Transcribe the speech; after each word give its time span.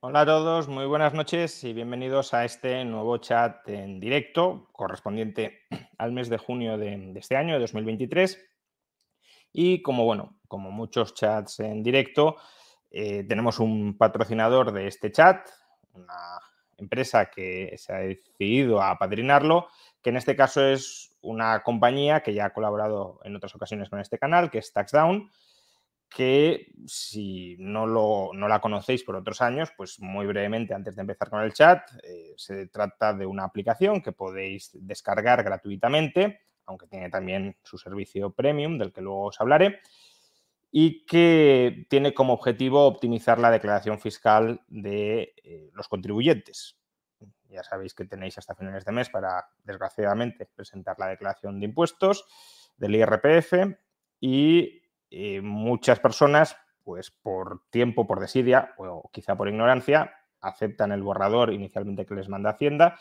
Hola 0.00 0.20
a 0.20 0.26
todos, 0.26 0.68
muy 0.68 0.86
buenas 0.86 1.12
noches 1.12 1.64
y 1.64 1.72
bienvenidos 1.72 2.32
a 2.32 2.44
este 2.44 2.84
nuevo 2.84 3.18
chat 3.18 3.68
en 3.68 3.98
directo 3.98 4.68
correspondiente 4.70 5.62
al 5.98 6.12
mes 6.12 6.28
de 6.28 6.38
junio 6.38 6.78
de, 6.78 7.14
este 7.16 7.34
año, 7.34 7.54
de 7.54 7.58
2023. 7.58 8.38
Y 9.52 9.82
como 9.82 10.04
bueno, 10.04 10.38
como 10.46 10.70
muchos 10.70 11.14
chats 11.14 11.58
en 11.58 11.82
directo, 11.82 12.36
eh, 12.92 13.24
tenemos 13.24 13.58
un 13.58 13.98
patrocinador 13.98 14.70
de 14.70 14.86
este 14.86 15.10
chat, 15.10 15.48
una 15.92 16.14
empresa 16.76 17.28
que 17.28 17.74
se 17.76 17.92
ha 17.92 17.98
decidido 17.98 18.80
a 18.80 18.92
apadrinarlo, 18.92 19.66
que 20.00 20.10
en 20.10 20.16
este 20.18 20.36
caso 20.36 20.64
es 20.64 21.12
una 21.22 21.64
compañía 21.64 22.20
que 22.22 22.34
ya 22.34 22.44
ha 22.44 22.52
colaborado 22.52 23.18
en 23.24 23.34
otras 23.34 23.52
ocasiones 23.56 23.88
con 23.88 23.98
este 23.98 24.16
canal, 24.16 24.48
que 24.48 24.58
es 24.58 24.72
TaxDown 24.72 25.28
que 26.08 26.72
si 26.86 27.56
no, 27.58 27.86
lo, 27.86 28.30
no, 28.32 28.48
la 28.48 28.60
conocéis 28.60 29.04
por 29.04 29.16
otros 29.16 29.40
años, 29.42 29.70
pues 29.76 30.00
muy 30.00 30.26
brevemente 30.26 30.74
antes 30.74 30.96
de 30.96 31.02
empezar 31.02 31.28
con 31.28 31.42
el 31.42 31.52
chat, 31.52 31.82
eh, 32.02 32.32
se 32.36 32.66
trata 32.68 33.12
de 33.12 33.26
una 33.26 33.44
aplicación 33.44 34.00
que 34.00 34.12
podéis 34.12 34.70
descargar 34.74 35.42
gratuitamente, 35.44 36.40
aunque 36.66 36.86
tiene 36.86 37.10
también 37.10 37.56
su 37.62 37.78
servicio 37.78 38.30
premium, 38.30 38.78
del 38.78 38.92
que 38.92 39.02
luego 39.02 39.26
os 39.26 39.40
hablaré, 39.40 39.80
y 40.70 41.06
que 41.06 41.86
tiene 41.88 42.12
como 42.14 42.34
objetivo 42.34 42.86
optimizar 42.86 43.38
la 43.38 43.50
declaración 43.50 43.98
fiscal 43.98 44.62
de 44.68 45.34
eh, 45.42 45.70
los 45.72 45.88
contribuyentes. 45.88 46.78
Ya 47.48 47.62
sabéis 47.62 47.94
que 47.94 48.04
tenéis 48.04 48.36
hasta 48.36 48.54
finales 48.54 48.84
de 48.84 48.92
mes 48.92 49.08
para, 49.08 49.48
desgraciadamente, 49.64 50.48
presentar 50.54 50.98
la 50.98 51.08
declaración 51.08 51.58
de 51.58 51.66
impuestos 51.66 52.26
del 52.76 52.96
IRPF 52.96 53.54
y 54.20 54.82
eh, 55.10 55.40
muchas 55.40 56.00
personas, 56.00 56.56
pues 56.84 57.10
por 57.10 57.62
tiempo, 57.70 58.06
por 58.06 58.20
desidia 58.20 58.74
o 58.78 59.10
quizá 59.12 59.36
por 59.36 59.48
ignorancia, 59.48 60.12
aceptan 60.40 60.92
el 60.92 61.02
borrador 61.02 61.52
inicialmente 61.52 62.06
que 62.06 62.14
les 62.14 62.28
manda 62.28 62.50
Hacienda 62.50 62.98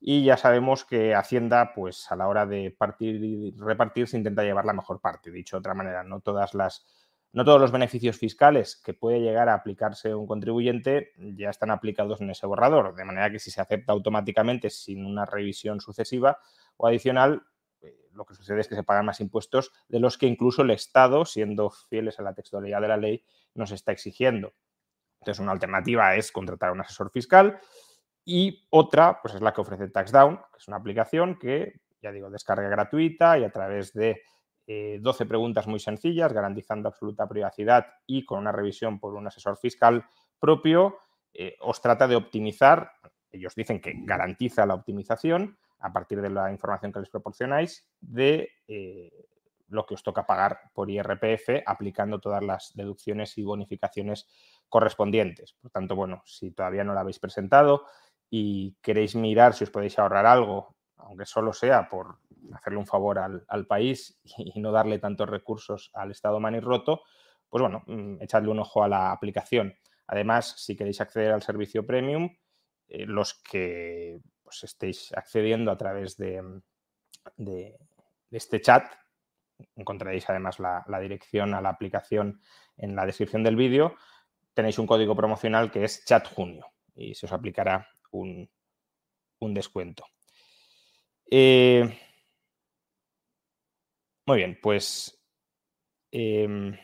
y 0.00 0.24
ya 0.24 0.36
sabemos 0.36 0.84
que 0.84 1.14
Hacienda, 1.14 1.72
pues 1.74 2.10
a 2.10 2.16
la 2.16 2.28
hora 2.28 2.46
de 2.46 2.70
partir 2.70 3.16
y 3.22 3.50
repartir, 3.58 4.06
se 4.08 4.16
intenta 4.16 4.44
llevar 4.44 4.64
la 4.64 4.72
mejor 4.72 5.00
parte. 5.00 5.30
Dicho 5.30 5.56
de 5.56 5.60
otra 5.60 5.74
manera, 5.74 6.04
no 6.04 6.20
todas 6.20 6.54
las 6.54 6.86
no 7.30 7.44
todos 7.44 7.60
los 7.60 7.72
beneficios 7.72 8.16
fiscales 8.16 8.80
que 8.82 8.94
puede 8.94 9.20
llegar 9.20 9.50
a 9.50 9.54
aplicarse 9.54 10.14
un 10.14 10.26
contribuyente 10.26 11.12
ya 11.18 11.50
están 11.50 11.70
aplicados 11.70 12.22
en 12.22 12.30
ese 12.30 12.46
borrador, 12.46 12.94
de 12.94 13.04
manera 13.04 13.30
que 13.30 13.38
si 13.38 13.50
se 13.50 13.60
acepta 13.60 13.92
automáticamente 13.92 14.70
sin 14.70 15.04
una 15.04 15.26
revisión 15.26 15.80
sucesiva 15.80 16.38
o 16.78 16.86
adicional, 16.86 17.42
lo 18.18 18.26
que 18.26 18.34
sucede 18.34 18.60
es 18.60 18.68
que 18.68 18.74
se 18.74 18.82
pagan 18.82 19.06
más 19.06 19.20
impuestos 19.20 19.72
de 19.88 20.00
los 20.00 20.18
que 20.18 20.26
incluso 20.26 20.62
el 20.62 20.72
Estado, 20.72 21.24
siendo 21.24 21.70
fieles 21.70 22.18
a 22.18 22.22
la 22.22 22.34
textualidad 22.34 22.80
de 22.80 22.88
la 22.88 22.96
ley, 22.96 23.24
nos 23.54 23.70
está 23.70 23.92
exigiendo. 23.92 24.52
Entonces, 25.20 25.40
una 25.40 25.52
alternativa 25.52 26.16
es 26.16 26.32
contratar 26.32 26.70
a 26.70 26.72
un 26.72 26.80
asesor 26.80 27.10
fiscal 27.10 27.60
y 28.24 28.66
otra, 28.70 29.20
pues 29.22 29.34
es 29.34 29.40
la 29.40 29.52
que 29.52 29.60
ofrece 29.60 29.88
TaxDown, 29.88 30.36
que 30.36 30.58
es 30.58 30.68
una 30.68 30.76
aplicación 30.76 31.38
que, 31.38 31.80
ya 32.02 32.12
digo, 32.12 32.28
descarga 32.28 32.68
gratuita 32.68 33.38
y 33.38 33.44
a 33.44 33.50
través 33.50 33.92
de 33.94 34.20
12 34.66 35.22
eh, 35.22 35.26
preguntas 35.26 35.66
muy 35.66 35.80
sencillas, 35.80 36.32
garantizando 36.32 36.88
absoluta 36.88 37.28
privacidad 37.28 37.86
y 38.06 38.26
con 38.26 38.40
una 38.40 38.52
revisión 38.52 38.98
por 38.98 39.14
un 39.14 39.28
asesor 39.28 39.56
fiscal 39.56 40.04
propio, 40.40 40.98
eh, 41.32 41.56
os 41.60 41.80
trata 41.80 42.08
de 42.08 42.16
optimizar, 42.16 42.90
ellos 43.30 43.54
dicen 43.54 43.80
que 43.80 43.94
garantiza 43.96 44.66
la 44.66 44.74
optimización, 44.74 45.56
a 45.80 45.92
partir 45.92 46.20
de 46.20 46.30
la 46.30 46.50
información 46.50 46.92
que 46.92 47.00
les 47.00 47.10
proporcionáis, 47.10 47.88
de 48.00 48.50
eh, 48.66 49.28
lo 49.68 49.86
que 49.86 49.94
os 49.94 50.02
toca 50.02 50.26
pagar 50.26 50.60
por 50.72 50.90
IRPF 50.90 51.62
aplicando 51.66 52.20
todas 52.20 52.42
las 52.42 52.72
deducciones 52.74 53.36
y 53.38 53.44
bonificaciones 53.44 54.26
correspondientes. 54.68 55.54
Por 55.60 55.70
tanto, 55.70 55.94
bueno, 55.94 56.22
si 56.24 56.50
todavía 56.50 56.84
no 56.84 56.94
la 56.94 57.00
habéis 57.00 57.18
presentado 57.18 57.84
y 58.30 58.76
queréis 58.82 59.14
mirar 59.14 59.54
si 59.54 59.64
os 59.64 59.70
podéis 59.70 59.98
ahorrar 59.98 60.26
algo, 60.26 60.76
aunque 60.96 61.26
solo 61.26 61.52
sea 61.52 61.88
por 61.88 62.18
hacerle 62.52 62.78
un 62.78 62.86
favor 62.86 63.18
al, 63.18 63.66
país 63.66 64.20
y 64.38 64.60
no 64.60 64.72
darle 64.72 64.98
tantos 64.98 65.28
recursos 65.28 65.90
al 65.94 66.10
Estado 66.10 66.40
manirroto, 66.40 67.02
pues 67.48 67.62
bueno, 67.62 67.82
mm, 67.86 68.22
echadle 68.22 68.50
un 68.50 68.60
ojo 68.60 68.82
a 68.82 68.88
la 68.88 69.12
aplicación. 69.12 69.74
Además, 70.06 70.54
si 70.56 70.76
queréis 70.76 71.00
acceder 71.00 71.32
al 71.32 71.42
servicio 71.42 71.86
premium, 71.86 72.30
eh, 72.88 73.04
los 73.06 73.42
que 73.42 74.20
pues, 74.48 74.64
estéis 74.64 75.12
accediendo 75.12 75.70
a 75.70 75.76
través 75.76 76.16
de, 76.16 76.40
mm, 76.40 76.62
este 78.30 78.60
chat. 78.62 78.90
Encontraréis 79.76 80.28
además 80.30 80.58
la, 80.58 81.00
dirección 81.00 81.52
a 81.52 81.60
la 81.60 81.68
aplicación 81.68 82.40
en 82.78 82.96
la 82.96 83.04
descripción 83.04 83.42
del 83.42 83.56
vídeo. 83.56 83.94
Tenéis 84.54 84.78
un 84.78 84.86
código 84.86 85.14
promocional 85.14 85.70
que 85.70 85.84
es 85.84 86.02
chatjunio 86.04 86.66
y 86.94 87.14
se 87.14 87.26
os 87.26 87.32
aplicará 87.32 87.86
un, 88.10 88.48
descuento. 89.40 90.04
Eh, 91.30 91.98
muy 94.26 94.38
bien, 94.38 94.58
pues 94.62 95.22
em, 96.10 96.74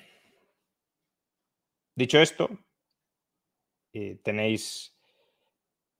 dicho 1.95 2.19
esto, 2.19 2.51
eh, 3.95 4.21
tenéis 4.23 4.94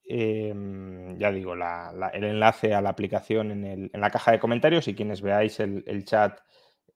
Em, 0.07 1.19
ya 1.19 1.33
digo, 1.33 1.55
el 1.55 2.25
enlace 2.25 2.75
a 2.75 2.83
la 2.83 2.91
aplicación 2.91 3.51
en, 3.65 3.91
la 3.93 4.11
caja 4.11 4.33
de 4.33 4.39
comentarios 4.39 4.87
y 4.87 4.95
quienes 4.95 5.23
veáis 5.23 5.61
el, 5.61 6.05
chat 6.05 6.41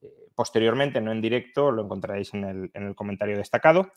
eh, 0.03 0.29
posteriormente, 0.35 1.01
no 1.01 1.13
en 1.13 1.23
directo, 1.23 1.71
lo 1.71 1.85
encontraréis 1.85 2.35
en 2.35 2.71
el, 2.73 2.95
comentario 2.95 3.39
destacado. 3.39 3.93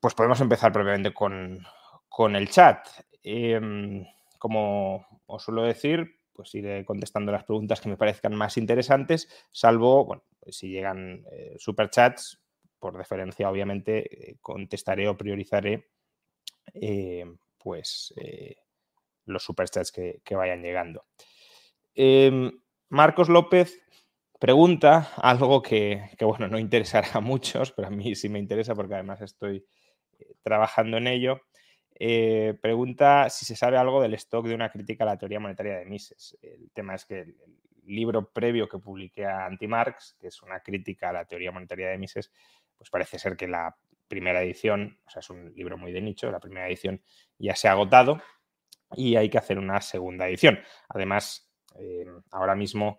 Pues 0.00 0.14
podemos 0.14 0.40
empezar 0.40 0.72
propiamente 0.72 1.12
con, 1.12 1.64
el 2.36 2.50
chat. 2.50 2.88
Em, 3.22 4.04
como 4.38 5.06
os 5.26 5.42
suelo 5.42 5.62
decir, 5.62 6.20
pues 6.32 6.54
iré 6.54 6.84
contestando 6.84 7.30
las 7.32 7.44
preguntas 7.44 7.80
que 7.80 7.88
me 7.88 7.96
parezcan 7.96 8.34
más 8.34 8.56
interesantes, 8.56 9.28
salvo, 9.52 10.24
pues 10.40 10.56
si 10.56 10.70
llegan 10.70 11.24
eh, 11.30 11.54
superchats, 11.58 12.40
por 12.78 12.96
deferencia, 12.96 13.50
obviamente, 13.50 14.30
eh, 14.30 14.38
contestaré 14.40 15.06
o 15.08 15.16
priorizaré 15.16 15.90
pues 17.62 18.14
los 19.26 19.42
superchats 19.42 19.92
que, 19.92 20.20
que 20.24 20.34
vayan 20.34 20.62
llegando. 20.62 21.04
Em, 21.94 22.50
Marcos 22.88 23.28
López 23.28 23.80
pregunta 24.38 25.12
algo 25.16 25.62
que, 25.62 26.10
bueno, 26.20 26.48
no 26.48 26.58
interesará 26.58 27.08
a 27.14 27.20
muchos, 27.20 27.72
pero 27.72 27.88
a 27.88 27.90
mí 27.90 28.14
sí 28.14 28.28
me 28.28 28.38
interesa 28.38 28.74
porque 28.74 28.94
además 28.94 29.20
estoy 29.20 29.66
eh, 30.18 30.34
trabajando 30.42 30.96
en 30.96 31.06
ello. 31.06 31.42
Eh, 31.94 32.58
pregunta 32.62 33.28
si 33.28 33.44
se 33.44 33.56
sabe 33.56 33.76
algo 33.76 34.00
del 34.00 34.14
stock 34.14 34.46
de 34.46 34.54
una 34.54 34.70
crítica 34.70 35.04
a 35.04 35.08
la 35.08 35.18
teoría 35.18 35.40
monetaria 35.40 35.76
de 35.78 35.84
Mises. 35.84 36.38
El 36.40 36.70
tema 36.72 36.94
es 36.94 37.04
que 37.04 37.20
el, 37.20 37.36
libro 37.82 38.30
previo 38.30 38.68
que 38.68 38.78
publiqué 38.78 39.26
a 39.26 39.46
Anti-Marx, 39.46 40.16
que 40.20 40.28
es 40.28 40.42
una 40.42 40.60
crítica 40.60 41.08
a 41.08 41.12
la 41.12 41.24
teoría 41.24 41.50
monetaria 41.50 41.88
de 41.88 41.98
Mises, 41.98 42.30
pues 42.76 42.88
parece 42.88 43.18
ser 43.18 43.36
que 43.36 43.48
la 43.48 43.76
primera 44.10 44.42
edición, 44.42 44.98
o 45.06 45.08
sea, 45.08 45.20
es 45.20 45.30
un 45.30 45.54
libro 45.54 45.78
muy 45.78 45.92
de 45.92 46.02
nicho, 46.02 46.30
la 46.30 46.40
primera 46.40 46.66
edición 46.66 47.00
ya 47.38 47.54
se 47.54 47.68
ha 47.68 47.72
agotado 47.72 48.20
y 48.96 49.14
hay 49.14 49.30
que 49.30 49.38
hacer 49.38 49.56
una 49.56 49.80
segunda 49.80 50.28
edición. 50.28 50.58
Además, 50.88 51.48
eh, 51.78 52.04
ahora 52.32 52.56
mismo 52.56 52.98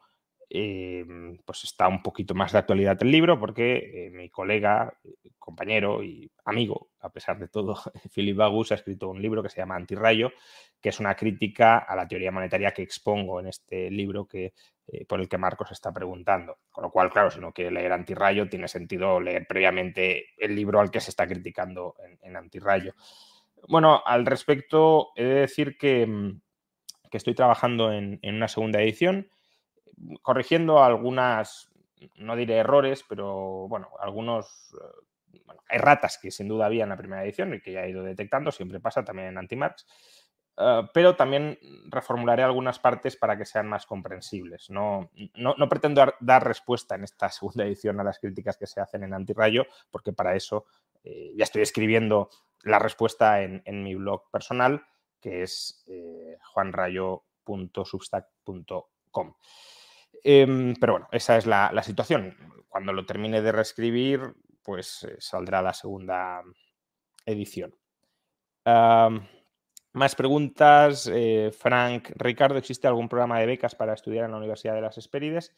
Em, 0.53 1.37
pues 1.45 1.63
está 1.63 1.87
un 1.87 2.03
poquito 2.03 2.35
más 2.35 2.51
de 2.51 2.57
actualidad 2.57 2.97
el 2.99 3.09
libro 3.09 3.39
porque 3.39 4.07
eh, 4.07 4.09
mi 4.09 4.29
colega, 4.29 4.93
compañero 5.39 6.03
y 6.03 6.29
amigo, 6.43 6.89
a 6.99 7.09
pesar 7.09 7.39
de 7.39 7.47
todo, 7.47 7.77
Philip 8.13 8.35
Bagus 8.35 8.73
ha 8.73 8.75
escrito 8.75 9.07
un 9.07 9.21
libro 9.21 9.41
que 9.41 9.47
se 9.47 9.61
llama 9.61 9.77
Antirrayo, 9.77 10.33
que 10.81 10.89
es 10.89 10.99
una 10.99 11.15
crítica 11.15 11.77
a 11.77 11.95
la 11.95 12.05
teoría 12.05 12.33
monetaria 12.33 12.73
que 12.73 12.81
expongo 12.81 13.39
en 13.39 13.47
este 13.47 13.89
libro 13.89 14.27
que, 14.27 14.53
eh, 14.87 15.05
por 15.05 15.21
el 15.21 15.29
que 15.29 15.37
Marcos 15.37 15.71
está 15.71 15.93
preguntando. 15.93 16.57
Con 16.69 16.83
lo 16.83 16.91
cual, 16.91 17.09
claro, 17.09 17.31
si 17.31 17.39
no 17.39 17.53
quiere 17.53 17.71
leer 17.71 17.93
Antirrayo, 17.93 18.49
tiene 18.49 18.67
sentido 18.67 19.21
leer 19.21 19.47
previamente 19.47 20.31
el 20.35 20.53
libro 20.53 20.81
al 20.81 20.91
que 20.91 20.99
se 20.99 21.11
está 21.11 21.27
criticando 21.27 21.95
en, 22.21 22.35
Antirrayo. 22.35 22.93
Bueno, 23.69 24.03
al 24.05 24.25
respecto, 24.25 25.11
he 25.15 25.23
de 25.23 25.33
decir 25.35 25.77
que, 25.77 26.05
mm, 26.05 26.41
estoy 27.09 27.35
trabajando 27.35 27.93
en 27.93 28.19
una 28.23 28.49
segunda 28.49 28.81
edición 28.81 29.29
corrigiendo 30.21 30.83
algunas, 30.83 31.71
no 32.15 32.35
diré 32.35 32.57
errores, 32.57 33.05
pero 33.07 33.67
bueno, 33.67 33.89
algunos 33.99 34.73
eh, 34.73 35.39
erratas 35.69 36.17
que 36.17 36.31
sin 36.31 36.47
duda 36.47 36.65
había 36.65 36.83
en 36.83 36.89
la 36.89 36.97
primera 36.97 37.23
edición 37.23 37.53
y 37.53 37.61
que 37.61 37.73
ya 37.73 37.83
he 37.83 37.89
ido 37.89 38.03
detectando, 38.03 38.51
siempre 38.51 38.79
pasa 38.79 39.03
también 39.03 39.29
en 39.29 39.37
Antimarx. 39.37 39.85
Uh, 40.57 40.85
pero 40.93 41.15
también 41.15 41.57
reformularé 41.87 42.43
algunas 42.43 42.77
partes 42.77 43.15
para 43.15 43.37
que 43.37 43.45
sean 43.45 43.69
más 43.69 43.85
comprensibles. 43.85 44.69
No, 44.69 45.09
no, 45.35 45.69
pretendo 45.69 46.13
dar, 46.19 46.45
respuesta 46.45 46.95
en 46.95 47.05
esta 47.05 47.29
segunda 47.29 47.63
edición 47.65 47.97
a 47.99 48.03
las 48.03 48.19
críticas 48.19 48.57
que 48.57 48.67
se 48.67 48.81
hacen 48.81 49.03
en 49.03 49.13
Antirrayo, 49.13 49.65
porque 49.89 50.13
para 50.13 50.35
eso 50.35 50.65
eh, 51.03 51.33
ya 51.35 51.45
estoy 51.45 51.63
escribiendo 51.63 52.29
la 52.63 52.79
respuesta 52.79 53.41
en, 53.41 53.83
mi 53.83 53.95
blog 53.95 54.29
personal, 54.29 54.85
que 55.19 55.41
es 55.41 55.83
eh, 55.87 56.37
juanrayo.substack.com. 56.53 59.33
Em, 60.23 60.75
pero 60.79 60.93
bueno, 60.93 61.07
esa 61.11 61.37
es 61.37 61.45
la, 61.45 61.83
situación. 61.83 62.35
Cuando 62.67 62.93
lo 62.93 63.05
termine 63.05 63.41
de 63.41 63.51
reescribir, 63.51 64.33
pues 64.63 65.03
eh, 65.03 65.15
saldrá 65.19 65.61
la 65.61 65.73
segunda 65.73 66.43
edición. 67.25 67.75
más 69.93 70.15
preguntas. 70.15 71.09
Eh, 71.11 71.51
Frank, 71.57 72.11
Ricardo, 72.15 72.57
¿existe 72.57 72.87
algún 72.87 73.09
programa 73.09 73.39
de 73.39 73.45
becas 73.45 73.75
para 73.75 73.93
estudiar 73.93 74.25
en 74.25 74.31
la 74.31 74.37
Universidad 74.37 74.75
de 74.75 74.81
las 74.81 74.97
Espérides? 74.97 75.53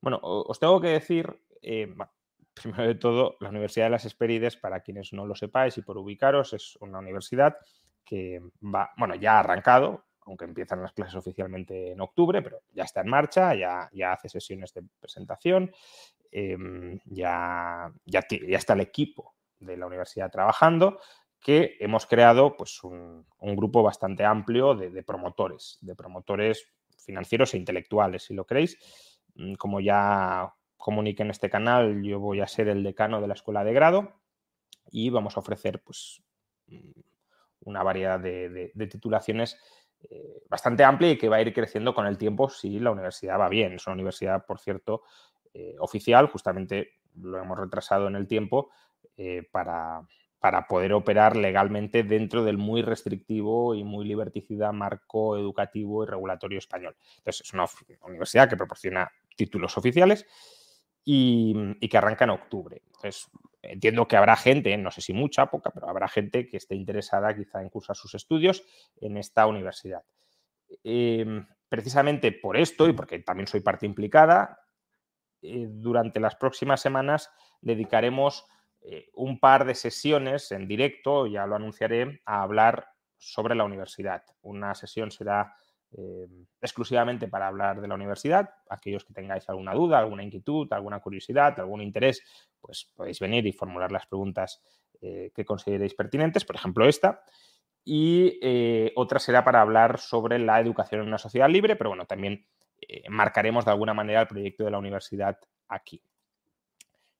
Bueno, 0.00 0.20
os 0.22 0.58
tengo 0.60 0.80
que 0.80 0.88
decir, 0.88 1.40
eh, 1.62 1.94
primero 2.54 2.86
de 2.86 2.94
todo, 2.94 3.36
la 3.40 3.50
Universidad 3.50 3.86
de 3.86 3.90
las 3.90 4.04
Espérides, 4.04 4.56
para 4.56 4.80
quienes 4.80 5.12
no 5.12 5.26
lo 5.26 5.34
sepáis 5.34 5.76
y 5.78 5.82
por 5.82 5.98
ubicaros, 5.98 6.52
es 6.52 6.76
una 6.80 6.98
universidad 6.98 7.56
que 8.04 8.40
va, 8.62 8.92
bueno, 8.96 9.16
ya 9.16 9.36
ha 9.36 9.40
arrancado, 9.40 10.05
aunque 10.26 10.44
empiezan 10.44 10.82
las 10.82 10.92
clases 10.92 11.14
oficialmente 11.14 11.92
en 11.92 12.00
octubre, 12.00 12.42
pero 12.42 12.60
ya 12.72 12.82
está 12.82 13.00
en 13.00 13.08
marcha, 13.08 13.54
ya, 13.54 13.88
ya 13.92 14.12
hace 14.12 14.28
sesiones 14.28 14.74
de 14.74 14.82
presentación, 15.00 15.72
em, 16.32 16.98
ya, 17.06 17.92
ya, 18.04 18.26
está 18.28 18.74
el 18.74 18.80
equipo 18.80 19.34
de 19.60 19.76
la 19.76 19.86
universidad 19.86 20.30
trabajando, 20.30 20.98
que 21.40 21.76
hemos 21.78 22.06
creado 22.06 22.56
pues, 22.56 22.82
un, 22.82 23.24
grupo 23.38 23.82
bastante 23.82 24.24
amplio 24.24 24.74
de, 24.74 25.02
promotores, 25.04 25.78
de 25.80 25.94
promotores 25.94 26.68
financieros 26.98 27.54
e 27.54 27.58
intelectuales, 27.58 28.24
si 28.24 28.34
lo 28.34 28.44
queréis. 28.44 28.76
Mm, 29.36 29.54
como 29.54 29.80
ya 29.80 30.52
comuniqué 30.76 31.22
en 31.22 31.30
este 31.30 31.48
canal, 31.48 32.02
yo 32.02 32.18
voy 32.18 32.40
a 32.40 32.48
ser 32.48 32.68
el 32.68 32.82
decano 32.82 33.20
de 33.20 33.28
la 33.28 33.34
escuela 33.34 33.62
de 33.62 33.72
grado 33.72 34.12
y 34.90 35.10
vamos 35.10 35.36
a 35.36 35.40
ofrecer 35.40 35.82
pues, 35.84 36.20
mm, 36.66 37.00
una 37.60 37.84
variedad 37.84 38.18
de, 38.18 38.72
de 38.74 38.86
titulaciones 38.88 39.56
eh, 40.10 40.42
bastante 40.48 40.84
amplia 40.84 41.10
y 41.10 41.18
que 41.18 41.28
va 41.28 41.36
a 41.36 41.42
ir 41.42 41.52
creciendo 41.52 41.94
con 41.94 42.06
el 42.06 42.18
tiempo 42.18 42.48
si 42.48 42.78
la 42.78 42.90
universidad 42.90 43.38
va 43.38 43.48
bien. 43.48 43.72
Es 43.72 43.86
una 43.86 43.94
universidad, 43.94 44.44
por 44.46 44.60
cierto, 44.60 45.02
eh, 45.52 45.74
oficial, 45.78 46.28
justamente 46.28 46.94
lo 47.14 47.38
hemos 47.38 47.58
retrasado 47.58 48.06
en 48.08 48.16
el 48.16 48.26
tiempo 48.26 48.70
eh, 49.16 49.48
para, 49.50 50.02
para, 50.38 50.66
poder 50.66 50.92
operar 50.92 51.34
legalmente 51.34 52.02
dentro 52.02 52.44
del 52.44 52.58
muy 52.58 52.82
restrictivo 52.82 53.74
y 53.74 53.82
muy 53.82 54.04
liberticida 54.06 54.70
marco 54.72 55.36
educativo 55.36 56.04
y 56.04 56.06
regulatorio 56.06 56.58
español. 56.58 56.94
Entonces, 57.18 57.46
es 57.46 57.54
una 57.54 57.64
universidad 58.02 58.48
que 58.48 58.56
proporciona 58.56 59.10
títulos 59.34 59.78
oficiales 59.78 60.26
y, 61.08 61.88
que 61.88 61.96
arranca 61.96 62.24
en 62.24 62.30
octubre. 62.30 62.82
Entiendo 63.62 64.08
que 64.08 64.16
habrá 64.16 64.36
gente, 64.36 64.76
no 64.76 64.90
sé 64.90 65.00
si 65.00 65.12
mucha, 65.12 65.46
poca, 65.46 65.70
pero 65.70 65.88
habrá 65.88 66.08
gente 66.08 66.48
que 66.48 66.56
esté 66.56 66.74
interesada 66.74 67.34
quizá 67.34 67.62
en 67.62 67.70
cursar 67.70 67.96
sus 67.96 68.14
estudios 68.14 68.64
en 69.00 69.16
esta 69.16 69.46
universidad. 69.46 70.02
Em, 70.82 71.46
precisamente 71.68 72.32
por 72.32 72.56
esto 72.56 72.88
y 72.88 72.92
porque 72.92 73.20
también 73.20 73.46
soy 73.46 73.60
parte 73.60 73.86
implicada, 73.86 74.58
eh, 75.42 75.66
durante 75.68 76.18
las 76.18 76.34
próximas 76.34 76.80
semanas 76.80 77.30
dedicaremos 77.60 78.44
eh, 78.80 79.08
un 79.14 79.38
par 79.38 79.64
de 79.64 79.76
sesiones 79.76 80.50
en 80.50 80.66
directo, 80.66 81.28
ya 81.28 81.46
lo 81.46 81.54
anunciaré, 81.54 82.20
a 82.24 82.42
hablar 82.42 82.88
sobre 83.16 83.54
la 83.54 83.64
universidad. 83.64 84.24
Una 84.42 84.74
sesión 84.74 85.12
será 85.12 85.54
eh, 85.98 86.28
exclusivamente 86.60 87.26
para 87.26 87.46
hablar 87.46 87.80
de 87.80 87.88
la 87.88 87.94
universidad. 87.94 88.50
Aquellos 88.68 89.02
que 89.04 89.14
tengáis 89.14 89.48
alguna 89.48 89.72
duda, 89.72 89.98
alguna 89.98 90.22
inquietud, 90.22 90.70
alguna 90.72 91.00
curiosidad, 91.00 91.58
algún 91.58 91.80
interés, 91.80 92.22
pues 92.60 92.92
podéis 92.94 93.18
venir 93.18 93.46
y 93.46 93.52
formular 93.52 93.90
las 93.90 94.06
preguntas 94.06 94.62
eh, 95.00 95.30
que 95.34 95.46
consideréis 95.46 95.94
pertinentes, 95.94 96.44
por 96.44 96.56
ejemplo 96.56 96.86
esta. 96.86 97.22
Y 97.82 98.38
eh, 98.42 98.92
otra 98.96 99.18
será 99.18 99.42
para 99.42 99.62
hablar 99.62 99.98
sobre 99.98 100.38
la 100.38 100.60
educación 100.60 101.00
en 101.00 101.08
una 101.08 101.18
sociedad 101.18 101.48
libre, 101.48 101.76
pero 101.76 101.90
bueno, 101.90 102.04
también 102.04 102.46
marcaremos 103.08 103.64
de 103.64 103.70
alguna 103.70 103.94
manera 103.94 104.20
el 104.20 104.26
proyecto 104.26 104.64
de 104.64 104.70
la 104.70 104.78
universidad 104.78 105.38
aquí. 105.66 106.02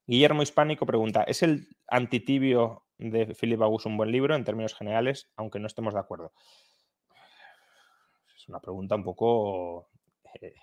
Guillermo 0.07 0.43
Hispánico 0.43 0.85
pregunta, 0.85 1.23
¿es 1.23 1.43
el 1.43 1.69
antitibio 1.89 2.85
de 2.99 3.35
Philip 3.35 3.63
August 3.63 3.87
un 3.87 3.97
buen 3.97 4.13
libro 4.13 4.35
en 4.35 4.45
términos 4.45 4.75
generales, 4.75 5.31
aunque 5.35 5.59
no 5.59 5.67
estemos 5.67 5.95
de 5.95 6.01
acuerdo? 6.01 6.33
Una 8.49 8.61
pregunta 8.61 8.95
un 8.95 9.05
poco 9.05 9.89
eh, 10.41 10.55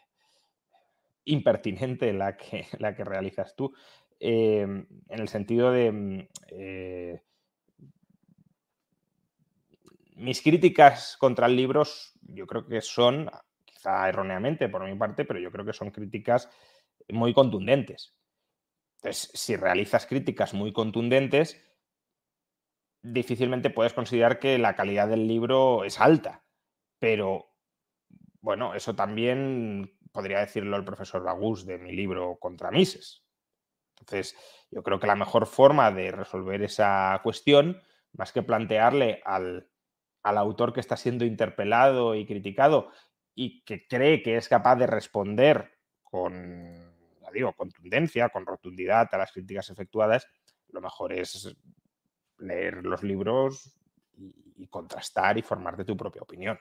impertinente 1.26 2.14
la 2.14 2.36
que, 2.36 2.68
la 2.80 2.96
que 2.96 3.04
realizas 3.04 3.56
tú, 3.56 3.74
em, 4.20 4.86
en 5.10 5.20
el 5.20 5.28
sentido 5.28 5.72
de... 5.72 5.92
Mm, 5.92 6.28
eh, 6.50 7.22
mis 10.16 10.42
críticas 10.42 11.18
contra 11.18 11.48
el 11.48 11.56
libro 11.56 11.84
yo 12.22 12.46
creo 12.48 12.66
que 12.66 12.82
son, 12.82 13.30
quizá 13.66 14.08
erróneamente 14.08 14.70
por 14.70 14.86
mi 14.86 14.96
parte, 14.96 15.26
pero 15.26 15.40
yo 15.40 15.52
creo 15.52 15.66
que 15.66 15.74
son 15.74 15.92
críticas 15.92 16.50
muy 17.10 17.34
contundentes. 17.34 18.16
Entonces, 18.98 19.32
si 19.34 19.56
realizas 19.56 20.06
críticas 20.06 20.54
muy 20.54 20.72
contundentes, 20.72 21.62
difícilmente 23.02 23.70
puedes 23.70 23.94
considerar 23.94 24.40
que 24.40 24.58
la 24.58 24.76
calidad 24.76 25.10
del 25.10 25.28
libro 25.28 25.84
es 25.84 26.00
alta, 26.00 26.46
pero 27.00 27.53
bueno, 28.44 28.76
eso 28.76 28.94
también 28.94 29.98
podría 30.12 30.40
decirlo 30.40 30.76
el 30.76 30.84
profesor 30.84 31.24
Bagus 31.24 31.66
de 31.66 31.78
mi 31.78 31.94
libro 31.94 32.38
Contra 32.40 32.72
Mises. 32.72 33.24
Entonces, 33.98 34.36
yo 34.70 34.84
creo 34.84 35.00
que 35.00 35.08
la 35.08 35.16
mejor 35.16 35.48
forma 35.48 35.92
de 35.92 36.12
resolver 36.12 36.62
esa 36.62 37.22
cuestión, 37.24 37.82
más 38.12 38.34
que 38.34 38.44
plantearle 38.44 39.22
al, 39.24 39.70
autor 40.24 40.74
que 40.74 40.82
está 40.82 40.98
siendo 40.98 41.24
interpelado 41.24 42.16
y 42.16 42.26
criticado 42.26 42.92
y 43.34 43.64
que 43.64 43.88
cree 43.88 44.22
que 44.22 44.36
es 44.36 44.50
capaz 44.50 44.76
de 44.76 44.88
responder 44.88 45.80
con, 46.04 46.76
ya 47.22 47.32
digo, 47.32 47.54
contundencia, 47.54 48.28
con 48.28 48.46
rotundidad 48.46 49.08
a 49.14 49.18
las 49.20 49.32
críticas 49.32 49.70
efectuadas, 49.70 50.28
lo 50.68 50.82
mejor 50.82 51.14
es 51.14 51.56
leer 52.40 52.86
los 52.86 53.04
libros 53.04 53.74
y, 54.18 54.36
y 54.58 54.68
contrastar 54.68 55.38
y 55.38 55.42
formarte 55.42 55.86
tu 55.86 55.96
propia 55.96 56.24
opinión. 56.24 56.60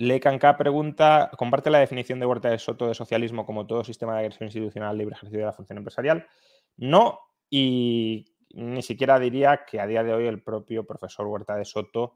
Lecanca 0.00 0.56
pregunta, 0.56 1.30
¿comparte 1.36 1.68
la 1.68 1.78
definición 1.78 2.20
de 2.20 2.24
Huerta 2.24 2.48
de 2.48 2.58
Soto 2.58 2.88
de 2.88 2.94
socialismo 2.94 3.44
como 3.44 3.66
todo 3.66 3.84
sistema 3.84 4.14
de 4.14 4.20
agresión 4.20 4.46
institucional 4.46 4.96
libre 4.96 5.14
ejercicio 5.14 5.40
de 5.40 5.44
la 5.44 5.52
función 5.52 5.76
empresarial? 5.76 6.26
No, 6.78 7.20
y 7.50 8.24
ni 8.54 8.80
siquiera 8.80 9.18
diría 9.18 9.66
que 9.66 9.78
a 9.78 9.86
día 9.86 10.02
de 10.02 10.14
hoy 10.14 10.26
el 10.26 10.42
propio 10.42 10.86
profesor 10.86 11.26
Huerta 11.26 11.54
de 11.54 11.66
Soto 11.66 12.14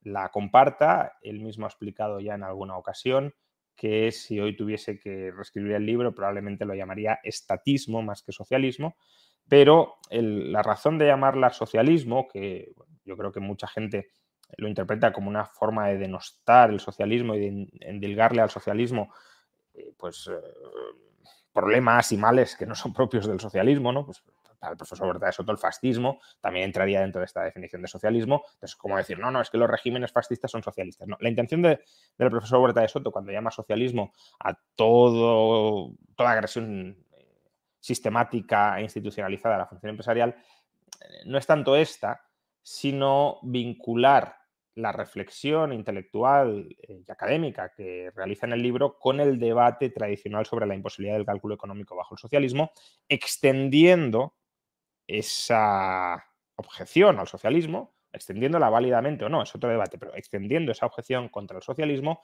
la 0.00 0.30
comparta. 0.30 1.18
Él 1.20 1.40
mismo 1.40 1.66
ha 1.66 1.68
explicado 1.68 2.20
ya 2.20 2.36
en 2.36 2.42
alguna 2.42 2.78
ocasión 2.78 3.34
que 3.74 4.12
si 4.12 4.40
hoy 4.40 4.56
tuviese 4.56 4.98
que 4.98 5.30
reescribir 5.30 5.72
el 5.72 5.84
libro 5.84 6.14
probablemente 6.14 6.64
lo 6.64 6.74
llamaría 6.74 7.20
estatismo 7.22 8.00
más 8.00 8.22
que 8.22 8.32
socialismo, 8.32 8.96
pero 9.46 9.96
la 10.10 10.62
razón 10.62 10.96
de 10.96 11.08
llamarla 11.08 11.50
socialismo, 11.50 12.28
que 12.28 12.72
yo 13.04 13.14
creo 13.18 13.30
que 13.30 13.40
mucha 13.40 13.66
gente 13.66 14.08
lo 14.56 14.68
interpreta 14.68 15.12
como 15.12 15.28
una 15.28 15.44
forma 15.44 15.88
de 15.88 15.98
denostar 15.98 16.70
el 16.70 16.80
socialismo 16.80 17.34
y 17.34 17.40
de 17.40 17.68
endilgarle 17.80 18.42
al 18.42 18.50
socialismo 18.50 19.12
eh, 19.74 19.92
pues 19.96 20.28
eh, 20.28 20.40
problemas 21.52 22.12
y 22.12 22.16
males 22.16 22.56
que 22.56 22.66
no 22.66 22.74
son 22.74 22.92
propios 22.94 23.26
del 23.26 23.40
socialismo, 23.40 23.92
¿no? 23.92 24.04
Pues 24.04 24.22
para 24.58 24.72
el 24.72 24.78
profesor 24.78 25.08
Berta 25.08 25.26
de 25.26 25.32
Soto 25.32 25.52
el 25.52 25.58
fascismo 25.58 26.20
también 26.40 26.64
entraría 26.64 27.00
dentro 27.00 27.20
de 27.20 27.26
esta 27.26 27.42
definición 27.42 27.82
de 27.82 27.88
socialismo. 27.88 28.42
Entonces, 28.54 28.74
como 28.76 28.96
decir, 28.96 29.18
no, 29.18 29.30
no, 29.30 29.42
es 29.42 29.50
que 29.50 29.58
los 29.58 29.68
regímenes 29.68 30.12
fascistas 30.12 30.50
son 30.50 30.62
socialistas. 30.62 31.06
No, 31.06 31.18
la 31.20 31.28
intención 31.28 31.60
del 31.60 31.78
profesor 32.16 32.60
Huerta 32.60 32.80
de 32.80 32.88
Soto 32.88 33.12
cuando 33.12 33.32
llama 33.32 33.50
socialismo 33.50 34.12
a 34.40 34.54
todo, 34.74 35.92
toda 36.16 36.30
agresión 36.30 36.96
eh, 37.12 37.50
sistemática 37.80 38.78
e 38.78 38.82
institucionalizada 38.82 39.56
a 39.56 39.58
la 39.58 39.66
función 39.66 39.90
empresarial 39.90 40.34
no 41.24 41.38
es 41.38 41.46
tanto 41.46 41.76
esta, 41.76 42.25
sino 42.66 43.38
vincular 43.42 44.38
la 44.74 44.90
reflexión 44.90 45.72
intelectual 45.72 46.68
eh, 46.82 47.00
y 47.06 47.12
académica 47.12 47.72
que 47.72 48.10
realiza 48.12 48.46
en 48.46 48.54
el 48.54 48.62
libro 48.62 48.98
con 48.98 49.20
el 49.20 49.38
debate 49.38 49.90
tradicional 49.90 50.46
sobre 50.46 50.66
la 50.66 50.74
imposibilidad 50.74 51.16
del 51.16 51.24
cálculo 51.24 51.54
económico 51.54 51.94
bajo 51.94 52.16
el 52.16 52.18
socialismo, 52.18 52.72
extendiendo 53.08 54.34
esa 55.06 56.26
objeción 56.56 57.20
al 57.20 57.28
socialismo, 57.28 57.94
extendiéndola 58.12 58.68
válidamente 58.68 59.24
o 59.24 59.28
no, 59.28 59.44
es 59.44 59.54
otro 59.54 59.70
debate, 59.70 59.96
pero 59.96 60.16
extendiendo 60.16 60.72
esa 60.72 60.86
objeción 60.86 61.28
contra 61.28 61.58
el 61.58 61.62
socialismo 61.62 62.20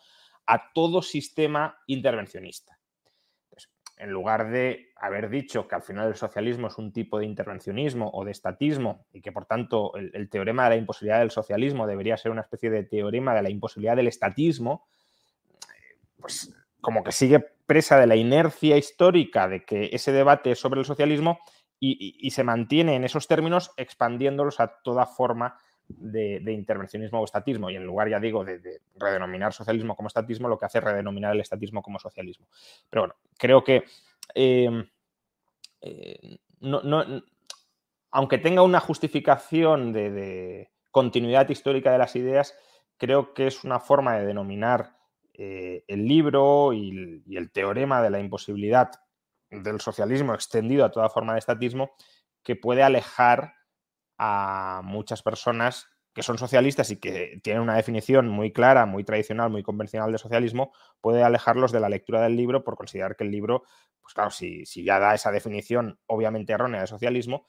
a 0.46 0.72
todo 0.72 1.02
sistema 1.02 1.78
intervencionista. 1.86 2.80
En 4.02 4.10
lugar 4.10 4.50
de 4.50 4.90
haber 4.96 5.30
dicho 5.30 5.68
que 5.68 5.76
al 5.76 5.82
final 5.82 6.08
el 6.08 6.16
socialismo 6.16 6.66
es 6.66 6.76
un 6.76 6.92
tipo 6.92 7.20
de 7.20 7.24
intervencionismo 7.24 8.10
o 8.12 8.24
de 8.24 8.32
estatismo 8.32 9.06
y 9.12 9.20
que 9.20 9.30
por 9.30 9.46
tanto 9.46 9.92
el, 9.94 10.28
teorema 10.28 10.64
de 10.64 10.70
la 10.70 10.76
imposibilidad 10.76 11.20
del 11.20 11.30
socialismo 11.30 11.86
debería 11.86 12.16
ser 12.16 12.32
una 12.32 12.40
especie 12.40 12.68
de 12.68 12.82
teorema 12.82 13.32
de 13.32 13.42
la 13.42 13.50
imposibilidad 13.50 13.94
del 13.94 14.08
estatismo, 14.08 14.84
pues 16.20 16.52
como 16.80 17.04
que 17.04 17.12
sigue 17.12 17.44
presa 17.64 18.00
de 18.00 18.08
la 18.08 18.16
inercia 18.16 18.76
histórica 18.76 19.46
de 19.46 19.64
que 19.64 19.90
ese 19.92 20.10
debate 20.10 20.50
es 20.50 20.58
sobre 20.58 20.80
el 20.80 20.86
socialismo 20.86 21.38
y, 21.78 22.30
se 22.30 22.44
mantiene 22.44 22.96
en 22.96 23.04
esos 23.04 23.28
términos 23.28 23.72
expandiéndolos 23.76 24.58
a 24.58 24.80
toda 24.82 25.06
forma 25.06 25.58
intervencionismo 25.88 27.20
o 27.20 27.24
estatismo. 27.24 27.70
Y 27.70 27.76
en 27.76 27.84
lugar, 27.84 28.08
ya 28.08 28.18
digo, 28.18 28.44
de, 28.44 28.80
redenominar 28.96 29.52
socialismo 29.52 29.94
como 29.96 30.08
estatismo, 30.08 30.48
lo 30.48 30.58
que 30.58 30.66
hace 30.66 30.78
es 30.78 30.84
redenominar 30.84 31.34
el 31.34 31.40
estatismo 31.40 31.82
como 31.82 31.98
socialismo. 31.98 32.46
Pero 32.88 33.02
bueno, 33.02 33.14
creo 33.38 33.62
que 33.62 33.84
em, 34.34 34.88
eh, 35.80 36.38
aunque 38.10 38.38
tenga 38.38 38.62
una 38.62 38.80
justificación 38.80 39.92
de, 39.92 40.70
continuidad 40.90 41.48
histórica 41.48 41.90
de 41.90 41.98
las 41.98 42.16
ideas, 42.16 42.54
creo 42.98 43.32
que 43.32 43.46
es 43.46 43.64
una 43.64 43.80
forma 43.80 44.18
de 44.18 44.26
denominar 44.26 44.96
eh, 45.32 45.84
el 45.88 46.06
libro 46.06 46.74
y 46.74 47.24
el 47.34 47.50
teorema 47.50 48.02
de 48.02 48.10
la 48.10 48.20
imposibilidad 48.20 48.90
del 49.50 49.80
socialismo 49.80 50.34
extendido 50.34 50.84
a 50.84 50.90
toda 50.90 51.08
forma 51.08 51.32
de 51.32 51.38
estatismo 51.38 51.92
que 52.42 52.56
puede 52.56 52.82
alejar 52.82 53.54
a 54.24 54.82
muchas 54.84 55.20
personas 55.20 55.88
que 56.14 56.22
son 56.22 56.38
socialistas 56.38 56.92
y 56.92 57.00
que 57.00 57.40
tienen 57.42 57.60
una 57.60 57.74
definición 57.74 58.28
muy 58.28 58.52
clara, 58.52 58.86
muy 58.86 59.02
tradicional, 59.02 59.50
muy 59.50 59.64
convencional 59.64 60.12
de 60.12 60.18
socialismo, 60.18 60.72
puede 61.00 61.24
alejarlos 61.24 61.72
de 61.72 61.80
la 61.80 61.88
lectura 61.88 62.22
del 62.22 62.36
libro 62.36 62.62
por 62.62 62.76
considerar 62.76 63.16
que 63.16 63.24
el 63.24 63.32
libro, 63.32 63.64
pues 64.00 64.14
claro, 64.14 64.30
si, 64.30 64.64
ya 64.84 65.00
da 65.00 65.12
esa 65.12 65.32
definición 65.32 65.98
obviamente 66.06 66.52
errónea 66.52 66.82
de 66.82 66.86
socialismo, 66.86 67.46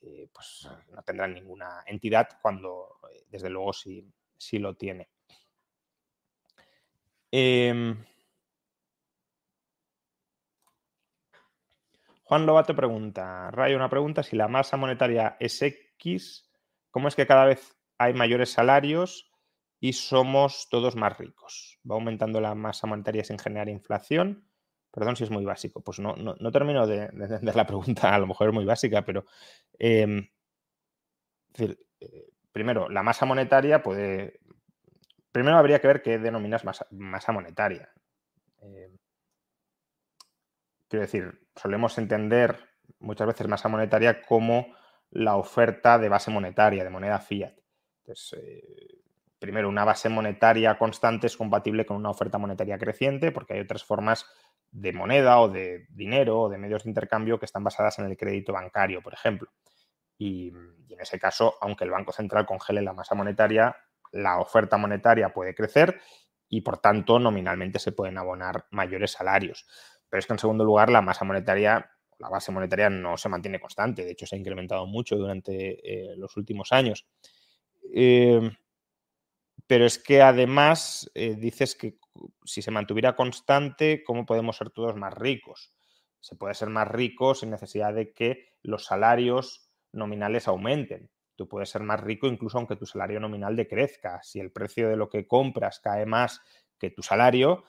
eh, 0.00 0.28
pues 0.32 0.68
no 0.90 1.02
tendrán 1.02 1.34
ninguna 1.34 1.82
entidad 1.86 2.28
cuando 2.40 3.00
eh, 3.12 3.24
desde 3.28 3.50
luego 3.50 3.72
sí, 3.72 4.06
lo 4.60 4.76
tiene. 4.76 5.08
Em, 7.32 7.96
Juan 12.22 12.46
Lobato 12.46 12.76
pregunta, 12.76 13.50
Rayo, 13.50 13.74
una 13.74 13.90
pregunta, 13.90 14.22
si 14.22 14.36
la 14.36 14.46
masa 14.46 14.76
monetaria 14.76 15.36
es 15.40 15.60
¿cómo 16.90 17.08
es 17.08 17.14
que 17.14 17.26
cada 17.26 17.44
vez 17.44 17.76
hay 17.98 18.14
mayores 18.14 18.52
salarios 18.52 19.30
y 19.80 19.92
somos 19.92 20.68
todos 20.70 20.96
más 20.96 21.18
ricos? 21.18 21.78
¿Va 21.88 21.94
aumentando 21.94 22.40
la 22.40 22.54
masa 22.54 22.86
monetaria 22.86 23.24
sin 23.24 23.38
generar 23.38 23.68
inflación? 23.68 24.48
Perdón 24.90 25.16
si 25.16 25.24
es 25.24 25.30
muy 25.30 25.44
básico. 25.44 25.80
Pues 25.82 25.98
no, 25.98 26.14
no, 26.16 26.52
termino 26.52 26.86
de, 26.86 27.04
entender 27.04 27.56
la 27.56 27.66
pregunta, 27.66 28.14
a 28.14 28.18
lo 28.18 28.26
mejor 28.26 28.48
es 28.48 28.54
muy 28.54 28.64
básica, 28.64 29.04
pero 29.04 29.24
em, 29.78 30.28
eh, 31.58 31.76
primero, 32.52 32.88
la 32.88 33.02
masa 33.02 33.26
monetaria 33.26 33.82
puede... 33.82 34.40
Primero 35.32 35.56
habría 35.56 35.80
que 35.80 35.86
ver 35.86 36.02
qué 36.02 36.18
denominas 36.18 36.64
masa, 36.64 37.32
monetaria. 37.32 37.90
Em, 38.60 38.98
quiero 40.88 41.06
decir, 41.06 41.48
solemos 41.56 41.96
entender 41.96 42.58
muchas 42.98 43.26
veces 43.26 43.48
masa 43.48 43.70
monetaria 43.70 44.20
como 44.22 44.74
la 45.12 45.36
oferta 45.36 45.98
de 45.98 46.08
base 46.08 46.30
monetaria, 46.30 46.84
de 46.84 46.90
moneda 46.90 47.20
fiat. 47.20 47.54
Entonces, 48.00 48.40
eh, 48.42 48.98
primero, 49.38 49.68
una 49.68 49.84
base 49.84 50.08
monetaria 50.08 50.76
constante 50.78 51.26
es 51.26 51.36
compatible 51.36 51.86
con 51.86 51.96
una 51.96 52.10
oferta 52.10 52.38
monetaria 52.38 52.78
creciente 52.78 53.30
porque 53.30 53.54
hay 53.54 53.60
otras 53.60 53.84
formas 53.84 54.26
de 54.70 54.92
moneda 54.92 55.40
o 55.40 55.48
de 55.48 55.86
dinero 55.90 56.40
o 56.40 56.48
de 56.48 56.58
medios 56.58 56.84
de 56.84 56.90
intercambio 56.90 57.38
que 57.38 57.44
están 57.44 57.62
basadas 57.62 57.98
en 57.98 58.06
el 58.06 58.16
crédito 58.16 58.52
bancario, 58.52 59.02
por 59.02 59.12
ejemplo. 59.12 59.50
Y, 60.16 60.52
y 60.88 60.94
en 60.94 61.00
ese 61.00 61.18
caso, 61.18 61.54
aunque 61.60 61.84
el 61.84 61.90
Banco 61.90 62.12
Central 62.12 62.46
congele 62.46 62.80
la 62.80 62.94
masa 62.94 63.14
monetaria, 63.14 63.76
la 64.12 64.38
oferta 64.38 64.76
monetaria 64.76 65.32
puede 65.32 65.54
crecer 65.54 66.00
y, 66.48 66.62
por 66.62 66.78
tanto, 66.78 67.18
nominalmente 67.18 67.78
se 67.78 67.92
pueden 67.92 68.18
abonar 68.18 68.66
mayores 68.70 69.12
salarios. 69.12 69.66
Pero 70.08 70.18
es 70.18 70.26
que 70.26 70.34
en 70.34 70.38
segundo 70.38 70.64
lugar 70.64 70.90
la 70.90 71.02
masa 71.02 71.24
monetaria, 71.24 71.90
la 72.22 72.28
base 72.28 72.52
monetaria 72.52 72.88
no 72.88 73.16
se 73.16 73.28
mantiene 73.28 73.58
constante, 73.58 74.04
de 74.04 74.12
hecho 74.12 74.26
se 74.26 74.36
ha 74.36 74.38
incrementado 74.38 74.86
mucho 74.86 75.16
durante 75.16 76.12
eh, 76.12 76.16
los 76.16 76.36
últimos 76.36 76.70
años. 76.70 77.04
Em, 77.92 78.48
pero 79.66 79.84
es 79.84 79.98
que 79.98 80.22
además 80.22 81.10
eh, 81.14 81.34
dices 81.34 81.74
que 81.74 81.98
si 82.44 82.62
se 82.62 82.70
mantuviera 82.70 83.16
constante, 83.16 84.04
¿cómo 84.04 84.24
podemos 84.24 84.56
ser 84.56 84.70
todos 84.70 84.94
más 84.94 85.12
ricos? 85.14 85.72
Se 86.20 86.36
puede 86.36 86.54
ser 86.54 86.68
más 86.68 86.86
rico 86.86 87.34
sin 87.34 87.50
necesidad 87.50 87.92
de 87.92 88.12
que 88.12 88.50
los 88.62 88.84
salarios 88.84 89.68
nominales 89.90 90.46
aumenten. 90.46 91.10
Tú 91.34 91.48
puedes 91.48 91.70
ser 91.70 91.82
más 91.82 91.98
rico 92.00 92.28
incluso 92.28 92.58
aunque 92.58 92.76
tu 92.76 92.86
salario 92.86 93.18
nominal 93.18 93.56
decrezca. 93.56 94.22
Si 94.22 94.38
el 94.38 94.52
precio 94.52 94.88
de 94.88 94.96
lo 94.96 95.08
que 95.08 95.26
compras 95.26 95.80
cae 95.80 96.06
más 96.06 96.40
que 96.78 96.90
tu 96.90 97.02
salario, 97.02 97.64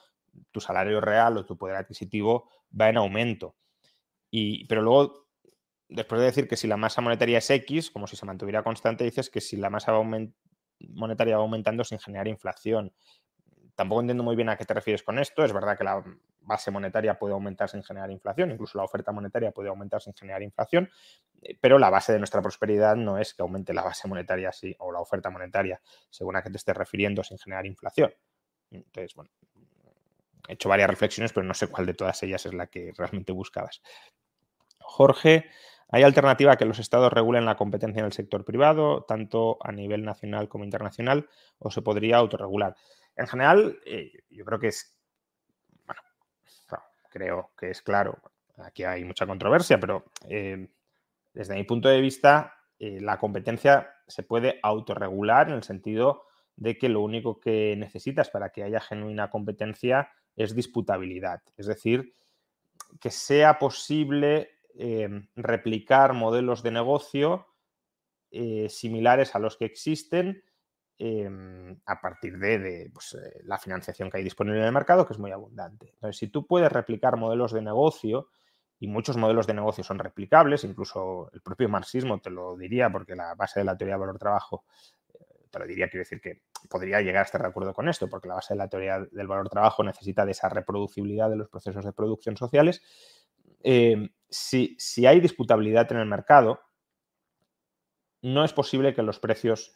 tu 0.51 0.60
salario 0.60 1.01
real 1.01 1.38
o 1.38 1.45
tu 1.45 1.57
poder 1.57 1.77
adquisitivo 1.77 2.51
va 2.79 2.89
en 2.89 2.98
aumento. 2.98 3.55
Y, 4.35 4.65
pero 4.65 4.81
luego, 4.81 5.27
después 5.87 6.19
de 6.19 6.25
decir 6.25 6.47
que 6.47 6.57
si 6.57 6.65
la 6.65 6.75
masa 6.75 7.01
monetaria 7.01 7.37
es 7.37 7.47
X, 7.51 7.91
como 7.91 8.07
si 8.07 8.15
se 8.15 8.25
mantuviera 8.25 8.63
constante, 8.63 9.03
dices 9.03 9.29
que 9.29 9.39
si 9.41 9.57
la 9.57 9.69
masa 9.69 9.93
monetaria 10.79 11.37
va 11.37 11.43
aumentando 11.43 11.83
sin 11.83 11.99
generar 11.99 12.27
inflación. 12.27 12.91
Tampoco 13.75 14.01
entiendo 14.01 14.23
muy 14.23 14.35
bien 14.35 14.49
a 14.49 14.57
qué 14.57 14.65
te 14.65 14.73
refieres 14.73 15.03
con 15.03 15.19
esto. 15.19 15.45
Es 15.45 15.53
verdad 15.53 15.77
que 15.77 15.83
la 15.83 16.03
base 16.41 16.71
monetaria 16.71 17.19
puede 17.19 17.35
aumentar 17.35 17.69
sin 17.69 17.83
generar 17.83 18.09
inflación, 18.09 18.49
incluso 18.49 18.75
la 18.79 18.85
oferta 18.85 19.11
monetaria 19.11 19.51
puede 19.51 19.69
aumentar 19.69 20.01
sin 20.01 20.15
generar 20.15 20.41
inflación, 20.41 20.89
eh, 21.43 21.55
pero 21.61 21.77
la 21.77 21.91
base 21.91 22.11
de 22.11 22.17
nuestra 22.17 22.41
prosperidad 22.41 22.95
no 22.95 23.19
es 23.19 23.35
que 23.35 23.43
aumente 23.43 23.71
la 23.71 23.83
base 23.83 24.07
monetaria 24.07 24.49
así, 24.49 24.75
o 24.79 24.91
la 24.91 24.99
oferta 24.99 25.29
monetaria, 25.29 25.79
según 26.09 26.37
a 26.37 26.41
qué 26.41 26.49
te 26.49 26.57
estés 26.57 26.75
refiriendo, 26.75 27.23
sin 27.23 27.37
generar 27.37 27.67
inflación. 27.67 28.11
Entonces, 28.71 29.13
bueno, 29.13 29.29
he 30.47 30.53
hecho 30.53 30.69
varias 30.69 30.89
reflexiones, 30.89 31.31
pero 31.31 31.45
no 31.45 31.53
sé 31.53 31.67
cuál 31.67 31.85
de 31.85 31.93
todas 31.93 32.21
ellas 32.23 32.47
es 32.47 32.53
la 32.55 32.65
que 32.65 32.93
realmente 32.97 33.31
buscabas. 33.31 33.81
Jorge, 34.83 35.49
¿hay 35.89 36.03
alternativa 36.03 36.53
a 36.53 36.57
que 36.57 36.65
los 36.65 36.79
estados 36.79 37.11
regulen 37.11 37.45
la 37.45 37.57
competencia 37.57 37.99
en 37.99 38.05
el 38.05 38.13
sector 38.13 38.45
privado, 38.45 39.03
tanto 39.03 39.57
a 39.61 39.71
nivel 39.71 40.03
nacional 40.03 40.49
como 40.49 40.63
internacional, 40.63 41.27
o 41.59 41.71
se 41.71 41.81
podría 41.81 42.17
autorregular? 42.17 42.75
En 43.15 43.27
general, 43.27 43.79
eh, 43.85 44.11
yo 44.29 44.45
creo 44.45 44.59
que 44.59 44.67
es, 44.67 44.97
bueno, 45.85 46.01
creo 47.09 47.51
que 47.57 47.69
es 47.69 47.81
claro, 47.81 48.19
aquí 48.57 48.83
hay 48.83 49.03
mucha 49.03 49.27
controversia, 49.27 49.79
pero 49.79 50.05
eh, 50.27 50.67
desde 51.33 51.55
mi 51.55 51.63
punto 51.63 51.89
de 51.89 52.01
vista, 52.01 52.55
eh, 52.79 52.99
la 53.01 53.17
competencia 53.17 53.89
se 54.07 54.23
puede 54.23 54.59
autorregular 54.61 55.49
en 55.49 55.55
el 55.55 55.63
sentido 55.63 56.25
de 56.55 56.77
que 56.77 56.89
lo 56.89 57.01
único 57.01 57.39
que 57.39 57.75
necesitas 57.77 58.29
para 58.29 58.49
que 58.49 58.63
haya 58.63 58.79
genuina 58.79 59.29
competencia 59.29 60.09
es 60.35 60.55
disputabilidad. 60.55 61.41
Es 61.57 61.67
decir, 61.67 62.15
que 62.99 63.09
sea 63.09 63.57
posible 63.59 64.59
em, 64.75 65.27
replicar 65.35 66.13
modelos 66.13 66.63
de 66.63 66.71
negocio 66.71 67.47
eh, 68.31 68.67
similares 68.69 69.35
a 69.35 69.39
los 69.39 69.57
que 69.57 69.65
existen 69.65 70.43
em, 70.97 71.79
a 71.85 72.01
partir 72.01 72.37
de, 72.37 72.89
pues, 72.93 73.15
eh, 73.15 73.41
la 73.43 73.57
financiación 73.57 74.09
que 74.09 74.17
hay 74.17 74.23
disponible 74.23 74.59
en 74.59 74.65
el 74.65 74.71
mercado, 74.71 75.05
que 75.05 75.13
es 75.13 75.19
muy 75.19 75.31
abundante. 75.31 75.89
Entonces, 75.93 76.17
si 76.17 76.27
tú 76.27 76.47
puedes 76.47 76.71
replicar 76.71 77.17
modelos 77.17 77.51
de 77.51 77.61
negocio, 77.61 78.29
y 78.83 78.87
muchos 78.87 79.15
modelos 79.15 79.47
de 79.47 79.53
negocio 79.53 79.81
son 79.81 79.97
replicables, 79.97 80.65
incluso 80.65 81.29
el 81.31 81.39
propio 81.41 81.69
marxismo 81.69 82.19
te 82.19 82.29
lo 82.29 82.57
diría, 82.57 82.91
porque 82.91 83.15
la 83.15 83.33
base 83.33 83.61
de 83.61 83.63
la 83.63 83.77
teoría 83.77 83.95
de 83.95 84.01
valor-trabajo 84.01 84.65
eh, 85.13 85.47
te 85.49 85.57
lo 85.59 85.65
diría, 85.65 85.87
quiero 85.87 86.01
decir 86.01 86.19
que 86.19 86.41
podría 86.69 86.99
llegar 86.99 87.21
a 87.21 87.25
estar 87.25 87.41
de 87.41 87.47
acuerdo 87.47 87.73
con 87.73 87.87
esto, 87.87 88.09
porque 88.09 88.27
la 88.27 88.35
base 88.35 88.53
de 88.53 88.57
la 88.57 88.67
teoría 88.67 88.99
del 88.99 89.27
valor-trabajo 89.27 89.85
necesita 89.85 90.25
de 90.25 90.31
esa 90.31 90.49
reproducibilidad 90.49 91.29
de 91.29 91.37
los 91.37 91.47
procesos 91.47 91.85
de 91.85 91.93
producción 91.93 92.35
sociales. 92.35 92.81
Eh, 93.63 94.10
si, 94.29 94.75
si 94.79 95.05
hay 95.05 95.20
disputabilidad 95.20 95.91
en 95.91 96.00
el 96.00 96.05
mercado, 96.05 96.62
no 98.22 98.43
es 98.43 98.53
posible 98.53 98.93
que 98.93 99.03
los 99.03 99.20
precios 99.20 99.75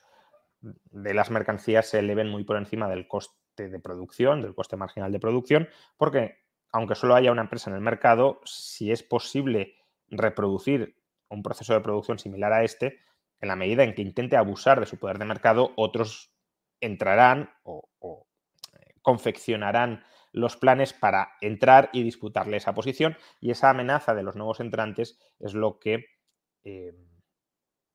de 0.61 1.13
las 1.13 1.29
mercancías 1.29 1.87
se 1.87 1.99
eleven 1.99 2.29
muy 2.29 2.43
por 2.43 2.57
encima 2.57 2.87
del 2.89 3.07
coste 3.07 3.69
de 3.69 3.79
producción, 3.79 4.41
del 4.41 4.55
coste 4.55 4.77
marginal 4.77 5.11
de 5.11 5.19
producción, 5.19 5.69
porque 5.97 6.45
aunque 6.71 6.95
solo 6.95 7.15
haya 7.15 7.31
una 7.31 7.41
empresa 7.41 7.69
en 7.69 7.75
el 7.75 7.81
mercado, 7.81 8.41
si 8.45 8.91
es 8.91 9.03
posible 9.03 9.75
reproducir 10.09 10.95
un 11.29 11.43
proceso 11.43 11.73
de 11.73 11.81
producción 11.81 12.19
similar 12.19 12.53
a 12.53 12.63
este, 12.63 12.99
en 13.39 13.49
la 13.49 13.55
medida 13.55 13.83
en 13.83 13.93
que 13.93 14.01
intente 14.01 14.37
abusar 14.37 14.79
de 14.79 14.85
su 14.85 14.97
poder 14.97 15.19
de 15.19 15.25
mercado, 15.25 15.73
otros 15.75 16.33
entrarán 16.79 17.49
o, 17.63 17.87
eh, 18.79 18.93
confeccionarán 19.01 20.03
los 20.37 20.57
planes 20.57 20.93
para 20.93 21.33
entrar 21.41 21.89
y 21.93 22.03
disputarle 22.03 22.57
esa 22.57 22.73
posición. 22.73 23.17
Y 23.41 23.51
esa 23.51 23.69
amenaza 23.69 24.13
de 24.13 24.23
los 24.23 24.35
nuevos 24.35 24.59
entrantes 24.59 25.19
es 25.39 25.53
lo 25.53 25.79
que 25.79 26.05
eh, 26.63 26.93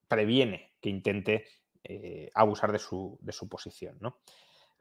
previene 0.08 0.74
que 0.80 0.90
intente 0.90 1.44
eh, 1.84 2.30
abusar 2.34 2.72
de 2.72 2.78
su, 2.78 3.18
posición. 3.50 3.98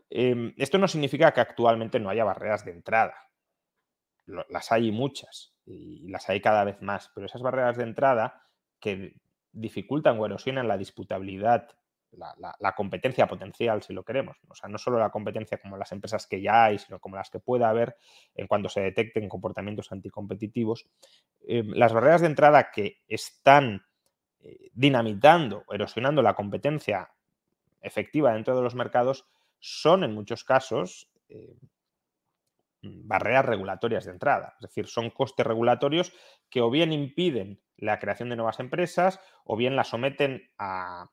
Em, 0.09 0.53
esto 0.57 0.77
no 0.77 0.87
significa 0.87 1.31
que 1.33 1.41
actualmente 1.41 1.99
no 1.99 2.09
haya 2.09 2.23
barreras 2.23 2.65
de 2.65 2.71
entrada 2.71 3.15
las 4.25 4.71
hay 4.71 4.91
muchas 4.91 5.53
y 5.65 6.07
las 6.09 6.29
hay 6.29 6.41
cada 6.41 6.63
vez 6.63 6.81
más, 6.81 7.11
pero 7.13 7.25
esas 7.25 7.41
barreras 7.41 7.77
de 7.77 7.83
entrada 7.83 8.47
que 8.79 9.15
dificultan 9.51 10.19
o 10.19 10.25
erosionan 10.25 10.67
la 10.67 10.77
disputabilidad, 10.77 11.69
la, 12.11 12.71
competencia 12.73 13.27
potencial, 13.27 13.81
si 13.81 13.93
lo 13.93 14.03
queremos. 14.03 14.37
O 14.47 14.55
sea, 14.55 14.69
no 14.69 14.77
solo 14.77 14.99
la 14.99 15.09
competencia 15.09 15.59
como 15.59 15.77
las 15.77 15.91
empresas 15.91 16.27
que 16.27 16.41
ya 16.41 16.65
hay, 16.65 16.79
sino 16.79 16.99
como 16.99 17.15
las 17.15 17.29
que 17.29 17.39
pueda 17.39 17.69
haber 17.69 17.95
en 18.35 18.47
cuanto 18.47 18.69
se 18.69 18.81
detecten 18.81 19.29
comportamientos 19.29 19.91
anticompetitivos. 19.91 20.87
Eh, 21.47 21.63
las 21.65 21.93
barreras 21.93 22.21
de 22.21 22.27
entrada 22.27 22.71
que 22.71 23.01
están 23.07 23.85
eh, 24.39 24.69
dinamitando, 24.73 25.63
erosionando 25.71 26.21
la 26.21 26.35
competencia 26.35 27.11
efectiva 27.81 28.33
dentro 28.33 28.55
de 28.55 28.61
los 28.61 28.75
mercados 28.75 29.25
son 29.59 30.03
en 30.03 30.13
muchos 30.13 30.43
casos 30.43 31.11
Mm, 32.83 33.07
barreras 33.07 33.45
regulatorias 33.45 34.05
de 34.05 34.11
entrada. 34.11 34.55
Es 34.55 34.69
decir, 34.69 34.87
son 34.87 35.11
costes 35.11 35.45
regulatorios 35.45 36.13
que 36.49 36.61
o 36.61 36.69
bien 36.71 36.91
impiden 36.91 37.61
la 37.77 37.99
creación 37.99 38.29
de 38.29 38.35
nuevas 38.35 38.59
empresas 38.59 39.19
o 39.45 39.55
bien 39.55 39.75
las 39.75 39.89
someten 39.89 40.49
a, 40.57 41.09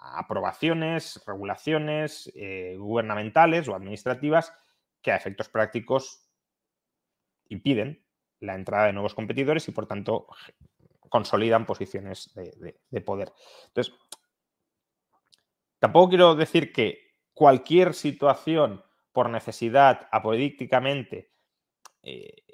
aprobaciones, 0.00 1.22
regulaciones 1.26 2.32
eh, 2.34 2.76
gubernamentales 2.78 3.68
o 3.68 3.74
administrativas 3.74 4.52
que 5.02 5.12
a 5.12 5.16
efectos 5.16 5.48
prácticos 5.48 6.26
impiden 7.48 8.04
la 8.40 8.54
entrada 8.54 8.86
de 8.86 8.92
nuevos 8.92 9.14
competidores 9.14 9.68
y 9.68 9.72
por 9.72 9.86
tanto 9.86 10.26
consolidan 11.08 11.66
posiciones 11.66 12.32
de, 12.34 12.80
de 12.88 13.00
poder. 13.00 13.32
Entonces, 13.66 13.94
tampoco 15.78 16.10
quiero 16.10 16.34
decir 16.34 16.72
que 16.72 17.16
cualquier 17.34 17.94
situación 17.94 18.84
por 19.12 19.28
necesidad 19.28 20.08
apodícticamente 20.12 21.32
eh, 22.02 22.44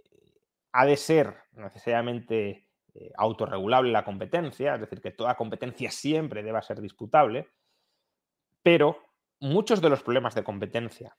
ha 0.73 0.87
de 0.87 0.97
ser 0.97 1.35
necesariamente 1.53 2.66
eh, 2.99 3.13
autorregulable 3.17 3.93
la 3.93 4.05
competencia, 4.05 4.75
es 4.75 4.81
decir, 4.81 5.03
que 5.03 5.11
toda 5.11 5.37
competencia 5.37 5.91
siempre 5.91 6.43
deba 6.43 6.63
ser 6.63 6.81
disputable, 6.81 7.51
pero 8.63 8.99
muchos 9.39 9.83
de 9.83 9.91
los 9.91 10.03
problemas 10.03 10.35
de 10.35 10.45
competencia 10.45 11.17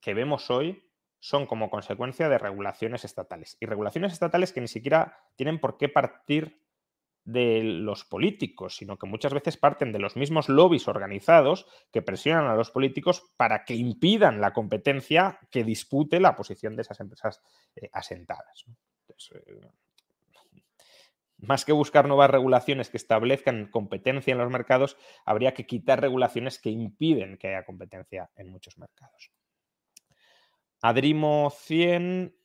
que 0.00 0.14
vemos 0.14 0.50
hoy 0.50 0.90
son 1.20 1.46
como 1.46 1.70
consecuencia 1.70 2.28
de 2.28 2.38
regulaciones 2.38 3.04
estatales. 3.04 3.56
Y 3.60 3.66
regulaciones 3.66 4.12
estatales 4.12 4.52
que 4.52 4.60
ni 4.60 4.66
siquiera 4.66 5.16
tienen 5.36 5.60
por 5.60 5.76
qué 5.76 5.88
partir 5.88 6.62
de 7.24 7.62
los 7.62 8.04
políticos, 8.04 8.76
sino 8.76 8.98
que 8.98 9.06
muchas 9.06 9.32
veces 9.32 9.56
parten 9.56 9.92
de 9.92 10.00
los 10.00 10.16
mismos 10.16 10.48
lobbies 10.48 10.88
organizados 10.88 11.66
que 11.92 12.02
presionan 12.02 12.46
a 12.46 12.56
los 12.56 12.70
políticos 12.70 13.22
para 13.36 13.64
que 13.64 13.74
impidan 13.74 14.40
la 14.40 14.52
competencia 14.52 15.38
que 15.50 15.62
dispute 15.62 16.18
la 16.18 16.34
posición 16.34 16.74
de 16.74 16.82
esas 16.82 16.98
empresas 17.00 17.40
eh, 17.76 17.88
asentadas. 17.92 18.64
Eh, 19.34 19.60
más 21.38 21.64
que 21.64 21.72
buscar 21.72 22.06
nuevas 22.06 22.30
regulaciones 22.30 22.90
que 22.90 22.96
establezcan 22.96 23.70
competencia 23.70 24.32
en 24.32 24.38
los 24.38 24.50
mercados, 24.50 24.96
habría 25.24 25.54
que 25.54 25.66
quitar 25.66 26.00
regulaciones 26.00 26.58
que 26.58 26.70
impiden 26.70 27.38
que 27.38 27.48
haya 27.48 27.64
competencia 27.64 28.30
en 28.36 28.50
muchos 28.50 28.78
mercados. 28.78 29.30
Adrimo 30.80 31.50
100 31.50 32.38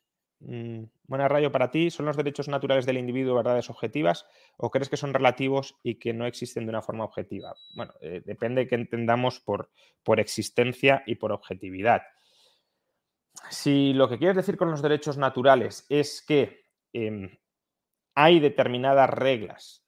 Mm, 0.46 0.84
buena 1.06 1.30
rayo 1.30 1.54
para 1.54 1.72
ti, 1.72 1.90
¿son 1.90 2.06
los 2.06 2.18
derechos 2.18 2.50
naturales 2.50 2.86
del 2.86 2.98
individuo 2.98 3.36
verdades 3.36 3.70
objetivas 3.70 4.26
o 4.58 4.72
crees 4.72 4.90
que 4.90 4.98
son 4.98 5.14
relativos 5.14 5.78
y 5.84 5.96
que 5.96 6.14
no 6.14 6.26
existen 6.26 6.66
de 6.66 6.72
una 6.72 6.82
forma 6.82 7.06
objetiva? 7.06 7.56
Bueno, 7.76 7.94
eh, 8.02 8.22
depende 8.26 8.62
de 8.62 8.68
que 8.68 8.76
entendamos 8.76 9.40
por, 9.40 9.70
por 10.04 10.20
existencia 10.20 11.04
y 11.06 11.16
por 11.16 11.32
objetividad. 11.32 12.02
Si 13.50 13.94
lo 13.94 14.10
que 14.10 14.18
quieres 14.18 14.36
decir 14.36 14.58
con 14.58 14.70
los 14.70 14.82
derechos 14.82 15.18
naturales 15.18 15.86
es 15.88 16.22
que 16.22 16.66
em, 16.92 17.30
hay 18.16 18.40
determinadas 18.40 19.10
reglas 19.10 19.86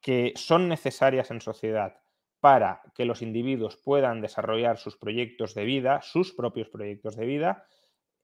que 0.00 0.32
son 0.36 0.68
necesarias 0.68 1.30
en 1.30 1.40
sociedad 1.40 2.00
para 2.40 2.82
que 2.94 3.04
los 3.04 3.22
individuos 3.22 3.76
puedan 3.76 4.20
desarrollar 4.20 4.78
sus 4.78 4.96
proyectos 4.96 5.54
de 5.54 5.64
vida, 5.64 6.00
sus 6.02 6.32
propios 6.32 6.68
proyectos 6.68 7.16
de 7.16 7.26
vida, 7.26 7.66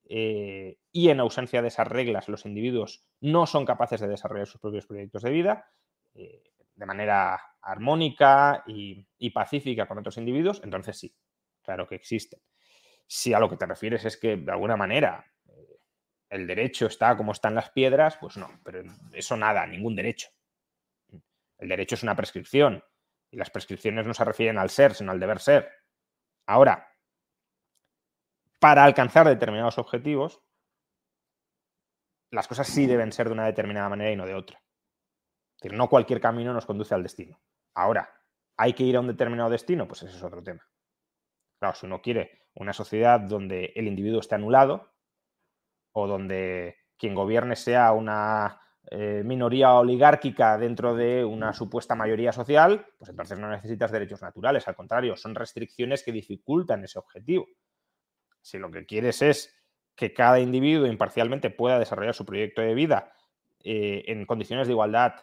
eh, 0.09 0.79
y 0.91 1.09
en 1.09 1.21
ausencia 1.21 1.63
de 1.63 1.69
esas 1.69 1.89
reglas 1.89 2.29
los 2.29 2.45
individuos 2.45 3.09
no 3.21 3.47
son 3.47 3.65
capaces 3.65 4.01
de 4.01 4.09
desarrollar 4.09 4.47
sus 4.47 4.61
propios 4.61 4.87
proyectos 4.87 5.23
de 5.23 5.31
vida 5.31 5.71
eh, 6.15 6.53
de 6.75 6.87
manera 6.87 7.41
armónica 7.61 8.65
y, 8.67 9.31
pacífica 9.31 9.87
con 9.87 9.99
otros 9.99 10.19
individuos, 10.19 10.61
entonces 10.65 10.99
sí, 10.99 11.15
claro 11.63 11.87
que 11.87 11.95
existen. 11.95 12.41
Si 13.07 13.33
a 13.33 13.39
lo 13.39 13.49
que 13.49 13.57
te 13.57 13.67
refieres 13.67 14.05
es 14.05 14.17
que 14.17 14.37
de 14.37 14.53
alguna 14.53 14.77
manera 14.77 15.25
el 16.33 16.47
derecho 16.47 16.87
está 16.87 17.14
como 17.14 17.33
están 17.33 17.55
las 17.55 17.71
piedras, 17.71 18.16
pues 18.16 18.38
no, 18.38 18.49
pero 18.64 18.83
eso 19.12 19.37
nada, 19.37 19.66
ningún 19.66 19.95
derecho. 19.95 20.31
El 21.59 21.68
derecho 21.68 21.95
es 21.95 22.03
una 22.03 22.16
prescripción 22.16 22.83
y 23.31 23.37
las 23.37 23.51
prescripciones 23.51 24.07
no 24.07 24.14
se 24.14 24.25
refieren 24.25 24.57
al 24.57 24.71
ser, 24.71 24.95
sino 24.95 25.12
al 25.12 25.21
deber 25.21 25.40
ser. 25.40 25.71
Ahora, 26.47 26.88
para 28.59 28.83
alcanzar 28.83 29.29
determinados 29.29 29.77
objetivos, 29.77 30.40
las 32.31 32.49
cosas 32.49 32.66
sí 32.66 32.87
deben 32.87 33.12
ser 33.12 33.27
de 33.27 33.35
una 33.35 33.45
determinada 33.45 33.90
manera 33.90 34.11
y 34.11 34.16
no 34.16 34.25
de 34.25 34.35
otra. 34.35 34.57
Es 34.57 35.62
decir, 35.62 35.77
no 35.77 35.90
cualquier 35.90 36.23
camino 36.23 36.55
nos 36.55 36.64
conduce 36.64 36.95
al 36.95 37.03
destino. 37.03 37.38
Ahora, 37.75 38.11
¿hay 38.57 38.73
que 38.73 38.85
ir 38.85 38.97
a 38.97 39.01
un 39.01 39.09
determinado 39.09 39.51
destino? 39.51 39.87
Pues 39.87 40.03
ese 40.05 40.16
es 40.16 40.23
otro 40.23 40.42
tema. 40.42 40.66
Claro, 41.61 41.75
si 41.75 41.85
uno 41.85 42.01
quiere 42.01 42.47
una 42.55 42.73
sociedad 42.73 43.21
donde 43.21 43.75
el 43.77 43.87
individuo 43.87 44.21
esté 44.21 44.37
anulado 44.37 44.92
o 45.93 46.07
donde 46.07 46.77
quien 46.97 47.15
gobierne 47.15 47.57
sea 47.57 47.93
una 47.93 48.61
eh, 48.91 49.23
minoría 49.25 49.75
oligárquica 49.75 50.59
dentro 50.59 50.95
de 50.95 51.25
una 51.25 51.53
supuesta 51.53 51.95
mayoría 51.95 52.33
social, 52.33 52.87
pues 52.99 53.11
entonces 53.11 53.39
no 53.39 53.49
necesitas 53.49 53.93
derechos 53.93 54.23
naturales. 54.23 54.67
Al 54.69 54.77
contrario, 54.77 55.17
son 55.17 55.35
restricciones 55.35 56.03
que 56.03 56.13
dificultan 56.13 56.85
ese 56.85 56.99
objetivo. 56.99 57.47
Si 58.41 58.59
lo 58.59 58.71
que 58.71 58.85
quieres 58.87 59.23
es 59.23 59.55
que 59.95 60.13
cada 60.13 60.41
individuo 60.41 60.87
imparcialmente 60.87 61.51
pueda 61.51 61.79
desarrollar 61.79 62.15
su 62.15 62.27
proyecto 62.27 62.61
de 62.61 62.75
vida 62.75 63.13
eh, 63.63 64.05
en 64.09 64.27
condiciones 64.27 64.67
de 64.67 64.73
igualdad 64.73 65.15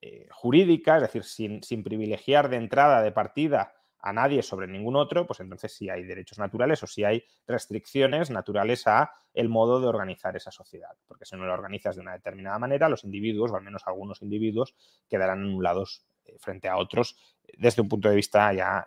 eh, 0.00 0.28
jurídica, 0.30 0.96
es 0.96 1.02
decir, 1.02 1.24
sin, 1.24 1.82
privilegiar 1.82 2.48
de 2.48 2.56
entrada, 2.56 3.02
de 3.02 3.10
partida 3.10 3.74
a 4.00 4.12
nadie 4.12 4.42
sobre 4.42 4.66
ningún 4.66 4.96
otro, 4.96 5.26
pues 5.26 5.40
entonces 5.40 5.72
sí 5.72 5.90
hay 5.90 6.04
derechos 6.04 6.38
naturales 6.38 6.82
o 6.82 6.86
sí 6.86 7.04
hay 7.04 7.24
restricciones 7.46 8.30
naturales 8.30 8.86
a 8.86 9.10
el 9.34 9.48
modo 9.48 9.80
de 9.80 9.86
organizar 9.88 10.36
esa 10.36 10.50
sociedad. 10.50 10.90
Porque 11.06 11.24
si 11.24 11.36
no 11.36 11.46
la 11.46 11.54
organizas 11.54 11.96
de 11.96 12.02
una 12.02 12.12
determinada 12.12 12.58
manera, 12.58 12.88
los 12.88 13.04
individuos, 13.04 13.50
o 13.50 13.56
al 13.56 13.62
menos 13.62 13.82
algunos 13.86 14.22
individuos, 14.22 14.74
quedarán 15.08 15.42
anulados 15.42 16.04
eh, 16.24 16.36
frente 16.38 16.68
a 16.68 16.76
otros 16.76 17.16
desde 17.56 17.82
un 17.82 17.88
punto 17.88 18.08
de 18.08 18.16
vista 18.16 18.52
ya 18.52 18.86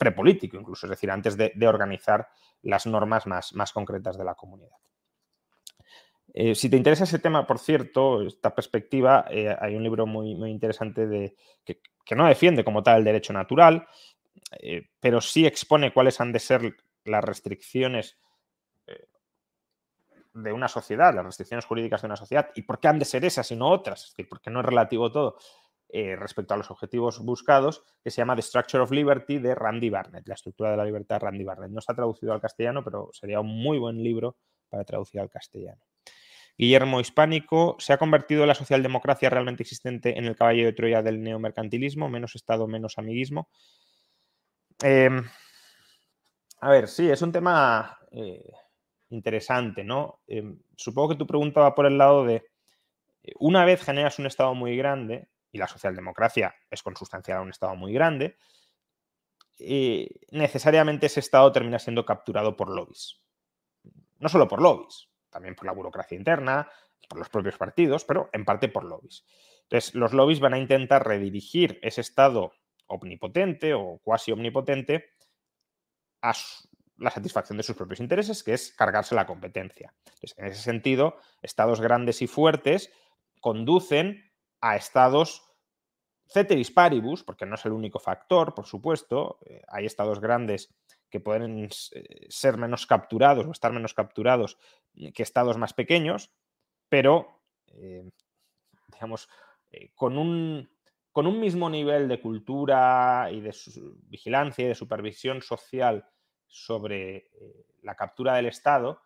prepolítico 0.00 0.56
incluso, 0.56 0.86
es 0.86 0.90
decir, 0.90 1.10
antes 1.10 1.36
de, 1.36 1.68
organizar 1.68 2.26
las 2.62 2.86
normas 2.86 3.26
más, 3.26 3.54
más, 3.54 3.70
concretas 3.70 4.16
de 4.16 4.24
la 4.24 4.34
comunidad. 4.34 4.76
Eh, 6.32 6.54
si 6.54 6.70
te 6.70 6.78
interesa 6.78 7.04
ese 7.04 7.18
tema, 7.18 7.46
por 7.46 7.58
cierto, 7.58 8.22
esta 8.22 8.54
perspectiva, 8.54 9.26
eh, 9.30 9.54
hay 9.60 9.74
un 9.74 9.82
libro 9.82 10.06
muy, 10.06 10.34
muy 10.36 10.50
interesante 10.50 11.06
de, 11.06 11.36
que, 11.64 11.80
no 12.16 12.26
defiende 12.26 12.64
como 12.64 12.82
tal 12.82 12.98
el 12.98 13.04
derecho 13.04 13.34
natural, 13.34 13.86
pero 15.00 15.20
sí 15.20 15.46
expone 15.46 15.92
cuáles 15.92 16.20
han 16.20 16.32
de 16.32 16.40
ser 16.40 16.76
las 17.04 17.24
restricciones 17.24 18.18
de 20.34 20.52
una 20.52 20.68
sociedad, 20.68 21.14
las 21.14 21.24
restricciones 21.24 21.64
jurídicas 21.64 22.02
de 22.02 22.06
una 22.06 22.16
sociedad, 22.16 22.50
y 22.54 22.62
por 22.62 22.78
qué 22.78 22.88
han 22.88 22.98
de 22.98 23.04
ser 23.04 23.24
esas 23.24 23.50
y 23.50 23.56
no 23.56 23.68
otras, 23.68 24.04
es 24.04 24.10
decir, 24.10 24.28
porque 24.28 24.50
no 24.50 24.60
es 24.60 24.66
relativo 24.66 25.10
todo 25.10 25.36
eh, 25.88 26.14
respecto 26.14 26.54
a 26.54 26.56
los 26.56 26.70
objetivos 26.70 27.18
buscados, 27.18 27.82
que 28.02 28.10
se 28.10 28.18
llama 28.18 28.36
The 28.36 28.42
Structure 28.42 28.82
of 28.82 28.92
Liberty 28.92 29.38
de 29.38 29.54
Randy 29.54 29.90
Barnett, 29.90 30.28
la 30.28 30.34
estructura 30.34 30.70
de 30.70 30.76
la 30.76 30.84
libertad 30.84 31.16
de 31.16 31.26
Randy 31.26 31.44
Barnett. 31.44 31.70
No 31.72 31.80
está 31.80 31.94
traducido 31.94 32.32
al 32.32 32.40
castellano, 32.40 32.84
pero 32.84 33.10
sería 33.12 33.40
un 33.40 33.48
muy 33.48 33.78
buen 33.78 34.02
libro 34.02 34.36
para 34.68 34.84
traducir 34.84 35.20
al 35.20 35.30
castellano. 35.30 35.82
Guillermo 36.56 37.00
Hispánico, 37.00 37.74
¿se 37.80 37.92
ha 37.92 37.98
convertido 37.98 38.46
la 38.46 38.54
socialdemocracia 38.54 39.30
realmente 39.30 39.62
existente 39.62 40.16
en 40.16 40.26
el 40.26 40.36
caballo 40.36 40.64
de 40.64 40.72
Troya 40.74 41.02
del 41.02 41.22
neomercantilismo? 41.22 42.08
Menos 42.08 42.36
Estado, 42.36 42.68
menos 42.68 42.98
amiguismo. 42.98 43.48
Em, 44.82 45.24
a 46.60 46.70
ver, 46.70 46.88
sí, 46.88 47.10
es 47.10 47.22
un 47.22 47.32
tema 47.32 47.98
eh, 48.12 48.52
interesante, 49.10 49.84
¿no? 49.84 50.20
Em, 50.26 50.58
supongo 50.76 51.10
que 51.10 51.16
tu 51.16 51.26
pregunta 51.26 51.60
va 51.60 51.74
por 51.74 51.86
el 51.86 51.98
lado 51.98 52.24
de, 52.24 52.36
eh, 53.22 53.32
una 53.38 53.64
vez 53.64 53.82
generas 53.82 54.18
un 54.18 54.26
Estado 54.26 54.54
muy 54.54 54.76
grande, 54.76 55.28
y 55.52 55.58
la 55.58 55.66
socialdemocracia 55.66 56.54
es 56.70 56.82
consustancial 56.82 57.38
a 57.38 57.42
un 57.42 57.50
Estado 57.50 57.74
muy 57.76 57.92
grande, 57.92 58.36
eh, 59.58 60.08
necesariamente 60.30 61.06
ese 61.06 61.20
Estado 61.20 61.52
termina 61.52 61.78
siendo 61.78 62.06
capturado 62.06 62.56
por 62.56 62.70
lobbies. 62.70 63.20
No 64.18 64.28
solo 64.28 64.48
por 64.48 64.62
lobbies, 64.62 65.08
también 65.28 65.54
por 65.54 65.66
la 65.66 65.72
burocracia 65.72 66.16
interna, 66.16 66.68
por 67.08 67.18
los 67.18 67.28
propios 67.28 67.56
partidos, 67.56 68.04
pero 68.04 68.30
en 68.32 68.44
parte 68.44 68.68
por 68.68 68.84
lobbies. 68.84 69.24
Entonces, 69.62 69.94
los 69.94 70.12
lobbies 70.12 70.40
van 70.40 70.54
a 70.54 70.58
intentar 70.58 71.06
redirigir 71.06 71.78
ese 71.82 72.00
Estado 72.00 72.52
omnipotente 72.90 73.74
o 73.74 73.98
cuasi 74.02 74.32
omnipotente 74.32 75.12
a 76.22 76.32
la 76.98 77.10
satisfacción 77.10 77.56
de 77.56 77.62
sus 77.62 77.76
propios 77.76 78.00
intereses, 78.00 78.42
que 78.42 78.52
es 78.52 78.72
cargarse 78.72 79.14
la 79.14 79.26
competencia. 79.26 79.94
Entonces, 80.04 80.34
en 80.36 80.46
ese 80.46 80.62
sentido, 80.62 81.16
estados 81.40 81.80
grandes 81.80 82.20
y 82.20 82.26
fuertes 82.26 82.92
conducen 83.40 84.30
a 84.60 84.76
estados 84.76 85.50
ceteris 86.28 86.70
paribus, 86.70 87.24
porque 87.24 87.46
no 87.46 87.56
es 87.56 87.64
el 87.64 87.72
único 87.72 87.98
factor, 87.98 88.54
por 88.54 88.66
supuesto, 88.66 89.38
eh, 89.46 89.62
hay 89.68 89.86
estados 89.86 90.20
grandes 90.20 90.72
que 91.08 91.18
pueden 91.18 91.64
eh, 91.64 92.26
ser 92.28 92.56
menos 92.56 92.86
capturados 92.86 93.46
o 93.46 93.50
estar 93.50 93.72
menos 93.72 93.94
capturados 93.94 94.58
que 95.14 95.22
estados 95.22 95.56
más 95.56 95.72
pequeños, 95.72 96.30
pero, 96.88 97.42
eh, 97.66 98.08
digamos, 98.92 99.28
con, 99.94 100.18
un, 100.18 100.70
con 101.12 101.26
un 101.26 101.40
mismo 101.40 101.68
nivel 101.68 102.08
de 102.08 102.20
cultura 102.20 103.28
y 103.32 103.40
de 103.40 103.54
vigilancia 104.08 104.64
y 104.64 104.68
de 104.68 104.74
supervisión 104.74 105.42
social 105.42 106.06
sobre 106.46 107.30
la 107.82 107.94
captura 107.94 108.34
del 108.34 108.46
Estado, 108.46 109.00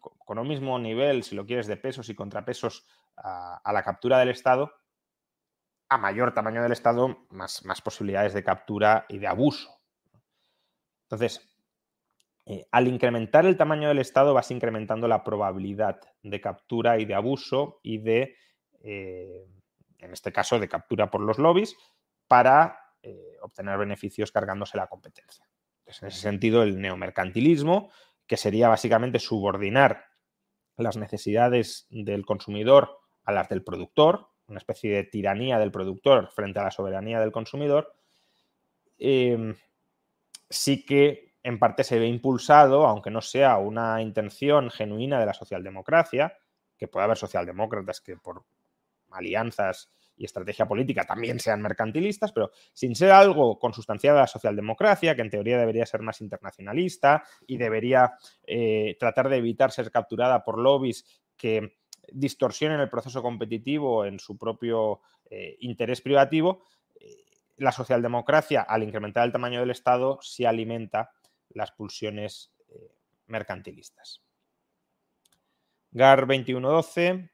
con 0.00 0.38
un 0.38 0.48
mismo 0.48 0.78
nivel, 0.78 1.22
si 1.22 1.34
lo 1.34 1.46
quieres, 1.46 1.66
de 1.66 1.76
pesos 1.76 2.08
y 2.08 2.14
contrapesos 2.14 2.86
a 3.16 3.72
la 3.72 3.82
captura 3.82 4.18
del 4.18 4.30
Estado, 4.30 4.72
a 5.88 5.98
mayor 5.98 6.32
tamaño 6.32 6.62
del 6.62 6.72
Estado, 6.72 7.26
más, 7.28 7.64
más 7.66 7.82
posibilidades 7.82 8.32
de 8.32 8.42
captura 8.42 9.04
y 9.10 9.18
de 9.18 9.26
abuso. 9.26 9.68
Entonces, 11.04 11.46
eh, 12.46 12.66
al 12.72 12.88
incrementar 12.88 13.44
el 13.44 13.58
tamaño 13.58 13.88
del 13.88 13.98
Estado 13.98 14.32
vas 14.32 14.50
incrementando 14.50 15.06
la 15.06 15.22
probabilidad 15.22 16.00
de 16.22 16.40
captura 16.40 16.98
y 16.98 17.04
de 17.04 17.14
abuso 17.14 17.78
y 17.82 17.98
de, 17.98 18.34
eh, 18.80 19.46
en 20.02 20.12
este 20.12 20.32
caso, 20.32 20.58
de 20.58 20.68
captura 20.68 21.10
por 21.10 21.20
los 21.20 21.38
lobbies 21.38 21.76
para 22.26 22.78
eh, 23.02 23.36
obtener 23.40 23.78
beneficios 23.78 24.32
cargándose 24.32 24.76
la 24.76 24.88
competencia. 24.88 25.48
en 25.86 26.08
ese 26.08 26.20
sentido, 26.20 26.62
el 26.62 26.80
neomercantilismo, 26.80 27.90
que 28.26 28.36
sería 28.36 28.68
básicamente 28.68 29.18
subordinar 29.18 30.06
las 30.76 30.96
necesidades 30.96 31.86
del 31.90 32.24
consumidor 32.24 32.98
a 33.24 33.32
las 33.32 33.48
del 33.48 33.62
productor, 33.62 34.28
una 34.46 34.58
especie 34.58 34.94
de 34.94 35.04
tiranía 35.04 35.58
del 35.58 35.70
productor 35.70 36.30
frente 36.30 36.58
a 36.58 36.64
la 36.64 36.70
soberanía 36.70 37.20
del 37.20 37.32
consumidor, 37.32 37.94
em, 38.98 39.54
sí 40.48 40.84
que 40.84 41.34
en 41.42 41.58
parte 41.58 41.84
se 41.84 41.98
ve 41.98 42.06
impulsado, 42.06 42.86
aunque 42.86 43.10
no 43.10 43.20
sea 43.20 43.58
una 43.58 44.00
intención 44.00 44.70
genuina 44.70 45.18
de 45.18 45.26
la 45.26 45.34
socialdemocracia, 45.34 46.38
que 46.76 46.88
puede 46.88 47.04
haber 47.04 47.16
socialdemócratas 47.16 48.00
que 48.00 48.16
por 48.16 48.44
alianzas 49.14 49.90
y 50.16 50.24
estrategia 50.24 50.66
política 50.66 51.04
también 51.04 51.40
sean 51.40 51.62
mercantilistas, 51.62 52.32
pero 52.32 52.50
sin 52.72 52.94
ser 52.94 53.10
algo 53.10 53.58
consustanciado 53.58 54.18
a 54.18 54.22
la 54.22 54.26
socialdemocracia, 54.26 55.16
que 55.16 55.22
en 55.22 55.30
teoría 55.30 55.58
debería 55.58 55.86
ser 55.86 56.02
más 56.02 56.20
internacionalista 56.20 57.24
y 57.46 57.56
debería 57.56 58.12
eh, 58.46 58.96
tratar 58.98 59.28
de 59.28 59.38
evitar 59.38 59.72
ser 59.72 59.90
capturada 59.90 60.44
por 60.44 60.58
lobbies 60.58 61.04
que 61.36 61.78
distorsionen 62.12 62.80
el 62.80 62.90
proceso 62.90 63.22
competitivo 63.22 64.04
en 64.04 64.18
su 64.18 64.36
propio 64.36 65.00
eh, 65.30 65.56
interés 65.60 66.00
privativo, 66.00 66.62
eh, 67.00 67.24
la 67.56 67.72
socialdemocracia, 67.72 68.62
al 68.62 68.82
incrementar 68.82 69.24
el 69.24 69.32
tamaño 69.32 69.60
del 69.60 69.70
Estado, 69.70 70.18
sí 70.20 70.44
alimenta 70.44 71.10
las 71.50 71.72
pulsiones 71.72 72.52
mercantilistas. 73.26 74.22
GAR 75.90 76.20
2112. 76.20 77.31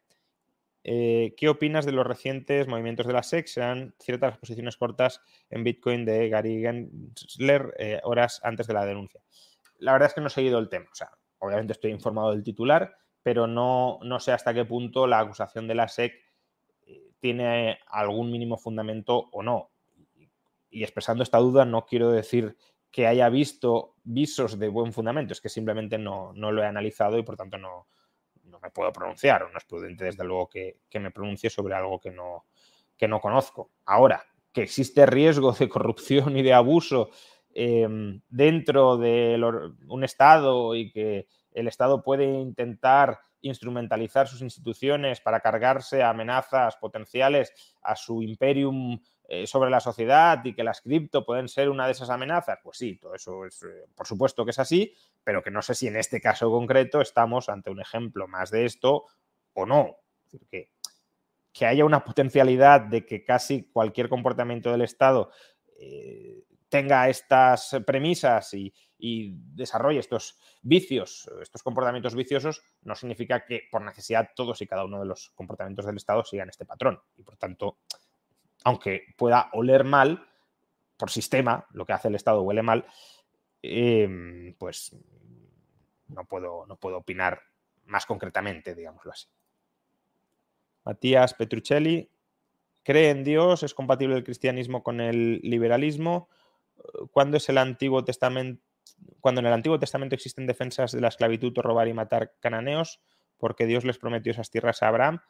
¿Qué 1.37 1.49
opinas 1.49 1.85
de 1.85 1.93
los 1.93 2.07
recientes 2.07 2.67
movimientos 2.67 3.07
de 3.07 3.13
la 3.13 3.23
SEC? 3.23 3.47
Serán 3.47 3.95
ciertas 3.99 4.39
posiciones 4.39 4.77
cortas 4.77 5.21
en 5.51 5.63
Bitcoin 5.63 6.05
de 6.05 6.29
Gary 6.29 6.63
Gensler 6.63 7.75
horas 8.05 8.41
antes 8.43 8.67
de 8.67 8.75
la 8.75 8.87
denuncia. 8.87 9.21
La 9.79 9.93
verdad 9.93 10.09
es 10.09 10.15
que 10.15 10.21
no 10.21 10.29
he 10.29 10.31
seguido 10.31 10.59
el 10.59 10.69
tema. 10.69 10.87
O 10.91 10.95
sea, 10.95 11.11
obviamente 11.39 11.73
estoy 11.73 11.91
informado 11.91 12.31
del 12.31 12.43
titular, 12.43 12.97
pero 13.23 13.47
no, 13.47 13.99
no 14.03 14.21
sé 14.21 14.33
hasta 14.33 14.55
qué 14.55 14.65
punto 14.65 15.07
la 15.07 15.21
acusación 15.21 15.69
de 15.69 15.75
la 15.75 15.89
SEC 15.89 16.15
eh, 16.87 17.13
tiene 17.21 17.79
algún 17.87 18.31
mínimo 18.31 18.57
fundamento 18.57 19.29
o 19.33 19.43
no. 19.43 19.71
Y 20.71 20.83
expresando 20.83 21.23
esta 21.23 21.39
duda 21.39 21.65
no 21.65 21.87
quiero 21.87 22.11
decir 22.11 22.57
que 22.91 23.07
haya 23.07 23.29
visto 23.29 23.97
visos 24.03 24.59
de 24.59 24.69
buen 24.69 24.93
fundamento, 24.93 25.33
es 25.33 25.41
que 25.41 25.49
simplemente 25.49 25.99
no, 25.99 26.33
lo 26.35 26.63
he 26.63 26.67
analizado 26.67 27.19
y 27.19 27.23
por 27.23 27.37
tanto 27.37 27.59
no, 27.59 27.87
me 28.63 28.71
puedo 28.71 28.93
pronunciar, 28.93 29.43
o 29.43 29.51
no 29.51 29.59
es 29.59 29.65
prudente 29.65 30.05
desde 30.05 30.25
luego 30.25 30.49
que, 30.49 30.79
me 30.95 31.11
pronuncie 31.11 31.51
sobre 31.51 31.75
algo 31.75 32.01
que 32.01 32.11
no, 32.11 32.47
que 32.97 33.09
no 33.09 33.21
conozco. 33.21 33.71
Ahora, 33.85 34.25
que 34.53 34.63
existe 34.63 35.07
riesgo 35.07 35.53
de 35.53 35.69
corrupción 35.69 36.37
y 36.37 36.43
de 36.43 36.55
abuso 36.55 37.11
em, 37.55 38.21
dentro 38.29 38.97
de 38.97 39.39
un 39.87 40.05
Estado 40.05 40.75
y 40.75 40.91
que 40.91 41.27
el 41.53 41.69
Estado 41.69 42.03
puede 42.03 42.25
intentar 42.25 43.21
instrumentalizar 43.41 44.27
sus 44.27 44.43
instituciones 44.43 45.21
para 45.21 45.41
cargarse 45.41 46.03
amenazas 46.03 46.77
potenciales 46.77 47.53
a 47.83 47.95
su 47.95 48.23
imperium 48.23 49.01
eh, 49.31 49.47
sobre 49.47 49.69
la 49.69 49.79
sociedad 49.81 50.43
y 50.43 50.55
que 50.55 50.65
las 50.65 50.81
cripto 50.81 51.23
pueden 51.23 51.49
ser 51.49 51.69
una 51.69 51.85
de 51.85 51.93
esas 51.93 52.09
amenazas, 52.09 52.61
pues 52.63 52.79
sí, 52.79 52.97
todo 52.97 53.15
eso 53.15 53.45
es, 53.45 53.63
eh, 53.63 53.85
por 53.95 54.07
supuesto 54.07 54.43
que 54.43 54.53
es 54.53 54.59
así, 54.59 54.95
pero 55.23 55.43
que 55.43 55.51
no 55.51 55.61
sé 55.61 55.75
si 55.75 55.87
en 55.87 55.97
este 55.97 56.19
caso 56.19 56.51
concreto 56.51 57.03
estamos 57.03 57.51
ante 57.51 57.69
un 57.69 57.79
ejemplo 57.79 58.27
más 58.27 58.51
de 58.51 58.65
esto 58.65 59.05
o 59.53 59.67
no. 59.67 59.99
Es 60.25 60.33
decir, 60.33 60.49
que, 60.49 60.71
que 61.53 61.67
haya 61.67 61.85
una 61.85 62.03
potencialidad 62.05 62.81
de 62.81 63.05
que 63.05 63.23
casi 63.23 63.65
cualquier 63.65 64.09
comportamiento 64.09 64.73
del 64.73 64.81
Estado 64.81 65.31
eh, 65.79 66.45
tenga 66.71 67.11
estas 67.11 67.77
premisas 67.87 68.55
y, 68.55 68.73
y 68.97 69.35
desarrolle 69.55 70.01
estos 70.01 70.39
vicios, 70.63 71.31
estos 71.43 71.63
comportamientos 71.63 72.15
viciosos, 72.15 72.63
no 72.81 72.95
significa 72.95 73.45
que 73.45 73.69
por 73.71 73.83
necesidad 73.83 74.31
todos 74.35 74.63
y 74.63 74.67
cada 74.67 74.87
uno 74.87 75.01
de 75.01 75.07
los 75.07 75.31
comportamientos 75.35 75.85
del 75.85 75.99
Estado 75.99 76.25
sigan 76.25 76.49
este 76.49 76.65
patrón. 76.65 76.99
Y 77.17 77.23
por 77.23 77.37
tanto, 77.37 77.79
aunque 78.65 79.15
pueda 79.17 79.51
oler 79.53 79.85
mal, 79.85 80.27
por 80.97 81.11
sistema, 81.11 81.67
lo 81.73 81.87
que 81.87 81.93
hace 81.93 82.09
el 82.09 82.17
Estado 82.17 82.43
huele 82.43 82.63
mal, 82.63 82.85
em, 83.63 84.55
pues 84.59 84.97
no 86.09 86.25
puedo, 86.25 86.67
no 86.67 86.77
puedo 86.77 86.99
opinar 86.99 87.41
más 87.85 88.05
concretamente, 88.05 88.75
digámoslo 88.75 89.13
así. 89.13 89.29
Matías 90.85 91.35
Petruccelli, 91.35 92.11
¿cree 92.83 93.11
en 93.11 93.25
Dios? 93.25 93.63
¿Es 93.63 93.75
compatible 93.75 94.17
el 94.17 94.25
cristianismo 94.25 94.83
con 94.83 95.01
el 95.01 95.41
liberalismo? 95.43 96.29
¿Cuándo 97.13 97.37
es 97.37 97.49
el 97.49 97.59
Antiguo 97.59 98.05
Testamento? 98.05 98.63
cuando 99.21 99.41
en 99.41 99.47
el 99.47 99.53
Antiguo 99.53 99.79
Testamento 99.79 100.15
existen 100.15 100.47
defensas 100.47 100.93
de 100.93 101.01
la 101.01 101.09
esclavitud 101.09 101.57
o 101.57 101.63
robar 101.63 101.89
y 101.89 101.93
matar 101.93 102.35
cananeos, 102.41 103.01
porque 103.37 103.67
Dios 103.67 103.85
les 103.85 103.99
prometió 103.99 104.33
esas 104.33 104.51
tierras 104.51 104.83
a 104.83 104.89
Abraham. 104.89 105.21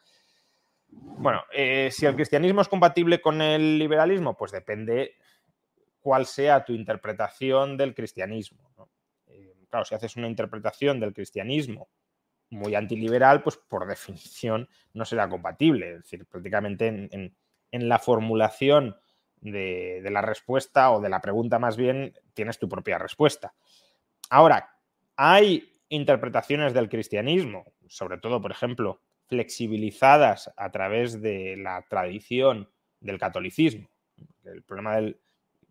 Bueno, 0.91 1.43
eh, 1.51 1.89
si 1.91 2.05
el 2.05 2.15
cristianismo 2.15 2.61
es 2.61 2.67
compatible 2.67 3.21
con 3.21 3.41
el 3.41 3.77
liberalismo, 3.77 4.37
pues 4.37 4.51
depende 4.51 5.15
cuál 5.99 6.25
sea 6.25 6.63
tu 6.63 6.73
interpretación 6.73 7.77
del 7.77 7.93
cristianismo. 7.93 8.89
Eh, 9.27 9.53
claro, 9.69 9.85
si 9.85 9.95
haces 9.95 10.15
una 10.15 10.27
interpretación 10.27 10.99
del 10.99 11.13
cristianismo 11.13 11.89
muy 12.51 12.75
antiliberal, 12.75 13.43
pues 13.43 13.57
por 13.57 13.87
definición 13.87 14.67
no 14.93 15.05
será 15.05 15.29
compatible. 15.29 15.91
Es 15.91 16.03
decir, 16.03 16.25
prácticamente 16.25 16.87
en, 16.87 17.35
la 17.71 17.99
formulación 17.99 18.95
de, 19.41 20.01
la 20.09 20.21
respuesta 20.21 20.91
o 20.91 20.99
de 21.01 21.09
la 21.09 21.21
pregunta 21.21 21.59
más 21.59 21.77
bien, 21.77 22.13
tienes 22.33 22.57
tu 22.57 22.67
propia 22.67 22.97
respuesta. 22.97 23.53
Ahora, 24.29 24.77
hay 25.15 25.79
interpretaciones 25.89 26.73
del 26.73 26.89
cristianismo, 26.89 27.65
sobre 27.87 28.17
todo, 28.17 28.41
por 28.41 28.51
ejemplo, 28.51 29.01
flexibilizadas 29.29 30.51
a 30.57 30.71
través 30.71 31.21
de 31.21 31.55
la 31.55 31.85
tradición 31.87 32.67
del 32.99 33.19
catolicismo. 33.19 33.87
El 34.43 34.63
problema 34.63 34.95
del 34.95 35.19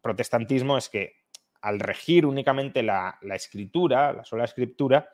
protestantismo 0.01 0.79
es 0.79 0.88
que 0.88 1.16
al 1.61 1.81
regir 1.81 2.25
únicamente 2.25 2.83
la, 2.83 3.18
escritura, 3.35 4.12
la 4.12 4.25
sola 4.25 4.44
escritura, 4.44 5.11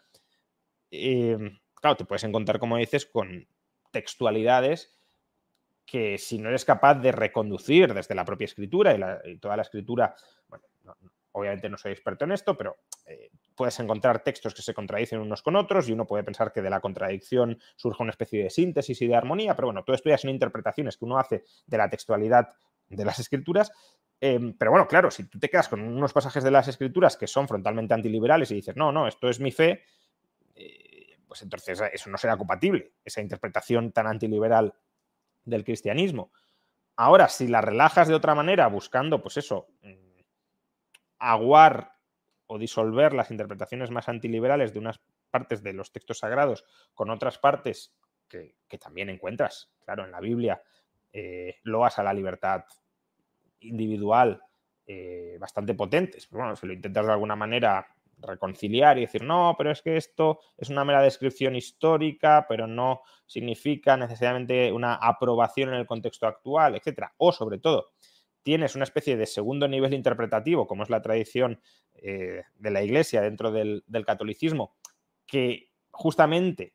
eh, 0.90 1.58
claro, 1.74 1.96
te 1.96 2.04
puedes 2.04 2.24
encontrar, 2.24 2.58
como 2.58 2.76
dices, 2.76 3.06
con 3.06 3.46
textualidades 3.90 4.94
que 5.86 6.18
si 6.18 6.38
no 6.38 6.48
eres 6.50 6.64
capaz 6.64 6.94
de 6.96 7.12
reconducir 7.12 7.92
desde 7.92 8.14
la 8.14 8.24
propia 8.24 8.46
escritura 8.46 9.20
y, 9.24 9.38
toda 9.38 9.56
la 9.56 9.62
escritura, 9.62 10.14
bueno, 10.48 10.64
obviamente 11.34 11.68
no 11.68 11.76
soy 11.76 11.92
experto 11.92 12.24
en 12.24 12.32
esto, 12.32 12.56
pero 12.56 12.76
eh, 13.06 13.30
puedes 13.54 13.78
encontrar 13.80 14.22
textos 14.22 14.54
que 14.54 14.62
se 14.62 14.72
contradicen 14.72 15.18
unos 15.18 15.42
con 15.42 15.56
otros 15.56 15.88
y 15.88 15.92
uno 15.92 16.06
puede 16.06 16.22
pensar 16.22 16.52
que 16.52 16.62
de 16.62 16.70
la 16.70 16.80
contradicción 16.80 17.58
surge 17.76 18.02
una 18.02 18.10
especie 18.10 18.44
de 18.44 18.50
síntesis 18.50 19.02
y 19.02 19.08
de 19.08 19.16
armonía, 19.16 19.56
pero 19.56 19.68
bueno, 19.68 19.82
todo 19.84 19.96
esto 19.96 20.08
ya 20.08 20.18
son 20.18 20.30
interpretaciones 20.30 20.96
que 20.96 21.04
uno 21.04 21.18
hace 21.18 21.44
de 21.66 21.76
la 21.76 21.90
textualidad 21.90 22.50
de 22.88 23.04
las 23.04 23.18
escrituras. 23.18 23.72
Em, 24.20 24.56
pero 24.56 24.70
bueno, 24.70 24.86
claro, 24.86 25.10
si 25.10 25.24
tú 25.24 25.40
te 25.40 25.50
quedas 25.50 25.68
con 25.68 25.80
unos 25.80 26.12
pasajes 26.12 26.44
de 26.44 26.52
las 26.52 26.68
escrituras 26.68 27.16
que 27.16 27.26
son 27.26 27.48
frontalmente 27.48 27.94
antiliberales 27.94 28.50
y 28.52 28.54
dices, 28.54 28.76
no, 28.76 28.92
no, 28.92 29.08
esto 29.08 29.28
es 29.28 29.40
mi 29.40 29.50
fe, 29.50 29.82
eh, 30.54 31.18
pues 31.26 31.42
entonces 31.42 31.82
eso 31.92 32.10
no 32.10 32.16
será 32.16 32.36
compatible, 32.36 32.92
esa 33.04 33.20
interpretación 33.20 33.90
tan 33.90 34.06
antiliberal 34.06 34.72
del 35.44 35.64
cristianismo. 35.64 36.30
Ahora, 36.96 37.28
si 37.28 37.48
la 37.48 37.60
relajas 37.60 38.06
de 38.06 38.14
otra 38.14 38.36
manera, 38.36 38.68
buscando, 38.68 39.20
pues 39.20 39.36
eso, 39.36 39.66
mm, 39.82 40.03
aguar 41.18 41.92
o 42.46 42.58
disolver 42.58 43.14
las 43.14 43.30
interpretaciones 43.30 43.90
más 43.90 44.08
antiliberales 44.08 44.72
de 44.72 44.78
unas 44.78 45.00
partes 45.30 45.62
de 45.62 45.72
los 45.72 45.92
textos 45.92 46.18
sagrados 46.18 46.64
con 46.94 47.10
otras 47.10 47.38
partes 47.38 47.94
que, 48.28 48.78
también 48.78 49.08
encuentras, 49.08 49.70
claro, 49.84 50.04
en 50.04 50.10
la 50.10 50.20
Biblia, 50.20 50.60
eh, 51.12 51.58
loas 51.62 51.98
a 51.98 52.02
la 52.02 52.12
libertad 52.12 52.64
individual 53.60 54.42
eh, 54.86 55.36
bastante 55.38 55.74
potentes. 55.74 56.26
Pero 56.26 56.40
bueno, 56.42 56.56
si 56.56 56.66
lo 56.66 56.72
intentas 56.72 57.06
de 57.06 57.12
alguna 57.12 57.36
manera 57.36 57.86
reconciliar 58.18 58.98
y 58.98 59.02
decir, 59.02 59.22
no, 59.22 59.54
pero 59.56 59.70
es 59.70 59.82
que 59.82 59.96
esto 59.96 60.40
es 60.56 60.70
una 60.70 60.84
mera 60.84 61.02
descripción 61.02 61.56
histórica, 61.56 62.46
pero 62.48 62.66
no 62.66 63.02
significa 63.26 63.96
necesariamente 63.96 64.72
una 64.72 64.94
aprobación 64.94 65.70
en 65.70 65.76
el 65.76 65.86
contexto 65.86 66.26
actual, 66.26 66.76
etcétera. 66.76 67.12
O 67.18 67.32
sobre 67.32 67.58
todo, 67.58 67.92
tienes 68.44 68.76
una 68.76 68.84
especie 68.84 69.16
de 69.16 69.26
segundo 69.26 69.66
nivel 69.66 69.94
interpretativo, 69.94 70.68
como 70.68 70.84
es 70.84 70.90
la 70.90 71.02
tradición 71.02 71.60
eh, 71.94 72.42
de 72.54 72.70
la 72.70 72.82
Iglesia 72.82 73.22
dentro 73.22 73.50
del, 73.50 73.82
catolicismo, 74.06 74.76
que 75.26 75.70
justamente 75.90 76.74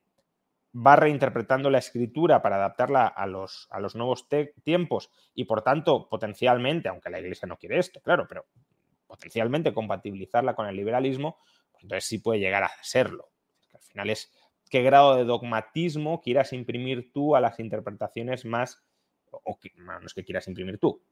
va 0.76 0.96
reinterpretando 0.96 1.70
la 1.70 1.78
escritura 1.78 2.42
para 2.42 2.58
adaptarla 2.58 3.08
a 3.08 3.28
los, 3.28 3.70
nuevos 3.96 4.28
tiempos 4.64 5.12
y 5.34 5.46
por 5.46 5.62
tanto 5.62 6.10
potencialmente, 6.10 6.90
aunque 6.90 7.12
la 7.12 7.20
Iglesia 7.20 7.48
no 7.48 7.58
quiere 7.58 7.78
esto, 7.78 8.02
claro, 8.02 8.26
pero 8.28 8.46
potencialmente 9.06 9.74
compatibilizarla 9.74 10.56
con 10.56 10.68
el 10.68 10.76
liberalismo, 10.76 11.38
pues 11.72 11.84
entonces 11.84 12.06
sí 12.06 12.18
puede 12.18 12.40
llegar 12.40 12.64
a 12.64 12.72
serlo. 12.82 13.30
al 13.74 13.82
final 13.82 14.10
es 14.10 14.32
qué 14.72 14.82
grado 14.82 15.16
de 15.16 15.24
dogmatismo 15.24 16.22
quieras 16.22 16.52
imprimir 16.54 17.12
tú 17.14 17.36
a 17.36 17.42
las 17.42 17.60
interpretaciones 17.60 18.46
más, 18.46 18.84
o 19.32 19.60
que, 19.60 19.72
no 19.76 20.00
es 20.04 20.14
que 20.16 20.24
quieras 20.24 20.48
imprimir 20.48 20.80
tú, 20.80 21.04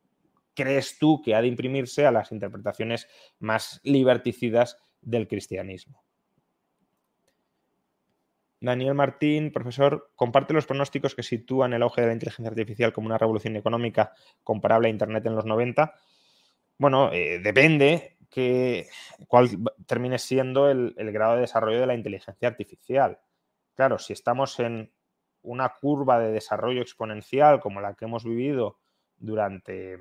crees 0.58 0.98
tú 0.98 1.22
que 1.22 1.36
ha 1.36 1.42
de 1.42 1.48
imprimirse 1.48 2.08
a 2.08 2.12
las 2.12 2.32
interpretaciones 2.32 3.08
más 3.38 3.80
liberticidas 3.84 4.78
del 5.02 5.28
cristianismo. 5.28 6.04
Daniel 8.60 8.96
Martín, 8.96 9.52
profesor, 9.52 10.10
comparte 10.16 10.56
los 10.56 10.66
pronósticos 10.66 11.14
que 11.14 11.22
sitúan 11.22 11.74
el 11.74 11.84
auge 11.84 12.02
de 12.02 12.08
la 12.08 12.14
inteligencia 12.14 12.50
artificial 12.50 12.92
como 12.92 13.06
una 13.06 13.20
revolución 13.20 13.56
económica 13.56 14.14
comparable 14.44 14.88
a 14.88 14.92
Internet 14.92 15.28
en 15.28 15.36
los 15.36 15.46
90. 15.46 15.94
Bueno, 16.80 17.14
eh, 17.14 17.38
depende 17.38 18.18
que, 18.32 18.90
cuál 19.28 19.50
termine 19.86 20.18
siendo 20.18 20.72
el, 20.72 20.96
el 20.98 21.12
grado 21.12 21.36
de 21.36 21.42
desarrollo 21.42 21.80
de 21.80 21.86
la 21.86 21.94
inteligencia 21.94 22.48
artificial. 22.48 23.20
Claro, 23.76 24.00
si 24.00 24.14
estamos 24.14 24.60
en 24.60 24.92
una 25.44 25.70
curva 25.70 26.18
de 26.18 26.32
desarrollo 26.32 26.82
exponencial 26.82 27.60
como 27.60 27.80
la 27.80 27.94
que 27.94 28.06
hemos 28.06 28.24
vivido 28.24 28.80
durante 29.20 30.00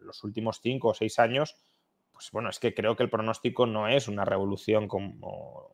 los 0.00 0.24
últimos 0.24 0.60
cinco 0.60 0.88
o 0.88 0.94
seis 0.94 1.18
años, 1.18 1.56
pues 2.12 2.30
bueno, 2.30 2.48
es 2.48 2.58
que 2.58 2.74
creo 2.74 2.96
que 2.96 3.02
el 3.02 3.10
pronóstico 3.10 3.66
no 3.66 3.88
es 3.88 4.08
una 4.08 4.24
revolución 4.24 4.88
como, 4.88 5.70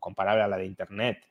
comparable 0.00 0.42
a 0.42 0.48
la 0.48 0.56
de 0.56 0.66
Internet 0.66 1.24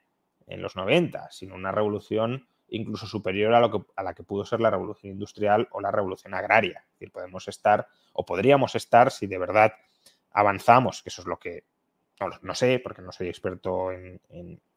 en 0.47 0.61
los 0.61 0.75
90, 0.75 1.29
sino 1.31 1.55
una 1.55 1.71
revolución 1.71 2.47
incluso 2.67 3.05
superior 3.05 3.53
a, 3.53 3.59
lo 3.59 3.71
que, 3.71 3.91
a 3.95 4.03
la 4.03 4.13
que 4.13 4.23
pudo 4.23 4.45
ser 4.45 4.59
la 4.59 4.71
revolución 4.71 5.13
industrial 5.13 5.67
o 5.71 5.81
la 5.81 5.91
revolución 5.91 6.33
agraria. 6.33 6.83
Es 6.85 6.91
decir, 6.93 7.11
podemos 7.11 7.47
estar 7.47 7.87
o 8.13 8.25
podríamos 8.25 8.75
estar 8.75 9.11
si 9.11 9.27
de 9.27 9.37
verdad 9.37 9.73
avanzamos, 10.31 11.03
que 11.03 11.09
eso 11.09 11.21
es 11.21 11.27
lo 11.27 11.37
que 11.37 11.65
no, 12.41 12.55
sé, 12.55 12.79
porque 12.79 13.01
no 13.01 13.11
soy 13.11 13.27
experto 13.27 13.91
en, 13.91 14.21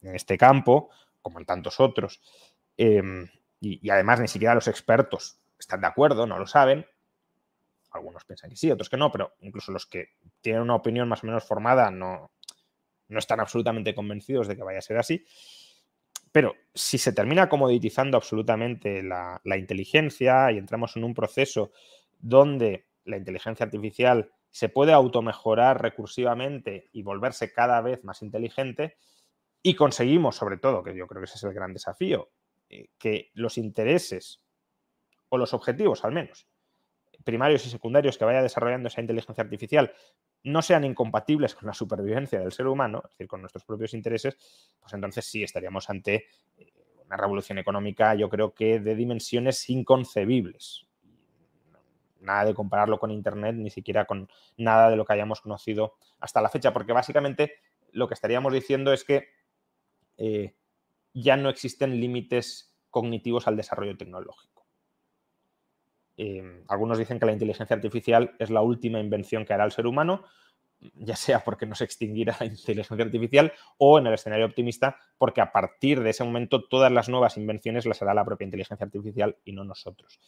este 0.03 0.37
campo, 0.37 0.91
como 1.23 1.39
en 1.39 1.47
tantos 1.47 1.79
otros, 1.79 2.21
em, 2.77 3.29
y 3.61 3.89
además 3.91 4.21
ni 4.21 4.29
siquiera 4.29 4.55
los 4.55 4.69
expertos 4.69 5.39
están 5.59 5.81
de 5.81 5.87
acuerdo, 5.87 6.27
no 6.27 6.39
lo 6.39 6.47
saben, 6.47 6.87
algunos 7.91 8.25
piensan 8.25 8.51
que 8.51 8.57
sí, 8.57 8.71
otros 8.71 8.89
que 8.89 8.97
no, 8.97 9.11
pero 9.11 9.35
incluso 9.41 9.73
los 9.73 9.87
que 9.87 10.11
tienen 10.41 10.63
una 10.63 10.75
opinión 10.75 11.09
más 11.09 11.23
o 11.25 11.27
menos 11.27 11.45
formada 11.45 11.91
no, 11.91 12.33
no 13.09 13.19
están 13.19 13.41
absolutamente 13.41 13.95
convencidos 13.95 14.49
de 14.49 14.57
que 14.57 14.63
vaya 14.63 14.79
a 14.79 14.83
ser 14.83 14.99
así. 14.99 15.25
Pero 16.31 16.55
si 16.75 16.99
se 16.99 17.13
termina 17.13 17.49
comoditizando 17.49 18.17
absolutamente 18.17 19.03
la, 19.03 19.41
la 19.45 19.57
inteligencia 19.57 20.53
y 20.53 20.59
entramos 20.59 20.97
en 20.97 21.05
un 21.05 21.15
proceso 21.15 21.73
donde 22.19 22.87
la 23.05 23.17
inteligencia 23.17 23.65
artificial 23.65 24.31
se 24.51 24.69
puede 24.69 24.93
automejorar 24.93 25.81
recursivamente 25.81 26.89
y 26.93 27.03
volverse 27.03 27.53
cada 27.53 27.81
vez 27.81 28.05
más 28.05 28.23
inteligente, 28.23 28.97
y 29.63 29.75
conseguimos, 29.75 30.37
sobre 30.37 30.57
todo, 30.57 30.83
que 30.83 30.95
yo 30.95 31.07
creo 31.07 31.21
que 31.21 31.27
ese 31.27 31.37
es 31.37 31.45
el 31.45 31.53
gran 31.53 31.73
desafío, 31.73 32.31
eh, 32.69 32.91
que 32.99 33.31
los 33.35 33.59
intereses 33.59 34.41
o 35.29 35.39
los 35.39 35.53
objetivos 35.53 36.05
al 36.05 36.13
menos 36.13 36.47
primarios 37.29 37.67
y 37.67 37.69
secundarios 37.69 38.17
que 38.17 38.25
vaya 38.25 38.41
desarrollando 38.41 38.89
esa 38.89 39.03
inteligencia 39.03 39.45
artificial 39.45 39.93
no 40.45 40.63
sean 40.63 40.85
incompatibles 40.85 41.55
con 41.55 41.67
la 41.67 41.75
supervivencia 41.75 42.41
del 42.41 42.53
ser 42.53 42.67
humano, 42.67 43.03
es 43.05 43.11
decir, 43.11 43.29
con 43.29 43.43
nuestros 43.43 43.67
propios 43.67 43.93
intereses, 43.93 44.39
pues 44.81 44.95
entonces 44.95 45.27
sí 45.27 45.43
estaríamos 45.43 45.91
ante 45.91 46.25
eh, 46.57 46.73
una 47.05 47.19
revolución 47.19 47.59
económica, 47.59 48.15
yo 48.15 48.31
creo 48.31 48.55
que 48.55 48.81
de 48.81 48.95
dimensiones 48.95 49.69
inconcebibles. 49.69 50.87
Nada 52.21 52.47
de 52.47 52.55
compararlo 52.55 52.99
con 52.99 53.11
Internet, 53.11 53.57
ni 53.57 53.69
siquiera 53.69 54.07
con 54.07 54.31
nada 54.57 54.89
de 54.89 54.97
lo 54.97 55.05
que 55.05 55.13
hayamos 55.13 55.43
conocido 55.43 55.97
hasta 56.21 56.41
la 56.41 56.49
fecha, 56.49 56.73
porque 56.73 56.95
básicamente 56.95 57.57
lo 57.93 58.09
que 58.09 58.15
estaríamos 58.15 58.55
diciendo 58.55 58.95
es 58.95 59.05
que 59.05 59.29
eh, 60.17 60.55
ya 61.13 61.37
no 61.37 61.51
existen 61.51 62.01
límites 62.01 62.75
cognitivos 62.89 63.47
al 63.47 63.59
desarrollo 63.59 63.99
tecnológico. 63.99 64.58
Em, 66.21 66.65
algunos 66.67 66.99
dicen 66.99 67.21
que 67.21 67.27
la 67.27 67.33
inteligencia 67.33 67.77
artificial 67.77 68.35
es 68.41 68.51
la 68.51 68.61
última 68.61 68.99
invención 68.99 69.47
que 69.47 69.55
hará 69.55 69.65
el 69.65 69.71
ser 69.71 69.87
humano, 69.87 70.25
ya 70.95 71.15
sea 71.15 71.45
porque 71.45 71.65
no 71.65 71.77
se 71.77 71.85
extinguirá 71.85 72.37
la 72.41 72.47
inteligencia 72.47 73.05
artificial 73.05 73.53
o 73.79 74.01
en 74.01 74.09
el 74.09 74.15
escenario 74.15 74.47
optimista 74.47 74.97
porque 75.17 75.41
a 75.41 75.53
partir 75.53 76.03
de 76.03 76.11
ese 76.11 76.25
momento 76.25 76.65
todas 76.69 76.91
las 76.91 77.09
nuevas 77.09 77.37
invenciones 77.37 77.87
las 77.87 78.03
hará 78.03 78.15
la 78.15 78.25
propia 78.25 78.45
inteligencia 78.45 78.85
artificial 78.85 79.37
y 79.45 79.53
no 79.53 79.63
nosotros. 79.63 80.19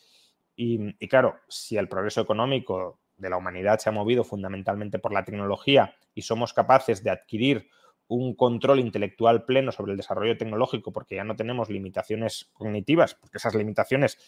Y, 0.55 0.95
y 1.05 1.09
claro, 1.09 1.41
si 1.49 1.77
el 1.77 1.89
progreso 1.89 2.21
económico 2.21 3.01
de 3.17 3.29
la 3.29 3.37
humanidad 3.37 3.81
se 3.81 3.89
ha 3.89 3.93
movido 3.93 4.23
fundamentalmente 4.23 5.01
por 5.01 5.13
la 5.13 5.25
tecnología 5.25 5.97
y 6.15 6.23
somos 6.23 6.53
capaces 6.53 7.03
de 7.03 7.11
adquirir 7.11 7.69
un 8.11 8.35
control 8.35 8.81
intelectual 8.81 9.45
pleno 9.45 9.71
sobre 9.71 9.93
el 9.93 9.97
desarrollo 9.97 10.37
tecnológico 10.37 10.93
porque 10.93 11.15
ya 11.15 11.25
no 11.25 11.37
tenemos 11.37 11.71
limitaciones 11.71 12.51
cognitivas, 12.53 13.15
porque 13.15 13.39
esas 13.39 13.55
limitaciones 13.55 14.19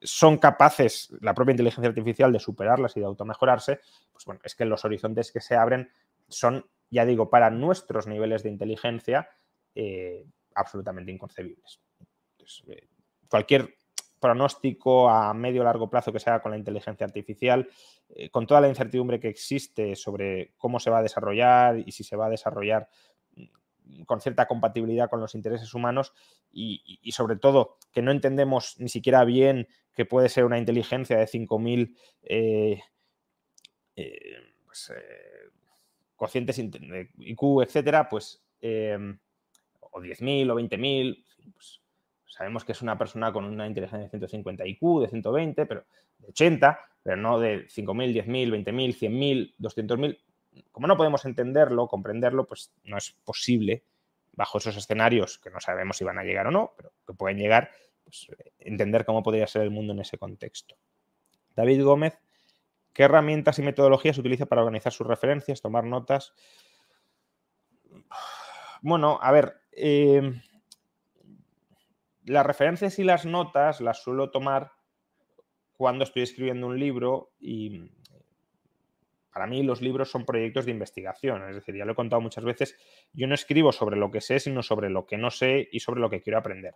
son 0.00 0.38
capaces 0.38 1.12
la 1.20 1.34
propia 1.34 1.52
inteligencia 1.52 1.88
artificial 1.88 2.32
de 2.32 2.38
superarlas 2.38 2.96
y 2.96 3.00
de 3.00 3.06
automejorarse, 3.06 3.80
pues 4.12 4.24
bueno, 4.24 4.40
es 4.44 4.54
que 4.54 4.64
los 4.64 4.84
horizontes 4.84 5.32
que 5.32 5.40
se 5.40 5.56
abren 5.56 5.90
son, 6.28 6.64
ya 6.88 7.04
digo, 7.04 7.30
para 7.30 7.50
nuestros 7.50 8.06
niveles 8.06 8.44
de 8.44 8.50
inteligencia 8.50 9.28
eh, 9.74 10.24
absolutamente 10.54 11.10
inconcebibles. 11.10 11.80
Eh, 12.68 12.88
cualquier 13.28 13.74
pronóstico 14.20 15.10
a 15.10 15.34
medio 15.34 15.62
o 15.62 15.64
largo 15.64 15.90
plazo 15.90 16.12
que 16.12 16.20
se 16.20 16.30
haga 16.30 16.40
con 16.40 16.52
la 16.52 16.58
inteligencia 16.58 17.04
artificial, 17.04 17.68
eh, 18.08 18.30
con 18.30 18.46
toda 18.46 18.60
la 18.60 18.68
incertidumbre 18.68 19.18
que 19.18 19.28
existe 19.28 19.96
sobre 19.96 20.54
cómo 20.56 20.78
se 20.78 20.90
va 20.90 20.98
a 20.98 21.02
desarrollar 21.02 21.80
y 21.80 21.90
si 21.90 22.04
se 22.04 22.14
va 22.14 22.26
a 22.26 22.30
desarrollar 22.30 22.88
con 24.06 24.20
cierta 24.20 24.46
compatibilidad 24.46 25.10
con 25.10 25.20
los 25.20 25.34
intereses 25.34 25.72
humanos 25.74 26.12
y, 26.52 27.10
sobre 27.12 27.36
todo 27.36 27.76
que 27.92 28.02
no 28.02 28.10
entendemos 28.10 28.76
ni 28.78 28.88
siquiera 28.88 29.24
bien 29.24 29.68
que 29.94 30.04
puede 30.04 30.28
ser 30.28 30.44
una 30.44 30.58
inteligencia 30.58 31.18
de 31.18 31.26
5.000 31.26 31.94
eh, 32.22 32.80
eh, 33.96 34.36
pues, 34.64 34.92
cocientes 36.16 36.58
IQ, 36.58 37.62
etcétera, 37.62 38.08
pues 38.08 38.42
o 39.92 40.00
10.000 40.00 40.50
o 40.50 40.54
20.000, 40.56 41.24
pues, 41.52 41.80
sabemos 42.26 42.64
que 42.64 42.72
es 42.72 42.82
una 42.82 42.98
persona 42.98 43.32
con 43.32 43.44
una 43.44 43.66
inteligencia 43.66 44.04
de 44.04 44.10
150 44.10 44.66
IQ, 44.66 45.00
de 45.02 45.08
120, 45.08 45.66
pero 45.66 45.84
de 46.18 46.28
80, 46.28 46.78
pero 47.02 47.16
no 47.16 47.38
de 47.38 47.66
5.000, 47.68 48.24
10.000, 48.24 48.64
20.000, 48.64 48.94
100.000, 48.98 49.54
200.000. 49.58 50.18
Como 50.70 50.86
no 50.86 50.96
podemos 50.96 51.24
entenderlo, 51.24 51.88
comprenderlo, 51.88 52.46
pues 52.46 52.72
no 52.84 52.98
es 52.98 53.12
posible, 53.24 53.84
bajo 54.32 54.58
esos 54.58 54.76
escenarios 54.76 55.38
que 55.38 55.50
no 55.50 55.60
sabemos 55.60 55.96
si 55.96 56.04
van 56.04 56.18
a 56.18 56.24
llegar 56.24 56.46
o 56.46 56.50
no, 56.50 56.72
pero 56.76 56.92
que 57.06 57.14
pueden 57.14 57.38
llegar, 57.38 57.70
pues, 58.04 58.28
entender 58.58 59.04
cómo 59.04 59.22
podría 59.22 59.46
ser 59.46 59.62
el 59.62 59.70
mundo 59.70 59.92
en 59.92 60.00
ese 60.00 60.18
contexto. 60.18 60.76
David 61.54 61.82
Gómez, 61.84 62.18
¿qué 62.92 63.04
herramientas 63.04 63.58
y 63.58 63.62
metodologías 63.62 64.18
utiliza 64.18 64.46
para 64.46 64.62
organizar 64.62 64.92
sus 64.92 65.06
referencias, 65.06 65.60
tomar 65.60 65.84
notas? 65.84 66.32
Bueno, 68.80 69.18
a 69.22 69.30
ver, 69.30 69.60
eh, 69.72 70.40
las 72.24 72.46
referencias 72.46 72.98
y 72.98 73.04
las 73.04 73.26
notas 73.26 73.80
las 73.80 74.02
suelo 74.02 74.30
tomar 74.30 74.72
cuando 75.72 76.04
estoy 76.04 76.22
escribiendo 76.22 76.66
un 76.66 76.78
libro 76.78 77.32
y 77.38 77.90
para 79.32 79.46
mí 79.46 79.62
los 79.62 79.80
libros 79.80 80.10
son 80.10 80.24
proyectos 80.24 80.66
de 80.66 80.72
investigación. 80.72 81.48
Es 81.48 81.54
decir, 81.54 81.74
ya 81.74 81.84
lo 81.84 81.92
he 81.92 81.96
contado 81.96 82.20
muchas 82.20 82.44
veces, 82.44 82.76
yo 83.12 83.26
no 83.26 83.34
escribo 83.34 83.72
sobre 83.72 83.96
lo 83.96 84.10
que 84.10 84.20
sé, 84.20 84.38
sino 84.38 84.62
sobre 84.62 84.90
lo 84.90 85.06
que 85.06 85.16
no 85.16 85.30
sé 85.30 85.68
y 85.72 85.80
sobre 85.80 86.00
lo 86.00 86.10
que 86.10 86.20
quiero 86.20 86.38
aprender. 86.38 86.74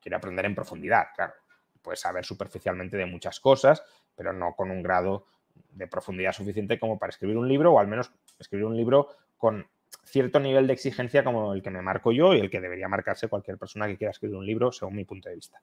Quiero 0.00 0.18
aprender 0.18 0.44
en 0.44 0.54
profundidad, 0.54 1.06
claro. 1.14 1.32
Puedes 1.80 2.00
saber 2.00 2.24
superficialmente 2.24 2.96
de 2.96 3.06
muchas 3.06 3.40
cosas, 3.40 3.82
pero 4.14 4.32
no 4.32 4.54
con 4.54 4.70
un 4.70 4.82
grado 4.82 5.26
de 5.70 5.86
profundidad 5.86 6.32
suficiente 6.32 6.78
como 6.78 6.98
para 6.98 7.10
escribir 7.10 7.36
un 7.36 7.48
libro 7.48 7.72
o 7.72 7.78
al 7.78 7.88
menos 7.88 8.12
escribir 8.38 8.66
un 8.66 8.76
libro 8.76 9.08
con 9.36 9.66
cierto 10.04 10.40
nivel 10.40 10.66
de 10.66 10.72
exigencia 10.74 11.24
como 11.24 11.54
el 11.54 11.62
que 11.62 11.70
me 11.70 11.82
marco 11.82 12.12
yo 12.12 12.34
y 12.34 12.40
el 12.40 12.50
que 12.50 12.60
debería 12.60 12.88
marcarse 12.88 13.28
cualquier 13.28 13.58
persona 13.58 13.86
que 13.86 13.96
quiera 13.96 14.10
escribir 14.10 14.36
un 14.36 14.46
libro, 14.46 14.72
según 14.72 14.96
mi 14.96 15.04
punto 15.04 15.28
de 15.28 15.36
vista. 15.36 15.60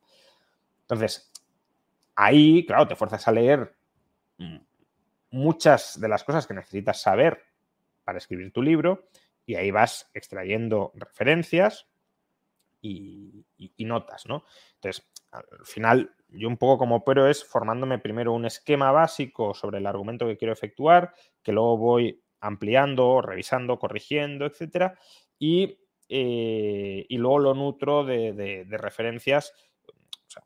Entonces, 0.81 1.31
ahí, 2.15 2.65
claro, 2.65 2.87
te 2.87 2.95
fuerzas 2.95 3.27
a 3.27 3.31
leer 3.31 3.73
muchas 5.31 5.99
de 5.99 6.07
las 6.07 6.23
cosas 6.23 6.45
que 6.45 6.53
necesitas 6.53 7.01
saber 7.01 7.43
para 8.03 8.17
escribir 8.17 8.51
tu 8.51 8.61
libro 8.61 9.07
y 9.45 9.55
ahí 9.55 9.71
vas 9.71 10.09
extrayendo 10.13 10.91
referencias 10.95 11.87
y, 12.81 13.45
notas, 13.79 14.25
¿no? 14.27 14.43
Entonces, 14.75 15.09
al 15.31 15.45
final, 15.65 16.15
yo 16.29 16.47
un 16.47 16.57
poco 16.57 16.77
como 16.77 17.03
pero 17.03 17.27
es 17.27 17.43
formándome 17.43 17.99
primero 17.99 18.33
un 18.33 18.45
esquema 18.45 18.91
básico 18.91 19.53
sobre 19.53 19.79
el 19.79 19.87
argumento 19.87 20.27
que 20.27 20.37
quiero 20.37 20.53
efectuar, 20.53 21.13
que 21.41 21.51
luego 21.51 21.77
voy 21.77 22.23
ampliando, 22.39 23.21
revisando, 23.21 23.79
corrigiendo, 23.79 24.45
etcétera, 24.45 24.97
y, 25.37 25.79
eh, 26.09 27.05
y 27.07 27.17
luego 27.17 27.39
lo 27.39 27.53
nutro 27.53 28.03
de, 28.03 28.65
referencias. 28.69 29.53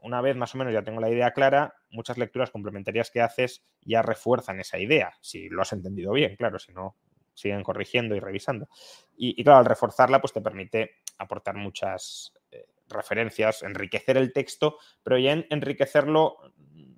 Una 0.01 0.21
vez 0.21 0.35
más 0.35 0.55
o 0.55 0.57
menos 0.57 0.73
ya 0.73 0.83
tengo 0.83 1.01
la 1.01 1.09
idea 1.09 1.31
clara, 1.31 1.75
muchas 1.89 2.17
lecturas 2.17 2.51
complementarias 2.51 3.11
que 3.11 3.21
haces 3.21 3.65
ya 3.81 4.01
refuerzan 4.01 4.59
esa 4.59 4.79
idea, 4.79 5.13
si 5.21 5.49
lo 5.49 5.61
has 5.61 5.73
entendido 5.73 6.11
bien, 6.11 6.35
claro, 6.35 6.59
si 6.59 6.73
no, 6.73 6.95
siguen 7.33 7.63
corrigiendo 7.63 8.15
y 8.15 8.19
revisando. 8.19 8.67
Y, 9.15 9.43
claro, 9.43 9.59
al 9.59 9.65
reforzarla, 9.65 10.21
pues 10.21 10.33
te 10.33 10.41
permite 10.41 10.95
aportar 11.17 11.55
muchas 11.55 12.33
eh, 12.51 12.65
referencias, 12.87 13.63
enriquecer 13.63 14.17
el 14.17 14.33
texto, 14.33 14.77
pero 15.03 15.17
ya 15.17 15.33
enriquecerlo 15.49 16.37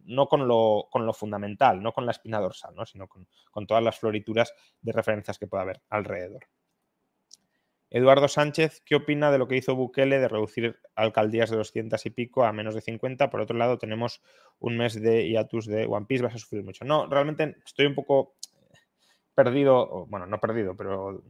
no 0.06 0.28
con 0.28 0.48
lo, 0.48 0.88
con 0.90 1.06
lo, 1.06 1.14
fundamental, 1.14 1.84
no 1.84 1.92
con 1.92 2.06
la 2.06 2.12
espina 2.12 2.40
dorsal, 2.40 2.74
¿no? 2.76 2.86
sino 2.86 3.08
con, 3.08 3.28
todas 3.68 3.84
las 3.84 4.00
florituras 4.00 4.54
de 4.82 4.94
referencias 4.94 5.38
que 5.38 5.48
pueda 5.48 5.64
haber 5.64 5.82
alrededor. 5.90 6.48
Eduardo 7.90 8.28
Sánchez, 8.28 8.82
¿qué 8.86 8.96
opina 8.96 9.32
de 9.32 9.38
lo 9.38 9.48
que 9.48 9.56
hizo 9.56 9.76
Bukele 9.76 10.20
de 10.20 10.28
reducir 10.28 10.78
alcaldías 10.96 11.50
de 11.50 11.58
200 11.58 12.06
y 12.06 12.10
pico 12.10 12.44
a 12.44 12.52
menos 12.52 12.76
de 12.76 12.82
50? 12.82 13.30
Por 13.30 13.42
otro 13.42 13.58
lado, 13.58 13.78
tenemos 13.78 14.22
un 14.60 14.78
mes 14.78 15.02
de 15.02 15.30
hiatus 15.30 15.68
de 15.68 15.86
One 15.86 16.06
Piece, 16.06 16.24
vas 16.24 16.36
a 16.36 16.40
sufrir 16.40 16.64
mucho. 16.64 16.84
No, 16.84 17.08
realmente 17.08 17.58
estoy 17.66 17.86
un 17.86 17.96
poco 17.96 18.36
perdido, 19.34 20.06
bueno, 20.08 20.26
no 20.26 20.40
perdido, 20.40 20.76
pero 20.76 21.24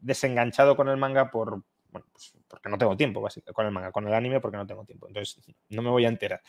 desenganchado 0.00 0.76
con 0.76 0.88
el 0.88 0.96
manga 0.96 1.30
por, 1.30 1.62
bueno, 1.90 2.06
pues 2.12 2.34
porque 2.46 2.68
no 2.68 2.78
tengo 2.78 2.96
tiempo, 2.96 3.20
básicamente, 3.20 3.52
con 3.52 3.66
el 3.66 3.72
manga, 3.72 3.90
con 3.90 4.06
el 4.06 4.14
anime 4.14 4.40
porque 4.40 4.58
no 4.58 4.66
tengo 4.66 4.84
tiempo. 4.84 5.08
Entonces, 5.08 5.42
no 5.70 5.82
me 5.82 5.90
voy 5.90 6.04
a 6.04 6.08
enterar. 6.08 6.40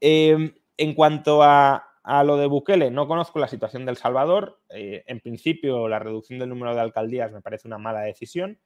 Eh, 0.00 0.54
en 0.76 0.94
cuanto 0.94 1.42
a, 1.42 1.91
lo 2.04 2.36
de 2.36 2.46
Bukele, 2.46 2.90
no 2.90 3.06
conozco 3.06 3.38
la 3.38 3.48
situación 3.48 3.86
del 3.86 3.96
Salvador. 3.96 4.60
Eh, 4.70 5.04
en 5.06 5.20
principio, 5.20 5.88
la 5.88 5.98
reducción 5.98 6.38
del 6.38 6.48
número 6.48 6.74
de 6.74 6.80
alcaldías 6.80 7.32
me 7.32 7.42
parece 7.42 7.68
una 7.68 7.78
mala 7.78 8.00
decisión, 8.00 8.58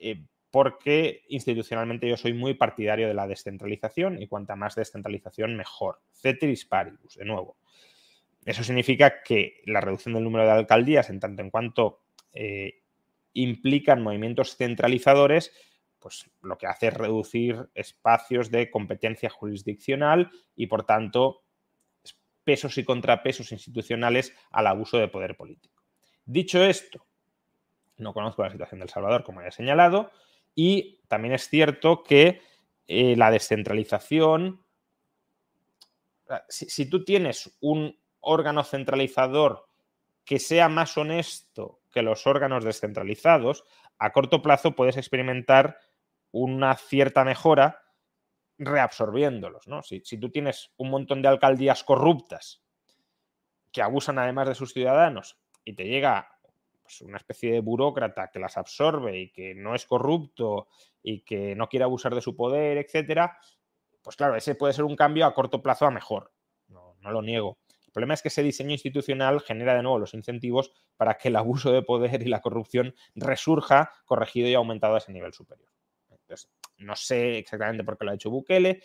eh, 0.00 0.26
porque 0.50 1.24
institucionalmente 1.28 2.08
yo 2.08 2.16
soy 2.16 2.32
muy 2.32 2.54
partidario 2.54 3.08
de 3.08 3.14
la 3.14 3.26
descentralización 3.26 4.20
y 4.20 4.28
cuanta 4.28 4.56
más 4.56 4.74
descentralización, 4.74 5.56
mejor. 5.56 6.00
Ceteris 6.12 6.64
paribus, 6.64 7.16
de 7.16 7.24
nuevo. 7.24 7.56
Eso 8.44 8.62
significa 8.62 9.22
que 9.22 9.62
la 9.66 9.80
reducción 9.80 10.14
del 10.14 10.24
número 10.24 10.44
de 10.44 10.52
alcaldías, 10.52 11.10
en 11.10 11.20
tanto 11.20 11.42
en 11.42 11.50
cuanto 11.50 12.02
eh, 12.32 12.82
implican 13.32 14.02
movimientos 14.02 14.56
centralizadores, 14.56 15.52
pues 15.98 16.30
lo 16.42 16.58
que 16.58 16.66
hace 16.66 16.88
es 16.88 16.94
reducir 16.94 17.70
espacios 17.74 18.50
de 18.50 18.70
competencia 18.70 19.30
jurisdiccional 19.30 20.30
y, 20.54 20.66
por 20.66 20.84
tanto, 20.84 21.43
pesos 22.44 22.78
y 22.78 22.84
contrapesos 22.84 23.52
institucionales 23.52 24.34
al 24.50 24.66
abuso 24.66 24.98
de 24.98 25.08
poder 25.08 25.36
político. 25.36 25.82
Dicho 26.24 26.62
esto, 26.62 27.06
no 27.96 28.12
conozco 28.12 28.42
la 28.42 28.50
situación 28.50 28.80
del 28.80 28.88
Salvador, 28.88 29.24
como 29.24 29.40
ya 29.40 29.48
he 29.48 29.52
señalado, 29.52 30.10
y 30.54 31.00
también 31.08 31.34
es 31.34 31.48
cierto 31.48 32.02
que 32.02 32.40
eh, 32.86 33.16
la 33.16 33.30
descentralización, 33.30 34.64
si 36.48 36.88
tú 36.88 37.04
tienes 37.04 37.56
un 37.60 37.98
órgano 38.20 38.64
centralizador 38.64 39.68
que 40.24 40.38
sea 40.38 40.68
más 40.68 40.96
honesto 40.96 41.80
que 41.92 42.02
los 42.02 42.26
órganos 42.26 42.64
descentralizados, 42.64 43.64
a 43.98 44.12
corto 44.12 44.42
plazo 44.42 44.74
puedes 44.74 44.96
experimentar 44.96 45.78
una 46.30 46.76
cierta 46.76 47.24
mejora 47.24 47.83
reabsorbiéndolos. 48.58 49.66
¿no? 49.68 49.82
Si, 49.82 50.00
tú 50.00 50.30
tienes 50.30 50.72
un 50.76 50.90
montón 50.90 51.22
de 51.22 51.28
alcaldías 51.28 51.84
corruptas 51.84 52.62
que 53.72 53.82
abusan 53.82 54.18
además 54.18 54.48
de 54.48 54.54
sus 54.54 54.72
ciudadanos 54.72 55.38
y 55.64 55.74
te 55.74 55.84
llega 55.84 56.38
pues, 56.82 57.00
una 57.00 57.16
especie 57.16 57.52
de 57.52 57.60
burócrata 57.60 58.30
que 58.30 58.38
las 58.38 58.56
absorbe 58.56 59.18
y 59.18 59.32
que 59.32 59.54
no 59.54 59.74
es 59.74 59.86
corrupto 59.86 60.68
y 61.02 61.22
que 61.22 61.54
no 61.54 61.68
quiere 61.68 61.84
abusar 61.84 62.14
de 62.14 62.20
su 62.20 62.36
poder, 62.36 62.78
etcétera, 62.78 63.38
pues 64.02 64.16
claro, 64.16 64.36
ese 64.36 64.54
puede 64.54 64.74
ser 64.74 64.84
un 64.84 64.96
cambio 64.96 65.26
a 65.26 65.34
corto 65.34 65.62
plazo 65.62 65.86
a 65.86 65.90
mejor. 65.90 66.32
No, 66.68 66.96
no 67.00 67.10
lo 67.10 67.22
niego. 67.22 67.58
El 67.86 67.92
problema 67.92 68.14
es 68.14 68.22
que 68.22 68.28
ese 68.28 68.42
diseño 68.42 68.72
institucional 68.72 69.40
genera 69.40 69.74
de 69.74 69.82
nuevo 69.82 69.98
los 69.98 70.14
incentivos 70.14 70.72
para 70.96 71.14
que 71.14 71.28
el 71.28 71.36
abuso 71.36 71.72
de 71.72 71.82
poder 71.82 72.22
y 72.22 72.26
la 72.26 72.40
corrupción 72.40 72.94
resurja 73.14 73.92
corregido 74.04 74.48
y 74.48 74.54
aumentado 74.54 74.94
a 74.94 74.98
ese 74.98 75.12
nivel 75.12 75.32
superior. 75.32 75.70
Entonces, 76.10 76.50
no 76.78 76.96
sé 76.96 77.38
exactamente 77.38 77.84
por 77.84 77.98
qué 77.98 78.04
lo 78.04 78.10
ha 78.10 78.14
hecho 78.14 78.30
Bukele, 78.30 78.82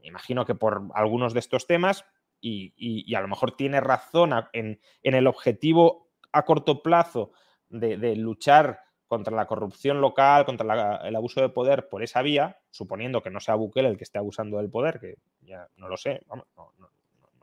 me 0.00 0.08
imagino 0.08 0.44
que 0.44 0.54
por 0.54 0.82
algunos 0.94 1.34
de 1.34 1.40
estos 1.40 1.66
temas, 1.66 2.04
y, 2.40 3.14
a 3.14 3.20
lo 3.20 3.28
mejor 3.28 3.56
tiene 3.56 3.80
razón 3.80 4.32
en, 4.52 4.80
el 5.02 5.26
objetivo 5.26 6.08
a 6.32 6.44
corto 6.44 6.82
plazo 6.82 7.32
de, 7.68 8.16
luchar 8.16 8.80
contra 9.06 9.34
la 9.34 9.46
corrupción 9.46 10.00
local, 10.00 10.44
contra 10.44 10.96
el 10.96 11.16
abuso 11.16 11.40
de 11.40 11.48
poder 11.48 11.88
por 11.88 12.02
esa 12.02 12.22
vía, 12.22 12.58
suponiendo 12.70 13.22
que 13.22 13.30
no 13.30 13.40
sea 13.40 13.54
Bukele 13.54 13.88
el 13.88 13.96
que 13.96 14.04
esté 14.04 14.18
abusando 14.18 14.58
del 14.58 14.70
poder, 14.70 15.00
que 15.00 15.16
ya 15.42 15.66
no 15.76 15.88
lo 15.88 15.96
sé, 15.96 16.22
no, 16.28 16.46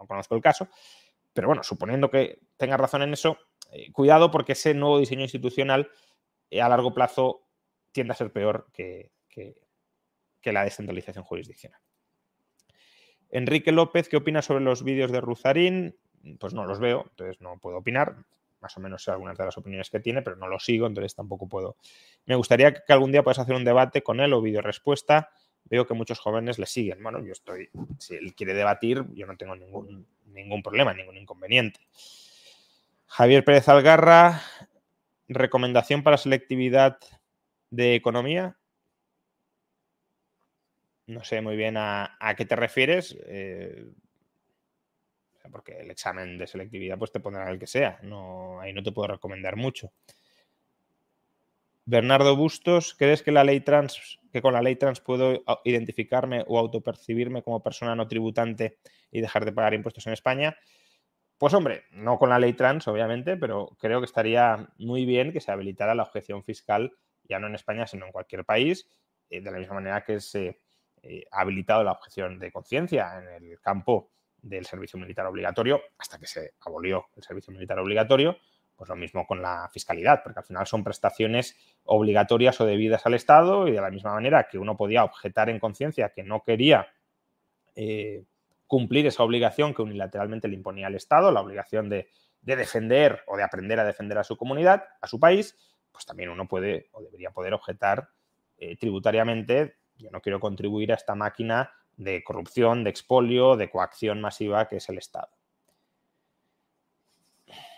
conozco 0.08 0.36
el 0.36 0.42
caso, 0.42 0.70
pero 1.34 1.48
bueno, 1.48 1.64
suponiendo 1.64 2.10
que 2.10 2.40
tenga 2.58 2.78
razón 2.78 3.02
en 3.02 3.14
eso, 3.14 3.38
eh, 3.72 3.92
cuidado 3.92 4.32
porque 4.32 4.54
ese 4.54 4.74
nuevo 4.74 5.00
diseño 5.00 5.24
institucional 5.24 5.90
eh, 6.50 6.62
a 6.62 6.70
largo 6.70 6.94
plazo 6.94 7.42
tiende 7.92 8.14
a 8.14 8.16
ser 8.16 8.32
peor 8.32 8.68
que, 8.72 9.12
la 10.54 10.64
descentralización 10.64 11.24
jurisdiccional. 11.24 11.80
Enrique 13.30 13.72
López, 13.72 14.08
¿qué 14.08 14.18
opina 14.18 14.42
sobre 14.42 14.64
los 14.64 14.84
vídeos 14.84 15.12
de 15.12 15.22
Ruzarín? 15.22 15.96
Pues 16.40 16.54
no 16.54 16.66
los 16.66 16.80
veo, 16.80 17.06
entonces 17.10 17.42
no 17.42 17.58
puedo 17.60 17.78
opinar. 17.78 18.16
Más 18.62 18.78
o 18.78 18.80
menos 18.80 19.04
sé 19.04 19.12
algunas 19.12 19.38
de 19.38 19.46
las 19.46 19.58
opiniones 19.58 19.90
que 19.90 20.00
tiene, 20.00 20.22
pero 20.22 20.38
no 20.38 20.48
lo 20.48 20.60
sigo, 20.60 20.88
entonces 20.88 21.14
tampoco 21.14 21.48
puedo. 21.48 21.78
Me 22.26 22.36
gustaría 22.36 22.74
que 22.74 22.94
algún 22.94 23.12
día 23.12 23.24
puedas 23.24 23.40
hacer 23.40 23.56
un 23.56 23.66
debate 23.66 24.02
con 24.02 24.20
él 24.20 24.34
o 24.34 24.42
vídeo 24.42 24.62
respuesta. 24.62 25.30
veo 25.66 25.86
que 25.86 25.94
muchos 25.94 26.20
jóvenes 26.20 26.60
le 26.60 26.66
siguen. 26.66 27.02
Bueno, 27.04 27.24
yo 27.24 27.32
estoy, 27.32 27.70
si 28.00 28.16
él 28.16 28.34
quiere 28.36 28.54
debatir, 28.54 29.04
yo 29.14 29.26
no 29.28 29.36
tengo 29.36 29.56
ningún, 29.56 30.08
ningún 30.28 30.64
problema, 30.64 30.94
ningún 30.94 31.18
inconveniente. 31.18 31.80
Javier 33.08 33.44
Pérez 33.44 33.68
Algarra, 33.70 34.42
recomendación 35.28 36.04
para 36.04 36.18
selectividad 36.18 36.98
de 37.70 37.96
economía. 37.96 38.58
No 41.08 41.24
sé 41.24 41.42
muy 41.42 41.56
bien 41.56 41.76
a, 41.78 42.18
qué 42.36 42.46
te 42.46 42.56
refieres, 42.56 43.16
eh, 43.28 43.86
porque 45.52 45.80
el 45.80 45.92
examen 45.92 46.38
de 46.38 46.48
selectividad 46.48 46.98
pues 46.98 47.12
te 47.12 47.20
pondrá 47.20 47.50
el 47.50 47.60
que 47.60 47.68
sea, 47.68 48.00
no, 48.02 48.60
ahí 48.60 48.74
no 48.74 48.82
te 48.82 48.92
puedo 48.92 49.10
recomendar 49.10 49.56
mucho. 49.56 49.92
Bernardo 51.88 52.36
Bustos, 52.36 52.96
¿crees 52.96 53.22
que 53.22 53.32
la 53.32 53.44
ley 53.44 53.60
trans, 53.60 54.20
que 54.32 54.42
con 54.42 54.54
la 54.54 54.62
ley 54.64 54.76
trans 54.76 55.00
puedo 55.02 55.44
identificarme 55.64 56.44
o 56.48 56.58
autopercibirme 56.58 57.44
como 57.44 57.62
persona 57.62 57.96
no 57.96 58.08
tributante 58.08 58.80
y 59.12 59.22
dejar 59.22 59.46
de 59.46 59.52
pagar 59.52 59.76
impuestos 59.76 60.08
en 60.08 60.14
España? 60.14 60.58
Pues 61.38 61.54
hombre, 61.54 61.84
no 61.92 62.18
con 62.18 62.30
la 62.30 62.40
ley 62.40 62.54
trans, 62.54 62.88
obviamente, 62.88 63.38
pero 63.38 63.76
creo 63.80 64.00
que 64.00 64.06
estaría 64.06 64.70
muy 64.78 65.06
bien 65.06 65.32
que 65.32 65.42
se 65.42 65.52
habilitara 65.52 65.94
la 65.94 66.04
objeción 66.04 66.44
fiscal, 66.44 66.98
ya 67.24 67.38
no 67.38 67.48
en 67.48 67.56
España, 67.56 67.86
sino 67.86 68.08
en 68.08 68.12
cualquier 68.12 68.46
país, 68.46 68.90
eh, 69.30 69.42
de 69.42 69.52
la 69.52 69.60
misma 69.60 69.76
manera 69.76 70.04
que 70.04 70.20
se 70.22 70.62
eh, 71.08 71.24
ha 71.32 71.42
habilitado 71.42 71.84
la 71.84 71.92
objeción 71.92 72.40
de 72.40 72.52
conciencia 72.52 73.20
en 73.20 73.46
el 73.46 73.60
campo 73.60 74.10
del 74.42 74.66
servicio 74.66 75.00
militar 75.00 75.26
obligatorio, 75.28 75.82
hasta 76.00 76.18
que 76.18 76.26
se 76.26 76.54
abolió 76.62 77.06
el 77.16 77.24
servicio 77.24 77.54
militar 77.54 77.78
obligatorio, 77.80 78.38
pues 78.76 78.90
lo 78.90 78.96
mismo 78.96 79.26
con 79.26 79.42
la 79.42 79.70
fiscalidad, 79.72 80.22
porque 80.24 80.40
al 80.40 80.46
final 80.46 80.68
son 80.68 80.84
prestaciones 80.84 81.56
obligatorias 81.84 82.60
o 82.60 82.66
debidas 82.66 83.06
al 83.06 83.14
Estado 83.14 83.68
y 83.68 83.72
de 83.72 83.82
la 83.82 83.92
misma 83.92 84.14
manera 84.14 84.48
que 84.50 84.58
uno 84.58 84.76
podía 84.76 85.04
objetar 85.04 85.50
en 85.50 85.60
conciencia 85.60 86.10
que 86.10 86.24
no 86.24 86.44
quería 86.44 86.88
eh, 87.76 88.26
cumplir 88.68 89.06
esa 89.06 89.24
obligación 89.24 89.74
que 89.74 89.84
unilateralmente 89.84 90.48
le 90.48 90.56
imponía 90.56 90.88
el 90.88 90.96
Estado, 90.96 91.32
la 91.32 91.42
obligación 91.42 91.90
de, 91.90 92.10
defender 92.42 93.24
o 93.28 93.38
de 93.38 93.44
aprender 93.44 93.80
a 93.80 93.86
defender 93.86 94.18
a 94.18 94.24
su 94.24 94.38
comunidad, 94.38 94.84
a 95.02 95.08
su 95.08 95.20
país, 95.20 95.56
pues 95.92 96.06
también 96.06 96.30
uno 96.30 96.48
puede 96.48 96.90
o 96.92 97.02
debería 97.02 97.32
poder 97.32 97.54
objetar 97.54 98.10
eh, 98.58 98.76
tributariamente, 98.76 99.78
yo 99.98 100.10
no 100.12 100.22
quiero 100.22 100.40
contribuir 100.40 100.92
a 100.92 100.96
esta 100.96 101.16
máquina 101.16 101.72
de 101.98 102.24
corrupción, 102.24 102.84
de 102.84 102.90
expolio, 102.90 103.56
de 103.56 103.70
coacción 103.70 104.22
masiva 104.22 104.68
que 104.68 104.78
es 104.78 104.90
el 104.90 104.98
Estado. 104.98 105.30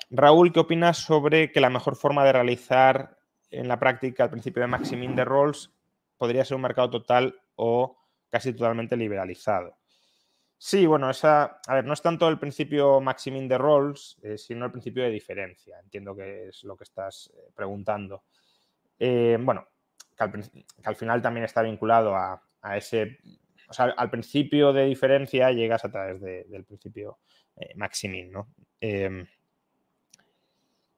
Raúl, 0.10 0.54
¿qué 0.54 0.62
opinas 0.62 0.98
sobre 0.98 1.52
que 1.52 1.60
la 1.60 1.70
mejor 1.70 1.96
forma 1.96 2.24
de 2.24 2.32
realizar 2.32 3.18
en 3.52 3.68
la 3.68 3.80
práctica 3.80 4.24
el 4.24 4.30
principio 4.30 4.62
de 4.62 4.68
maximing 4.68 5.16
de 5.16 5.26
roles 5.26 5.72
podría 6.18 6.46
ser 6.46 6.56
un 6.56 6.62
mercado 6.62 6.90
total 6.90 7.40
o 7.56 7.98
casi 8.30 8.54
totalmente 8.54 8.96
liberalizado? 8.96 9.78
Sí, 10.60 10.88
bueno, 10.88 11.10
esa, 11.10 11.60
a 11.68 11.76
ver, 11.76 11.86
no 11.86 11.94
es 11.94 12.02
tanto 12.02 12.28
el 12.28 12.40
principio 12.40 13.00
maximing 13.00 13.48
de 13.48 13.58
roles, 13.60 14.18
eh, 14.24 14.38
sino 14.40 14.66
el 14.66 14.72
principio 14.72 15.04
de 15.04 15.12
diferencia. 15.12 15.80
Entiendo 15.80 16.16
que 16.16 16.48
es 16.48 16.64
lo 16.64 16.76
que 16.76 16.84
estás 16.84 17.32
eh, 17.36 17.52
preguntando. 17.54 18.24
Eh, 18.98 19.38
bueno, 19.40 19.68
que 20.18 20.24
al, 20.84 20.96
final 20.96 21.22
también 21.22 21.46
está 21.46 21.62
vinculado 21.62 22.16
a, 22.16 22.42
ese, 22.76 23.20
o 23.70 23.74
sea, 23.74 23.86
al 23.96 24.10
principio 24.10 24.74
de 24.74 24.86
diferencia 24.86 25.52
llegas 25.52 25.86
a 25.86 25.92
través 25.92 26.22
del 26.22 26.66
principio 26.66 27.20
maximing, 27.76 28.32
¿no? 28.32 28.50
Em, 28.80 29.26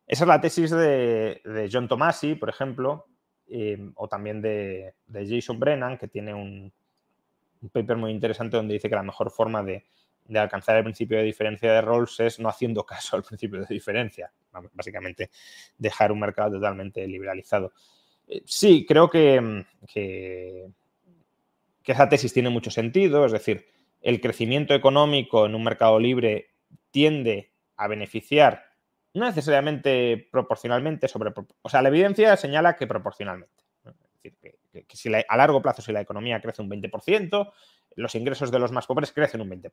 esa 0.09 0.23
es 0.23 0.27
la 0.27 0.41
tesis 0.41 0.71
de, 0.71 1.69
John 1.71 1.87
Tomasi, 1.87 2.33
por 2.33 2.49
ejemplo, 2.49 3.05
em, 3.47 3.91
o 3.95 4.07
también 4.07 4.41
de, 4.41 4.95
Jason 5.11 5.59
Brennan, 5.59 5.97
que 5.97 6.07
tiene 6.07 6.33
un, 6.33 6.73
paper 7.71 7.97
muy 7.97 8.11
interesante 8.11 8.57
donde 8.57 8.73
dice 8.73 8.89
que 8.89 8.95
la 8.95 9.03
mejor 9.03 9.29
forma 9.31 9.61
de, 9.63 9.85
alcanzar 10.33 10.77
el 10.77 10.83
principio 10.83 11.17
de 11.17 11.23
diferencia 11.23 11.71
de 11.73 11.81
roles 11.81 12.19
es 12.19 12.39
no 12.39 12.49
haciendo 12.49 12.83
caso 12.85 13.17
al 13.17 13.23
principio 13.23 13.59
de 13.59 13.67
diferencia. 13.69 14.31
Básicamente, 14.73 15.29
dejar 15.77 16.11
un 16.11 16.19
mercado 16.19 16.53
totalmente 16.53 17.05
liberalizado. 17.07 17.71
Eh, 18.29 18.41
sí, 18.45 18.85
creo 18.87 19.09
que, 19.09 19.65
que, 19.91 20.69
que 21.83 21.91
esa 21.91 22.07
tesis 22.07 22.31
tiene 22.31 22.49
mucho 22.49 22.71
sentido, 22.71 23.25
es 23.25 23.33
decir, 23.33 23.65
el 24.01 24.21
crecimiento 24.21 24.73
económico 24.73 25.45
en 25.45 25.55
un 25.55 25.63
mercado 25.63 25.99
libre 25.99 26.51
tiende 26.91 27.51
a 27.75 27.87
beneficiar 27.87 28.69
no 29.13 29.25
necesariamente 29.25 30.27
proporcionalmente 30.31 31.07
sobre... 31.07 31.33
O 31.61 31.69
sea, 31.69 31.81
la 31.81 31.89
evidencia 31.89 32.35
señala 32.37 32.75
que 32.75 32.87
proporcionalmente. 32.87 33.63
Es 33.83 33.93
decir, 34.23 34.37
que, 34.87 34.95
si 34.95 35.11
a 35.13 35.37
largo 35.37 35.61
plazo, 35.61 35.81
si 35.81 35.91
la 35.91 36.01
economía 36.01 36.41
crece 36.41 36.61
un 36.61 36.69
20%, 36.69 37.51
los 37.95 38.15
ingresos 38.15 38.51
de 38.51 38.59
los 38.59 38.71
más 38.71 38.85
pobres 38.85 39.11
crecen 39.11 39.41
un 39.41 39.49
20%. 39.49 39.71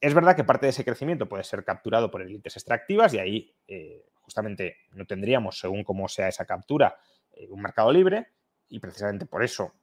Es 0.00 0.14
verdad 0.14 0.34
que 0.34 0.44
parte 0.44 0.66
de 0.66 0.70
ese 0.70 0.84
crecimiento 0.84 1.28
puede 1.28 1.44
ser 1.44 1.64
capturado 1.64 2.10
por 2.10 2.22
élites 2.22 2.56
extractivas 2.56 3.14
y 3.14 3.18
ahí 3.18 3.54
eh, 3.68 4.04
justamente 4.22 4.76
no 4.92 5.04
tendríamos, 5.06 5.58
según 5.58 5.84
cómo 5.84 6.08
sea 6.08 6.28
esa 6.28 6.46
captura, 6.46 6.96
eh, 7.32 7.48
un 7.50 7.62
mercado 7.62 7.92
libre 7.92 8.32
y 8.68 8.78
precisamente 8.78 9.26
por 9.26 9.44
eso 9.44 9.74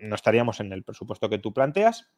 no 0.00 0.14
estaríamos 0.14 0.60
en 0.60 0.72
el 0.72 0.84
presupuesto 0.84 1.28
que 1.28 1.38
tú 1.38 1.52
planteas 1.52 2.10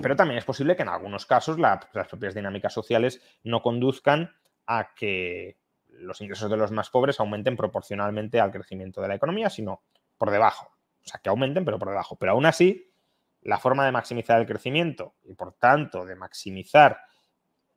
pero 0.00 0.16
también 0.16 0.38
es 0.38 0.44
posible 0.44 0.76
que 0.76 0.82
en 0.82 0.88
algunos 0.88 1.26
casos 1.26 1.58
las 1.58 2.08
propias 2.08 2.34
dinámicas 2.34 2.72
sociales 2.72 3.20
no 3.42 3.62
conduzcan 3.62 4.34
a 4.66 4.94
que 4.94 5.58
los 5.88 6.20
ingresos 6.20 6.50
de 6.50 6.56
los 6.56 6.70
más 6.70 6.90
pobres 6.90 7.20
aumenten 7.20 7.56
proporcionalmente 7.56 8.40
al 8.40 8.52
crecimiento 8.52 9.00
de 9.00 9.08
la 9.08 9.14
economía, 9.14 9.50
sino 9.50 9.82
por 10.18 10.30
debajo. 10.30 10.66
O 11.04 11.08
sea, 11.08 11.20
que 11.20 11.30
aumenten, 11.30 11.64
pero 11.64 11.78
por 11.78 11.88
debajo. 11.88 12.16
Pero 12.16 12.32
aún 12.32 12.46
así, 12.46 12.92
la 13.40 13.58
forma 13.58 13.84
de 13.84 13.92
maximizar 13.92 14.40
el 14.40 14.46
crecimiento 14.46 15.16
y, 15.24 15.34
por 15.34 15.54
tanto, 15.54 16.04
de 16.04 16.14
maximizar 16.14 17.00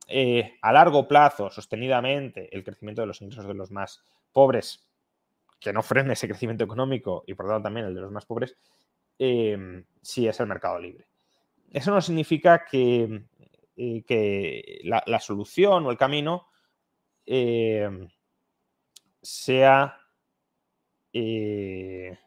eh, 0.06 0.58
a 0.62 0.72
largo 0.72 1.06
plazo, 1.08 1.50
sostenidamente, 1.50 2.54
el 2.54 2.64
crecimiento 2.64 3.02
de 3.02 3.08
los 3.08 3.20
ingresos 3.22 3.46
de 3.46 3.54
los 3.54 3.70
más 3.70 4.02
pobres, 4.32 4.86
que 5.58 5.72
no 5.72 5.82
frene 5.82 6.12
ese 6.12 6.28
crecimiento 6.28 6.64
económico 6.64 7.24
y, 7.26 7.34
por 7.34 7.46
tanto, 7.46 7.62
también 7.62 7.86
el 7.86 7.94
de 7.94 8.00
los 8.02 8.12
más 8.12 8.26
pobres, 8.26 8.56
eh, 9.18 9.84
sí 10.02 10.28
es 10.28 10.38
el 10.40 10.46
mercado 10.46 10.78
libre. 10.78 11.06
Eso 11.72 11.90
no 11.90 12.00
significa 12.00 12.64
que, 12.64 13.24
eh, 13.76 14.80
la, 14.84 15.20
solución 15.20 15.84
o 15.84 15.90
el 15.90 15.98
camino 15.98 16.48
eh, 17.26 18.08
sea 19.20 19.98
eh, 21.12 22.18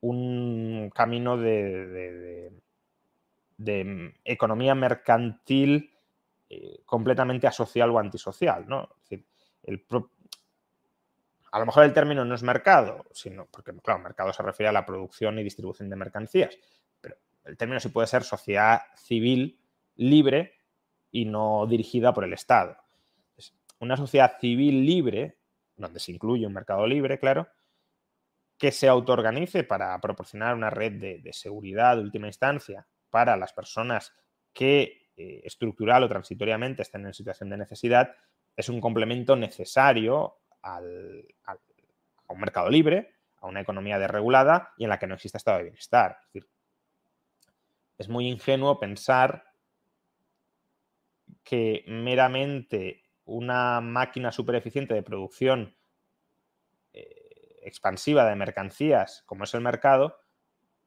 un 0.00 0.90
camino 0.94 1.36
de, 1.36 2.52
economía 4.24 4.74
mercantil 4.74 5.93
completamente 6.84 7.46
asocial 7.46 7.90
o 7.90 7.98
antisocial. 7.98 8.66
¿no? 8.68 8.88
a 11.52 11.58
lo 11.58 11.66
mejor 11.66 11.84
el 11.84 11.92
término 11.92 12.24
no 12.24 12.34
es 12.34 12.42
mercado, 12.42 13.04
sino 13.12 13.46
porque, 13.46 13.72
claro, 13.82 14.00
mercado 14.00 14.32
se 14.32 14.42
refiere 14.42 14.68
a 14.68 14.72
la 14.72 14.84
producción 14.84 15.38
y 15.38 15.44
distribución 15.44 15.88
de 15.88 15.96
mercancías, 15.96 16.58
el 17.44 17.56
término 17.56 17.78
sí 17.78 17.90
puede 17.90 18.06
ser 18.06 18.24
sociedad 18.24 18.82
civil 18.96 19.60
libre 19.96 20.54
y 21.10 21.26
no 21.26 21.66
dirigida 21.66 22.12
por 22.12 22.24
el 22.24 22.32
Estado. 22.32 22.76
una 23.80 23.96
sociedad 23.96 24.38
civil 24.40 24.84
libre, 24.84 25.38
donde 25.76 26.00
se 26.00 26.10
incluye 26.10 26.46
un 26.46 26.54
mercado 26.54 26.86
libre, 26.86 27.18
claro, 27.18 27.48
que 28.58 28.72
se 28.72 28.88
autoorganice 28.88 29.62
para 29.64 30.00
proporcionar 30.00 30.54
una 30.54 30.70
red 30.70 31.20
de, 31.22 31.32
seguridad 31.32 31.96
de 31.96 32.02
última 32.02 32.26
instancia 32.26 32.86
para 33.10 33.36
las 33.36 33.52
personas 33.52 34.12
que 34.52 35.03
eh, 35.16 35.42
estructural 35.44 36.02
o 36.02 36.08
transitoriamente 36.08 36.82
estén 36.82 37.06
en 37.06 37.14
situación 37.14 37.50
de 37.50 37.56
necesidad, 37.56 38.14
es 38.56 38.68
un 38.68 38.80
complemento 38.80 39.36
necesario 39.36 40.38
a 40.62 40.80
un 40.80 42.40
mercado 42.40 42.70
libre, 42.70 43.14
a 43.38 43.46
una 43.46 43.60
economía 43.60 43.98
desregulada 43.98 44.72
y 44.78 44.84
en 44.84 44.90
la 44.90 44.98
que 44.98 45.06
no 45.06 45.14
exista 45.14 45.38
estado 45.38 45.58
de 45.58 45.64
bienestar. 45.64 46.18
Es 46.20 46.26
decir, 46.32 46.48
es 47.98 48.08
muy 48.08 48.28
ingenuo 48.28 48.80
pensar 48.80 49.44
que 51.42 51.84
meramente 51.86 53.04
una 53.26 53.80
máquina 53.80 54.32
súper 54.32 54.56
eficiente 54.56 54.94
de 54.94 55.02
producción 55.02 55.76
eh, 56.92 57.58
expansiva 57.62 58.24
de 58.28 58.36
mercancías, 58.36 59.22
como 59.26 59.44
es 59.44 59.54
el 59.54 59.60
mercado, 59.60 60.18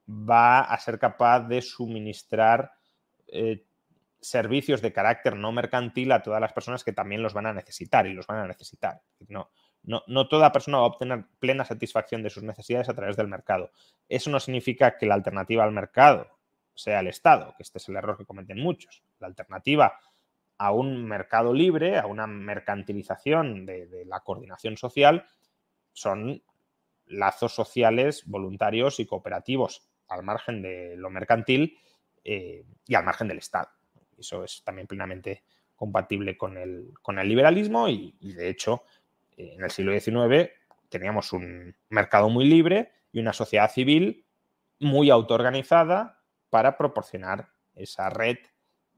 va 0.07 0.61
a 0.61 0.79
ser 0.79 0.99
capaz 0.99 1.41
de 1.41 1.61
suministrar 1.61 2.73
eh, 3.27 3.66
servicios 4.29 4.81
de 4.81 4.91
carácter 4.91 5.35
no 5.35 5.51
mercantil 5.51 6.11
a 6.11 6.21
todas 6.21 6.41
las 6.41 6.51
personas 6.51 6.83
que 6.83 6.91
también 6.91 7.23
los 7.23 7.33
van 7.33 7.45
a 7.45 7.53
necesitar 7.53 8.05
y 8.07 8.13
los 8.13 8.27
van 8.27 8.39
a 8.39 8.47
necesitar. 8.47 9.01
No, 9.29 9.49
no, 9.83 10.03
no, 10.07 10.27
toda 10.27 10.51
persona 10.51 10.79
va 10.79 10.83
a 10.83 10.87
obtener 10.87 11.25
plena 11.39 11.63
satisfacción 11.63 12.23
de 12.23 12.29
sus 12.29 12.43
necesidades 12.43 12.89
a 12.89 12.93
través 12.93 13.15
del 13.15 13.27
mercado. 13.27 13.71
Eso 14.09 14.29
no 14.29 14.39
significa 14.39 14.97
que 14.97 15.05
la 15.05 15.15
alternativa 15.15 15.63
al 15.63 15.71
mercado 15.71 16.27
sea 16.75 16.99
el 16.99 17.07
Estado, 17.07 17.53
que 17.55 17.63
este 17.63 17.77
es 17.77 17.87
el 17.87 17.95
error 17.95 18.17
que 18.17 18.25
cometen 18.25 18.59
muchos. 18.59 19.01
La 19.19 19.27
alternativa 19.27 19.97
a 20.57 20.71
un 20.71 21.05
mercado 21.05 21.53
libre, 21.53 21.97
a 21.97 22.05
una 22.05 22.27
mercantilización 22.27 23.65
de, 23.65 24.03
la 24.05 24.19
coordinación 24.21 24.75
social, 24.75 25.25
son 25.93 26.43
lazos 27.05 27.53
sociales, 27.53 28.23
voluntarios 28.25 28.99
y 28.99 29.05
cooperativos 29.05 29.87
al 30.09 30.23
margen 30.23 30.61
de 30.61 30.95
lo 30.97 31.09
mercantil 31.09 31.77
eh, 32.23 32.65
y 32.85 32.95
al 32.95 33.05
margen 33.05 33.29
del 33.29 33.37
Estado. 33.37 33.69
Eso 34.17 34.43
es 34.43 34.63
también 34.63 34.87
plenamente 34.87 35.43
compatible 35.75 36.37
con 36.37 36.57
el, 36.57 36.93
con 37.01 37.19
el 37.19 37.29
liberalismo 37.29 37.87
y, 37.87 38.15
de 38.19 38.49
hecho 38.49 38.83
eh, 39.37 39.53
en 39.55 39.63
el 39.63 39.71
siglo 39.71 39.97
XIX 39.97 40.49
teníamos 40.89 41.33
un 41.33 41.75
mercado 41.89 42.29
muy 42.29 42.45
libre 42.45 42.91
y 43.11 43.19
una 43.19 43.33
sociedad 43.33 43.71
civil 43.71 44.25
muy 44.79 45.09
autoorganizada 45.09 46.19
para 46.49 46.77
proporcionar 46.77 47.49
esa 47.75 48.09
red 48.09 48.37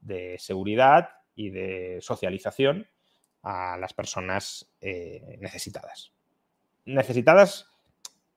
de 0.00 0.36
seguridad 0.38 1.10
y 1.34 1.50
de 1.50 1.98
socialización 2.00 2.88
a 3.42 3.76
las 3.78 3.92
personas 3.92 4.70
eh, 4.80 5.36
necesitadas. 5.40 6.12
Necesitadas, 6.84 7.70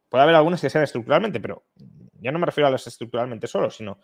puede 0.09 0.23
haber 0.23 0.35
algunas 0.35 0.61
que 0.61 0.69
sean 0.69 0.83
estructuralmente, 0.83 1.39
pero 1.39 1.63
ya 2.19 2.31
no 2.31 2.39
me 2.39 2.45
refiero 2.45 2.67
a 2.67 2.71
las 2.71 2.87
estructuralmente 2.87 3.47
solo, 3.47 3.69
sino 3.69 3.99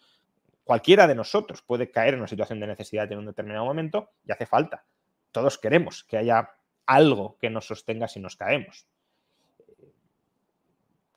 cualquiera 0.63 1.07
de 1.07 1.15
nosotros 1.15 1.61
puede 1.61 1.91
caer 1.91 2.13
en 2.13 2.19
una 2.19 2.27
situación 2.27 2.59
de 2.59 2.67
necesidad 2.67 3.11
en 3.11 3.19
un 3.19 3.25
determinado 3.25 3.65
momento 3.65 4.11
y 4.25 4.31
hace 4.31 4.45
falta. 4.45 4.85
Todos 5.31 5.57
queremos 5.57 6.03
que 6.03 6.17
haya 6.17 6.51
algo 6.85 7.37
que 7.39 7.49
nos 7.49 7.67
sostenga 7.67 8.07
si 8.07 8.19
nos 8.19 8.35
caemos. 8.35 8.87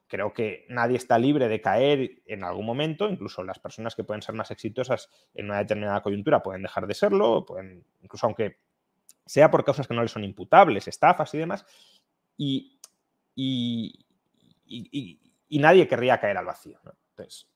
Creo 0.06 0.34
que 0.34 0.66
nadie 0.68 0.98
está 0.98 1.18
libre 1.18 1.48
de 1.48 1.62
caer 1.62 2.22
en 2.26 2.44
algún 2.44 2.66
momento, 2.66 3.08
incluso 3.08 3.42
las 3.42 3.58
personas 3.58 3.94
que 3.94 4.04
pueden 4.04 4.20
ser 4.20 4.34
más 4.34 4.50
exitosas 4.50 5.08
en 5.34 5.46
una 5.46 5.58
determinada 5.58 6.02
coyuntura 6.02 6.42
pueden 6.42 6.62
dejar 6.62 6.86
de 6.86 6.92
serlo, 6.92 7.46
pueden, 7.46 7.84
incluso 8.02 8.26
aunque 8.26 8.58
sea 9.24 9.50
por 9.50 9.64
causas 9.64 9.88
que 9.88 9.94
no 9.94 10.02
les 10.02 10.10
son 10.10 10.24
imputables, 10.24 10.88
estafas 10.88 11.32
y 11.32 11.38
demás, 11.38 11.64
y, 12.36 12.78
nadie 15.48 15.88
querría 15.88 16.20
caer 16.20 16.36
al 16.36 16.46
vacío. 16.46 16.78
Entonces, 17.10 17.48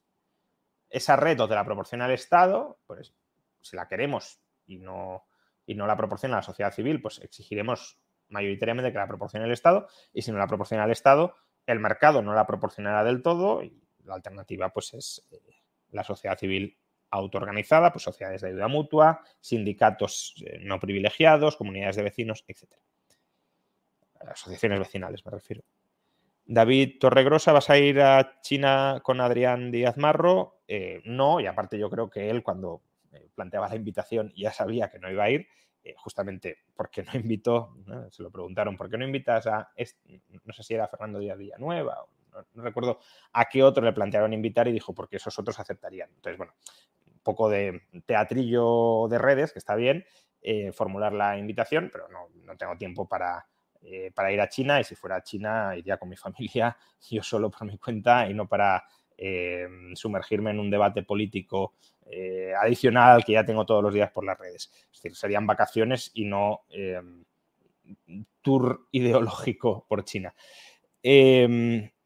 esa 0.90 1.16
red 1.16 1.36
donde 1.36 1.54
la 1.54 1.64
proporciona 1.64 2.06
el 2.06 2.12
Estado, 2.12 2.78
pues 2.86 3.14
si 3.60 3.76
la 3.76 3.88
queremos 3.88 4.40
y 4.66 4.78
no, 4.78 5.24
y 5.66 5.74
no 5.74 5.86
la 5.86 5.96
proporciona 5.96 6.36
la 6.36 6.42
sociedad 6.42 6.72
civil, 6.72 7.00
pues 7.00 7.18
exigiremos 7.20 7.98
mayoritariamente 8.28 8.92
que 8.92 8.98
la 8.98 9.06
proporcione 9.06 9.46
el 9.46 9.52
Estado, 9.52 9.88
y 10.12 10.22
si 10.22 10.32
no 10.32 10.38
la 10.38 10.46
proporciona 10.46 10.84
el 10.84 10.90
Estado, 10.90 11.34
el 11.66 11.80
mercado 11.80 12.22
no 12.22 12.32
la 12.34 12.46
proporcionará 12.46 13.04
del 13.04 13.22
todo, 13.22 13.62
y 13.62 13.82
la 14.04 14.14
alternativa 14.14 14.70
pues 14.70 14.94
es 14.94 15.26
eh, 15.30 15.40
la 15.90 16.04
sociedad 16.04 16.38
civil 16.38 16.78
autoorganizada, 17.10 17.92
pues 17.92 18.04
sociedades 18.04 18.42
de 18.42 18.48
ayuda 18.48 18.68
mutua, 18.68 19.22
sindicatos 19.40 20.34
eh, 20.44 20.58
no 20.60 20.80
privilegiados, 20.80 21.56
comunidades 21.56 21.96
de 21.96 22.02
vecinos, 22.02 22.44
etc. 22.46 22.72
Asociaciones 24.20 24.80
vecinales, 24.80 25.24
me 25.24 25.32
refiero. 25.32 25.62
David 26.46 26.98
Torregrosa, 27.00 27.52
¿vas 27.52 27.70
a 27.70 27.78
ir 27.78 28.00
a 28.00 28.40
China 28.40 29.00
con 29.02 29.20
Adrián 29.20 29.70
Díaz 29.70 29.96
Marro? 29.96 30.60
Eh, 30.68 31.02
no, 31.04 31.40
y 31.40 31.46
aparte 31.46 31.78
yo 31.78 31.90
creo 31.90 32.08
que 32.08 32.30
él 32.30 32.42
cuando 32.42 32.82
eh, 33.12 33.28
planteaba 33.34 33.68
la 33.68 33.76
invitación 33.76 34.32
ya 34.36 34.52
sabía 34.52 34.88
que 34.90 34.98
no 34.98 35.10
iba 35.10 35.24
a 35.24 35.30
ir, 35.30 35.48
justamente 35.96 36.58
porque 36.74 37.04
no 37.04 37.12
invitó, 37.14 37.76
se 38.10 38.22
lo 38.22 38.30
preguntaron, 38.30 38.76
¿por 38.76 38.90
qué 38.90 38.98
no 38.98 39.04
invitas 39.04 39.46
a, 39.46 39.70
no 40.44 40.52
sé 40.52 40.62
si 40.62 40.74
era 40.74 40.88
Fernando 40.88 41.20
Díaz 41.20 41.38
Villanueva 41.38 42.02
o 42.02 42.08
no, 42.54 42.62
recuerdo 42.62 42.98
a 43.32 43.46
qué 43.46 43.62
otro 43.62 43.84
le 43.84 43.92
plantearon 43.92 44.32
invitar 44.32 44.68
y 44.68 44.72
dijo, 44.72 44.94
porque 44.94 45.16
esos 45.16 45.38
otros 45.38 45.58
aceptarían. 45.58 46.10
Entonces, 46.14 46.38
bueno, 46.38 46.54
un 47.06 47.20
poco 47.20 47.48
de 47.48 47.82
teatrillo 48.04 49.08
de 49.08 49.18
redes, 49.18 49.52
que 49.52 49.58
está 49.58 49.74
bien, 49.74 50.04
eh, 50.42 50.72
formular 50.72 51.12
la 51.12 51.38
invitación, 51.38 51.90
pero 51.92 52.08
no, 52.08 52.28
tengo 52.56 52.76
tiempo 52.76 53.08
para, 53.08 53.46
eh, 53.86 54.10
para, 54.14 54.32
ir 54.32 54.40
a 54.40 54.48
China 54.48 54.80
y 54.80 54.84
si 54.84 54.94
fuera 54.94 55.16
a 55.16 55.22
China 55.22 55.74
iría 55.76 55.96
con 55.96 56.08
mi 56.08 56.16
familia, 56.16 56.76
yo 57.10 57.22
solo 57.22 57.50
por 57.50 57.66
mi 57.66 57.78
cuenta 57.78 58.28
y 58.28 58.34
no 58.34 58.46
para 58.48 58.84
eh, 59.16 59.66
sumergirme 59.94 60.50
en 60.50 60.60
un 60.60 60.70
debate 60.70 61.02
político 61.02 61.74
adicional 62.62 63.24
que 63.24 63.32
ya 63.32 63.44
tengo 63.44 63.66
todos 63.66 63.82
los 63.82 63.92
días 63.92 64.12
por 64.12 64.24
las 64.24 64.38
redes. 64.38 64.70
Es 64.92 65.02
decir, 65.02 65.16
serían 65.16 65.44
vacaciones 65.44 66.12
y 66.14 66.24
no 66.24 66.60
tour 68.42 68.86
ideológico 68.92 69.84
por 69.88 70.04
China. 70.04 70.32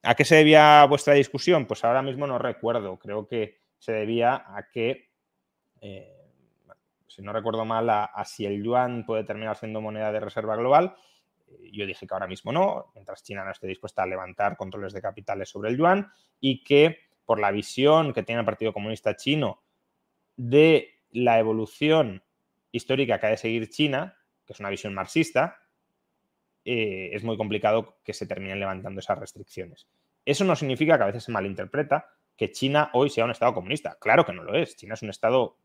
¿A 0.02 0.14
qué 0.14 0.24
se 0.24 0.36
debía 0.36 0.84
vuestra 0.86 1.12
discusión? 1.14 1.66
Pues 1.66 1.84
ahora 1.84 2.00
mismo 2.00 2.26
no 2.26 2.38
recuerdo. 2.38 2.98
Creo 2.98 3.26
que 3.26 3.58
se 3.78 3.92
debía 3.92 4.34
a 4.34 4.70
que, 4.72 5.10
eh, 5.82 6.16
si 7.06 7.20
no 7.20 7.32
recuerdo 7.32 7.66
mal, 7.66 7.90
a, 7.90 8.10
si 8.24 8.46
el 8.46 8.62
yuan 8.62 9.04
puede 9.04 9.24
terminar 9.24 9.56
siendo 9.56 9.82
moneda 9.82 10.10
de 10.10 10.20
reserva 10.20 10.56
global. 10.56 10.96
Yo 11.72 11.86
dije 11.86 12.06
que 12.06 12.14
ahora 12.14 12.26
mismo 12.26 12.52
no, 12.52 12.92
mientras 12.94 13.22
China 13.22 13.44
no 13.44 13.50
esté 13.50 13.66
dispuesta 13.66 14.02
a 14.02 14.06
levantar 14.06 14.56
controles 14.56 14.92
de 14.92 15.02
capitales 15.02 15.48
sobre 15.48 15.70
el 15.70 15.76
yuan 15.76 16.10
y 16.40 16.62
que 16.62 16.98
por 17.24 17.40
la 17.40 17.50
visión 17.50 18.12
que 18.12 18.22
tiene 18.22 18.40
el 18.40 18.46
Partido 18.46 18.72
Comunista 18.72 19.16
Chino 19.16 19.62
de 20.36 21.00
la 21.12 21.38
evolución 21.38 22.22
histórica 22.72 23.18
que 23.18 23.26
ha 23.26 23.30
de 23.30 23.36
seguir 23.36 23.68
China, 23.68 24.16
que 24.46 24.52
es 24.52 24.60
una 24.60 24.70
visión 24.70 24.94
marxista, 24.94 25.60
eh, 26.64 27.10
es 27.12 27.24
muy 27.24 27.36
complicado 27.36 27.98
que 28.04 28.12
se 28.12 28.26
terminen 28.26 28.60
levantando 28.60 29.00
esas 29.00 29.18
restricciones. 29.18 29.88
Eso 30.24 30.44
no 30.44 30.54
significa 30.56 30.96
que 30.96 31.04
a 31.04 31.06
veces 31.06 31.24
se 31.24 31.32
malinterpreta 31.32 32.10
que 32.36 32.50
China 32.50 32.90
hoy 32.94 33.10
sea 33.10 33.24
un 33.24 33.30
Estado 33.30 33.54
comunista. 33.54 33.96
Claro 34.00 34.24
que 34.24 34.32
no 34.32 34.42
lo 34.42 34.54
es. 34.54 34.76
China 34.76 34.94
es 34.94 35.02
un 35.02 35.10
Estado 35.10 35.56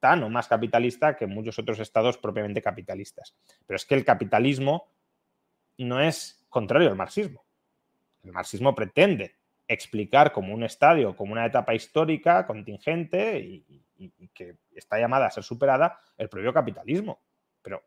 tan 0.00 0.22
o 0.22 0.30
más 0.30 0.48
capitalista 0.48 1.16
que 1.16 1.26
muchos 1.26 1.58
otros 1.58 1.80
estados 1.80 2.18
propiamente 2.18 2.60
capitalistas. 2.60 3.34
Pero 3.66 3.76
es 3.76 3.86
que 3.86 3.94
el 3.94 4.04
capitalismo 4.04 4.88
no 5.78 6.00
es 6.00 6.46
contrario 6.48 6.88
al 6.88 6.96
marxismo. 6.96 7.44
El 8.22 8.32
marxismo 8.32 8.74
pretende 8.74 9.34
explicar 9.66 10.32
como 10.32 10.54
un 10.54 10.62
estadio, 10.62 11.16
como 11.16 11.32
una 11.32 11.46
etapa 11.46 11.74
histórica 11.74 12.46
contingente 12.46 13.38
y, 13.38 13.64
que 14.34 14.56
está 14.74 14.98
llamada 14.98 15.26
a 15.26 15.30
ser 15.30 15.44
superada 15.44 16.00
el 16.18 16.28
propio 16.28 16.52
capitalismo. 16.52 17.20
Pero 17.62 17.82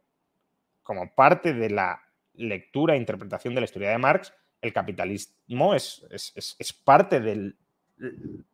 como 0.81 1.13
parte 1.13 1.53
de 1.53 1.69
la 1.69 2.01
lectura 2.33 2.95
e 2.95 2.97
interpretación 2.97 3.53
de 3.53 3.61
la 3.61 3.65
historia 3.65 3.89
de 3.89 3.97
Marx, 3.97 4.33
el 4.61 4.73
capitalismo 4.73 5.75
es, 5.75 6.05
es, 6.09 6.73
parte 6.73 7.19
del, 7.19 7.57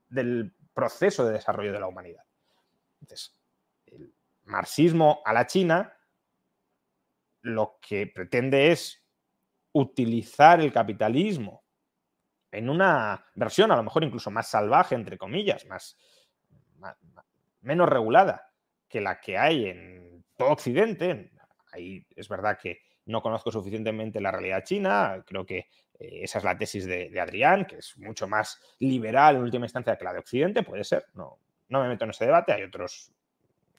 del, 0.09 0.51
proceso 0.73 1.25
de 1.25 1.33
desarrollo 1.33 1.71
de 1.71 1.79
la 1.79 1.87
humanidad. 1.87 2.23
Entonces, 3.01 3.39
el 3.85 4.11
marxismo 4.45 5.21
a 5.23 5.31
la 5.31 5.45
China 5.45 5.93
lo 7.43 7.77
que 7.79 8.07
pretende 8.07 8.71
es 8.71 9.02
utilizar 9.73 10.61
el 10.61 10.71
capitalismo 10.71 11.63
en 12.51 12.69
una 12.69 13.25
versión 13.35 13.71
a 13.71 13.75
lo 13.75 13.83
mejor 13.83 14.03
incluso 14.03 14.29
más 14.31 14.47
salvaje, 14.47 14.95
entre 14.95 15.17
comillas, 15.17 15.65
más, 15.65 15.97
menos 17.61 17.89
regulada 17.89 18.51
que 18.87 19.01
la 19.01 19.19
que 19.19 19.37
hay 19.37 19.65
en 19.65 20.23
todo 20.37 20.49
Occidente. 20.49 21.31
Ahí 21.71 22.05
es 22.15 22.29
verdad 22.29 22.59
que 22.61 22.79
no 23.05 23.21
conozco 23.21 23.51
suficientemente 23.51 24.21
la 24.21 24.31
realidad 24.31 24.63
china, 24.63 25.23
creo 25.25 25.45
que 25.45 25.57
eh, 25.99 26.19
esa 26.23 26.37
es 26.37 26.43
la 26.43 26.57
tesis 26.57 26.85
de, 26.85 27.19
Adrián, 27.19 27.65
que 27.65 27.77
es 27.77 27.97
mucho 27.97 28.27
más 28.27 28.61
liberal 28.79 29.35
en 29.35 29.41
última 29.41 29.65
instancia 29.65 29.97
que 29.97 30.03
la 30.03 30.13
de 30.13 30.19
Occidente, 30.19 30.63
puede 30.63 30.83
ser, 30.83 31.07
no, 31.15 31.39
no 31.69 31.81
me 31.81 31.89
meto 31.89 32.05
en 32.05 32.11
ese 32.11 32.25
debate, 32.25 32.53
hay 32.53 32.63
otros 32.63 33.11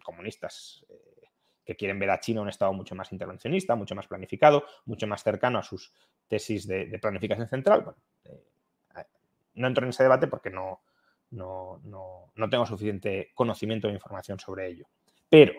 comunistas 0.02 0.84
eh, 0.88 1.03
que 1.64 1.76
quieren 1.76 1.98
ver 1.98 2.10
a 2.10 2.20
China 2.20 2.42
un 2.42 2.48
Estado 2.48 2.72
mucho 2.72 2.94
más 2.94 3.10
intervencionista, 3.12 3.74
mucho 3.74 3.94
más 3.94 4.06
planificado, 4.06 4.64
mucho 4.84 5.06
más 5.06 5.22
cercano 5.22 5.58
a 5.58 5.62
sus 5.62 5.92
tesis 6.28 6.66
de, 6.66 6.98
planificación 7.00 7.48
central. 7.48 7.82
Bueno, 7.82 7.98
eh, 8.24 9.04
no 9.54 9.66
entro 9.66 9.84
en 9.84 9.90
ese 9.90 10.02
debate 10.02 10.26
porque 10.26 10.50
no, 10.50 10.82
no, 11.30 11.80
no 12.34 12.50
tengo 12.50 12.66
suficiente 12.66 13.30
conocimiento 13.34 13.88
e 13.88 13.92
información 13.92 14.38
sobre 14.38 14.68
ello. 14.68 14.86
Pero 15.28 15.54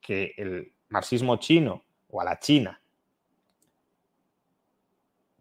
que 0.00 0.34
el 0.36 0.72
marxismo 0.88 1.36
chino 1.36 1.82
o 2.08 2.20
a 2.20 2.24
la 2.24 2.38
China 2.38 2.80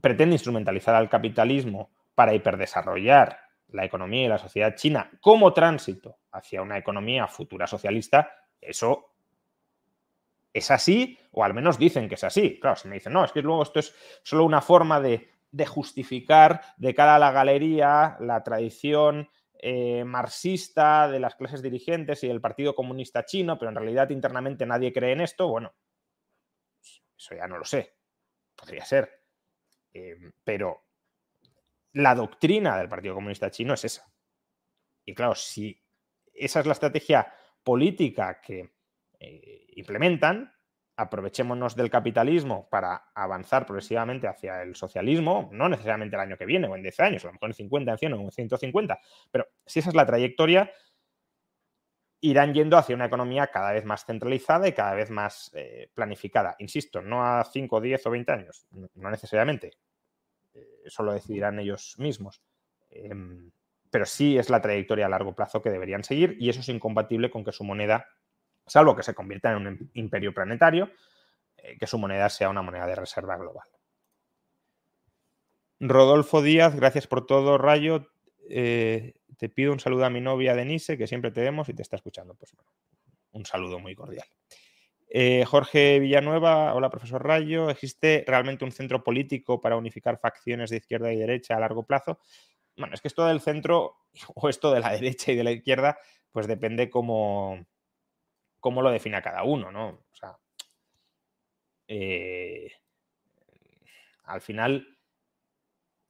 pretende 0.02 0.36
instrumentalizar 0.36 0.96
al 0.96 1.10
capitalismo 1.10 1.92
para 2.14 2.34
hiperdesarrollar 2.34 3.40
la 3.70 3.86
economía 3.86 4.26
y 4.26 4.28
la 4.28 4.38
sociedad 4.38 4.76
china 4.76 5.10
como 5.22 5.54
tránsito 5.54 6.18
hacia 6.32 6.62
una 6.62 6.78
economía 6.78 7.28
futura 7.28 7.68
socialista, 7.68 8.32
eso 8.60 9.13
es 10.54 10.70
así, 10.70 11.18
o 11.32 11.44
al 11.44 11.54
menos 11.54 11.80
dicen 11.80 12.08
que 12.08 12.16
es 12.16 12.24
así. 12.24 12.60
Claro, 12.60 12.76
si 12.76 12.88
me 12.88 12.96
dicen, 12.96 13.12
no, 13.12 13.26
es 13.26 13.32
que 13.32 13.42
luego 13.42 13.64
esto 13.64 13.80
es 13.80 13.94
solo 14.24 14.46
una 14.46 14.62
forma 14.62 15.02
de, 15.02 15.30
justificar 15.68 16.62
de 16.78 16.96
cara 16.96 17.16
a 17.16 17.20
la 17.20 17.32
galería 17.32 18.18
la 18.20 18.44
tradición 18.44 19.30
eh, 19.60 20.04
marxista 20.04 21.08
de 21.08 21.20
las 21.20 21.36
clases 21.36 21.62
dirigentes 21.62 22.24
y 22.24 22.28
del 22.28 22.42
Partido 22.42 22.76
Comunista 22.76 23.26
Chino, 23.26 23.58
pero 23.58 23.70
en 23.70 23.76
realidad 23.76 24.10
internamente 24.10 24.66
nadie 24.66 24.92
cree 24.92 25.14
en 25.14 25.22
esto, 25.22 25.48
bueno, 25.48 25.74
eso 27.16 27.36
ya 27.36 27.48
no 27.48 27.58
lo 27.58 27.66
sé. 27.66 27.96
Podría 28.56 28.84
ser. 28.84 29.24
Em, 29.94 30.32
pero 30.44 30.84
la 31.94 32.16
doctrina 32.16 32.78
del 32.78 32.90
Partido 32.90 33.16
Comunista 33.16 33.52
Chino 33.52 33.74
es 33.74 33.86
esa. 33.86 34.12
Y 35.06 35.14
claro, 35.14 35.36
si 35.36 35.80
esa 36.34 36.60
es 36.60 36.66
la 36.66 36.74
estrategia 36.74 37.32
política 37.64 38.42
que 38.42 38.73
eh, 39.24 39.66
implementan, 39.76 40.54
aprovechémonos 40.96 41.76
del 41.76 41.90
capitalismo 41.90 42.68
para 42.70 43.06
avanzar 43.16 43.66
progresivamente 43.66 44.28
hacia 44.28 44.62
el 44.62 44.76
socialismo, 44.76 45.50
no 45.52 45.68
necesariamente 45.68 46.16
el 46.16 46.22
año 46.22 46.38
que 46.38 46.46
viene 46.46 46.68
o 46.68 46.76
en 46.76 46.84
10 46.84 47.00
años, 47.00 47.24
a 47.24 47.28
lo 47.28 47.34
mejor 47.34 47.50
en 47.50 47.56
50, 47.56 47.92
en 47.92 47.98
100 47.98 48.14
o 48.14 48.22
en 48.22 48.32
150, 48.32 49.00
pero 49.32 49.48
si 49.66 49.80
esa 49.80 49.90
es 49.90 49.96
la 49.96 50.06
trayectoria, 50.06 50.72
irán 52.24 52.54
yendo 52.54 52.78
hacia 52.78 52.96
una 52.96 53.06
economía 53.06 53.48
cada 53.48 53.74
vez 53.74 53.84
más 53.84 54.06
centralizada 54.06 54.68
y 54.68 54.72
cada 54.74 54.94
vez 54.94 55.10
más 55.10 55.52
eh, 55.54 55.90
planificada. 55.94 56.56
Insisto, 56.60 57.02
no 57.02 57.26
a 57.26 57.44
5, 57.44 57.82
10 57.82 58.06
o 58.06 58.12
20 58.12 58.32
años, 58.32 58.66
no 58.72 59.10
necesariamente. 59.10 59.72
Eh, 60.54 60.84
eso 60.86 61.04
lo 61.04 61.12
decidirán 61.12 61.60
ellos 61.60 61.96
mismos. 61.98 62.42
Em, 62.90 63.52
pero 63.90 64.06
sí 64.06 64.38
es 64.38 64.50
la 64.50 64.62
trayectoria 64.62 65.08
a 65.08 65.10
largo 65.10 65.36
plazo 65.36 65.62
que 65.62 65.70
deberían 65.70 66.04
seguir 66.04 66.38
y 66.40 66.50
eso 66.50 66.62
es 66.62 66.70
incompatible 66.70 67.30
con 67.30 67.44
que 67.44 67.52
su 67.52 67.64
moneda, 67.64 68.08
salvo 68.66 68.96
que 68.96 69.04
se 69.04 69.14
convierta 69.14 69.52
en 69.52 69.68
un 69.68 69.92
imperio 69.94 70.34
planetario, 70.34 70.92
eh, 71.58 71.78
que 71.78 71.88
su 71.88 71.98
moneda 71.98 72.30
sea 72.30 72.50
una 72.50 72.62
moneda 72.62 72.88
de 72.88 72.96
reserva 72.96 73.38
global. 73.38 73.68
Rodolfo 75.80 76.42
Díaz, 76.42 76.76
gracias 76.76 77.08
por 77.08 77.26
todo, 77.26 77.58
Rayo 77.58 78.08
te 79.44 79.50
pido 79.50 79.74
un 79.74 79.80
saludo 79.80 80.06
a 80.06 80.10
mi 80.10 80.22
novia 80.22 80.56
Denise, 80.56 80.98
que 80.98 81.08
siempre 81.08 81.32
te 81.32 81.42
vemos 81.42 81.68
y 81.70 81.74
te 81.74 81.82
está 81.82 81.96
escuchando. 81.96 82.36
Pues 82.36 82.56
un 83.32 83.46
saludo 83.46 83.80
muy 83.80 83.96
cordial. 83.96 84.26
Eh, 85.10 85.46
Jorge 85.46 86.00
Villanueva, 86.00 86.74
hola 86.74 86.90
profesor 86.90 87.24
Rayo, 87.24 87.70
¿existe 87.70 88.24
realmente 88.26 88.66
un 88.66 88.72
centro 88.72 89.04
político 89.04 89.62
para 89.62 89.76
unificar 89.76 90.18
facciones 90.18 90.70
de 90.70 90.78
izquierda 90.78 91.12
y 91.12 91.18
derecha 91.18 91.56
a 91.56 91.60
largo 91.60 91.86
plazo? 91.86 92.20
Bueno, 92.78 92.96
es 92.96 93.02
que 93.02 93.08
esto 93.08 93.26
del 93.26 93.42
centro 93.42 93.98
o 94.36 94.50
esto 94.50 94.72
de 94.72 94.80
la 94.80 94.92
derecha 94.94 95.32
y 95.32 95.36
de 95.36 95.44
la 95.44 95.52
izquierda, 95.52 95.98
pues 96.32 96.48
depende 96.48 96.90
cómo, 96.90 97.66
cómo 98.64 98.82
lo 98.82 98.92
defina 98.92 99.22
cada 99.22 99.44
uno, 99.44 99.74
¿no? 99.74 99.90
O 99.90 100.16
sea, 100.16 100.38
eh, 101.86 102.72
al 104.24 104.40
final, 104.40 104.88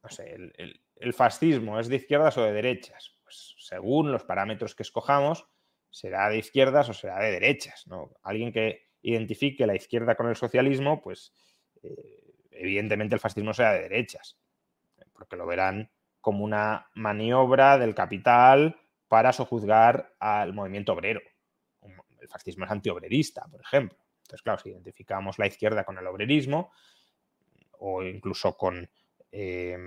no 0.03 0.09
sé, 0.09 0.35
el, 0.35 1.13
fascismo 1.13 1.79
es 1.79 1.87
de 1.87 1.95
izquierdas 1.95 2.37
o 2.37 2.43
de 2.43 2.53
derechas. 2.53 3.17
Pues 3.23 3.55
según 3.57 4.11
los 4.11 4.23
parámetros 4.23 4.75
que 4.75 4.83
escojamos, 4.83 5.47
será 5.89 6.29
de 6.29 6.37
izquierdas 6.37 6.87
o 6.89 6.93
será 6.93 7.19
de 7.19 7.31
derechas. 7.31 7.87
¿no? 7.87 8.11
Alguien 8.21 8.53
que 8.53 8.91
identifique 9.01 9.65
la 9.65 9.75
izquierda 9.75 10.13
con 10.13 10.29
el 10.29 10.35
socialismo, 10.35 11.01
pues 11.01 11.33
eh, 11.81 12.35
evidentemente 12.51 13.15
el 13.15 13.19
fascismo 13.19 13.55
será 13.55 13.73
de 13.73 13.81
derechas, 13.81 14.37
porque 15.11 15.37
lo 15.37 15.47
verán 15.47 15.89
como 16.21 16.43
una 16.43 16.91
maniobra 16.93 17.79
del 17.79 17.95
capital 17.95 18.79
para 19.07 19.33
sojuzgar 19.33 20.13
al 20.19 20.53
movimiento 20.53 20.93
obrero. 20.93 21.21
El 22.23 22.29
fascismo 22.29 22.65
es 22.65 22.71
antiobrerista, 22.71 23.45
por 23.51 23.61
ejemplo. 23.61 23.97
Entonces, 24.21 24.41
claro, 24.41 24.59
si 24.59 24.69
identificamos 24.69 25.37
la 25.37 25.47
izquierda 25.47 25.83
con 25.83 25.97
el 25.97 26.07
obrerismo 26.07 26.71
o 27.79 28.01
incluso 28.01 28.55
con 28.55 28.89
eh, 29.31 29.77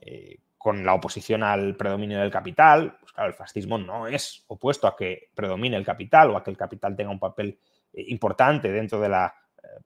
eh, 0.00 0.38
con 0.56 0.84
la 0.84 0.94
oposición 0.94 1.44
al 1.44 1.76
predominio 1.76 2.18
del 2.18 2.32
capital, 2.32 2.98
pues 2.98 3.12
claro, 3.12 3.28
el 3.28 3.34
fascismo 3.34 3.78
no 3.78 4.08
es 4.08 4.44
opuesto 4.48 4.88
a 4.88 4.96
que 4.96 5.30
predomine 5.32 5.76
el 5.76 5.84
capital 5.84 6.30
o 6.30 6.36
a 6.36 6.42
que 6.42 6.50
el 6.50 6.56
capital 6.56 6.96
tenga 6.96 7.12
un 7.12 7.20
papel 7.20 7.60
eh, 7.92 8.04
importante 8.08 8.72
dentro 8.72 9.00
de 9.00 9.08
la 9.08 9.34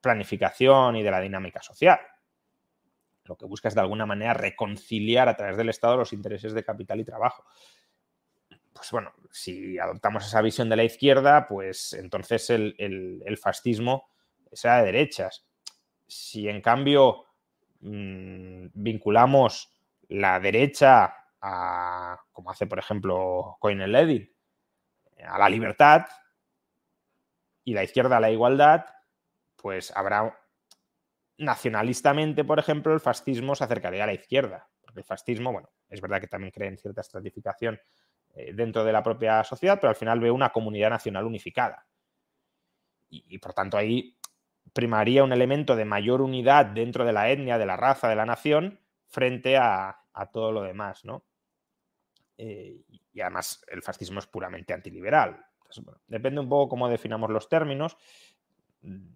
planificación 0.00 0.96
y 0.96 1.02
de 1.02 1.10
la 1.10 1.20
dinámica 1.20 1.60
social. 1.60 1.98
Lo 3.24 3.36
que 3.36 3.46
busca 3.46 3.68
es 3.68 3.74
de 3.74 3.80
alguna 3.80 4.06
manera 4.06 4.32
reconciliar 4.32 5.28
a 5.28 5.36
través 5.36 5.56
del 5.56 5.68
Estado 5.68 5.96
los 5.96 6.12
intereses 6.12 6.54
de 6.54 6.64
capital 6.64 7.00
y 7.00 7.04
trabajo. 7.04 7.44
Pues 8.72 8.90
bueno, 8.90 9.12
si 9.30 9.78
adoptamos 9.78 10.26
esa 10.26 10.40
visión 10.42 10.68
de 10.68 10.76
la 10.76 10.84
izquierda, 10.84 11.46
pues 11.46 11.92
entonces 11.92 12.50
el, 12.50 12.74
el 12.78 13.38
fascismo 13.38 14.08
será 14.52 14.78
de 14.78 14.86
derechas. 14.86 15.46
Si 16.06 16.48
en 16.48 16.60
cambio 16.60 17.24
mmm, 17.80 18.66
vinculamos 18.74 19.72
la 20.08 20.38
derecha 20.40 21.14
a, 21.40 22.18
como 22.32 22.50
hace 22.50 22.66
por 22.66 22.78
ejemplo 22.78 23.56
Coinel 23.60 23.94
a 25.26 25.38
la 25.38 25.48
libertad 25.48 26.06
y 27.64 27.74
la 27.74 27.84
izquierda 27.84 28.16
a 28.16 28.20
la 28.20 28.30
igualdad, 28.30 28.84
pues 29.56 29.96
habrá 29.96 30.36
nacionalistamente, 31.38 32.44
por 32.44 32.58
ejemplo, 32.58 32.92
el 32.92 33.00
fascismo 33.00 33.54
se 33.54 33.64
acercaría 33.64 34.04
a 34.04 34.06
la 34.06 34.14
izquierda. 34.14 34.68
Porque 34.80 35.00
el 35.00 35.04
fascismo, 35.04 35.52
bueno, 35.52 35.70
es 35.88 36.00
verdad 36.00 36.20
que 36.20 36.26
también 36.26 36.50
cree 36.50 36.68
en 36.68 36.78
cierta 36.78 37.00
estratificación 37.00 37.80
dentro 38.54 38.84
de 38.84 38.92
la 38.92 39.02
propia 39.02 39.44
sociedad, 39.44 39.78
pero 39.80 39.90
al 39.90 39.96
final 39.96 40.20
ve 40.20 40.30
una 40.30 40.50
comunidad 40.50 40.90
nacional 40.90 41.26
unificada. 41.26 41.86
Y, 43.10 43.38
por 43.38 43.52
tanto 43.52 43.76
ahí 43.76 44.16
primaría 44.72 45.22
un 45.22 45.32
elemento 45.32 45.76
de 45.76 45.84
mayor 45.84 46.22
unidad 46.22 46.64
dentro 46.64 47.04
de 47.04 47.12
la 47.12 47.30
etnia, 47.30 47.58
de 47.58 47.66
la 47.66 47.76
raza, 47.76 48.08
de 48.08 48.16
la 48.16 48.24
nación, 48.24 48.80
frente 49.08 49.58
a, 49.58 49.98
todo 50.32 50.50
lo 50.50 50.62
demás, 50.62 51.04
¿no? 51.04 51.24
Eh, 52.38 52.80
y 53.12 53.20
además 53.20 53.62
el 53.68 53.82
fascismo 53.82 54.18
es 54.18 54.26
puramente 54.26 54.72
antiliberal. 54.72 55.44
depende 56.06 56.40
un 56.40 56.48
poco 56.48 56.70
cómo 56.70 56.88
definamos 56.88 57.30
los 57.30 57.48
términos. 57.48 57.96
Mm, 58.80 59.08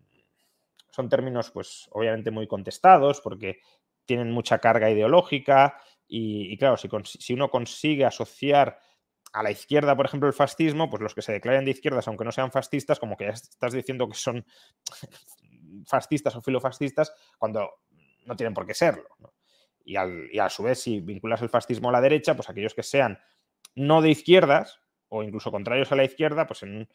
son 0.90 1.08
términos, 1.08 1.50
pues, 1.50 1.88
obviamente 1.92 2.30
muy 2.30 2.46
contestados 2.46 3.20
porque 3.20 3.60
tienen 4.04 4.30
mucha 4.30 4.58
carga 4.58 4.90
ideológica 4.90 5.78
y, 6.08 6.56
claro, 6.56 6.76
si, 6.76 7.34
uno 7.34 7.50
consigue 7.50 8.04
asociar 8.04 8.78
a 9.32 9.42
la 9.42 9.50
izquierda, 9.50 9.96
por 9.96 10.06
ejemplo, 10.06 10.28
el 10.28 10.34
fascismo, 10.34 10.88
pues 10.88 11.02
los 11.02 11.14
que 11.14 11.22
se 11.22 11.32
declaren 11.32 11.64
de 11.64 11.72
izquierdas, 11.72 12.08
aunque 12.08 12.24
no 12.24 12.32
sean 12.32 12.50
fascistas, 12.50 12.98
como 12.98 13.16
que 13.16 13.24
ya 13.24 13.30
estás 13.30 13.72
diciendo 13.72 14.08
que 14.08 14.16
son 14.16 14.44
fascistas 15.86 16.36
o 16.36 16.42
filofascistas 16.42 17.12
cuando 17.38 17.70
no 18.24 18.36
tienen 18.36 18.54
por 18.54 18.66
qué 18.66 18.74
serlo. 18.74 19.08
¿no? 19.18 19.32
y, 19.86 20.38
a 20.38 20.50
su 20.50 20.64
vez, 20.64 20.80
si 20.80 21.00
vinculas 21.00 21.40
el 21.42 21.48
fascismo 21.48 21.88
a 21.88 21.92
la 21.92 22.00
derecha, 22.00 22.34
pues 22.34 22.50
aquellos 22.50 22.74
que 22.74 22.82
sean 22.82 23.18
no 23.76 24.02
de 24.02 24.10
izquierdas 24.10 24.80
o 25.08 25.22
incluso 25.22 25.52
contrarios 25.52 25.92
a 25.92 25.96
la 25.96 26.04
izquierda, 26.04 26.46
pues 26.46 26.64
en 26.64 26.88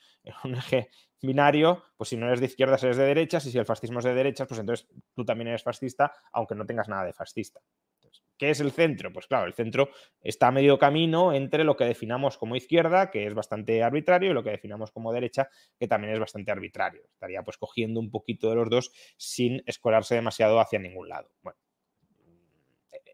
un, 0.43 0.55
eje 0.55 0.89
binario, 1.21 1.83
pues 1.95 2.09
si 2.09 2.17
no 2.17 2.27
eres 2.27 2.41
de 2.41 2.47
izquierdas 2.47 2.83
eres 2.83 2.97
de 2.97 3.05
derechas 3.05 3.45
y 3.45 3.51
si 3.51 3.57
el 3.57 3.65
fascismo 3.65 3.99
es 3.99 4.05
de 4.05 4.13
derechas, 4.13 4.47
pues 4.47 4.59
entonces 4.59 4.87
tú 5.15 5.23
también 5.23 5.47
eres 5.47 5.63
fascista, 5.63 6.11
aunque 6.33 6.53
no 6.53 6.65
tengas 6.65 6.89
nada 6.89 7.05
de 7.05 7.13
fascista. 7.13 7.61
¿Qué 8.41 8.49
es 8.49 8.59
el 8.59 8.71
centro? 8.71 9.13
Pues 9.13 9.27
claro, 9.27 9.45
el 9.45 9.53
centro 9.53 9.91
está 10.19 10.47
a 10.47 10.51
medio 10.51 10.79
camino 10.79 11.31
entre 11.31 11.63
lo 11.63 11.75
que 11.77 11.83
definamos 11.85 12.39
como 12.39 12.55
izquierda, 12.55 13.11
que 13.11 13.27
es 13.27 13.35
bastante 13.35 13.83
arbitrario, 13.83 14.31
y 14.31 14.33
lo 14.33 14.41
que 14.41 14.49
definamos 14.49 14.89
como 14.89 15.13
derecha, 15.13 15.47
que 15.77 15.87
también 15.87 16.13
es 16.13 16.19
bastante 16.19 16.51
arbitrario. 16.51 17.03
Estaría 17.13 17.43
pues 17.43 17.59
cogiendo 17.59 17.99
un 17.99 18.09
poquito 18.09 18.49
de 18.49 18.55
los 18.55 18.67
dos 18.67 18.91
sin 19.15 19.61
escolarse 19.67 20.15
demasiado 20.15 20.59
hacia 20.59 20.79
ningún 20.79 21.07
lado. 21.07 21.29
Bueno, 21.43 21.59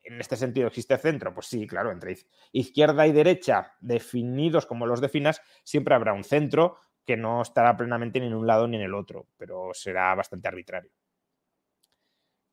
en 0.05 0.21
este 0.21 0.37
sentido 0.37 0.67
existe 0.67 0.97
centro, 0.97 1.33
pues 1.33 1.47
sí, 1.47 1.67
claro, 1.67 1.91
entre 1.91 2.15
izquierda 2.53 3.05
y 3.05 3.11
derecha 3.11 3.73
definidos 3.81 4.65
como 4.65 4.85
los 4.85 5.01
definas, 5.01 5.41
siempre 5.65 5.93
habrá 5.93 6.13
un 6.13 6.23
centro 6.23 6.77
que 7.05 7.17
no 7.17 7.41
estará 7.41 7.75
plenamente 7.75 8.21
ni 8.21 8.27
en 8.27 8.33
un 8.33 8.47
lado 8.47 8.65
ni 8.65 8.77
en 8.77 8.83
el 8.83 8.93
otro, 8.93 9.27
pero 9.35 9.71
será 9.73 10.15
bastante 10.15 10.47
arbitrario. 10.47 10.91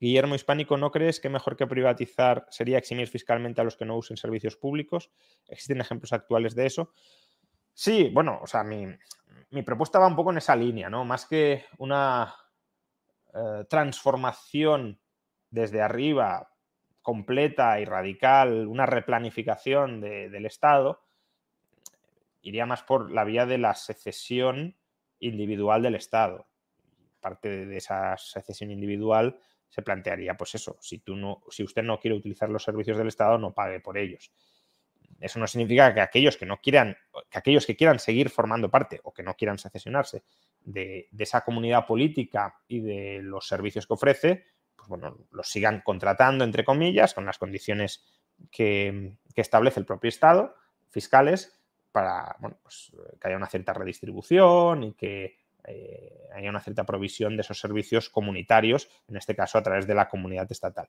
Guillermo 0.04 0.34
Hispánico, 0.34 0.76
¿no 0.76 0.90
crees 0.90 1.18
que 1.18 1.30
mejor 1.30 1.56
que 1.56 1.66
privatizar 1.66 2.46
sería 2.50 2.76
eximir 2.76 3.08
fiscalmente 3.08 3.62
a 3.62 3.64
los 3.64 3.74
que 3.74 3.86
no 3.86 3.96
usen 3.96 4.18
servicios 4.18 4.54
públicos? 4.54 5.10
¿Existen 5.48 5.80
ejemplos 5.80 6.12
actuales 6.12 6.54
de 6.54 6.66
eso? 6.66 6.92
Sí, 7.72 8.10
bueno, 8.12 8.38
o 8.42 8.46
sea, 8.46 8.62
mi, 8.64 8.86
propuesta 9.64 9.98
va 9.98 10.06
un 10.06 10.14
poco 10.14 10.30
en 10.30 10.36
esa 10.36 10.54
línea, 10.56 10.90
¿no? 10.90 11.06
Más 11.06 11.24
que 11.24 11.64
una 11.78 12.34
eh, 13.32 13.64
transformación 13.66 15.00
desde 15.48 15.80
arriba 15.80 16.50
completa 17.00 17.80
y 17.80 17.86
radical, 17.86 18.66
una 18.66 18.84
replanificación 18.84 20.02
del 20.02 20.44
Estado, 20.44 21.02
iría 22.42 22.66
más 22.66 22.82
por 22.82 23.10
la 23.10 23.24
vía 23.24 23.46
de 23.46 23.56
la 23.56 23.74
secesión 23.74 24.76
individual 25.18 25.80
del 25.80 25.94
Estado. 25.94 26.46
Parte 27.20 27.64
de 27.64 27.76
esa 27.78 28.18
secesión 28.18 28.70
individual 28.70 29.38
se 29.68 29.82
plantearía, 29.82 30.36
pues 30.36 30.54
eso, 30.54 30.76
si, 30.80 30.98
tú 30.98 31.16
no, 31.16 31.42
si 31.50 31.64
usted 31.64 31.82
no 31.82 31.98
quiere 31.98 32.16
utilizar 32.16 32.48
los 32.48 32.62
servicios 32.62 32.96
del 32.96 33.08
Estado, 33.08 33.38
no 33.38 33.52
pague 33.52 33.80
por 33.80 33.98
ellos. 33.98 34.30
Eso 35.20 35.38
no 35.38 35.46
significa 35.46 35.94
que 35.94 36.00
aquellos 36.00 36.36
que 36.36 36.46
no 36.46 36.60
quieran, 36.60 36.96
que 37.30 37.38
aquellos 37.38 37.66
que 37.66 37.76
quieran 37.76 37.98
seguir 37.98 38.30
formando 38.30 38.70
parte 38.70 39.00
o 39.04 39.12
que 39.12 39.22
no 39.22 39.34
quieran 39.34 39.58
secesionarse 39.58 40.22
de, 40.60 41.08
esa 41.18 41.42
comunidad 41.42 41.86
política 41.86 42.60
y 42.68 42.80
de 42.80 43.20
los 43.22 43.46
servicios 43.46 43.86
que 43.86 43.94
ofrece, 43.94 44.44
pues 44.76 44.88
bueno, 44.88 45.16
los 45.30 45.48
sigan 45.48 45.80
contratando, 45.80 46.44
entre 46.44 46.64
comillas, 46.64 47.14
con 47.14 47.24
las 47.24 47.38
condiciones 47.38 48.04
que, 48.50 49.16
establece 49.34 49.80
el 49.80 49.86
propio 49.86 50.08
Estado, 50.08 50.54
fiscales, 50.90 51.60
para 51.90 52.36
pues, 52.62 52.92
que 53.20 53.28
haya 53.28 53.36
una 53.36 53.48
cierta 53.48 53.72
redistribución 53.72 54.82
y 54.84 54.94
que 54.94 55.38
eh, 55.66 56.28
haya 56.34 56.50
una 56.50 56.60
cierta 56.60 56.84
provisión 56.84 57.36
de 57.36 57.42
esos 57.42 57.58
servicios 57.58 58.10
comunitarios, 58.10 58.88
en 59.08 59.16
este 59.16 59.34
caso 59.34 59.58
a 59.58 59.62
través 59.62 59.86
de 59.86 59.94
la 59.94 60.08
comunidad 60.08 60.50
estatal. 60.50 60.88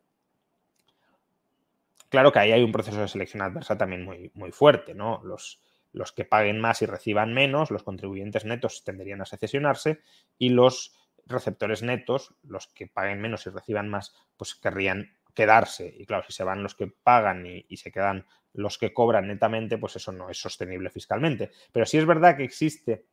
Claro 2.09 2.32
que 2.32 2.39
ahí 2.39 2.51
hay 2.51 2.63
un 2.63 2.71
proceso 2.71 3.01
de 3.01 3.07
selección 3.07 3.41
adversa 3.41 3.78
también 3.78 4.03
muy, 4.03 4.32
muy 4.36 4.51
fuerte, 4.51 4.93
¿no? 4.93 5.21
Los, 5.23 5.59
los 5.91 6.11
que 6.11 6.26
paguen 6.26 6.59
más 6.59 6.82
y 6.82 6.86
reciban 6.86 7.34
menos, 7.34 7.71
los 7.71 7.84
contribuyentes 7.84 8.45
netos 8.45 8.84
tenderían 8.84 9.21
a 9.21 9.26
secesionarse 9.26 10.01
y 10.38 10.49
los 10.49 10.93
receptores 11.26 11.82
netos, 11.82 12.36
los 12.43 12.67
que 12.67 12.88
paguen 12.88 13.21
menos 13.21 13.47
y 13.47 13.49
reciban 13.49 13.89
más, 13.89 14.13
pues 14.38 14.55
querrían 14.55 15.15
quedarse. 15.34 15.93
Y 15.97 16.05
claro, 16.05 16.23
si 16.28 16.34
se 16.34 16.43
van 16.43 16.63
los 16.63 16.76
que 16.76 16.88
pagan 16.88 17.45
y, 17.45 17.78
se 17.78 17.91
quedan 17.91 18.26
los 18.53 18.78
que 18.78 18.93
cobran 18.93 19.28
netamente, 19.28 19.78
pues 19.78 19.95
eso 19.95 20.11
no 20.11 20.30
es 20.30 20.38
sostenible 20.38 20.89
fiscalmente. 20.89 21.51
Pero 21.71 21.86
sí 21.86 21.97
es 21.97 22.05
verdad 22.05 22.38
que 22.38 22.43
existe, 22.43 23.05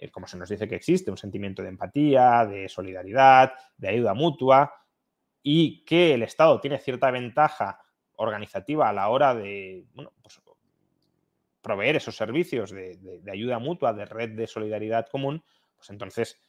eh, 0.00 0.10
como 0.10 0.26
se 0.26 0.38
nos 0.38 0.48
dice 0.48 0.66
que 0.66 0.76
existe, 0.76 1.10
un 1.10 1.18
sentimiento 1.18 1.62
de 1.62 1.68
empatía, 1.68 2.46
de 2.46 2.70
solidaridad, 2.70 3.52
de 3.76 3.88
ayuda 3.88 4.14
mutua, 4.14 4.72
y 5.42 5.84
que 5.84 6.14
el 6.14 6.22
Estado 6.22 6.58
tiene 6.58 6.78
cierta 6.78 7.10
ventaja 7.10 7.82
organizativa 8.16 8.88
a 8.88 8.94
la 8.94 9.08
hora 9.08 9.34
de 9.34 9.84
pues, 9.94 10.40
proveer 11.60 11.96
esos 11.96 12.16
servicios 12.16 12.70
de, 12.70 13.20
ayuda 13.30 13.58
mutua, 13.58 13.92
de 13.92 14.06
red 14.06 14.30
de 14.30 14.46
solidaridad 14.46 15.06
común, 15.08 15.44
pues 15.76 15.90
entonces, 15.90 16.40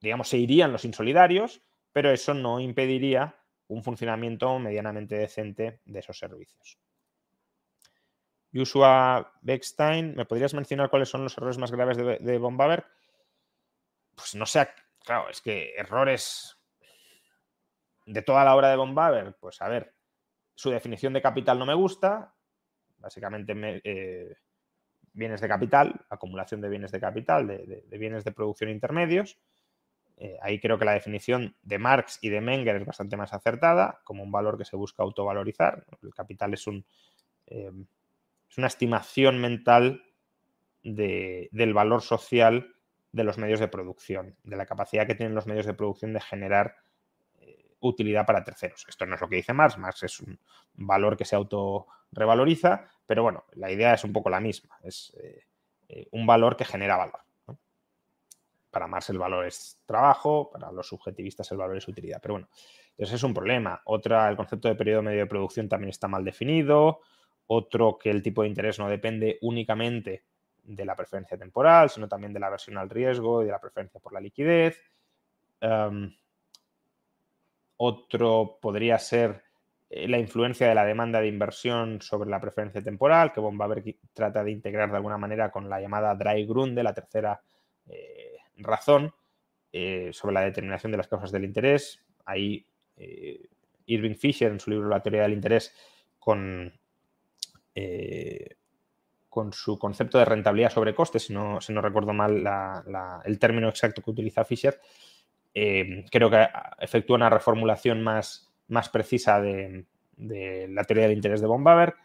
digamos, 0.00 0.28
se 0.28 0.36
irían 0.36 0.72
los 0.72 0.84
insolidarios, 0.84 1.62
pero 1.92 2.10
eso 2.10 2.34
no 2.34 2.60
impediría 2.60 3.36
un 3.68 3.82
funcionamiento 3.82 4.58
medianamente 4.58 5.16
decente 5.16 5.80
de 5.86 5.98
esos 5.98 6.18
servicios. 6.18 6.78
Joshua 8.56 9.32
Beckstein, 9.42 10.14
¿me 10.16 10.24
podrías 10.24 10.54
mencionar 10.54 10.90
cuáles 10.90 11.08
son 11.08 11.24
los 11.24 11.36
errores 11.36 11.58
más 11.58 11.70
graves 11.70 11.96
de, 11.96 12.18
de 12.18 12.84
Pues 14.14 14.34
no 14.34 14.46
sé, 14.46 14.68
claro, 15.04 15.28
es 15.28 15.40
que 15.40 15.74
errores 15.76 16.58
de 18.06 18.22
toda 18.22 18.44
la 18.44 18.54
obra 18.54 18.70
de 18.70 18.76
Bombaver, 18.76 19.36
pues 19.40 19.60
a 19.60 19.68
ver, 19.68 19.94
su 20.54 20.70
definición 20.70 21.12
de 21.12 21.22
capital 21.22 21.58
no 21.58 21.66
me 21.66 21.74
gusta, 21.74 22.34
básicamente 22.98 23.52
eh, 23.84 24.36
bienes 25.12 25.40
de 25.40 25.48
capital, 25.48 26.06
acumulación 26.08 26.60
de 26.60 26.68
bienes 26.68 26.92
de 26.92 27.00
capital, 27.00 27.46
de 27.46 27.98
bienes 27.98 28.24
de 28.24 28.32
producción 28.32 28.70
intermedios. 28.70 29.38
Eh, 30.18 30.38
ahí 30.40 30.58
creo 30.58 30.78
que 30.78 30.86
la 30.86 30.94
definición 30.94 31.56
de 31.62 31.78
Marx 31.78 32.18
y 32.22 32.30
de 32.30 32.40
Menger 32.40 32.76
es 32.76 32.86
bastante 32.86 33.16
más 33.16 33.34
acertada, 33.34 34.00
como 34.04 34.22
un 34.22 34.32
valor 34.32 34.56
que 34.56 34.64
se 34.64 34.76
busca 34.76 35.02
autovalorizar. 35.02 35.84
El 36.02 36.14
capital 36.14 36.54
es, 36.54 36.66
un, 36.66 36.86
eh, 37.46 37.70
es 38.48 38.58
una 38.58 38.66
estimación 38.66 39.40
mental 39.40 40.04
del 40.82 41.74
valor 41.74 42.02
social 42.02 42.74
de 43.12 43.24
los 43.24 43.38
medios 43.38 43.60
de 43.60 43.68
producción, 43.68 44.36
de 44.44 44.56
la 44.56 44.66
capacidad 44.66 45.06
que 45.06 45.14
tienen 45.14 45.34
los 45.34 45.46
medios 45.46 45.66
de 45.66 45.74
producción 45.74 46.12
de 46.12 46.20
generar 46.20 46.76
eh, 47.40 47.72
utilidad 47.80 48.26
para 48.26 48.44
terceros. 48.44 48.84
Esto 48.88 49.06
no 49.06 49.14
es 49.14 49.20
lo 49.20 49.28
que 49.28 49.36
dice 49.36 49.52
Marx, 49.52 49.78
Marx 49.78 50.02
es 50.04 50.20
un 50.20 50.38
valor 50.74 51.16
que 51.16 51.24
se 51.24 51.34
autorrevaloriza, 51.34 52.88
pero 53.06 53.22
bueno, 53.22 53.44
la 53.52 53.70
idea 53.70 53.94
es 53.94 54.04
un 54.04 54.12
poco 54.12 54.30
la 54.30 54.40
misma, 54.40 54.76
es 54.82 55.12
un 56.10 56.26
valor 56.26 56.56
que 56.56 56.64
genera 56.64 56.96
valor. 56.96 57.20
Para 58.70 58.86
Marx 58.86 59.08
el 59.08 59.18
valor 59.18 59.46
es 59.46 59.80
trabajo, 59.86 60.50
para 60.50 60.70
los 60.70 60.88
subjetivistas 60.88 61.50
el 61.50 61.56
valor 61.56 61.78
es 61.78 61.88
utilidad. 61.88 62.20
Pero 62.20 62.34
bueno, 62.34 62.48
eso 62.98 63.14
es 63.14 63.22
un 63.22 63.32
problema. 63.32 63.80
Otra, 63.86 64.28
el 64.28 64.36
concepto 64.36 64.68
de 64.68 64.74
periodo 64.74 65.02
medio 65.02 65.20
de 65.20 65.26
producción 65.26 65.68
también 65.68 65.90
está 65.90 66.08
mal 66.08 66.24
definido. 66.24 67.00
Otro, 67.48 67.98
que 67.98 68.10
el 68.10 68.22
tipo 68.22 68.42
de 68.42 68.48
interés 68.48 68.78
no 68.78 68.88
depende 68.88 69.38
únicamente 69.42 70.24
de 70.64 70.84
la 70.84 70.96
preferencia 70.96 71.38
temporal, 71.38 71.90
sino 71.90 72.08
también 72.08 72.32
de 72.32 72.40
la 72.40 72.48
aversión 72.48 72.76
al 72.76 72.90
riesgo 72.90 73.42
y 73.42 73.46
de 73.46 73.52
la 73.52 73.60
preferencia 73.60 74.00
por 74.00 74.12
la 74.12 74.20
liquidez. 74.20 74.80
Em, 75.60 76.12
otro 77.76 78.58
podría 78.60 78.98
ser 78.98 79.42
eh, 79.88 80.08
la 80.08 80.18
influencia 80.18 80.68
de 80.68 80.74
la 80.74 80.84
demanda 80.84 81.20
de 81.20 81.28
inversión 81.28 82.00
sobre 82.00 82.30
la 82.30 82.40
preferencia 82.40 82.82
temporal, 82.82 83.32
que 83.32 83.40
Bombaber 83.40 83.82
trata 84.12 84.42
de 84.42 84.50
integrar 84.50 84.90
de 84.90 84.96
alguna 84.96 85.18
manera 85.18 85.50
con 85.50 85.68
la 85.68 85.80
llamada 85.80 86.14
dry 86.14 86.44
grund 86.46 86.76
de 86.76 86.82
la 86.82 86.94
tercera 86.94 87.40
eh, 87.88 88.36
razón 88.56 89.14
eh, 89.72 90.10
sobre 90.12 90.34
la 90.34 90.40
determinación 90.40 90.90
de 90.90 90.98
las 90.98 91.08
causas 91.08 91.30
del 91.30 91.44
interés. 91.44 92.02
Ahí 92.24 92.66
Irving 93.86 94.14
Fisher, 94.14 94.50
en 94.50 94.58
su 94.58 94.70
libro 94.70 94.88
La 94.88 95.02
teoría 95.02 95.22
del 95.22 95.34
interés, 95.34 95.72
con, 96.18 96.72
eh, 97.76 98.56
con 99.28 99.52
su 99.52 99.78
concepto 99.78 100.18
de 100.18 100.24
rentabilidad 100.24 100.70
sobre 100.70 100.94
costes, 100.94 101.24
si 101.26 101.34
no, 101.34 101.60
si 101.60 101.72
no 101.72 101.82
recuerdo 101.82 102.14
mal 102.14 102.42
el 103.24 103.38
término 103.38 103.68
exacto 103.68 104.00
que 104.00 104.10
utiliza 104.10 104.44
Fisher, 104.44 104.80
creo 105.52 106.30
que 106.30 106.48
efectúa 106.78 107.16
una 107.16 107.28
reformulación 107.28 108.02
más, 108.02 108.50
más 108.68 108.88
precisa 108.88 109.38
de, 109.40 109.84
la 110.16 110.84
teoría 110.84 111.06
del 111.06 111.16
interés 111.16 111.42
de 111.42 111.46
Bombaver. 111.46 111.96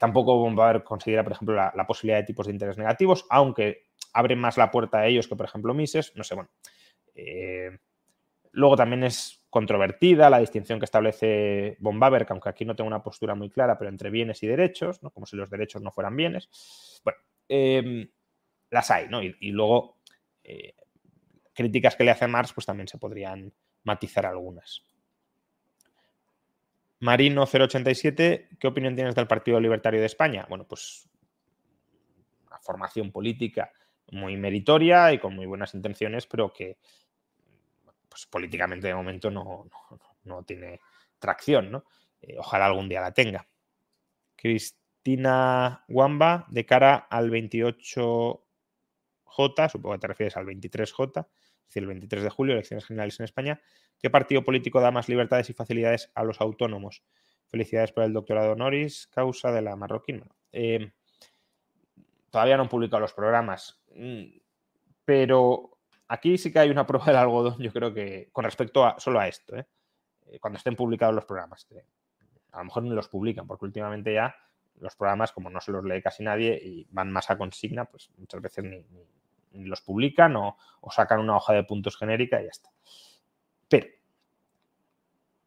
tampoco 0.00 0.38
Bombaver 0.38 0.82
considera, 0.82 1.22
por 1.22 1.32
ejemplo, 1.34 1.54
la, 1.54 1.86
posibilidad 1.86 2.18
de 2.18 2.26
tipos 2.26 2.48
de 2.48 2.52
interés 2.52 2.76
negativos, 2.76 3.26
aunque 3.30 3.84
abren 4.12 4.40
más 4.40 4.56
la 4.56 4.72
puerta 4.72 4.98
a 4.98 5.06
ellos 5.06 5.28
que, 5.28 5.36
por 5.36 5.46
ejemplo, 5.46 5.72
Mises. 5.72 6.12
No 6.16 6.24
sé, 6.24 6.34
bueno. 6.34 6.50
Eh, 7.14 7.78
luego 8.52 8.76
también 8.76 9.04
es 9.04 9.39
controvertida 9.50 10.30
la 10.30 10.38
distinción 10.38 10.78
que 10.78 10.84
establece 10.84 11.76
Bombaber, 11.80 12.24
que 12.24 12.32
aunque 12.32 12.48
aquí 12.48 12.64
no 12.64 12.76
tengo 12.76 12.88
una 12.88 13.02
postura 13.02 13.34
muy 13.34 13.50
clara, 13.50 13.76
pero 13.76 13.90
entre 13.90 14.08
bienes 14.08 14.42
y 14.42 14.46
derechos, 14.46 15.02
¿no? 15.02 15.10
como 15.10 15.26
si 15.26 15.36
los 15.36 15.50
derechos 15.50 15.82
no 15.82 15.90
fueran 15.90 16.16
bienes. 16.16 16.48
Bueno, 17.04 17.18
em, 17.48 18.08
las 18.70 18.90
hay, 18.92 19.08
¿no? 19.08 19.20
Y, 19.22 19.34
luego 19.50 19.98
eh, 20.44 20.74
críticas 21.52 21.96
que 21.96 22.04
le 22.04 22.12
hace 22.12 22.28
Marx, 22.28 22.52
pues 22.52 22.64
también 22.64 22.86
se 22.86 22.98
podrían 22.98 23.52
matizar 23.82 24.24
algunas. 24.24 24.84
Marino 27.00 27.44
087, 27.46 28.50
¿qué 28.58 28.66
opinión 28.68 28.94
tienes 28.94 29.14
del 29.14 29.26
Partido 29.26 29.58
Libertario 29.58 30.00
de 30.00 30.06
España? 30.06 30.46
Bueno, 30.48 30.64
pues 30.68 31.08
una 32.46 32.58
formación 32.58 33.10
política 33.10 33.72
muy 34.12 34.36
meritoria 34.36 35.12
y 35.12 35.18
con 35.18 35.34
muy 35.34 35.46
buenas 35.46 35.74
intenciones, 35.74 36.26
pero 36.26 36.52
que 36.52 36.78
pues, 38.10 38.26
políticamente 38.26 38.88
de 38.88 38.94
momento 38.94 39.30
no, 39.30 39.70
tiene 40.44 40.80
tracción. 41.18 41.70
¿no? 41.70 41.84
Eh, 42.20 42.36
ojalá 42.38 42.66
algún 42.66 42.88
día 42.88 43.00
la 43.00 43.14
tenga. 43.14 43.48
Cristina 44.36 45.84
Wamba, 45.88 46.46
de 46.48 46.66
cara 46.66 46.96
al 46.96 47.30
28J, 47.30 49.70
supongo 49.70 49.94
que 49.94 50.00
te 50.00 50.08
refieres 50.08 50.36
al 50.36 50.46
23J, 50.46 51.20
es 51.20 51.66
decir, 51.66 51.82
el 51.82 51.88
23 51.88 52.24
de 52.24 52.30
julio, 52.30 52.54
elecciones 52.54 52.84
generales 52.84 53.20
en 53.20 53.24
España, 53.24 53.60
¿qué 53.98 54.10
partido 54.10 54.44
político 54.44 54.80
da 54.80 54.90
más 54.90 55.08
libertades 55.08 55.48
y 55.50 55.52
facilidades 55.52 56.10
a 56.14 56.24
los 56.24 56.40
autónomos? 56.40 57.04
Felicidades 57.46 57.92
por 57.92 58.04
el 58.04 58.12
doctorado 58.12 58.52
honoris 58.52 59.06
causa 59.08 59.52
de 59.52 59.62
la 59.62 59.76
marroquín. 59.76 60.24
Eh, 60.52 60.92
todavía 62.30 62.56
no 62.56 62.64
han 62.64 62.68
publicado 62.68 63.00
los 63.00 63.12
programas. 63.12 63.80
Mm, 63.94 64.38
pero 65.04 65.79
aquí 66.10 66.36
sí 66.38 66.52
que 66.52 66.58
hay 66.58 66.70
una 66.70 66.86
prueba 66.86 67.06
del 67.06 67.16
algodón, 67.16 67.58
yo 67.58 67.72
creo 67.72 67.94
que 67.94 68.28
con 68.32 68.44
respecto 68.44 68.84
a 68.84 68.98
solo 68.98 69.20
a 69.20 69.28
esto, 69.28 69.56
¿eh? 69.56 69.66
Eh, 70.26 70.40
cuando 70.40 70.58
estén 70.58 70.74
publicados 70.74 71.14
los 71.14 71.24
programas. 71.24 71.66
a 72.52 72.58
lo 72.58 72.64
mejor 72.64 72.82
ni 72.82 72.90
los 72.90 73.08
publican, 73.08 73.46
porque 73.46 73.64
últimamente 73.64 74.12
ya 74.12 74.34
los 74.80 74.96
programas, 74.96 75.30
como 75.30 75.50
no 75.50 75.60
se 75.60 75.70
los 75.70 75.84
lee 75.84 76.02
casi 76.02 76.24
nadie 76.24 76.60
y 76.60 76.86
van 76.90 77.12
más 77.12 77.30
a 77.30 77.38
consigna, 77.38 77.84
pues 77.84 78.10
muchas 78.18 78.42
veces 78.42 78.64
ni, 78.64 78.84
los 79.66 79.82
publican 79.82 80.34
o, 80.36 80.56
sacan 80.90 81.20
una 81.20 81.36
hoja 81.36 81.52
de 81.52 81.62
puntos 81.62 81.96
genérica 81.96 82.40
y 82.40 82.44
ya 82.44 82.50
está. 82.50 82.70
Pero 83.68 83.86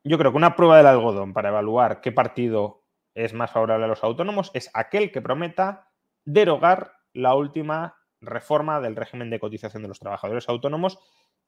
yo 0.05 0.17
creo 0.17 0.31
que 0.31 0.37
una 0.37 0.55
prueba 0.55 0.77
del 0.77 0.87
algodón 0.87 1.33
para 1.33 1.49
evaluar 1.49 1.99
qué 1.99 2.13
partido 2.13 2.83
es 3.15 3.33
más 3.33 3.51
favorable 3.51 3.85
a 3.85 3.89
los 3.89 4.03
autónomos 4.03 4.51
es 4.53 4.69
aquel 4.73 5.11
que 5.11 5.21
prometa 5.21 5.89
derogar 6.23 6.93
la 7.13 7.35
última 7.35 7.97
reforma 8.25 8.79
del 8.79 8.95
régimen 8.95 9.29
de 9.29 9.39
cotización 9.39 9.83
de 9.83 9.89
los 9.89 9.99
trabajadores 9.99 10.49
autónomos 10.49 10.99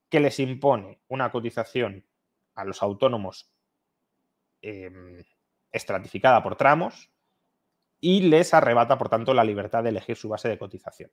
que 0.09 0.19
les 0.19 0.39
impone 0.39 0.99
una 1.07 1.31
cotización 1.31 2.05
a 2.53 2.63
los 2.63 2.81
autónomos 2.81 3.51
em, 4.61 5.23
estratificada 5.71 6.41
por 6.41 6.55
tramos 6.55 7.11
y 7.99 8.21
les 8.21 8.53
arrebata, 8.53 8.97
por 8.97 9.09
tanto, 9.09 9.33
la 9.33 9.43
libertad 9.43 9.83
de 9.83 9.89
elegir 9.89 10.15
su 10.15 10.29
base 10.29 10.47
de 10.47 10.57
cotización. 10.57 11.11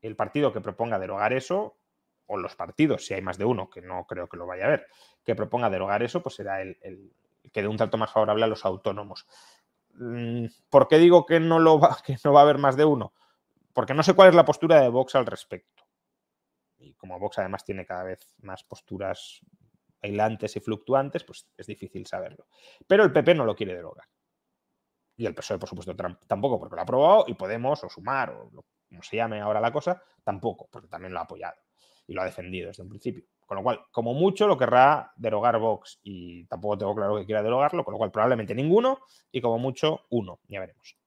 El 0.00 0.14
partido 0.14 0.52
que 0.52 0.60
proponga 0.60 0.98
derogar 0.98 1.32
eso, 1.32 1.78
o 2.26 2.36
los 2.36 2.54
partidos, 2.54 3.06
si 3.06 3.14
hay 3.14 3.22
más 3.22 3.38
de 3.38 3.44
uno, 3.44 3.70
que 3.70 3.80
no 3.80 4.06
creo 4.06 4.28
que 4.28 4.36
lo 4.36 4.46
vaya 4.46 4.64
a 4.64 4.66
haber, 4.68 4.86
que 5.24 5.34
proponga 5.34 5.70
derogar 5.70 6.02
eso, 6.02 6.22
pues 6.22 6.34
será 6.34 6.60
el, 6.60 7.12
que 7.52 7.62
dé 7.62 7.68
un 7.68 7.76
trato 7.76 7.96
más 7.96 8.12
favorable 8.12 8.44
a 8.44 8.48
los 8.48 8.64
autónomos. 8.64 9.26
Mm, 9.94 10.46
¿Por 10.68 10.88
qué 10.88 10.98
digo 10.98 11.24
que 11.24 11.40
no 11.40 11.80
va 11.80 12.40
a 12.40 12.42
haber 12.42 12.58
más 12.58 12.76
de 12.76 12.84
uno? 12.84 13.14
Porque 13.78 13.94
no 13.94 14.02
sé 14.02 14.12
cuál 14.12 14.30
es 14.30 14.34
la 14.34 14.44
postura 14.44 14.80
de 14.80 14.88
Vox 14.88 15.14
al 15.14 15.24
respecto. 15.24 15.84
Y 16.78 16.94
como 16.94 17.16
Vox 17.20 17.38
además 17.38 17.64
tiene 17.64 17.86
cada 17.86 18.02
vez 18.02 18.34
más 18.38 18.64
posturas 18.64 19.38
ailantes 20.02 20.56
y 20.56 20.58
fluctuantes, 20.58 21.22
pues 21.22 21.46
es 21.56 21.64
difícil 21.68 22.04
saberlo. 22.04 22.48
Pero 22.88 23.04
el 23.04 23.12
PP 23.12 23.36
no 23.36 23.44
lo 23.44 23.54
quiere 23.54 23.76
derogar. 23.76 24.08
Y 25.16 25.26
el 25.26 25.32
PSOE, 25.32 25.60
por 25.60 25.68
supuesto, 25.68 25.94
tampoco, 25.94 26.58
porque 26.58 26.74
lo 26.74 26.80
ha 26.80 26.82
aprobado, 26.82 27.24
y 27.28 27.34
Podemos, 27.34 27.84
o 27.84 27.88
Sumar, 27.88 28.30
o 28.30 28.50
como 28.88 29.00
se 29.04 29.14
llame 29.14 29.40
ahora 29.40 29.60
la 29.60 29.70
cosa, 29.70 30.02
tampoco, 30.24 30.68
porque 30.72 30.88
también 30.88 31.12
lo 31.12 31.20
ha 31.20 31.22
apoyado 31.22 31.60
y 32.04 32.14
lo 32.14 32.22
ha 32.22 32.24
defendido 32.24 32.66
desde 32.66 32.82
un 32.82 32.88
principio. 32.88 33.26
Con 33.46 33.58
lo 33.58 33.62
cual, 33.62 33.84
como 33.92 34.12
mucho, 34.12 34.48
lo 34.48 34.58
querrá 34.58 35.12
derogar 35.14 35.56
Vox, 35.60 36.00
y 36.02 36.44
tampoco 36.46 36.78
tengo 36.78 36.96
claro 36.96 37.16
que 37.16 37.26
quiera 37.26 37.44
derogarlo, 37.44 37.84
con 37.84 37.92
lo 37.92 37.98
cual 37.98 38.10
probablemente 38.10 38.56
ninguno, 38.56 39.02
y 39.30 39.40
como 39.40 39.60
mucho, 39.60 40.06
uno, 40.10 40.40
ya 40.48 40.58
veremos. 40.58 40.98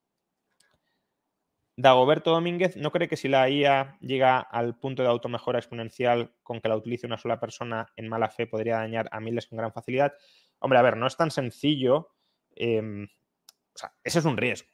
Dagoberto 1.82 2.32
Domínguez 2.32 2.78
no 2.78 2.92
cree 2.92 3.08
que 3.08 3.18
si 3.18 3.28
la 3.28 3.50
IA 3.50 3.98
llega 4.02 4.40
al 4.40 4.78
punto 4.78 5.02
de 5.02 5.10
automejora 5.10 5.58
exponencial 5.58 6.32
con 6.44 6.62
que 6.62 6.70
la 6.70 6.78
utilice 6.78 7.08
una 7.08 7.18
sola 7.18 7.40
persona 7.40 7.88
en 7.96 8.08
mala 8.08 8.30
fe 8.30 8.46
podría 8.46 8.78
dañar 8.78 9.10
a 9.12 9.20
miles 9.20 9.48
con 9.48 9.58
gran 9.58 9.74
facilidad. 9.74 10.14
Hombre, 10.60 10.78
a 10.78 10.84
ver, 10.84 10.96
no 10.96 11.08
es 11.08 11.18
tan 11.18 11.32
sencillo. 11.32 12.10
Em, 12.56 13.06
o 13.06 13.78
sea, 13.78 13.94
ese 14.04 14.20
es 14.20 14.26
un 14.26 14.38
riesgo. 14.38 14.70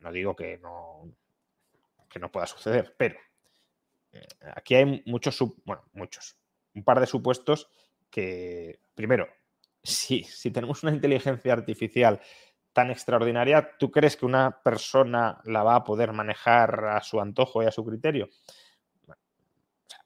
No, 0.00 0.12
digo 0.12 0.36
que 0.36 0.58
no, 0.58 1.10
que 2.10 2.18
no 2.18 2.30
pueda 2.30 2.46
suceder, 2.46 2.94
pero 2.98 3.18
eh, 4.12 4.26
aquí 4.54 4.74
hay 4.74 5.02
muchos, 5.06 5.38
bueno, 5.64 5.84
muchos, 5.94 6.36
un 6.74 6.84
par 6.84 7.00
de 7.00 7.06
supuestos 7.06 7.70
que, 8.10 8.80
primero, 8.94 9.26
si, 9.82 10.24
si 10.24 10.50
tenemos 10.50 10.82
una 10.82 10.92
inteligencia 10.92 11.54
artificial 11.54 12.20
tan 12.78 12.92
extraordinaria, 12.92 13.76
¿tú 13.76 13.90
crees 13.90 14.16
que 14.16 14.24
una 14.24 14.62
persona 14.62 15.40
la 15.42 15.64
va 15.64 15.74
a 15.74 15.82
poder 15.82 16.12
manejar 16.12 16.84
a 16.84 17.02
su 17.02 17.20
antojo 17.20 17.60
y 17.60 17.66
a 17.66 17.72
su 17.72 17.84
criterio? 17.84 18.28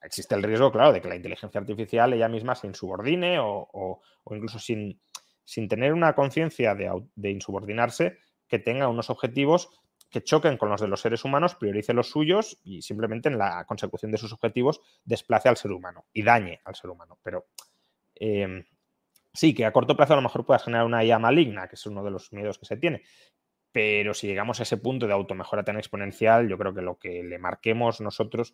existe 0.01 0.33
el 0.33 0.41
riesgo, 0.41 0.71
claro, 0.71 0.91
de 0.91 0.99
que 0.99 1.07
la 1.07 1.15
inteligencia 1.15 1.61
artificial 1.61 2.13
ella 2.13 2.27
misma 2.27 2.55
se 2.55 2.65
insubordine 2.65 3.37
o, 3.39 4.01
incluso 4.31 4.57
sin, 4.57 4.99
sin, 5.43 5.67
tener 5.67 5.93
una 5.93 6.15
conciencia 6.15 6.73
de, 6.73 7.29
insubordinarse, 7.29 8.17
que 8.47 8.57
tenga 8.57 8.87
unos 8.87 9.11
objetivos 9.11 9.69
que 10.09 10.23
choquen 10.23 10.57
con 10.57 10.69
los 10.69 10.81
de 10.81 10.87
los 10.87 10.99
seres 10.99 11.23
humanos, 11.23 11.53
priorice 11.53 11.93
los 11.93 12.09
suyos 12.09 12.59
y 12.63 12.81
simplemente 12.81 13.29
en 13.29 13.37
la 13.37 13.65
consecución 13.65 14.11
de 14.11 14.17
sus 14.17 14.33
objetivos 14.33 14.81
desplace 15.05 15.47
al 15.47 15.57
ser 15.57 15.71
humano 15.71 16.05
y 16.11 16.23
dañe 16.23 16.59
al 16.65 16.73
ser 16.73 16.89
humano. 16.89 17.19
Pero 17.21 17.45
eh, 18.15 18.65
Sí, 19.33 19.53
que 19.55 19.65
a 19.65 19.73
corto 19.73 19.97
plazo 19.97 20.13
a 20.13 20.15
lo 20.15 20.21
mejor 20.21 20.45
puedas 20.45 20.63
generar 20.63 20.85
una 20.85 21.03
IA 21.03 21.17
maligna, 21.17 21.67
que 21.67 21.75
es 21.75 21.85
uno 21.87 22.03
de 22.03 22.11
los 22.11 22.31
miedos 22.33 22.59
que 22.59 22.65
se 22.65 22.77
tiene. 22.77 23.03
Pero 23.71 24.13
si 24.13 24.27
llegamos 24.27 24.59
a 24.59 24.63
ese 24.63 24.77
punto 24.77 25.07
de 25.07 25.13
automejora 25.13 25.63
tan 25.63 25.77
exponencial, 25.77 26.47
yo 26.47 26.57
creo 26.57 26.73
que 26.73 26.81
lo 26.81 26.99
que 26.99 27.23
le 27.23 27.39
marquemos 27.39 27.99
nosotros 27.99 28.53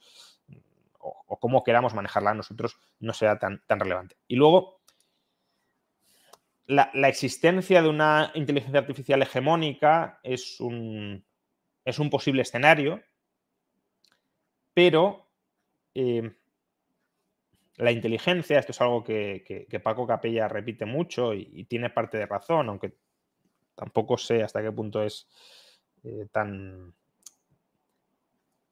o, 0.99 1.39
cómo 1.39 1.63
queramos 1.63 1.93
manejarla 1.93 2.33
nosotros 2.33 2.77
no 2.99 3.13
sea 3.13 3.39
tan, 3.39 3.61
tan 3.65 3.79
relevante. 3.79 4.17
Y 4.27 4.35
luego, 4.35 4.81
la, 6.65 6.91
existencia 7.07 7.81
de 7.81 7.89
una 7.89 8.31
inteligencia 8.35 8.79
artificial 8.79 9.21
hegemónica 9.21 10.19
es 10.23 10.59
un, 10.59 11.25
es 11.83 11.99
un 11.99 12.09
posible 12.09 12.43
escenario, 12.43 13.01
pero 14.73 15.29
eh, 15.95 16.38
la 17.79 17.91
inteligencia, 17.91 18.59
esto 18.59 18.73
es 18.73 18.81
algo 18.81 19.03
que, 19.03 19.67
Paco 19.81 20.05
Capella 20.05 20.47
repite 20.47 20.85
mucho 20.85 21.33
y, 21.33 21.63
tiene 21.63 21.89
parte 21.89 22.17
de 22.17 22.25
razón, 22.25 22.69
aunque 22.69 22.93
tampoco 23.73 24.17
sé 24.17 24.43
hasta 24.43 24.61
qué 24.61 24.71
punto 24.71 25.01
es 25.01 25.27
eh, 26.03 26.27
tan, 26.31 26.93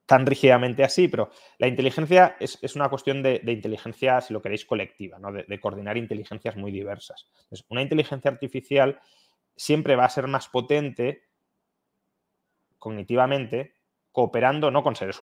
tan 0.06 0.26
rígidamente 0.26 0.84
así, 0.84 1.08
pero 1.08 1.30
la 1.58 1.68
inteligencia 1.68 2.36
es, 2.40 2.76
una 2.76 2.90
cuestión 2.90 3.24
de, 3.24 3.42
inteligencia, 3.46 4.20
si 4.20 4.34
lo 4.34 4.42
queréis, 4.42 4.66
colectiva, 4.66 5.18
¿no? 5.20 5.32
de, 5.32 5.60
coordinar 5.60 5.96
inteligencias 5.96 6.58
muy 6.58 6.72
diversas. 6.72 7.30
una 7.70 7.82
inteligencia 7.82 8.30
artificial 8.30 9.00
siempre 9.56 9.96
va 9.96 10.04
a 10.04 10.10
ser 10.10 10.28
más 10.28 10.50
potente 10.50 11.24
cognitivamente 12.78 13.74
cooperando 14.12 14.70
no 14.70 14.84
con 14.84 14.96
seres 14.96 15.22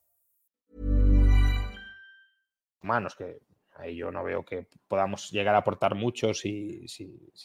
humanos, 2.81 3.15
que 3.15 3.39
ahí 3.75 3.95
yo 3.95 4.11
no 4.11 4.23
veo 4.23 4.43
que 4.43 4.67
podamos 4.87 5.31
llegar 5.31 5.55
a 5.55 5.59
aportar 5.59 5.95
mucho 5.95 6.33
si, 6.33 6.85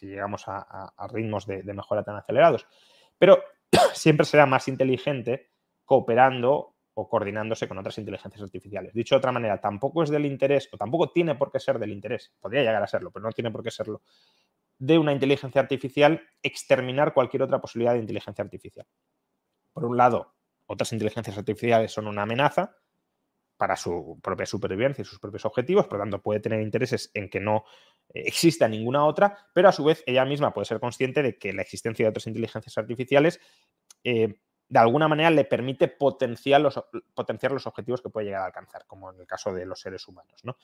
llegamos 0.01 0.45
a, 0.47 0.93
ritmos 1.09 1.47
de, 1.47 1.63
mejora 1.73 2.03
tan 2.03 2.17
acelerados. 2.17 2.67
Pero 3.19 3.43
siempre 3.95 4.27
será 4.27 4.47
más 4.47 4.69
inteligente 4.69 5.51
cooperando 5.85 6.75
o 6.95 7.09
coordinándose 7.09 7.69
con 7.69 7.79
otras 7.79 7.99
inteligencias 7.99 8.43
artificiales. 8.43 8.95
Dicho 8.95 9.15
de 9.15 9.19
otra 9.19 9.33
manera, 9.33 9.61
tampoco 9.61 10.03
es 10.03 10.11
del 10.11 10.25
interés, 10.25 10.69
o 10.73 10.79
tampoco 10.79 11.11
tiene 11.11 11.35
por 11.35 11.53
qué 11.53 11.61
ser 11.61 11.79
del 11.79 11.93
interés, 11.93 12.35
podría 12.41 12.63
llegar 12.63 12.83
a 12.83 12.87
serlo, 12.87 13.11
pero 13.11 13.25
no 13.25 13.33
tiene 13.33 13.51
por 13.51 13.63
qué 13.63 13.71
serlo, 13.71 14.03
de 14.79 14.99
una 14.99 15.13
inteligencia 15.13 15.61
artificial 15.61 16.23
exterminar 16.43 17.13
cualquier 17.13 17.43
otra 17.43 17.61
posibilidad 17.61 17.93
de 17.93 18.01
inteligencia 18.01 18.43
artificial. 18.43 18.87
Por 19.75 19.85
un 19.85 19.99
lado, 19.99 20.35
otras 20.67 20.93
inteligencias 20.93 21.37
artificiales 21.37 21.93
son 21.93 22.07
una 22.07 22.23
amenaza, 22.23 22.77
para 23.57 23.77
su 23.77 24.19
propia 24.23 24.47
supervivencia 24.47 25.03
y 25.03 25.05
sus 25.05 25.19
propios 25.19 25.45
objetivos, 25.45 25.87
por 25.87 25.99
lo 25.99 26.05
tanto 26.05 26.23
puede 26.23 26.41
tener 26.41 26.61
intereses 26.61 27.11
en 27.15 27.31
que 27.31 27.41
no 27.41 27.65
eh, 28.09 28.23
exista 28.27 28.69
ninguna 28.69 29.05
otra, 29.05 29.37
pero 29.53 29.69
a 29.69 29.73
su 29.73 29.85
vez 29.85 30.03
ella 30.07 30.25
misma 30.25 30.53
puede 30.53 30.67
ser 30.67 30.81
consciente 30.81 31.23
de 31.23 31.39
que 31.39 31.53
la 31.53 31.63
existencia 31.63 32.05
de 32.05 32.11
otras 32.11 32.27
inteligencias 32.27 32.77
artificiales 32.79 33.41
eh, 34.05 34.35
de 34.69 34.79
alguna 34.79 35.09
manera 35.09 35.31
le 35.31 35.45
permite 35.45 35.89
potenciar 35.89 36.61
los, 36.61 36.81
potenciar 37.15 37.53
los 37.53 37.67
objetivos 37.67 38.03
que 38.03 38.11
puede 38.11 38.27
llegar 38.27 38.43
a 38.43 38.47
alcanzar, 38.47 38.85
como 38.87 39.13
en 39.13 39.21
el 39.21 39.27
caso 39.27 39.53
de 39.53 39.65
los 39.65 39.81
seres 39.81 40.07
humanos. 40.09 40.41
¿no? 40.45 40.57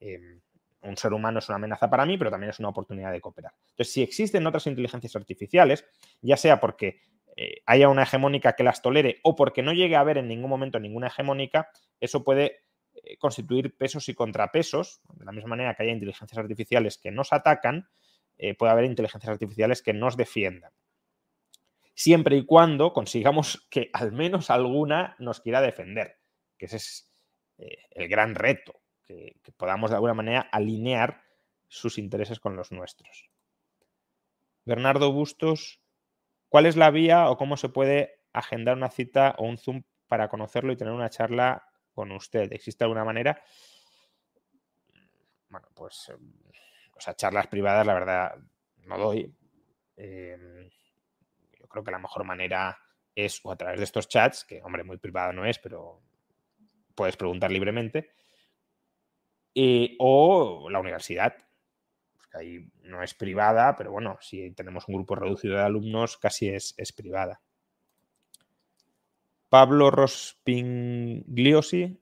Em, 0.00 0.40
un 0.82 0.96
ser 0.96 1.12
humano 1.12 1.38
es 1.38 1.48
una 1.48 1.56
amenaza 1.56 1.88
para 1.88 2.04
mí, 2.04 2.18
pero 2.18 2.30
también 2.30 2.50
es 2.50 2.58
una 2.58 2.68
oportunidad 2.68 3.12
de 3.12 3.20
cooperar. 3.20 3.52
Entonces, 3.70 3.92
si 3.92 4.02
existen 4.02 4.46
otras 4.46 4.66
inteligencias 4.66 5.14
artificiales, 5.16 5.84
ya 6.20 6.36
sea 6.36 6.60
porque 6.60 7.00
eh, 7.36 7.62
haya 7.66 7.88
una 7.88 8.04
hegemónica 8.04 8.54
que 8.54 8.62
las 8.62 8.80
tolere 8.80 9.18
o 9.24 9.34
porque 9.34 9.62
no 9.62 9.72
llegue 9.72 9.96
a 9.96 10.00
haber 10.00 10.18
en 10.18 10.28
ningún 10.28 10.50
momento 10.50 10.78
ninguna 10.78 11.08
hegemónica, 11.08 11.68
eso 11.98 12.22
puede 12.22 12.64
eh, 12.94 13.16
constituir 13.18 13.76
pesos 13.76 14.08
y 14.08 14.14
contrapesos. 14.14 15.00
De 15.14 15.24
la 15.24 15.32
misma 15.32 15.50
manera 15.50 15.74
que 15.74 15.82
haya 15.82 15.92
inteligencias 15.92 16.38
artificiales 16.38 16.98
que 16.98 17.10
nos 17.10 17.32
atacan, 17.32 17.88
eh, 18.38 18.54
puede 18.54 18.72
haber 18.72 18.84
inteligencias 18.84 19.32
artificiales 19.32 19.82
que 19.82 19.92
nos 19.92 20.16
defiendan. 20.16 20.72
Siempre 21.94 22.36
y 22.36 22.44
cuando 22.44 22.92
consigamos 22.92 23.66
que 23.70 23.90
al 23.92 24.12
menos 24.12 24.50
alguna 24.50 25.16
nos 25.18 25.40
quiera 25.40 25.60
defender, 25.60 26.18
que 26.56 26.66
ese 26.66 26.76
es 26.76 27.10
el 27.56 28.08
gran 28.08 28.34
reto, 28.34 28.80
que 29.06 29.36
podamos 29.56 29.90
de 29.90 29.94
alguna 29.94 30.14
manera 30.14 30.40
alinear 30.50 31.22
sus 31.68 31.98
intereses 31.98 32.40
con 32.40 32.56
los 32.56 32.72
nuestros. 32.72 33.30
Bernardo 34.64 35.12
Bustos 35.12 35.83
¿Cuál 36.54 36.66
es 36.66 36.76
la 36.76 36.92
vía 36.92 37.30
o 37.30 37.36
cómo 37.36 37.56
se 37.56 37.68
puede 37.68 38.20
agendar 38.32 38.76
una 38.76 38.88
cita 38.88 39.34
o 39.38 39.44
un 39.44 39.58
Zoom 39.58 39.82
para 40.06 40.28
conocerlo 40.28 40.72
y 40.72 40.76
tener 40.76 40.94
una 40.94 41.10
charla 41.10 41.66
con 41.92 42.12
usted? 42.12 42.52
¿Existe 42.52 42.84
alguna 42.84 43.04
manera? 43.04 43.42
Bueno, 45.48 45.66
pues, 45.74 46.10
em, 46.10 46.32
o 46.96 47.00
sea, 47.00 47.16
charlas 47.16 47.48
privadas, 47.48 47.84
la 47.84 47.94
verdad, 47.94 48.36
no 48.84 48.96
doy. 48.96 49.34
Em, 49.96 50.70
yo 51.58 51.66
creo 51.66 51.82
que 51.82 51.90
la 51.90 51.98
mejor 51.98 52.22
manera 52.22 52.78
es 53.16 53.40
o 53.42 53.50
a 53.50 53.56
través 53.56 53.80
de 53.80 53.84
estos 53.86 54.06
chats, 54.06 54.44
que, 54.44 54.62
hombre, 54.62 54.84
muy 54.84 54.98
privada 54.98 55.32
no 55.32 55.44
es, 55.44 55.58
pero 55.58 56.02
puedes 56.94 57.16
preguntar 57.16 57.50
libremente, 57.50 58.12
o 59.98 60.70
la 60.70 60.78
universidad 60.78 61.34
ahí 62.34 62.68
no 62.82 63.02
es 63.02 63.14
privada, 63.14 63.76
pero 63.76 63.92
bueno, 63.92 64.18
si 64.20 64.50
tenemos 64.52 64.88
un 64.88 64.96
grupo 64.96 65.14
reducido 65.14 65.56
de 65.56 65.62
alumnos, 65.62 66.18
casi 66.18 66.48
es, 66.48 66.74
privada. 66.96 67.40
Pablo 69.48 69.90
Rospingliosi, 69.90 72.00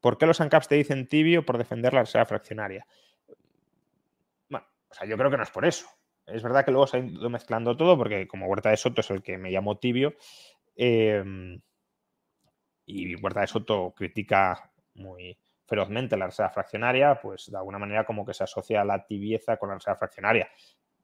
¿por 0.00 0.18
qué 0.18 0.26
los 0.26 0.40
ANCAPs 0.40 0.68
te 0.68 0.74
dicen 0.74 1.08
tibio 1.08 1.44
por 1.44 1.58
defender 1.58 1.94
la 1.94 2.00
reserva 2.00 2.26
fraccionaria? 2.26 2.86
Bueno, 4.48 4.66
o 4.90 4.94
sea, 4.94 5.06
yo 5.06 5.16
creo 5.16 5.30
que 5.30 5.38
no 5.38 5.42
es 5.42 5.50
por 5.50 5.64
eso. 5.64 5.86
Es 6.26 6.42
verdad 6.42 6.64
que 6.64 6.70
luego 6.70 6.86
se 6.86 6.98
ha 6.98 7.00
ido 7.00 7.30
mezclando 7.30 7.76
todo, 7.76 7.96
porque 7.96 8.28
como 8.28 8.46
Huerta 8.46 8.70
de 8.70 8.76
Soto 8.76 9.00
es 9.00 9.10
el 9.10 9.22
que 9.22 9.38
me 9.38 9.50
llamó 9.50 9.78
tibio, 9.78 10.14
em, 10.76 11.60
y 12.86 13.14
Huerta 13.16 13.40
de 13.40 13.46
Soto 13.46 13.92
critica 13.96 14.70
muy, 14.94 15.38
ferozmente 15.72 16.18
la 16.18 16.26
reserva 16.26 16.50
fraccionaria, 16.50 17.18
pues 17.18 17.50
de 17.50 17.56
alguna 17.56 17.78
manera 17.78 18.04
como 18.04 18.26
que 18.26 18.34
se 18.34 18.44
asocia 18.44 18.84
la 18.84 19.06
tibieza 19.06 19.56
con 19.56 19.70
la 19.70 19.76
reserva 19.76 19.96
fraccionaria. 19.96 20.50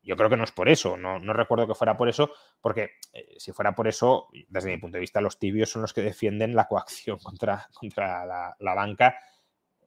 Yo 0.02 0.14
creo 0.14 0.28
que 0.28 0.36
no 0.36 0.44
es 0.44 0.52
por 0.52 0.68
eso, 0.68 0.98
no, 0.98 1.18
recuerdo 1.32 1.66
que 1.66 1.74
fuera 1.74 1.96
por 1.96 2.06
eso, 2.06 2.32
porque 2.60 2.90
eh, 3.14 3.36
si 3.38 3.52
fuera 3.52 3.74
por 3.74 3.88
eso, 3.88 4.28
desde 4.48 4.68
mi 4.68 4.76
punto 4.76 4.96
de 4.96 5.00
vista, 5.00 5.22
los 5.22 5.38
tibios 5.38 5.70
son 5.70 5.80
los 5.80 5.94
que 5.94 6.02
defienden 6.02 6.54
la 6.54 6.68
coacción 6.68 7.16
contra, 7.24 7.66
contra 7.72 8.26
la, 8.26 8.74
banca, 8.74 9.18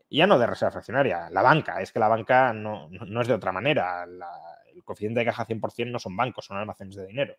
ya 0.09 0.25
no 0.25 0.39
de 0.39 0.47
reserva 0.47 0.71
fraccionaria, 0.71 1.29
la 1.29 1.43
banca, 1.43 1.79
es 1.79 1.91
que 1.91 1.99
la 1.99 2.07
banca 2.07 2.51
no, 2.51 2.89
es 3.21 3.27
de 3.27 3.35
otra 3.35 3.51
manera, 3.51 4.03
el 4.03 4.83
coeficiente 4.83 5.19
de 5.19 5.27
caja 5.27 5.45
100% 5.45 5.91
no 5.91 5.99
son 5.99 6.17
bancos, 6.17 6.45
son 6.45 6.57
almacenes 6.57 6.95
de 6.95 7.05
dinero. 7.05 7.35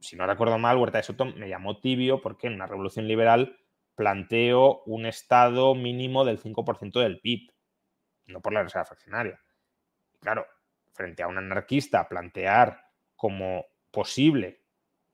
si 0.00 0.16
no 0.16 0.26
recuerdo 0.26 0.56
mal, 0.56 0.78
Huerta 0.78 0.96
de 0.96 1.04
Soto 1.04 1.26
me 1.26 1.50
llamó 1.50 1.78
tibio 1.78 2.22
porque 2.22 2.46
en 2.46 2.54
una 2.54 2.66
revolución 2.66 3.06
liberal 3.06 3.58
planteo 3.94 4.82
un 4.86 5.06
estado 5.06 5.74
mínimo 5.74 6.24
del 6.24 6.38
5% 6.38 7.00
del 7.00 7.20
PIB, 7.20 7.52
no 8.26 8.40
por 8.40 8.52
la 8.52 8.62
reserva 8.62 8.84
fraccionaria. 8.84 9.40
Claro, 10.20 10.46
frente 10.92 11.22
a 11.22 11.28
un 11.28 11.38
anarquista 11.38 12.08
plantear 12.08 12.80
como 13.16 13.66
posible, 13.90 14.64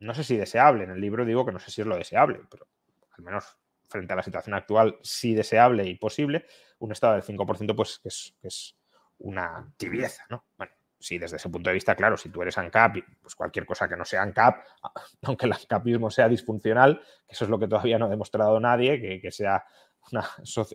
no 0.00 0.14
sé 0.14 0.24
si 0.24 0.36
deseable, 0.36 0.84
en 0.84 0.90
el 0.90 1.00
libro 1.00 1.24
digo 1.24 1.44
que 1.44 1.52
no 1.52 1.58
sé 1.58 1.70
si 1.70 1.80
es 1.80 1.86
lo 1.86 1.96
deseable, 1.96 2.40
pero 2.50 2.66
al 3.10 3.24
menos 3.24 3.56
frente 3.88 4.12
a 4.12 4.16
la 4.16 4.22
situación 4.22 4.54
actual 4.54 4.98
sí 5.02 5.34
deseable 5.34 5.84
y 5.84 5.96
posible, 5.96 6.46
un 6.78 6.92
estado 6.92 7.14
del 7.14 7.22
5% 7.22 7.74
pues 7.74 7.98
que 7.98 8.08
es, 8.08 8.36
que 8.40 8.48
es 8.48 8.76
una 9.18 9.72
tibieza, 9.76 10.24
¿no? 10.30 10.46
Bueno, 10.56 10.72
sí, 10.98 11.18
desde 11.18 11.36
ese 11.36 11.48
punto 11.48 11.70
de 11.70 11.74
vista, 11.74 11.94
claro, 11.94 12.16
si 12.16 12.28
tú 12.28 12.42
eres 12.42 12.58
ANCAP, 12.58 12.96
pues 13.22 13.34
cualquier 13.34 13.64
cosa 13.64 13.88
que 13.88 13.96
no 13.96 14.04
sea 14.04 14.22
ANCAP, 14.22 14.64
aunque 15.22 15.46
el 15.46 15.52
ANCAPismo 15.52 16.10
sea 16.10 16.28
disfuncional, 16.28 17.00
que 17.26 17.34
eso 17.34 17.44
es 17.44 17.50
lo 17.50 17.58
que 17.58 17.68
todavía 17.68 17.98
no 17.98 18.06
ha 18.06 18.08
demostrado 18.08 18.58
nadie, 18.60 19.20
que, 19.20 19.30
sea 19.30 19.64
una, 20.12 20.24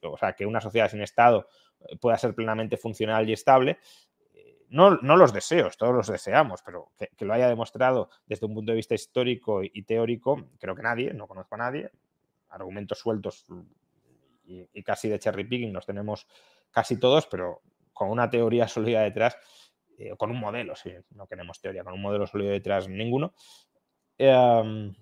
o 0.03 0.17
sea, 0.17 0.34
que 0.34 0.45
una 0.45 0.61
sociedad 0.61 0.89
sin 0.89 1.01
Estado 1.01 1.47
eh, 1.88 1.97
pueda 1.97 2.17
ser 2.17 2.34
plenamente 2.34 2.78
funcional 2.78 3.28
y 3.30 3.34
estable, 3.34 3.80
eh, 4.34 4.65
no, 4.69 4.95
no, 5.01 5.17
los 5.17 5.34
deseos, 5.34 5.78
todos 5.78 5.93
los 5.93 6.07
deseamos, 6.07 6.61
pero 6.63 6.91
que, 6.97 7.26
lo 7.26 7.34
haya 7.34 7.47
demostrado 7.47 8.09
desde 8.26 8.45
un 8.45 8.53
punto 8.53 8.71
de 8.71 8.78
vista 8.78 8.95
histórico 8.95 9.61
y 9.63 9.84
teórico, 9.84 10.49
creo 10.59 10.76
que 10.76 10.84
nadie, 10.84 11.13
no 11.13 11.28
conozco 11.28 11.55
a 11.55 11.59
nadie. 11.59 11.91
Argumentos 12.49 12.99
sueltos 12.99 13.45
y 14.45 14.84
casi 14.84 15.09
de 15.09 15.17
cherry 15.17 15.43
picking 15.45 15.74
los 15.74 15.88
tenemos 15.88 16.28
casi 16.69 16.99
todos, 16.99 17.26
pero 17.26 17.63
con 17.93 18.09
una 18.09 18.30
teoría 18.30 18.67
sólida 18.67 19.01
detrás, 19.01 19.38
eh, 20.08 20.16
con 20.18 20.32
un 20.32 20.39
modelo, 20.39 20.76
si 20.76 20.91
no 21.12 21.28
queremos 21.28 21.60
teoría, 21.62 21.84
con 21.84 21.93
un 21.93 22.01
modelo 22.01 22.28
sólido 22.28 22.51
detrás 22.51 22.88
ninguno. 22.88 23.34
Em, 24.18 24.93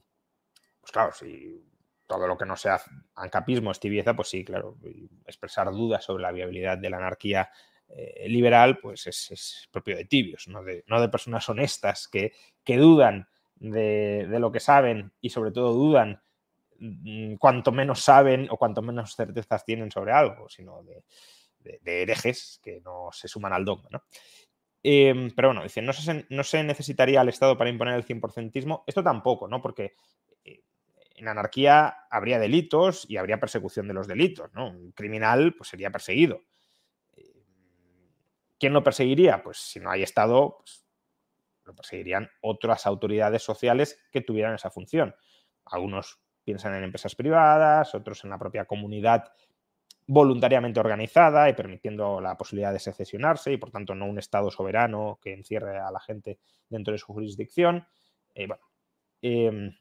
pues 0.80 0.92
claro, 0.92 1.12
si 1.12 1.64
todo 2.08 2.28
lo 2.28 2.38
que 2.38 2.46
no 2.46 2.58
sea 2.58 2.82
ancapismo 3.16 3.72
es 3.72 3.80
tibieza, 3.80 4.16
pues 4.16 4.30
sí, 4.30 4.44
claro, 4.44 4.78
expresar 5.26 5.72
dudas 5.72 6.04
sobre 6.04 6.24
la 6.24 6.32
viabilidad 6.32 6.78
de 6.78 6.90
la 6.90 6.98
anarquía 6.98 7.50
eh, 7.88 8.28
liberal, 8.30 8.80
pues 8.80 9.08
es, 9.08 9.68
propio 9.72 9.96
de 9.96 10.06
tibios, 10.06 10.48
no 10.48 10.64
de, 10.64 10.84
no 10.88 11.02
de 11.02 11.10
personas 11.10 11.48
honestas 11.50 12.08
que, 12.08 12.34
que 12.64 12.78
dudan 12.78 13.28
de, 13.56 14.28
de, 14.28 14.40
lo 14.40 14.52
que 14.52 14.60
saben 14.60 15.14
y 15.22 15.30
sobre 15.30 15.52
todo 15.52 15.74
dudan 15.74 16.22
mm, 16.80 17.36
cuanto 17.36 17.72
menos 17.72 18.02
saben 18.02 18.48
o 18.50 18.58
cuanto 18.58 18.82
menos 18.82 19.16
certezas 19.16 19.66
tienen 19.66 19.92
sobre 19.92 20.12
algo, 20.14 20.50
sino 20.50 20.84
de, 20.84 21.04
de, 21.64 22.02
herejes 22.02 22.60
que 22.64 22.82
no 22.82 23.10
se 23.12 23.28
suman 23.28 23.54
al 23.54 23.66
dogma. 23.66 23.90
¿no? 23.92 24.04
Em, 24.84 25.32
pero 25.36 25.50
bueno, 25.50 25.64
dice, 25.64 25.82
no 25.82 25.94
se, 25.94 26.26
no 26.30 26.44
se 26.44 26.64
necesitaría 26.64 27.22
al 27.22 27.30
Estado 27.30 27.58
para 27.58 27.70
imponer 27.70 27.96
el 27.96 28.06
100%ismo. 28.06 28.84
Esto 28.88 29.04
tampoco, 29.04 29.48
¿no? 29.48 29.62
Porque 29.62 29.96
eh, 30.44 30.62
en 31.16 31.28
anarquía 31.28 32.08
habría 32.10 32.40
delitos 32.40 33.06
y 33.08 33.18
habría 33.18 33.40
persecución 33.40 33.88
de 33.88 33.94
los 33.94 34.08
delitos, 34.08 34.52
¿no? 34.54 34.70
Un 34.70 34.92
criminal 34.92 35.54
pues, 35.56 35.70
sería 35.70 35.92
perseguido. 35.92 36.42
Em, 37.16 37.44
¿Quién 38.60 38.74
lo 38.74 38.84
perseguiría? 38.84 39.44
Pues 39.44 39.58
si 39.58 39.80
no 39.80 39.92
hay 39.92 40.02
Estado, 40.02 40.58
pues, 40.60 40.86
lo 41.66 41.76
perseguirían 41.76 42.30
otras 42.42 42.88
autoridades 42.88 43.44
sociales 43.44 44.00
que 44.12 44.22
tuvieran 44.22 44.56
esa 44.56 44.72
función. 44.72 45.16
Algunos 45.66 46.20
piensan 46.44 46.74
en 46.74 46.84
empresas 46.84 47.16
privadas, 47.16 47.94
otros 47.94 48.24
en 48.24 48.32
la 48.32 48.40
propia 48.40 48.66
comunidad 48.66 49.32
voluntariamente 50.14 50.82
organizada 50.82 51.48
y 51.48 51.54
permitiendo 51.54 52.20
la 52.20 52.36
posibilidad 52.36 52.74
de 52.74 52.80
secesionarse 52.80 53.54
y 53.54 53.58
por 53.58 53.72
tanto 53.72 53.96
no 53.96 54.08
un 54.08 54.20
Estado 54.20 54.52
soberano 54.52 55.20
que 55.22 55.32
encierre 55.32 55.80
a 55.80 55.90
la 55.90 56.02
gente 56.02 56.38
dentro 56.68 56.92
de 56.92 56.98
su 56.98 57.14
jurisdicción. 57.14 57.88
Eh, 58.36 58.46
bueno, 58.46 58.62
em, 59.22 59.74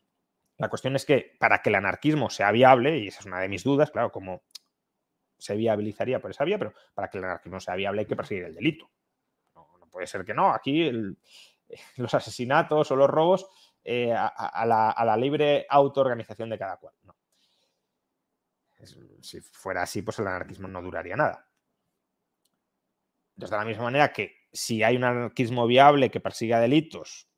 la 0.57 0.69
cuestión 0.69 0.95
es 0.95 1.05
que 1.05 1.33
para 1.41 1.61
que 1.63 1.71
el 1.71 1.75
anarquismo 1.75 2.31
sea 2.31 2.53
viable, 2.53 2.97
y 2.99 3.09
esa 3.09 3.21
es 3.21 3.27
una 3.27 3.41
de 3.41 3.49
mis 3.49 3.65
dudas, 3.65 3.91
claro, 3.91 4.13
cómo 4.13 4.45
se 5.37 5.57
viabilizaría 5.57 6.21
por 6.21 6.31
esa 6.31 6.45
vía, 6.45 6.59
pero 6.59 6.75
para 6.95 7.11
que 7.11 7.19
el 7.19 7.25
anarquismo 7.25 7.59
sea 7.59 7.75
viable 7.75 8.03
hay 8.03 8.07
que 8.07 8.15
perseguir 8.15 8.45
el 8.45 8.55
delito. 8.55 8.89
No, 9.57 9.67
puede 9.91 10.07
ser 10.07 10.25
que 10.25 10.35
no. 10.35 10.53
Aquí 10.53 10.93
los 11.97 12.15
asesinatos 12.15 12.89
o 12.93 12.95
los 12.95 13.11
robos 13.11 13.49
eh, 13.83 14.15
a, 14.15 14.65
la, 14.65 15.17
libre 15.17 15.67
autoorganización 15.69 16.51
de 16.51 16.59
cada 16.59 16.77
cual. 16.77 16.95
Si 19.21 19.41
fuera 19.41 19.83
así, 19.83 20.03
pues 20.03 20.19
el 20.19 20.27
anarquismo 20.27 20.69
no 20.69 20.83
duraría 20.83 21.17
nada. 21.17 21.51
Entonces, 23.37 23.51
de 23.51 23.57
la 23.57 23.65
misma 23.65 23.85
manera 23.85 24.13
que 24.13 24.49
si 24.53 24.83
hay 24.83 24.97
un 24.97 25.05
anarquismo 25.05 25.67
viable 25.67 26.11
que 26.11 26.21
persiga 26.21 26.61
delitos, 26.61 27.29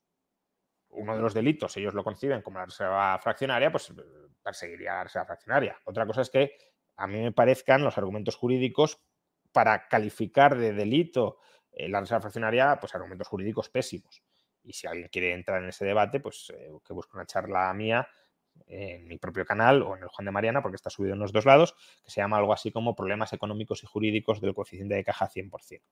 uno 0.88 1.16
de 1.16 1.22
los 1.22 1.34
delitos 1.34 1.76
ellos 1.76 1.95
lo 1.95 2.05
conciben 2.05 2.43
como 2.43 2.59
la 2.59 2.66
reserva 2.66 3.18
fraccionaria, 3.18 3.70
pues 3.70 3.90
eh, 3.90 3.95
perseguiría 4.43 4.95
la 4.95 5.05
reserva 5.05 5.26
fraccionaria. 5.26 5.78
Otra 5.84 6.07
cosa 6.07 6.22
es 6.22 6.30
que 6.30 6.57
a 6.97 7.07
mí 7.07 7.20
me 7.20 7.32
parezcan 7.32 7.82
los 7.82 7.97
argumentos 7.99 8.36
jurídicos 8.36 9.01
para 9.53 9.88
calificar 9.88 10.57
de 10.57 10.72
delito 10.72 11.38
eh, 11.70 11.88
la 11.88 12.01
reserva 12.01 12.22
fraccionaria, 12.22 12.78
pues 12.80 12.95
argumentos 12.95 13.28
jurídicos 13.28 13.68
pésimos. 13.70 14.22
Y 14.64 14.72
si 14.72 14.86
alguien 14.86 15.09
quiere 15.09 15.32
entrar 15.32 15.62
en 15.62 15.68
ese 15.68 15.84
debate, 15.84 16.20
pues 16.20 16.53
eh, 16.55 16.70
que 16.84 16.93
busque 16.93 17.16
una 17.16 17.26
charla 17.26 17.72
mía 17.74 18.07
en 18.66 19.07
mi 19.07 19.18
propio 19.18 19.44
canal 19.44 19.82
o 19.82 19.96
en 19.96 20.03
el 20.03 20.09
Juan 20.09 20.24
de 20.24 20.32
Mariana, 20.32 20.62
porque 20.62 20.76
está 20.76 20.90
subido 20.90 21.14
en 21.14 21.20
los 21.20 21.32
dos 21.32 21.44
lados, 21.44 21.74
que 22.05 22.11
se 22.11 22.20
llama 22.20 22.38
algo 22.38 22.53
así 22.53 22.70
como 22.70 22.94
Problemas 22.94 23.32
económicos 23.32 23.82
y 23.82 23.86
jurídicos 23.86 24.40
del 24.40 24.55
coeficiente 24.55 24.94
de 24.94 25.05
caja 25.05 25.28
100%. 25.28 25.82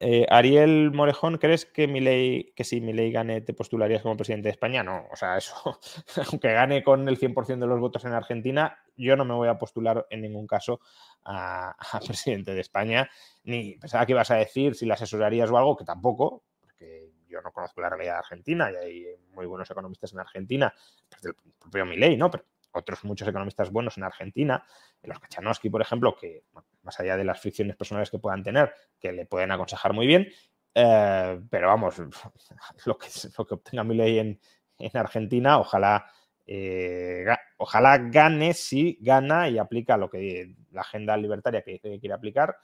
Eh, 0.00 0.26
Ariel 0.30 0.92
Morejón, 0.92 1.38
¿crees 1.38 1.66
que, 1.66 1.88
ley 1.88 2.52
que 2.54 2.62
si 2.62 2.80
mi 2.80 2.92
ley 2.92 3.10
gane 3.10 3.40
te 3.40 3.52
postularías 3.52 4.02
como 4.02 4.16
presidente 4.16 4.46
de 4.46 4.52
España? 4.52 4.84
No, 4.84 5.08
o 5.10 5.16
sea, 5.16 5.36
eso, 5.36 5.80
aunque 6.30 6.52
gane 6.52 6.84
con 6.84 7.08
el 7.08 7.18
100% 7.18 7.58
de 7.58 7.66
los 7.66 7.80
votos 7.80 8.04
en 8.04 8.12
Argentina, 8.12 8.78
yo 8.96 9.16
no 9.16 9.24
me 9.24 9.34
voy 9.34 9.48
a 9.48 9.58
postular 9.58 10.06
en 10.10 10.20
ningún 10.20 10.46
caso 10.46 10.80
a, 11.24 11.70
a 11.70 12.00
presidente 12.06 12.54
de 12.54 12.60
España, 12.60 13.10
ni 13.42 13.76
pensaba 13.78 14.06
que 14.06 14.12
ibas 14.12 14.30
a 14.30 14.36
decir 14.36 14.76
si 14.76 14.86
la 14.86 14.94
asesorarías 14.94 15.50
o 15.50 15.58
algo, 15.58 15.76
que 15.76 15.84
tampoco, 15.84 16.44
porque 16.60 17.07
yo 17.28 17.40
no 17.40 17.52
conozco 17.52 17.80
la 17.80 17.90
realidad 17.90 18.18
argentina 18.18 18.70
y 18.72 18.76
hay 18.76 19.06
muy 19.32 19.46
buenos 19.46 19.70
economistas 19.70 20.12
en 20.12 20.20
Argentina, 20.20 20.72
pues 21.08 21.22
del 21.22 21.34
propio 21.58 21.86
Milei, 21.86 22.16
¿no? 22.16 22.30
Pero 22.30 22.44
otros 22.72 23.04
muchos 23.04 23.28
economistas 23.28 23.70
buenos 23.70 23.96
en 23.96 24.04
Argentina, 24.04 24.64
los 25.02 25.18
Kachanowski, 25.18 25.70
por 25.70 25.82
ejemplo, 25.82 26.16
que 26.16 26.44
más 26.82 26.98
allá 27.00 27.16
de 27.16 27.24
las 27.24 27.40
fricciones 27.40 27.76
personales 27.76 28.10
que 28.10 28.18
puedan 28.18 28.42
tener, 28.42 28.72
que 29.00 29.12
le 29.12 29.26
pueden 29.26 29.50
aconsejar 29.50 29.92
muy 29.92 30.06
bien, 30.06 30.28
eh, 30.74 31.40
pero 31.50 31.68
vamos, 31.68 31.98
lo 32.86 32.98
que, 32.98 33.08
lo 33.36 33.46
que 33.46 33.54
obtenga 33.54 33.84
Milei 33.84 34.18
en, 34.18 34.40
en 34.78 34.96
Argentina, 34.96 35.58
ojalá, 35.58 36.10
eh, 36.46 37.26
ojalá 37.56 37.98
gane 37.98 38.54
si 38.54 38.98
gana 39.00 39.48
y 39.48 39.58
aplica 39.58 39.96
lo 39.96 40.08
que 40.08 40.54
la 40.70 40.82
agenda 40.82 41.16
libertaria 41.16 41.62
que 41.62 41.72
dice 41.72 41.90
que 41.90 42.00
quiere 42.00 42.14
aplicar 42.14 42.56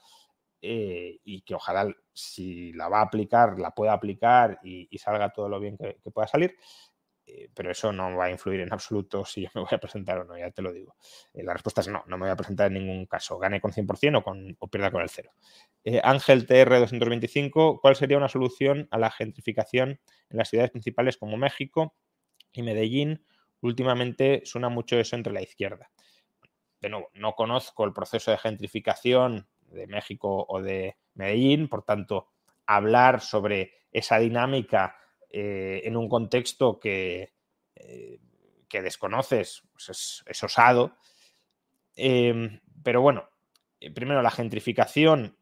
eh, 0.67 1.19
y 1.23 1.43
que 1.43 1.53
ojalá 1.53 1.95
si 2.11 2.73
la 2.73 2.89
va 2.89 2.99
a 2.99 3.03
aplicar, 3.03 3.59
la 3.59 3.69
pueda 3.69 3.93
aplicar 3.93 4.59
y, 4.63 4.97
salga 4.97 5.31
todo 5.31 5.47
lo 5.47 5.59
bien 5.59 5.77
que, 5.77 6.11
pueda 6.11 6.27
salir. 6.27 6.57
Eh, 7.27 7.49
pero 7.53 7.71
eso 7.71 7.91
no 7.91 8.15
va 8.15 8.25
a 8.25 8.31
influir 8.31 8.61
en 8.61 8.73
absoluto 8.73 9.25
si 9.25 9.43
yo 9.43 9.49
me 9.55 9.61
voy 9.61 9.69
a 9.71 9.77
presentar 9.77 10.19
o 10.19 10.25
no, 10.25 10.37
ya 10.37 10.49
te 10.49 10.63
lo 10.63 10.73
digo. 10.73 10.95
Eh, 11.33 11.43
la 11.43 11.53
respuesta 11.53 11.81
es 11.81 11.87
no, 11.87 12.03
no 12.07 12.17
me 12.17 12.25
voy 12.25 12.31
a 12.31 12.35
presentar 12.35 12.67
en 12.67 12.73
ningún 12.73 13.05
caso, 13.05 13.37
gane 13.37 13.61
con 13.61 13.71
100% 13.71 14.17
o, 14.17 14.23
con, 14.23 14.55
o 14.59 14.67
pierda 14.67 14.91
con 14.91 15.03
el 15.03 15.09
cero. 15.09 15.31
Ángel 16.03 16.47
TR225, 16.47 17.79
¿cuál 17.79 17.95
sería 17.95 18.17
una 18.17 18.29
solución 18.29 18.87
a 18.89 18.97
la 18.97 19.11
gentrificación 19.11 19.99
en 20.29 20.37
las 20.37 20.49
ciudades 20.49 20.71
principales 20.71 21.17
como 21.17 21.37
México 21.37 21.95
y 22.53 22.63
Medellín? 22.63 23.23
Últimamente 23.61 24.41
suena 24.45 24.69
mucho 24.69 24.97
eso 24.97 25.15
entre 25.15 25.33
la 25.33 25.43
izquierda. 25.43 25.91
De 26.81 26.89
nuevo, 26.89 27.09
no 27.13 27.33
conozco 27.33 27.85
el 27.85 27.93
proceso 27.93 28.31
de 28.31 28.37
gentrificación 28.37 29.47
de 29.75 29.87
México 29.87 30.45
o 30.47 30.61
de 30.61 30.95
Medellín, 31.13 31.67
por 31.67 31.83
tanto, 31.83 32.29
hablar 32.65 33.21
sobre 33.21 33.73
esa 33.91 34.17
dinámica 34.19 34.97
eh, 35.29 35.81
en 35.83 35.97
un 35.97 36.09
contexto 36.09 36.79
que, 36.79 37.33
eh, 37.75 38.19
que 38.67 38.81
desconoces 38.81 39.63
pues 39.71 40.23
es, 40.25 40.43
osado. 40.43 40.97
Em, 41.95 42.61
pero 42.83 43.01
bueno, 43.01 43.29
eh, 43.79 43.91
primero 43.91 44.21
la 44.21 44.31
gentrificación 44.31 45.37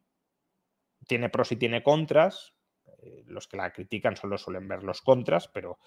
tiene 1.07 1.29
pros 1.29 1.51
y 1.51 1.55
tiene 1.57 1.84
contras. 1.84 2.53
los 3.25 3.47
que 3.47 3.57
la 3.57 3.73
critican 3.73 4.15
solo 4.15 4.38
suelen 4.38 4.67
ver 4.67 4.81
los 4.81 5.01
contras, 5.01 5.49
pero 5.49 5.77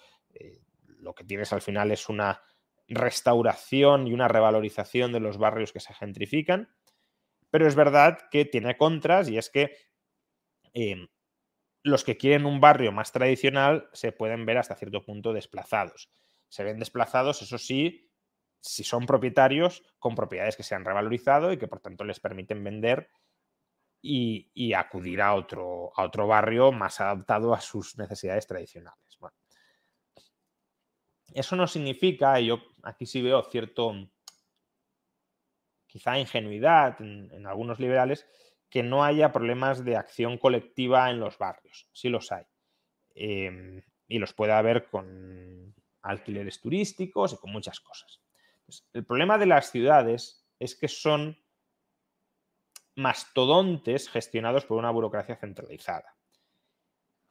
lo 0.99 1.14
que 1.14 1.24
tienes 1.24 1.51
al 1.55 1.62
final 1.62 1.90
es 1.90 2.11
una 2.11 2.42
restauración 2.88 4.07
y 4.07 4.12
una 4.12 4.28
revalorización 4.28 5.12
de 5.12 5.20
los 5.20 5.38
barrios 5.38 5.72
que 5.72 5.80
se 5.80 5.94
gentrifican. 5.94 6.68
Pero 7.51 7.66
es 7.66 7.74
verdad 7.74 8.18
que 8.30 8.44
tiene 8.44 8.76
contras 8.76 9.28
y 9.28 9.38
es 9.38 9.51
que 9.51 9.76
em, 10.72 11.09
los 11.82 12.05
que 12.05 12.16
quieren 12.16 12.47
un 12.47 12.61
barrio 12.61 12.92
más 12.92 13.12
tradicional 13.12 13.88
se 13.92 14.12
pueden 14.12 14.44
ver 14.44 14.59
hasta 14.59 14.74
cierto 14.74 15.03
punto 15.03 15.32
desplazados. 15.32 16.11
Se 16.49 16.64
ven 16.64 16.78
desplazados, 16.78 17.42
eso 17.42 17.59
sí, 17.59 18.11
si 18.61 18.82
son 18.82 19.07
propietarios 19.07 19.82
con 19.99 20.14
propiedades 20.14 20.57
que 20.57 20.64
se 20.64 20.74
han 20.74 20.84
revalorizado 20.84 21.53
y 21.53 21.59
que 21.59 21.68
por 21.68 21.80
tanto 21.80 22.05
les 22.05 22.20
permiten 22.20 22.64
vender 22.64 23.11
y, 24.03 24.72
acudir 24.74 25.20
a 25.20 25.34
otro, 25.34 25.92
a 25.97 26.05
otro 26.05 26.26
barrio 26.26 26.72
más 26.72 27.01
adaptado 27.01 27.55
a 27.55 27.61
sus 27.61 27.97
necesidades 27.99 28.47
tradicionales. 28.47 29.16
Bueno, 29.18 29.36
Eso 31.34 31.57
no 31.57 31.66
significa, 31.66 32.40
y 32.40 32.47
yo 32.47 32.62
aquí 32.82 33.07
sí 33.07 33.20
veo 33.22 33.42
cierto, 33.44 33.92
quizá 35.97 36.18
ingenuidad 36.18 37.01
en, 37.01 37.47
algunos 37.47 37.80
liberales, 37.80 38.26
que 38.68 38.82
no 38.82 39.03
haya 39.03 39.32
problemas 39.32 39.82
de 39.82 39.97
acción 39.97 40.36
colectiva 40.36 41.09
en 41.09 41.20
los 41.20 41.38
barrios. 41.38 41.88
Sí 41.94 42.11
los 42.11 42.30
hay. 42.32 42.44
Em, 43.14 43.80
y 44.07 44.18
los 44.18 44.34
puede 44.34 44.53
haber 44.53 44.88
con 44.88 45.74
alquileres 46.03 46.61
turísticos 46.61 47.32
y 47.32 47.36
con 47.38 47.51
muchas 47.51 47.80
cosas. 47.80 48.20
el 48.92 49.07
problema 49.07 49.38
de 49.38 49.47
las 49.47 49.70
ciudades 49.70 50.44
es 50.59 50.74
que 50.74 50.88
son 50.88 51.38
mastodontes 52.94 54.11
gestionados 54.11 54.66
por 54.66 54.76
una 54.76 54.90
burocracia 54.90 55.36
centralizada. 55.36 56.14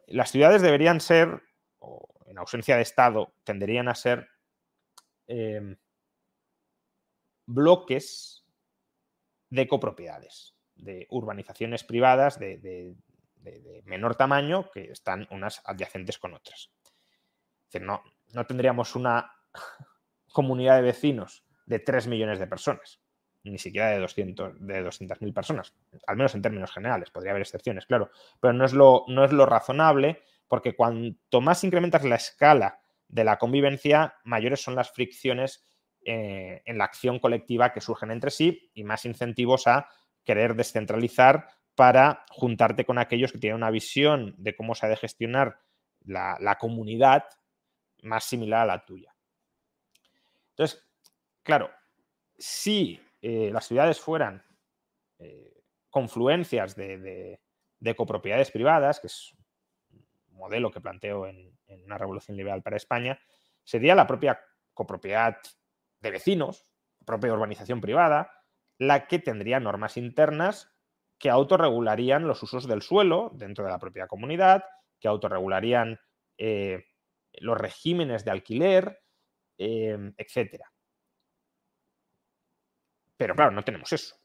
Las 0.08 0.32
ciudades 0.32 0.64
deberían 0.64 1.02
ser, 1.02 1.44
o 1.80 2.08
en 2.26 2.40
ausencia 2.40 2.78
de 2.78 2.82
Estado, 2.82 3.36
tenderían 3.44 3.90
a 3.90 3.96
ser 3.96 4.28
em, 5.28 5.78
bloques 7.46 8.35
de 9.50 9.68
copropiedades, 9.68 10.56
de 10.76 11.08
urbanizaciones 11.10 11.84
privadas 11.84 12.40
de, 12.40 12.96
menor 13.86 14.16
tamaño 14.16 14.72
que 14.72 14.92
están 14.92 15.28
unas 15.30 15.62
adyacentes 15.66 16.18
con 16.18 16.34
otras. 16.34 16.72
no, 17.80 18.04
no 18.34 18.46
tendríamos 18.46 18.96
una 18.96 19.32
comunidad 20.34 20.78
de 20.78 20.82
vecinos 20.82 21.46
de 21.66 21.80
3 21.80 22.08
millones 22.08 22.40
de 22.40 22.48
personas 22.48 23.00
ni 23.46 23.60
siquiera 23.60 23.90
de 23.92 24.00
200 24.00 24.60
de 24.60 24.86
200.000 24.86 25.34
personas, 25.34 25.74
al 26.08 26.18
menos 26.18 26.34
en 26.36 26.42
términos 26.42 26.72
generales, 26.72 27.12
podría 27.12 27.32
haber 27.32 27.44
excepciones, 27.44 27.86
claro, 27.86 28.10
pero 28.40 28.54
no 28.54 28.66
es 28.66 28.74
lo, 28.74 29.06
no 29.08 29.24
es 29.24 29.32
lo 29.32 29.46
razonable 29.46 30.24
porque 30.48 30.76
cuanto 30.76 31.42
más 31.42 31.64
incrementas 31.64 32.04
la 32.04 32.16
escala 32.16 32.80
de 33.08 33.24
la 33.24 33.38
convivencia, 33.38 34.16
mayores 34.24 34.62
son 34.62 34.76
las 34.76 34.92
fricciones 34.92 35.65
eh, 36.06 36.62
en 36.66 36.78
la 36.78 36.86
acción 36.86 37.20
colectiva 37.20 37.74
que 37.74 37.82
surgen 37.82 38.12
entre 38.12 38.32
sí 38.32 38.72
y 38.74 38.84
más 38.84 39.06
incentivos 39.06 39.68
a 39.68 39.90
querer 40.24 40.56
descentralizar 40.56 41.50
para 41.76 42.26
juntarte 42.30 42.86
con 42.86 42.98
aquellos 42.98 43.32
que 43.32 43.40
tienen 43.40 43.58
una 43.58 43.72
visión 43.72 44.36
de 44.38 44.56
cómo 44.56 44.76
se 44.76 44.86
ha 44.86 44.90
de 44.90 44.98
gestionar 44.98 45.60
la, 46.06 46.38
la 46.40 46.56
comunidad 46.56 47.26
más 48.04 48.24
similar 48.24 48.62
a 48.62 48.66
la 48.66 48.86
tuya. 48.86 49.14
Entonces, 50.52 50.88
claro, 51.44 51.70
si 52.38 53.00
eh, 53.22 53.50
las 53.52 53.66
ciudades 53.66 54.00
fueran 54.00 54.44
eh, 55.20 55.64
confluencias 55.90 56.76
de, 56.76 57.40
copropiedades 57.96 58.52
privadas, 58.52 59.00
que 59.00 59.08
es 59.08 59.34
un 60.30 60.38
modelo 60.38 60.72
que 60.72 60.82
planteo 60.82 61.28
en, 61.28 61.54
una 61.86 61.98
revolución 61.98 62.38
liberal 62.38 62.62
para 62.62 62.78
España, 62.78 63.20
sería 63.64 63.96
la 63.96 64.08
propia 64.08 64.40
copropiedad 64.74 65.38
de 66.06 66.12
vecinos, 66.12 66.66
propia 67.06 67.34
urbanización 67.34 67.82
privada, 67.82 68.32
la 68.78 69.08
que 69.08 69.20
tendría 69.20 69.60
normas 69.60 69.98
internas 69.98 70.72
que 71.18 71.30
autorregularían 71.30 72.28
los 72.28 72.44
usos 72.44 72.68
del 72.68 72.82
suelo 72.82 73.32
dentro 73.34 73.66
de 73.66 73.72
la 73.72 73.80
propia 73.80 74.08
comunidad, 74.08 74.64
que 75.00 75.08
autorregularían 75.08 76.00
eh, 76.38 76.86
los 77.40 77.58
regímenes 77.58 78.24
de 78.26 78.32
alquiler, 78.32 79.02
etcétera. 79.58 80.72
Pero 83.18 83.36
claro, 83.36 83.52
no 83.52 83.64
tenemos 83.64 83.92
eso. 83.94 84.16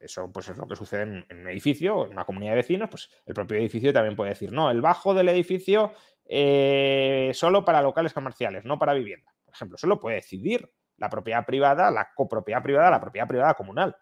eso 0.00 0.32
pues 0.32 0.48
es 0.48 0.56
lo 0.56 0.66
que 0.66 0.76
sucede 0.76 1.02
en, 1.02 1.40
un 1.40 1.48
edificio, 1.48 2.06
en 2.06 2.12
una 2.12 2.24
comunidad 2.24 2.52
de 2.52 2.56
vecinos, 2.56 2.88
pues 2.88 3.10
el 3.26 3.34
propio 3.34 3.58
edificio 3.58 3.92
también 3.92 4.16
puede 4.16 4.30
decir, 4.30 4.52
no, 4.52 4.70
el 4.70 4.80
bajo 4.80 5.12
del 5.12 5.28
edificio 5.28 5.92
eh, 6.24 7.30
solo 7.34 7.64
para 7.64 7.82
locales 7.82 8.12
comerciales, 8.12 8.64
no 8.64 8.78
para 8.78 8.94
vivienda. 8.94 9.35
Ejemplo, 9.56 9.76
eso 9.76 9.86
lo 9.86 10.00
puede 10.00 10.16
decidir 10.16 10.70
la 10.96 11.10
propiedad 11.10 11.44
privada, 11.44 11.90
la 11.90 12.12
copropiedad 12.14 12.62
privada, 12.62 12.90
la 12.90 13.00
propiedad 13.00 13.28
privada 13.28 13.54
comunal. 13.54 13.96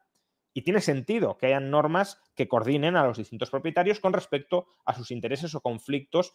Y 0.53 0.63
tiene 0.63 0.81
sentido 0.81 1.37
que 1.37 1.47
hayan 1.47 1.71
normas 1.71 2.21
que 2.37 2.47
coordinen 2.47 2.97
a 2.97 3.05
los 3.05 3.19
distintos 3.19 3.51
propietarios 3.51 3.99
con 3.99 4.13
respecto 4.13 4.67
a 4.85 4.95
sus 4.95 5.11
intereses 5.11 5.55
o 5.55 5.61
conflictos 5.61 6.35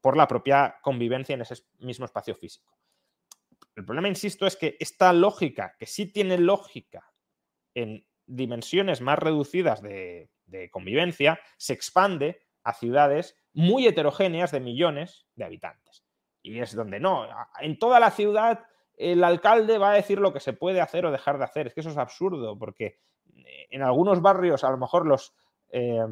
por 0.00 0.16
la 0.16 0.26
propia 0.26 0.76
convivencia 0.82 1.34
en 1.34 1.42
ese 1.42 1.56
mismo 1.78 2.04
espacio 2.04 2.34
físico. 2.34 2.76
El 3.76 3.84
problema, 3.84 4.08
insisto, 4.08 4.46
es 4.46 4.56
que 4.56 4.76
esta 4.80 5.12
lógica, 5.12 5.76
que 5.78 5.86
sí 5.86 6.06
tiene 6.06 6.38
lógica 6.38 7.12
en 7.74 8.06
dimensiones 8.26 9.00
más 9.00 9.18
reducidas 9.18 9.82
de, 9.82 10.30
convivencia, 10.72 11.40
se 11.56 11.72
expande 11.72 12.42
a 12.64 12.74
ciudades 12.74 13.36
muy 13.52 13.86
heterogéneas 13.86 14.50
de 14.50 14.60
millones 14.60 15.26
de 15.34 15.44
habitantes. 15.44 16.04
Y 16.42 16.58
es 16.58 16.74
donde 16.74 17.00
no, 17.00 17.26
en 17.60 17.78
toda 17.78 18.00
la 18.00 18.10
ciudad 18.10 18.64
el 18.96 19.24
alcalde 19.24 19.78
va 19.78 19.92
a 19.92 19.94
decir 19.94 20.18
lo 20.18 20.32
que 20.32 20.40
se 20.40 20.52
puede 20.52 20.80
hacer 20.80 21.06
o 21.06 21.10
dejar 21.10 21.38
de 21.38 21.44
hacer. 21.44 21.66
Es 21.66 21.74
que 21.74 21.80
eso 21.80 21.90
es 21.90 21.96
absurdo, 21.96 22.58
porque 22.58 22.98
eh, 23.34 23.66
en 23.70 23.82
algunos 23.82 24.20
barrios 24.20 24.62
a 24.62 24.70
lo 24.70 24.76
mejor 24.76 25.06
los 25.06 25.34
eh, 25.70 26.04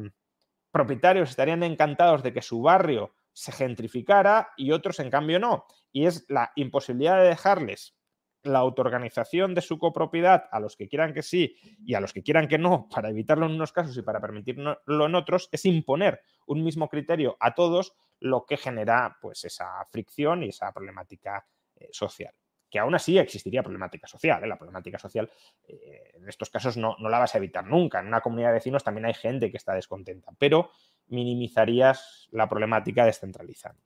propietarios 0.71 1.29
estarían 1.29 1.61
encantados 1.63 2.23
de 2.23 2.33
que 2.33 2.41
su 2.41 2.61
barrio 2.61 3.13
se 3.31 3.51
gentrificara 3.51 4.49
y 4.57 4.71
otros 4.71 4.99
en 4.99 5.11
cambio 5.11 5.39
no. 5.39 5.65
Y 5.91 6.07
es 6.07 6.25
la 6.29 6.51
imposibilidad 6.55 7.21
de 7.21 7.29
dejarles 7.29 7.95
la 8.43 8.59
autoorganización 8.59 9.53
de 9.53 9.61
su 9.61 9.77
copropiedad 9.77 10.45
a 10.51 10.59
los 10.59 10.75
que 10.75 10.87
quieran 10.87 11.13
que 11.13 11.21
sí 11.21 11.55
y 11.85 11.93
a 11.93 11.99
los 11.99 12.13
que 12.13 12.23
quieran 12.23 12.47
que 12.47 12.57
no, 12.57 12.87
para 12.89 13.09
evitarlo 13.09 13.45
en 13.45 13.53
unos 13.53 13.71
casos 13.71 13.95
y 13.97 14.01
para 14.01 14.21
permitirlo 14.21 14.79
en 14.87 15.15
otros, 15.15 15.49
es 15.51 15.65
imponer 15.65 16.21
un 16.47 16.63
mismo 16.63 16.87
criterio 16.89 17.37
a 17.39 17.53
todos, 17.53 17.93
lo 18.21 18.45
que 18.45 18.57
genera 18.57 19.17
pues 19.21 19.45
esa 19.45 19.85
fricción 19.91 20.43
y 20.43 20.49
esa 20.49 20.71
problemática 20.71 21.45
eh, 21.75 21.89
social. 21.91 22.33
Que 22.69 22.79
aún 22.79 22.93
así 22.93 23.17
existiría 23.17 23.63
problemática 23.63 24.07
social. 24.07 24.43
¿eh? 24.43 24.47
La 24.47 24.57
problemática 24.57 24.99
social 24.99 25.31
eh, 25.67 26.11
en 26.13 26.29
estos 26.29 26.49
casos 26.49 26.77
no, 26.77 26.95
no, 26.99 27.09
la 27.09 27.19
vas 27.19 27.33
a 27.35 27.37
evitar 27.37 27.65
nunca. 27.65 27.99
En 27.99 28.07
una 28.07 28.21
comunidad 28.21 28.49
de 28.49 28.55
vecinos 28.55 28.83
también 28.83 29.05
hay 29.05 29.13
gente 29.13 29.49
que 29.49 29.57
está 29.57 29.73
descontenta, 29.73 30.31
pero 30.37 30.71
minimizarías 31.07 32.27
la 32.31 32.47
problemática 32.47 33.05
descentralizando. 33.05 33.81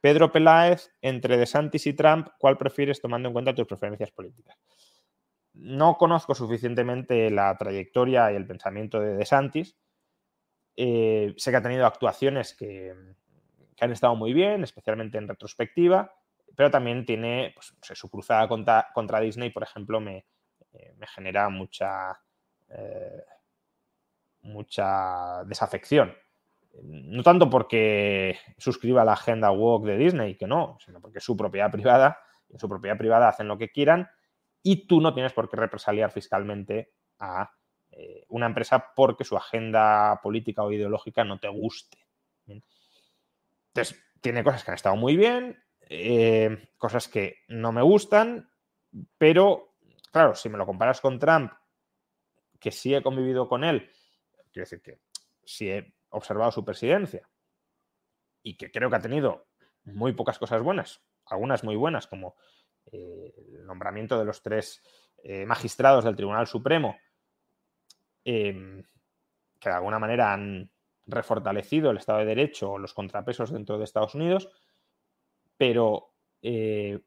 Pedro 0.00 0.30
Peláez, 0.30 0.92
entre 1.02 1.36
DeSantis 1.36 1.86
y 1.86 1.92
Trump, 1.92 2.28
¿cuál 2.38 2.56
prefieres 2.56 3.00
tomando 3.00 3.28
en 3.28 3.32
cuenta 3.32 3.54
tus 3.54 3.66
preferencias 3.66 4.12
políticas? 4.12 4.56
No 5.54 5.96
conozco 5.96 6.36
suficientemente 6.36 7.30
la 7.30 7.56
trayectoria 7.58 8.30
y 8.30 8.36
el 8.36 8.46
pensamiento 8.46 9.00
de 9.00 9.16
DeSantis. 9.16 9.76
Eh, 10.80 11.34
sé 11.36 11.50
que 11.50 11.56
ha 11.56 11.62
tenido 11.62 11.84
actuaciones 11.86 12.54
que, 12.54 12.94
han 13.80 13.90
estado 13.90 14.14
muy 14.14 14.32
bien, 14.32 14.62
especialmente 14.62 15.18
en 15.18 15.26
retrospectiva, 15.26 16.14
pero 16.54 16.70
también 16.70 17.04
tiene 17.04 17.52
pues, 17.52 17.98
su 17.98 18.08
cruzada 18.08 18.46
contra, 18.46 19.20
Disney, 19.20 19.50
por 19.50 19.64
ejemplo, 19.64 19.98
me, 19.98 20.24
eh, 20.72 20.94
genera 21.08 21.48
mucha, 21.48 22.20
eh, 22.68 23.24
mucha 24.42 25.42
desafección. 25.46 26.14
No 26.84 27.24
tanto 27.24 27.50
porque 27.50 28.38
suscriba 28.56 29.04
la 29.04 29.14
agenda 29.14 29.50
walk 29.50 29.84
de 29.84 29.98
Disney, 29.98 30.36
que 30.36 30.46
no, 30.46 30.78
sino 30.84 31.00
porque 31.00 31.18
es 31.18 31.24
su 31.24 31.36
propiedad 31.36 31.72
privada, 31.72 32.20
en 32.48 32.60
su 32.60 32.68
propiedad 32.68 32.96
privada 32.96 33.28
hacen 33.28 33.48
lo 33.48 33.58
que 33.58 33.70
quieran 33.70 34.08
y 34.62 34.86
tú 34.86 35.00
no 35.00 35.12
tienes 35.12 35.32
por 35.32 35.50
qué 35.50 35.56
represaliar 35.56 36.12
fiscalmente 36.12 36.92
a 37.18 37.50
eh, 38.00 38.24
una 38.28 38.46
empresa 38.46 38.92
porque 38.94 39.24
su 39.24 39.36
agenda 39.36 40.20
política 40.22 40.62
o 40.62 40.70
ideológica 40.70 41.24
no 41.24 41.40
te 41.40 41.48
guste. 41.48 41.98
Entonces, 42.46 44.00
tiene 44.20 44.44
cosas 44.44 44.62
que 44.62 44.70
han 44.70 44.76
estado 44.76 44.94
muy 44.94 45.16
bien, 45.16 45.60
eh, 45.80 46.70
cosas 46.76 47.08
que 47.08 47.38
no 47.48 47.72
me 47.72 47.82
gustan, 47.82 48.52
pero 49.18 49.74
claro, 50.12 50.36
si 50.36 50.48
me 50.48 50.58
lo 50.58 50.64
comparas 50.64 51.00
con 51.00 51.18
Trump, 51.18 51.52
que 52.60 52.70
sí 52.70 52.94
he 52.94 53.02
convivido 53.02 53.48
con 53.48 53.64
él 53.64 53.90
Quiero 54.52 54.64
decir 54.64 54.80
que 54.80 55.00
si 55.44 55.68
he 55.68 55.92
observado 56.10 56.52
su 56.52 56.64
presidencia 56.64 57.28
y 58.44 58.56
que 58.56 58.70
creo 58.70 58.90
que 58.90 58.96
ha 58.96 59.02
tenido 59.02 59.48
muy 59.82 60.12
pocas 60.12 60.38
cosas 60.38 60.62
buenas, 60.62 61.02
algunas 61.26 61.64
muy 61.64 61.74
buenas, 61.74 62.06
como 62.06 62.36
eh, 62.92 63.34
el 63.54 63.66
nombramiento 63.66 64.16
de 64.16 64.24
los 64.24 64.40
tres 64.40 64.82
magistrados 65.46 66.04
del 66.04 66.14
Tribunal 66.14 66.46
Supremo, 66.46 66.96
em, 68.30 68.82
que 69.58 69.70
de 69.70 69.74
alguna 69.74 69.98
manera 69.98 70.34
han 70.34 70.70
refortalecido 71.06 71.90
el 71.90 71.96
Estado 71.96 72.18
de 72.18 72.26
Derecho 72.26 72.72
o 72.72 72.78
los 72.78 72.92
contrapesos 72.92 73.50
dentro 73.50 73.78
de 73.78 73.84
Estados 73.84 74.14
Unidos, 74.14 74.50
pero 75.56 76.12
eh, 76.42 77.00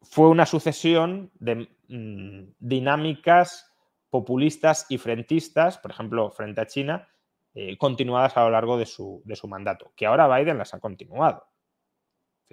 fue 0.00 0.28
una 0.28 0.46
sucesión 0.46 1.30
de 1.34 1.68
mm, 1.88 2.54
dinámicas 2.58 3.70
populistas 4.08 4.86
y 4.88 4.96
frentistas, 4.96 5.76
por 5.76 5.90
ejemplo, 5.90 6.30
frente 6.30 6.62
a 6.62 6.66
China, 6.66 7.06
eh, 7.54 7.76
continuadas 7.76 8.34
a 8.38 8.44
lo 8.44 8.50
largo 8.50 8.78
de 8.78 8.86
su, 8.86 9.22
mandato, 9.46 9.92
que 9.94 10.06
ahora 10.06 10.34
Biden 10.38 10.56
las 10.56 10.72
ha 10.72 10.80
continuado. 10.80 11.46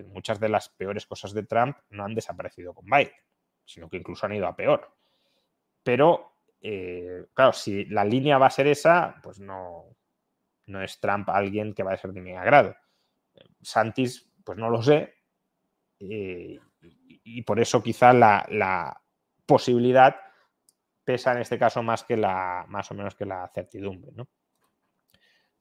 muchas 0.08 0.41
de 0.41 0.50
las 0.50 0.68
peores 0.68 1.06
cosas 1.06 1.32
de 1.32 1.44
Trump 1.44 1.78
no 1.90 2.04
han 2.04 2.16
desaparecido 2.16 2.74
con 2.74 2.86
Biden, 2.86 3.12
sino 3.70 3.88
que 3.88 3.98
incluso 3.98 4.26
han 4.26 4.34
ido 4.34 4.48
a 4.48 4.56
peor. 4.56 4.91
Pero, 5.84 6.34
eh, 6.60 7.28
claro, 7.34 7.54
si 7.54 7.86
la 7.86 8.04
línea 8.04 8.40
va 8.40 8.48
a 8.48 8.52
ser 8.52 8.66
esa, 8.68 9.20
pues 9.22 9.40
no, 9.40 9.96
no 10.66 10.82
es 10.82 11.00
Trump 11.00 11.30
alguien 11.30 11.74
que 11.74 11.84
va 11.84 11.94
a 11.94 11.98
ser 11.98 12.12
de 12.12 12.22
mi 12.22 12.36
agrado. 12.36 12.76
Santis, 13.62 14.28
pues 14.44 14.58
no 14.58 14.72
lo 14.72 14.82
sé. 14.82 15.14
Eh, 16.00 16.60
y, 16.82 17.41
por 17.44 17.60
eso 17.60 17.84
quizá 17.84 18.12
la, 18.12 19.02
posibilidad 19.46 20.16
pesa 21.04 21.32
en 21.32 21.40
este 21.40 21.58
caso 21.58 21.82
más 21.84 22.04
que 22.04 22.18
la, 22.18 22.66
más 22.68 22.90
o 22.91 22.94
menos 22.94 23.16
que 23.16 23.26
la 23.26 23.48
certidumbre, 23.54 24.12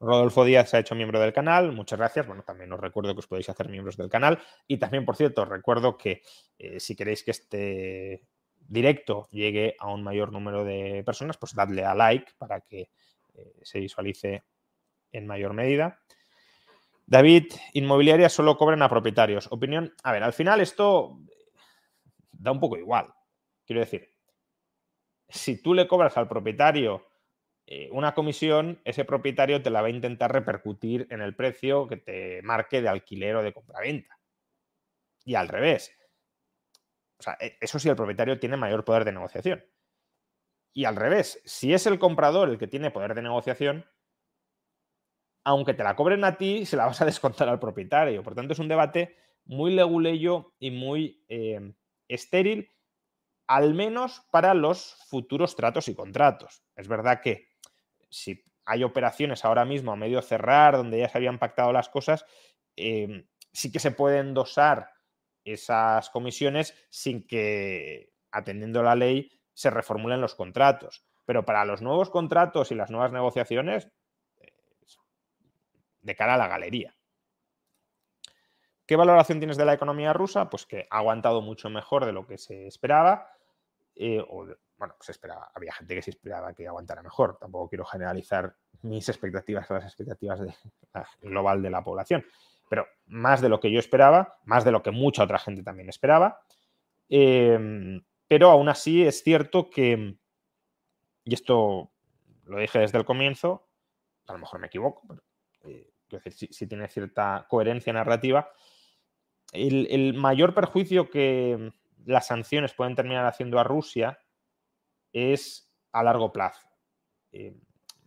Rodolfo 0.01 0.45
Díaz 0.45 0.71
se 0.71 0.77
ha 0.77 0.81
hecho 0.81 0.95
miembro 0.95 1.19
del 1.19 1.33
canal, 1.33 1.73
muchas 1.73 1.99
gracias. 1.99 2.27
Bueno, 2.27 2.43
también 2.45 2.73
os 2.73 2.81
recuerdo 2.81 3.15
que 3.15 3.21
os 3.21 3.27
podéis 3.27 3.49
hacer 3.49 3.69
miembros 3.69 3.97
del 3.97 4.09
canal. 4.09 4.39
Y 4.67 4.79
también, 4.79 5.05
por 5.05 5.17
cierto, 5.17 5.43
os 5.43 5.49
recuerdo 5.49 5.97
que 5.99 6.23
eh, 6.59 6.79
si 6.79 6.95
queréis 6.95 7.25
que 7.25 7.33
este 7.33 8.23
directo 8.61 9.29
llegue 9.31 9.75
a 9.79 9.89
un 9.89 10.05
mayor 10.05 10.33
número 10.33 10.65
de 10.65 11.03
personas, 11.05 11.37
pues 11.37 11.55
dadle 11.55 11.85
a 11.85 11.95
like 11.95 12.33
para 12.39 12.61
que 12.61 12.91
eh, 13.35 13.55
se 13.63 13.81
visualice 13.81 14.45
en 15.11 15.27
mayor 15.27 15.53
medida. 15.53 16.01
David, 17.07 17.53
inmobiliarias 17.73 18.33
solo 18.33 18.57
cobran 18.57 18.83
a 18.83 18.89
propietarios. 18.89 19.51
Opinión, 19.51 19.95
a 20.03 20.13
ver, 20.13 20.23
al 20.23 20.35
final 20.35 20.61
esto 20.61 21.19
da 22.31 22.53
un 22.53 22.61
poco 22.61 22.77
igual. 22.77 23.13
Quiero 23.65 23.81
decir, 23.81 24.15
si 25.29 25.61
tú 25.63 25.75
le 25.75 25.89
cobras 25.89 26.17
al 26.17 26.29
propietario 26.29 27.07
eh, 27.71 27.91
una 27.93 28.15
comisión, 28.15 28.81
ese 28.87 29.05
propietario 29.05 29.61
te 29.61 29.69
la 29.69 29.83
va 29.83 29.89
a 29.89 29.91
intentar 29.91 30.33
repercutir 30.33 31.07
en 31.11 31.21
el 31.21 31.37
precio 31.37 31.87
que 31.87 31.99
te 31.99 32.41
marque 32.41 32.81
de 32.81 32.89
alquiler 32.89 33.37
o 33.37 33.43
de 33.43 33.53
compraventa. 33.53 34.19
Y 35.27 35.35
al 35.35 35.49
revés. 35.49 35.95
O 37.19 37.23
sea, 37.23 37.37
e, 37.39 37.59
eso 37.61 37.79
sí, 37.79 37.91
el 37.91 37.97
propietario 37.97 38.41
tiene 38.41 38.57
mayor 38.57 38.87
poder 38.87 39.05
de 39.05 39.13
negociación. 39.13 39.63
Y 40.73 40.87
al 40.87 40.97
revés, 40.97 41.43
si 41.45 41.75
es 41.75 41.87
el 41.87 41.99
comprador 41.99 42.49
el 42.49 42.57
que 42.57 42.69
tiene 42.69 42.91
poder 42.91 43.15
de 43.15 43.21
negociación, 43.21 43.85
aunque 45.45 45.75
te 45.75 45.85
la 45.85 45.95
cobren 45.95 46.25
a 46.25 46.39
ti, 46.39 46.65
se 46.65 46.79
la 46.79 46.87
vas 46.87 47.03
a 47.03 47.05
descontar 47.05 47.51
al 47.51 47.61
propietario. 47.61 48.23
Por 48.23 48.35
tanto, 48.35 48.55
es 48.55 48.59
un 48.61 48.69
debate 48.69 49.15
muy 49.45 49.75
leguleyo 49.75 50.55
y 50.59 50.71
muy 50.71 51.23
eh, 51.29 51.75
estéril, 52.09 52.71
al 53.47 53.75
menos 53.75 54.27
para 54.31 54.55
los 54.55 54.97
futuros 55.11 55.55
tratos 55.55 55.89
y 55.89 55.95
contratos. 55.95 56.63
Es 56.75 56.89
verdad 56.89 57.21
que 57.21 57.48
si 58.09 58.45
hay 58.65 58.85
operaciones 58.85 59.45
ahora 59.45 59.65
mismo 59.65 59.93
a 59.93 59.97
medio 59.97 60.21
cerrar, 60.23 60.77
donde 60.77 60.99
ya 60.99 61.09
se 61.09 61.19
habían 61.19 61.39
pactado 61.39 61.73
las 61.73 61.89
cosas, 61.89 62.25
eh, 62.77 63.27
sí 63.53 63.73
que 63.73 63.79
se 63.79 63.91
pueden 63.91 64.35
dosar 64.35 64.91
esas 65.45 66.11
comisiones 66.11 66.75
sin 66.91 67.27
que, 67.27 68.13
atendiendo 68.31 68.83
la 68.83 68.95
ley, 68.95 69.31
se 69.55 69.71
reformulen 69.71 70.21
los 70.21 70.35
contratos. 70.35 71.05
Pero 71.25 71.45
para 71.45 71.65
los 71.65 71.83
nuevos 71.83 72.11
contratos 72.11 72.71
y 72.71 72.75
las 72.75 72.91
nuevas 72.91 73.13
negociaciones, 73.13 73.91
de 76.01 76.17
cara 76.17 76.35
a 76.35 76.39
la 76.39 76.49
galería. 76.49 76.95
¿Qué 78.87 78.97
valoración 78.97 79.39
tienes 79.39 79.59
de 79.59 79.67
la 79.67 79.75
economía 79.75 80.15
rusa? 80.15 80.49
Pues 80.49 80.65
que 80.65 80.87
ha 80.91 80.99
aguantado 80.99 81.43
mucho 81.43 81.69
mejor 81.69 82.07
de 82.07 82.13
lo 82.13 82.27
que 82.27 82.39
se 82.39 82.67
esperaba. 82.67 83.31
Eh, 84.01 84.25
o 84.31 84.47
bueno, 84.77 84.95
se 85.01 85.11
esperaba, 85.11 85.51
había 85.53 85.73
gente 85.73 85.97
que 85.97 86.03
se 86.03 86.11
esperaba 86.11 86.55
que 86.55 86.69
aguantara 86.69 87.03
mejor. 87.03 87.37
Tampoco 87.39 87.69
quiero 87.69 87.85
generalizar 87.85 88.55
mis 88.83 89.09
expectativas 89.09 89.67
con 89.67 89.77
las 89.77 89.87
expectativas 89.87 90.41
global 91.21 91.61
de 91.61 91.71
la 91.71 91.83
población. 91.83 92.25
Pero 92.71 92.87
más 93.07 93.41
de 93.41 93.49
lo 93.49 93.59
que 93.59 93.73
yo 93.73 93.81
esperaba, 93.81 94.39
más 94.45 94.65
de 94.65 94.71
lo 94.71 94.83
que 94.83 94.93
mucha 94.93 95.25
otra 95.25 95.39
gente 95.39 95.65
también 95.65 95.89
esperaba. 95.89 96.41
Em, 97.09 98.05
pero 98.29 98.51
aún 98.51 98.69
así 98.69 99.05
es 99.05 99.23
cierto 99.25 99.69
que, 99.69 100.17
y 101.25 101.35
esto 101.35 101.91
lo 102.45 102.59
dije 102.59 102.79
desde 102.79 102.99
el 102.99 103.05
comienzo, 103.05 103.67
a 104.27 104.35
lo 104.35 104.39
mejor 104.39 104.61
me 104.61 104.67
equivoco, 104.69 105.03
pero 105.09 105.23
eh, 105.65 105.91
si, 106.31 106.67
tiene 106.67 106.89
cierta 106.89 107.47
coherencia 107.49 107.93
narrativa, 107.93 108.53
el, 109.53 110.15
mayor 110.15 110.55
perjuicio 110.55 111.11
que 111.11 111.73
las 112.09 112.27
sanciones 112.27 112.75
pueden 112.75 112.95
terminar 112.95 113.27
haciendo 113.27 113.59
a 113.59 113.65
Rusia 113.65 114.19
es 115.13 115.71
a 115.93 116.03
largo 116.03 116.33
plazo. 116.33 116.69
Eh, 117.33 117.55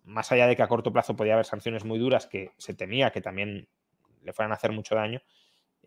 más 0.03 0.31
allá 0.31 0.47
de 0.47 0.55
que 0.55 0.63
a 0.63 0.67
corto 0.67 0.91
plazo 0.91 1.15
podía 1.15 1.33
haber 1.33 1.45
sanciones 1.45 1.85
muy 1.85 1.99
duras 1.99 2.25
que 2.25 2.51
se 2.57 2.73
temía 2.73 3.11
que 3.11 3.21
también 3.21 3.67
le 4.23 4.33
fueran 4.33 4.51
a 4.51 4.55
hacer 4.55 4.71
mucho 4.71 4.95
daño 4.95 5.21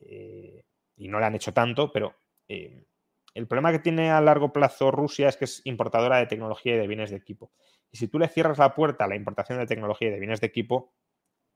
eh, 0.00 0.64
y 0.96 1.08
no 1.08 1.18
le 1.18 1.26
han 1.26 1.34
hecho 1.34 1.52
tanto, 1.52 1.90
pero 1.90 2.14
el 3.34 3.48
problema 3.48 3.72
que 3.72 3.80
tiene 3.80 4.10
a 4.10 4.20
largo 4.20 4.52
plazo 4.52 4.92
Rusia 4.92 5.28
es 5.28 5.36
que 5.36 5.44
es 5.44 5.60
importadora 5.64 6.18
de 6.18 6.26
tecnología 6.26 6.74
y 6.74 6.78
de 6.78 6.86
bienes 6.86 7.10
de 7.10 7.16
equipo. 7.16 7.50
Y 7.90 7.96
si 7.96 8.06
tú 8.06 8.18
le 8.18 8.28
cierras 8.28 8.58
la 8.58 8.74
puerta 8.74 9.04
a 9.04 9.08
la 9.08 9.16
importación 9.16 9.58
de 9.58 9.66
tecnología 9.66 10.08
y 10.08 10.12
de 10.12 10.20
bienes 10.20 10.40
de 10.40 10.46
equipo, 10.46 10.94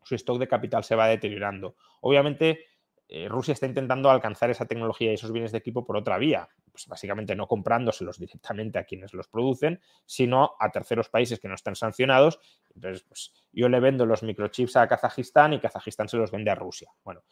su 0.03 0.15
stock 0.17 0.39
de 0.39 0.49
capital 0.49 0.83
se 0.83 0.97
va 0.97 1.07
deteriorando. 1.07 1.77
Obviamente, 2.01 2.65
eh, 3.11 3.27
Rusia 3.27 3.53
está 3.53 3.65
intentando 3.65 4.11
alcanzar 4.11 4.51
esa 4.51 4.67
tecnología 4.67 5.11
y 5.11 5.15
esos 5.15 5.33
bienes 5.33 5.51
de 5.51 5.59
equipo 5.59 5.85
por 5.85 5.97
otra 5.97 6.19
vía, 6.19 6.47
pues 6.71 6.87
básicamente 6.87 7.35
no 7.35 7.49
comprándoselos 7.49 8.19
directamente 8.19 8.79
a 8.79 8.85
quienes 8.85 9.15
los 9.15 9.29
producen, 9.29 9.81
sino 10.05 10.57
a 10.61 10.71
terceros 10.71 11.09
países 11.09 11.41
que 11.41 11.49
no 11.49 11.55
están 11.55 11.75
sancionados. 11.75 12.39
Entonces, 12.75 13.05
pues 13.09 13.33
yo 13.51 13.71
le 13.71 13.81
vendo 13.81 14.05
los 14.05 14.23
microchips 14.23 14.77
a 14.77 14.87
Kazajistán 14.87 15.55
y 15.55 15.61
Kazajistán 15.61 16.09
se 16.09 16.19
los 16.19 16.31
vende 16.31 16.51
a 16.51 16.55
Rusia. 16.55 16.91
Bueno, 17.03 17.23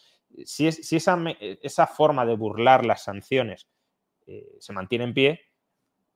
si, 0.46 0.66
esa, 0.66 1.86
forma 1.86 2.24
de 2.24 2.36
burlar 2.36 2.86
las 2.86 3.04
sanciones 3.04 3.68
eh, 4.26 4.56
se 4.58 4.72
mantiene 4.72 5.04
en 5.04 5.14
pie, 5.14 5.40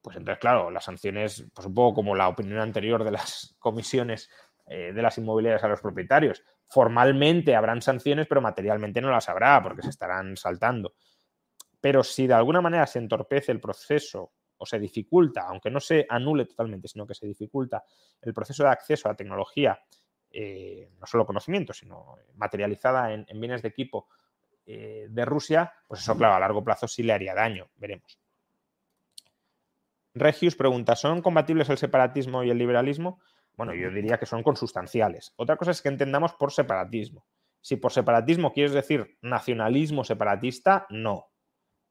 pues 0.00 0.16
entonces, 0.16 0.40
claro, 0.40 0.70
las 0.70 0.84
sanciones, 0.84 1.44
pues 1.52 1.66
un 1.66 1.74
poco 1.74 1.96
como 1.96 2.16
la 2.16 2.28
opinión 2.28 2.60
anterior 2.60 3.04
de 3.04 3.10
las 3.10 3.56
comisiones 3.58 4.30
eh, 4.66 4.92
de 4.94 5.02
las 5.02 5.18
inmobiliarias 5.18 5.62
a 5.64 5.68
los 5.68 5.82
propietarios. 5.82 6.42
Formalmente 6.70 7.56
habrán 7.56 7.82
sanciones, 7.82 8.28
pero 8.28 8.40
materialmente 8.40 9.00
no 9.00 9.10
las 9.10 9.28
habrá 9.28 9.60
porque 9.60 9.82
se 9.82 9.90
estarán 9.90 10.36
saltando. 10.36 10.94
Pero 11.80 12.04
si 12.04 12.28
de 12.28 12.34
alguna 12.34 12.60
manera 12.60 12.86
se 12.86 13.00
entorpece 13.00 13.50
el 13.50 13.60
proceso 13.60 14.32
o 14.56 14.64
se 14.64 14.78
dificulta, 14.78 15.48
aunque 15.48 15.68
no 15.68 15.80
se 15.80 16.06
anule 16.08 16.44
totalmente, 16.44 16.86
sino 16.86 17.08
que 17.08 17.14
se 17.14 17.26
dificulta 17.26 17.82
el 18.22 18.32
proceso 18.32 18.62
de 18.62 18.68
acceso 18.68 19.08
a 19.08 19.16
tecnología, 19.16 19.80
eh, 20.30 20.92
no 21.00 21.06
solo 21.06 21.26
conocimiento, 21.26 21.72
sino 21.72 22.14
materializada 22.36 23.14
en, 23.14 23.40
bienes 23.40 23.62
de 23.62 23.68
equipo 23.68 24.06
eh, 24.64 25.08
de 25.10 25.24
Rusia, 25.24 25.72
pues 25.88 26.02
eso, 26.02 26.16
claro, 26.16 26.34
a 26.34 26.40
largo 26.40 26.62
plazo 26.62 26.86
sí 26.86 27.02
le 27.02 27.12
haría 27.12 27.34
daño, 27.34 27.68
veremos. 27.74 28.16
Regius 30.14 30.54
pregunta, 30.54 30.94
¿son 30.94 31.20
compatibles 31.20 31.68
el 31.68 31.78
separatismo 31.78 32.44
y 32.44 32.50
el 32.50 32.58
liberalismo? 32.58 33.18
Bueno, 33.60 33.74
yo 33.74 33.90
diría 33.90 34.16
que 34.16 34.24
son 34.24 34.42
consustanciales. 34.42 35.34
Otra 35.36 35.58
cosa 35.58 35.72
es 35.72 35.82
que 35.82 35.90
entendamos 35.90 36.32
por 36.32 36.50
separatismo. 36.50 37.26
Si 37.60 37.76
por 37.76 37.92
separatismo 37.92 38.54
quieres 38.54 38.72
decir 38.72 39.18
nacionalismo 39.20 40.02
separatista, 40.02 40.86
no. 40.88 41.26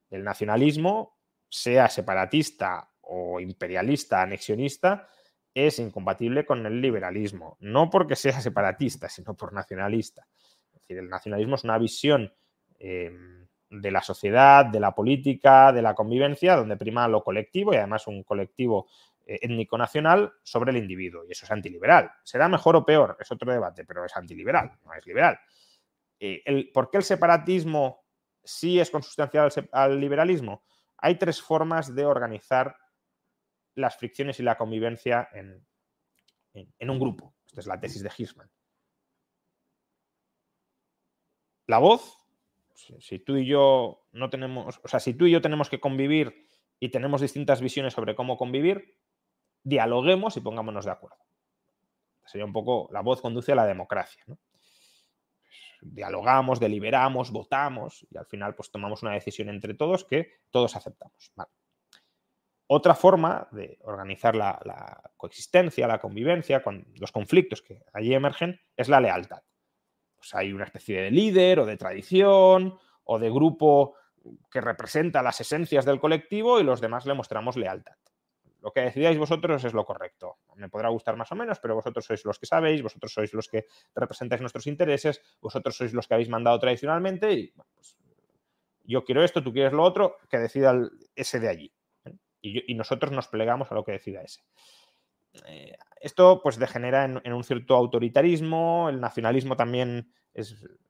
El 0.10 0.24
nacionalismo, 0.24 1.20
sea 1.48 1.88
separatista 1.88 2.90
o 3.02 3.40
imperialista, 3.40 4.24
anexionista, 4.24 5.10
es 5.54 5.78
incompatible 5.78 6.44
con 6.44 6.66
el 6.66 6.82
liberalismo. 6.82 7.56
No 7.60 7.92
porque 7.92 8.16
sea 8.16 8.42
separatista, 8.42 9.08
sino 9.08 9.36
por 9.36 9.54
nacionalista. 9.54 10.28
Es 10.74 10.82
decir, 10.82 10.98
el 10.98 11.08
nacionalismo 11.08 11.54
es 11.54 11.66
una 11.66 11.78
visión 11.78 12.34
em, 12.80 13.48
de 13.70 13.92
la 13.92 14.02
sociedad, 14.02 14.66
de 14.66 14.80
la 14.80 14.96
política, 14.96 15.72
de 15.72 15.84
la 15.84 15.94
convivencia, 15.94 16.56
donde 16.56 16.78
prima 16.78 17.08
lo 17.08 17.24
colectivo 17.24 17.76
y 17.76 17.78
además 17.78 18.08
un 18.08 18.24
colectivo 18.24 18.88
étnico-nacional 19.42 20.34
sobre 20.44 20.72
el 20.72 20.78
individuo. 20.78 21.24
Y 21.28 21.32
eso 21.32 21.46
es 21.46 21.52
antiliberal. 21.52 22.12
¿Será 22.24 22.48
mejor 22.48 22.76
o 22.76 22.86
peor? 22.86 23.18
Es 23.20 23.32
otro 23.32 23.52
debate, 23.52 23.86
pero 23.86 24.06
es 24.06 24.16
antiliberal, 24.16 24.72
no 24.84 24.94
es 24.94 25.06
liberal. 25.06 25.40
Eh, 26.20 26.42
el, 26.46 26.72
¿Por 26.72 26.90
qué 26.90 26.98
el 26.98 27.04
separatismo 27.04 28.06
sí 28.44 28.80
es 28.80 28.90
consustancial 28.90 29.52
al, 29.72 30.00
liberalismo? 30.00 30.64
Hay 30.98 31.16
tres 31.16 31.42
formas 31.42 31.94
de 31.96 32.06
organizar 32.06 32.76
las 33.76 33.98
fricciones 33.98 34.40
y 34.40 34.44
la 34.44 34.58
convivencia 34.58 35.30
en, 35.32 35.66
en, 36.54 36.90
un 36.90 37.00
grupo. 37.00 37.36
Esta 37.48 37.62
es 37.62 37.68
la 37.68 37.80
tesis 37.80 38.04
de 38.04 38.12
Hirschman. 38.16 38.52
La 41.68 41.78
voz, 41.78 42.18
si 42.74 43.20
tú 43.20 43.38
y 43.38 43.46
yo 43.46 44.08
no 44.12 44.30
tenemos, 44.30 44.80
o 44.84 44.88
sea, 44.88 45.00
si 45.00 45.14
tú 45.14 45.28
y 45.28 45.32
yo 45.32 45.42
tenemos 45.42 45.70
que 45.70 45.80
convivir 45.80 46.48
y 46.80 46.90
tenemos 46.90 47.22
distintas 47.22 47.62
visiones 47.62 47.94
sobre 47.94 48.16
cómo 48.16 48.38
convivir, 48.38 48.98
dialoguemos 49.70 50.36
y 50.36 50.42
pongámonos 50.42 50.86
de 50.86 50.92
acuerdo. 50.92 51.18
Sería 52.26 52.46
un 52.46 52.54
poco, 52.54 52.90
la 52.92 53.02
voz 53.02 53.22
conduce 53.22 53.54
a 53.54 53.56
la 53.56 53.66
democracia. 53.66 54.24
Dialogamos, 55.82 56.60
deliberamos, 56.60 57.32
votamos 57.32 58.06
y 58.12 58.18
al 58.18 58.26
final 58.26 58.54
pues 58.56 58.70
tomamos 58.70 59.02
una 59.04 59.14
decisión 59.14 59.50
entre 59.50 59.74
todos 59.74 60.04
que 60.04 60.42
todos 60.52 60.76
aceptamos. 60.76 61.32
Otra 62.68 62.94
forma 62.94 63.48
de 63.52 63.80
organizar 63.82 64.36
la, 64.36 65.12
coexistencia, 65.18 65.88
la 65.88 66.00
convivencia, 66.00 66.62
con 66.62 66.86
los 66.96 67.12
conflictos 67.12 67.62
que 67.62 67.84
allí 67.94 68.14
emergen, 68.14 68.60
es 68.76 68.90
la 68.90 69.00
lealtad. 69.00 69.42
Pues 70.16 70.36
hay 70.36 70.52
una 70.52 70.66
especie 70.66 71.02
de 71.02 71.12
líder 71.12 71.60
o 71.60 71.66
de 71.66 71.78
tradición 71.78 72.78
o 73.06 73.18
de 73.18 73.32
grupo 73.32 73.96
que 74.52 74.62
representa 74.62 75.24
las 75.24 75.40
esencias 75.42 75.86
del 75.86 76.00
colectivo 76.00 76.60
y 76.60 76.64
los 76.64 76.82
demás 76.82 77.06
le 77.06 77.14
mostramos 77.14 77.56
lealtad 77.56 77.96
lo 78.62 78.72
que 78.72 78.82
decidáis 78.82 79.18
vosotros 79.18 79.64
es 79.64 79.74
lo 79.74 79.86
correcto. 79.86 80.38
Me 80.56 80.70
podrá 80.70 80.90
gustar 80.90 81.16
más 81.16 81.32
o 81.32 81.36
menos, 81.36 81.60
pero 81.60 81.76
vosotros 81.76 82.06
sois 82.06 82.26
los 82.26 82.40
que 82.40 82.46
sabéis, 82.46 82.82
vosotros 82.82 83.14
sois 83.14 83.34
los 83.34 83.48
que 83.48 83.66
representáis 83.96 84.42
nuestros 84.42 84.68
intereses, 84.68 85.22
vosotros 85.42 85.76
sois 85.76 85.94
los 85.94 86.08
que 86.08 86.14
habéis 86.14 86.30
mandado 86.30 86.60
tradicionalmente 86.60 87.32
y 87.32 87.48
pues, 87.52 87.98
yo 88.84 89.06
quiero 89.06 89.24
esto, 89.24 89.44
tú 89.44 89.54
quieres 89.54 89.72
lo 89.72 89.84
otro, 89.84 90.18
que 90.30 90.40
decida 90.40 90.74
ese 91.16 91.40
de 91.40 91.48
allí. 91.48 91.74
¿eh? 92.06 92.16
Y, 92.42 92.74
nosotros 92.74 93.12
nos 93.12 93.28
plegamos 93.28 93.72
a 93.72 93.76
lo 93.76 93.84
que 93.84 93.92
decida 93.92 94.24
ese. 94.24 94.42
Eh, 95.46 95.78
esto 96.02 96.42
pues 96.42 96.58
degenera 96.58 97.06
en, 97.06 97.34
un 97.34 97.44
cierto 97.44 97.76
autoritarismo, 97.76 98.90
el 98.90 99.00
nacionalismo 99.00 99.56
también 99.56 100.12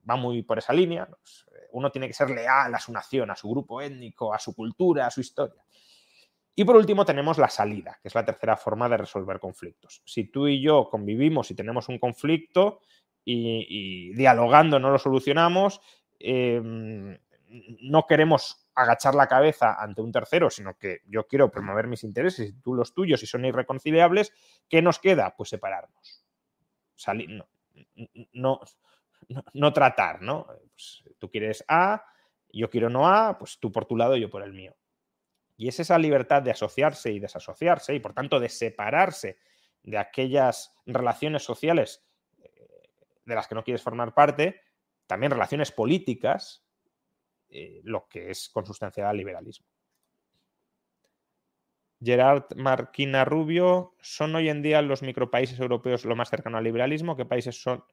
va 0.09 0.15
muy 0.15 0.43
por 0.43 0.57
esa 0.59 0.73
línea. 0.73 1.07
Pues, 1.07 1.45
uno 1.71 1.91
tiene 1.91 2.07
que 2.07 2.13
ser 2.13 2.29
leal 2.29 2.73
a 2.73 2.79
su 2.79 2.91
nación, 2.91 3.29
a 3.31 3.35
su 3.35 3.49
grupo 3.49 3.81
étnico, 3.81 4.33
a 4.33 4.39
su 4.39 4.55
cultura, 4.55 5.05
a 5.05 5.11
su 5.11 5.21
historia. 5.21 5.63
Y 6.55 6.65
por 6.65 6.75
último 6.75 7.05
tenemos 7.05 7.37
la 7.37 7.49
salida, 7.49 7.97
que 8.01 8.09
es 8.09 8.15
la 8.15 8.25
tercera 8.25 8.57
forma 8.57 8.89
de 8.89 8.97
resolver 8.97 9.39
conflictos. 9.39 10.01
Si 10.05 10.25
tú 10.25 10.47
y 10.47 10.61
yo 10.61 10.89
convivimos 10.89 11.49
y 11.51 11.55
tenemos 11.55 11.87
un 11.87 11.99
conflicto 11.99 12.81
y, 13.23 14.13
dialogando 14.13 14.79
no 14.79 14.91
lo 14.91 14.99
solucionamos, 14.99 15.81
em, 16.19 17.17
no 17.81 18.05
queremos 18.07 18.67
agachar 18.75 19.15
la 19.15 19.27
cabeza 19.27 19.81
ante 19.81 20.01
un 20.01 20.11
tercero, 20.11 20.49
sino 20.49 20.77
que 20.77 21.01
yo 21.05 21.27
quiero 21.27 21.51
promover 21.51 21.87
mis 21.87 22.03
intereses 22.03 22.49
y 22.49 22.53
tú 22.61 22.73
los 22.73 22.93
tuyos 22.93 23.21
y 23.23 23.27
son 23.27 23.45
irreconciliables, 23.45 24.33
¿qué 24.69 24.81
nos 24.81 24.99
queda? 24.99 25.35
Pues 25.35 25.49
separarnos. 25.49 26.23
Salir, 26.95 27.29
no, 27.29 27.47
no, 28.33 28.61
no, 29.53 29.73
tratar, 29.73 30.21
¿no? 30.21 30.47
Pues, 30.73 31.03
tú 31.17 31.29
quieres 31.29 31.63
A, 31.67 32.03
yo 32.51 32.69
quiero 32.69 32.89
no 32.89 33.07
A, 33.07 33.37
pues 33.37 33.59
tú 33.59 33.71
por 33.71 33.85
tu 33.85 33.95
lado, 33.95 34.15
yo 34.15 34.29
por 34.29 34.43
el 34.43 34.53
mío. 34.53 34.75
Y 35.59 35.67
es 35.67 35.79
esa 35.79 35.99
libertad 35.99 36.41
de 36.41 36.51
asociarse 36.51 37.11
y 37.11 37.19
desasociarse 37.19 37.93
y 37.93 37.99
por 37.99 38.13
tanto 38.13 38.39
de 38.39 38.49
separarse 38.49 39.37
de 39.83 39.97
aquellas 39.97 40.73
relaciones 40.85 41.43
sociales 41.43 42.03
eh, 42.41 42.89
de 43.25 43.35
las 43.35 43.47
que 43.47 43.55
no 43.55 43.63
quieres 43.63 43.83
formar 43.83 44.13
parte, 44.13 44.61
también 45.05 45.31
relaciones 45.31 45.71
políticas, 45.71 46.65
eh, 47.49 47.81
lo 47.83 48.07
que 48.07 48.31
es 48.31 48.49
consustancial 48.49 49.07
al 49.07 49.17
liberalismo. 49.17 49.67
Gerard 52.01 52.55
Marquina 52.55 53.25
Rubio, 53.25 53.95
¿son 53.99 54.33
hoy 54.35 54.49
en 54.49 54.61
día 54.61 54.81
los 54.81 55.01
micropaíses 55.01 55.59
europeos 55.59 56.05
lo 56.05 56.15
más 56.15 56.29
cercano 56.29 56.57
al 56.57 56.63
liberalismo? 56.63 57.17
¿Qué 57.17 57.25
países 57.25 57.61
son 57.61 57.83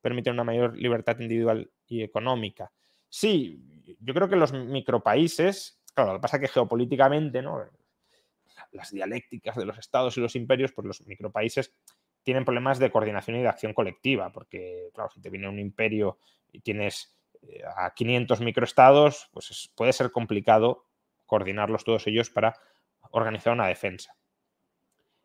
permiten 0.00 0.34
una 0.34 0.44
mayor 0.44 0.76
libertad 0.76 1.18
individual 1.20 1.70
y 1.86 2.02
económica. 2.02 2.72
Sí, 3.08 3.96
yo 4.00 4.14
creo 4.14 4.28
que 4.28 4.36
los 4.36 4.52
micropaíses, 4.52 5.79
claro, 5.94 6.12
lo 6.12 6.18
que 6.18 6.22
pasa 6.22 6.36
es 6.36 6.42
que 6.42 6.48
geopolíticamente, 6.48 7.42
¿no? 7.42 7.64
las 8.72 8.90
dialécticas 8.90 9.56
de 9.56 9.64
los 9.64 9.78
estados 9.78 10.16
y 10.16 10.20
los 10.20 10.36
imperios, 10.36 10.72
pues 10.72 10.86
los 10.86 11.06
micropaíses 11.06 11.74
tienen 12.22 12.44
problemas 12.44 12.78
de 12.78 12.90
coordinación 12.90 13.36
y 13.36 13.42
de 13.42 13.48
acción 13.48 13.74
colectiva, 13.74 14.30
porque, 14.30 14.90
claro, 14.94 15.10
si 15.10 15.20
te 15.20 15.30
viene 15.30 15.48
un 15.48 15.58
imperio 15.58 16.18
y 16.52 16.60
tienes 16.60 17.16
eh, 17.42 17.62
a 17.76 17.92
500 17.94 18.40
microestados, 18.40 19.30
pues 19.32 19.72
puede 19.74 19.92
ser 19.92 20.10
complicado 20.12 20.84
coordinarlos 21.26 21.84
todos 21.84 22.06
ellos 22.06 22.30
para 22.30 22.54
organizar 23.10 23.52
una 23.52 23.66
defensa. 23.66 24.14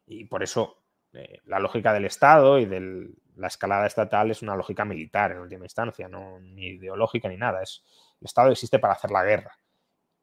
Y 0.07 0.25
por 0.25 0.43
eso 0.43 0.83
eh, 1.13 1.39
la 1.45 1.59
lógica 1.59 1.91
del 1.93 2.05
Estado 2.05 2.59
y 2.59 2.65
de 2.65 3.09
la 3.35 3.47
escalada 3.47 3.87
estatal 3.87 4.31
es 4.31 4.41
una 4.41 4.55
lógica 4.55 4.85
militar 4.85 5.31
en 5.31 5.39
última 5.39 5.65
instancia, 5.65 6.07
no 6.07 6.39
ni 6.39 6.67
ideológica 6.67 7.27
ni 7.27 7.37
nada. 7.37 7.59
El 7.59 8.25
Estado 8.25 8.51
existe 8.51 8.79
para 8.79 8.93
hacer 8.93 9.11
la 9.11 9.23
guerra, 9.23 9.57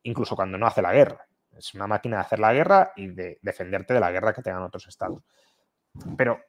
incluso 0.03 0.37
cuando 0.37 0.59
no 0.59 0.67
hace 0.67 0.83
la 0.83 0.93
guerra. 0.93 1.27
Es 1.57 1.75
una 1.75 1.87
máquina 1.87 2.17
de 2.17 2.23
hacer 2.23 2.39
la 2.39 2.53
guerra 2.53 2.93
y 2.97 3.09
de 3.09 3.39
defenderte 3.43 3.95
de 3.95 4.01
la 4.01 4.11
guerra 4.11 4.33
que 4.33 4.43
tengan 4.43 4.63
otros 4.63 4.87
estados. 4.89 5.23
Pero 6.17 6.41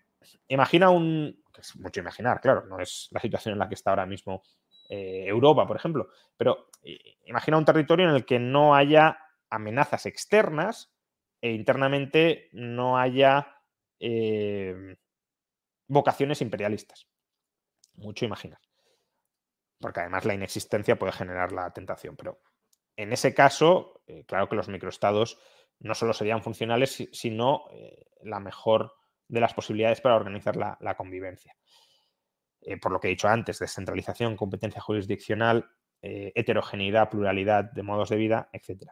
imagina 0.48 0.90
un, 0.90 1.44
que 1.54 1.62
es 1.62 1.76
mucho 1.76 2.00
imaginar, 2.00 2.40
claro, 2.40 2.66
no 2.66 2.80
es 2.80 3.10
la 3.12 3.20
situación 3.20 3.54
en 3.54 3.60
la 3.60 3.68
que 3.68 3.76
está 3.76 3.90
ahora 3.90 4.06
mismo 4.06 4.44
eh, 4.90 5.26
Europa, 5.28 5.68
por 5.68 5.76
ejemplo, 5.76 6.10
pero 6.38 6.70
eh, 6.82 7.18
imagina 7.26 7.58
un 7.58 7.66
territorio 7.66 8.08
en 8.08 8.16
el 8.16 8.26
que 8.26 8.40
no 8.40 8.76
haya 8.76 9.18
amenazas 9.50 10.06
externas 10.06 10.94
e 11.42 11.52
internamente 11.52 12.50
no 12.54 12.98
haya 12.98 13.54
Em, 14.06 14.98
vocaciones 15.88 16.42
imperialistas. 16.42 17.08
Mucho 17.94 18.26
imaginar. 18.26 18.60
Porque 19.80 20.02
además 20.02 20.26
la 20.26 20.34
inexistencia 20.34 21.00
puede 21.00 21.14
generar 21.14 21.54
la 21.54 21.72
tentación. 21.72 22.18
Pero 22.18 22.42
en 22.96 23.14
ese 23.14 23.34
caso, 23.34 24.02
eh, 24.08 24.24
claro 24.26 24.48
que 24.48 24.56
los 24.56 24.70
microestados 24.70 25.40
no 25.80 25.96
solo 25.96 26.14
serían 26.14 26.44
funcionales, 26.44 27.10
sino 27.12 27.66
eh, 27.72 28.08
la 28.22 28.40
mejor 28.40 28.94
de 29.28 29.40
las 29.40 29.54
posibilidades 29.54 30.02
para 30.02 30.16
organizar 30.16 30.56
la, 30.56 30.96
convivencia. 30.96 31.56
Eh, 32.62 32.78
por 32.78 32.92
lo 32.92 33.00
que 33.00 33.08
he 33.08 33.12
dicho 33.12 33.28
antes, 33.28 33.60
descentralización, 33.60 34.36
competencia 34.36 34.82
jurisdiccional, 34.82 35.70
heterogeneidad, 36.06 37.10
pluralidad 37.10 37.64
de 37.72 37.82
modos 37.82 38.10
de 38.10 38.18
vida, 38.18 38.50
etc. 38.52 38.92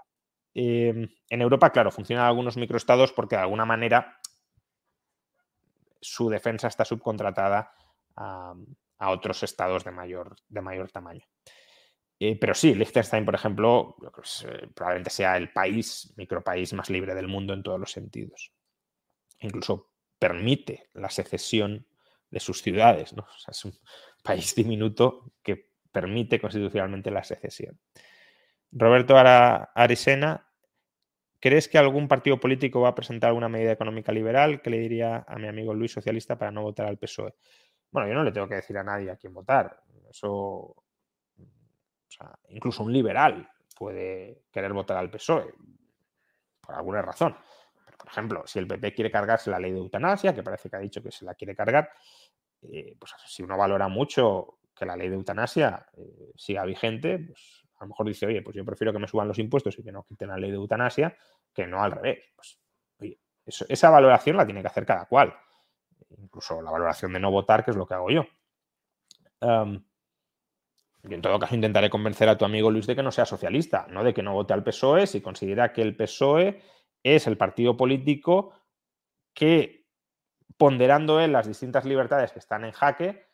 Em, 0.53 1.10
en 1.30 1.41
Europa, 1.41 1.69
claro, 1.69 1.91
funcionan 1.91 2.26
algunos 2.26 2.56
microestados 2.56 3.11
porque 3.11 3.36
de 3.36 3.41
alguna 3.41 3.65
manera 3.65 4.18
su 6.02 6.30
defensa 6.30 6.68
está 6.68 6.84
subcontratada 6.84 7.73
a, 8.15 8.53
otros 8.99 9.44
estados 9.44 9.84
de 9.84 9.91
mayor, 9.91 10.36
de 10.48 10.61
mayor 10.61 10.91
tamaño. 10.91 11.26
Eh, 12.23 12.38
pero 12.39 12.53
sí, 12.53 12.76
Liechtenstein, 12.76 13.26
por 13.26 13.34
ejemplo, 13.34 13.95
probablemente 14.76 15.10
sea 15.10 15.38
el 15.38 15.52
país, 15.52 16.14
micropaís 16.18 16.72
más 16.73 16.88
libre 16.91 17.15
del 17.15 17.27
mundo 17.27 17.52
en 17.56 17.64
todos 17.64 17.80
los 17.80 17.91
sentidos. 17.91 18.52
Incluso 19.39 19.89
permite 20.19 20.91
la 20.93 21.10
secesión 21.10 21.88
de 22.30 22.39
sus 22.39 22.61
ciudades. 22.61 23.11
¿no? 23.14 23.26
es 23.48 23.65
un 23.65 23.73
país 24.23 24.53
diminuto 24.53 25.34
que 25.41 25.72
permite 25.91 26.39
constitucionalmente 26.39 27.10
la 27.10 27.23
secesión. 27.23 27.80
Roberto 28.72 29.15
Arisena 29.18 30.48
¿Crees 31.39 31.68
que 31.68 31.80
algún 31.80 32.07
partido 32.07 32.39
político 32.39 32.81
va 32.81 32.89
a 32.89 32.95
presentar 32.95 33.30
alguna 33.30 33.49
medida 33.49 33.72
económica 33.72 34.11
liberal? 34.11 34.61
¿Qué 34.61 34.69
le 34.69 34.77
diría 34.77 35.26
a 35.27 35.39
mi 35.39 35.48
amigo 35.48 35.73
Luis 35.73 35.91
Socialista 35.91 36.38
para 36.38 36.52
no 36.52 36.61
votar 36.61 36.85
al 36.85 36.99
PSOE? 36.99 37.34
Bueno, 37.89 38.07
yo 38.07 38.14
no 38.14 38.23
le 38.23 38.31
tengo 38.31 38.48
que 38.48 38.56
decir 38.56 38.77
a 38.77 38.84
nadie 38.84 39.10
a 39.10 39.15
quién 39.15 39.34
votar. 39.34 39.81
Eso, 40.07 40.80
incluso 42.49 42.83
un 42.83 42.93
liberal 42.93 43.49
puede 43.75 44.43
querer 44.51 44.73
votar 44.73 44.97
al 44.97 45.09
PSOE 45.09 45.53
por 46.61 46.75
alguna 46.75 47.01
razón. 47.01 47.35
por 47.97 48.07
ejemplo, 48.07 48.43
si 48.45 48.59
el 48.59 48.67
PP 48.67 48.93
quiere 48.93 49.11
cargarse 49.11 49.51
la 49.51 49.59
ley 49.59 49.71
de 49.71 49.79
eutanasia, 49.79 50.33
que 50.33 50.43
parece 50.43 50.69
que 50.69 50.75
ha 50.75 50.79
dicho 50.79 51.01
que 51.01 51.11
se 51.11 51.25
la 51.25 51.35
quiere 51.35 51.55
cargar, 51.55 51.91
eh, 52.63 52.95
pues 52.99 53.13
si 53.25 53.43
uno 53.43 53.57
valora 53.57 53.88
mucho 53.88 54.59
que 54.75 54.85
la 54.85 54.95
ley 54.95 55.09
de 55.09 55.15
eutanasia 55.15 55.85
eh, 55.97 56.31
siga 56.35 56.65
vigente, 56.65 57.19
pues 57.19 57.63
a 57.79 57.83
lo 57.83 57.89
mejor 57.89 58.07
dice, 58.07 58.27
oye, 58.27 58.41
pues 58.41 58.55
yo 58.55 58.63
prefiero 58.63 58.93
que 58.93 58.99
me 58.99 59.07
suban 59.07 59.27
los 59.27 59.39
impuestos 59.39 59.77
y 59.79 59.83
que 59.83 59.91
no 59.91 60.03
quiten 60.03 60.29
la 60.29 60.38
ley 60.38 60.51
de 60.51 60.57
eutanasia, 60.57 61.15
que 61.53 61.65
no 61.65 61.83
al 61.83 61.91
revés. 61.91 62.23
Pues, 62.35 62.59
oye, 62.99 63.19
esa 63.45 63.89
valoración 63.89 64.38
la 64.38 64.45
tiene 64.45 64.61
que 64.61 64.67
hacer 64.67 64.85
cada 64.85 65.05
cual. 65.05 65.35
Incluso 66.17 66.61
la 66.61 66.71
valoración 66.71 67.13
de 67.13 67.19
no 67.19 67.31
votar, 67.31 67.65
que 67.65 67.71
es 67.71 67.77
lo 67.77 67.88
que 67.88 67.93
hago 67.95 68.11
yo. 68.11 68.25
Y 71.10 71.14
en 71.14 71.22
todo 71.22 71.40
caso 71.40 71.56
intentaré 71.56 71.90
convencer 71.90 72.30
a 72.30 72.38
tu 72.38 72.45
amigo 72.45 72.69
Luis 72.69 72.86
de 72.88 72.95
que 72.95 73.03
no 73.03 73.11
sea 73.11 73.26
socialista, 73.26 73.88
no 73.90 74.03
de 74.03 74.14
que 74.14 74.22
no 74.22 74.34
vote 74.34 74.53
al 74.53 74.64
PSOE 74.64 75.07
si 75.07 75.22
considera 75.22 75.73
que 75.73 75.82
el 75.82 75.95
PSOE 75.95 76.61
es 77.03 77.26
el 77.28 77.38
partido 77.38 77.76
político 77.76 78.53
que, 79.34 79.88
ponderando 80.57 81.19
en 81.22 81.32
las 81.32 81.48
distintas 81.48 81.86
libertades 81.86 82.32
que 82.32 82.40
están 82.40 82.65
en 82.65 82.72
jaque, 82.72 83.26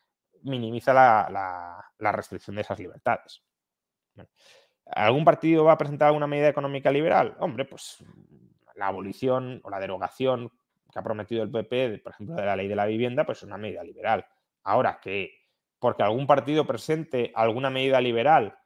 minimiza 0.43 0.93
la 0.93 2.11
restricción 2.13 2.55
de 2.55 2.61
esas 2.61 2.79
libertades. 2.79 3.43
¿Algún 4.85 5.25
partido 5.25 5.65
va 5.65 5.73
a 5.73 5.77
presentar 5.77 6.07
alguna 6.07 6.27
medida 6.27 6.47
económica 6.47 6.89
liberal? 6.89 7.35
Hombre, 7.39 7.65
pues 7.65 8.05
la 8.75 8.87
abolición 8.87 9.59
o 9.63 9.69
la 9.69 9.79
derogación 9.79 10.49
que 10.89 10.99
ha 10.99 11.03
prometido 11.03 11.43
el 11.43 11.51
PP, 11.51 11.97
por 11.97 12.13
ejemplo, 12.13 12.35
de 12.35 12.45
la 12.45 12.55
ley 12.55 12.69
de 12.69 12.75
la 12.75 12.85
vivienda, 12.85 13.25
pues 13.25 13.39
es 13.39 13.43
una 13.43 13.57
medida 13.57 13.83
liberal. 13.83 14.25
Ahora 14.63 14.99
que 15.01 15.46
porque 15.79 16.03
algún 16.03 16.27
partido 16.27 16.65
presente 16.65 17.31
alguna 17.35 17.69
medida 17.69 18.01
liberal 18.01 18.57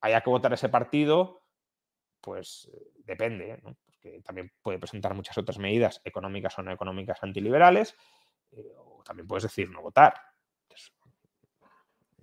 haya 0.00 0.20
que 0.20 0.30
votar 0.30 0.52
ese 0.52 0.68
partido, 0.68 1.42
pues 2.20 2.70
depende, 3.04 3.58
porque 3.62 4.20
también 4.22 4.52
puede 4.60 4.78
presentar 4.78 5.14
muchas 5.14 5.38
otras 5.38 5.58
medidas 5.58 6.00
económicas 6.04 6.58
o 6.58 6.62
no 6.62 6.72
económicas 6.72 7.22
antiliberales, 7.22 7.96
eh, 8.52 8.72
o 8.76 9.02
también 9.02 9.26
puedes 9.26 9.44
decir 9.44 9.70
no 9.70 9.80
votar. 9.80 10.14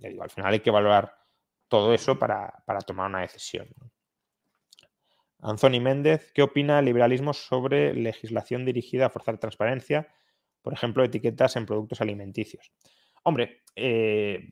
al 0.03 0.29
final 0.29 0.53
hay 0.53 0.59
que 0.59 0.71
valorar 0.71 1.21
todo 1.67 1.93
eso 1.93 2.19
para, 2.19 2.51
tomar 2.85 3.09
una 3.09 3.21
decisión. 3.21 3.67
Anthony 5.39 5.79
Méndez, 5.81 6.31
¿qué 6.33 6.43
opina 6.43 6.79
el 6.79 6.85
liberalismo 6.85 7.33
sobre 7.33 7.93
legislación 7.93 8.65
dirigida 8.65 9.05
a 9.07 9.09
forzar 9.09 9.37
transparencia, 9.37 10.13
por 10.61 10.73
ejemplo, 10.73 11.03
etiquetas 11.03 11.55
en 11.55 11.65
productos 11.65 12.01
alimenticios? 12.01 12.71
Hombre, 13.23 13.63
eh, 13.75 14.49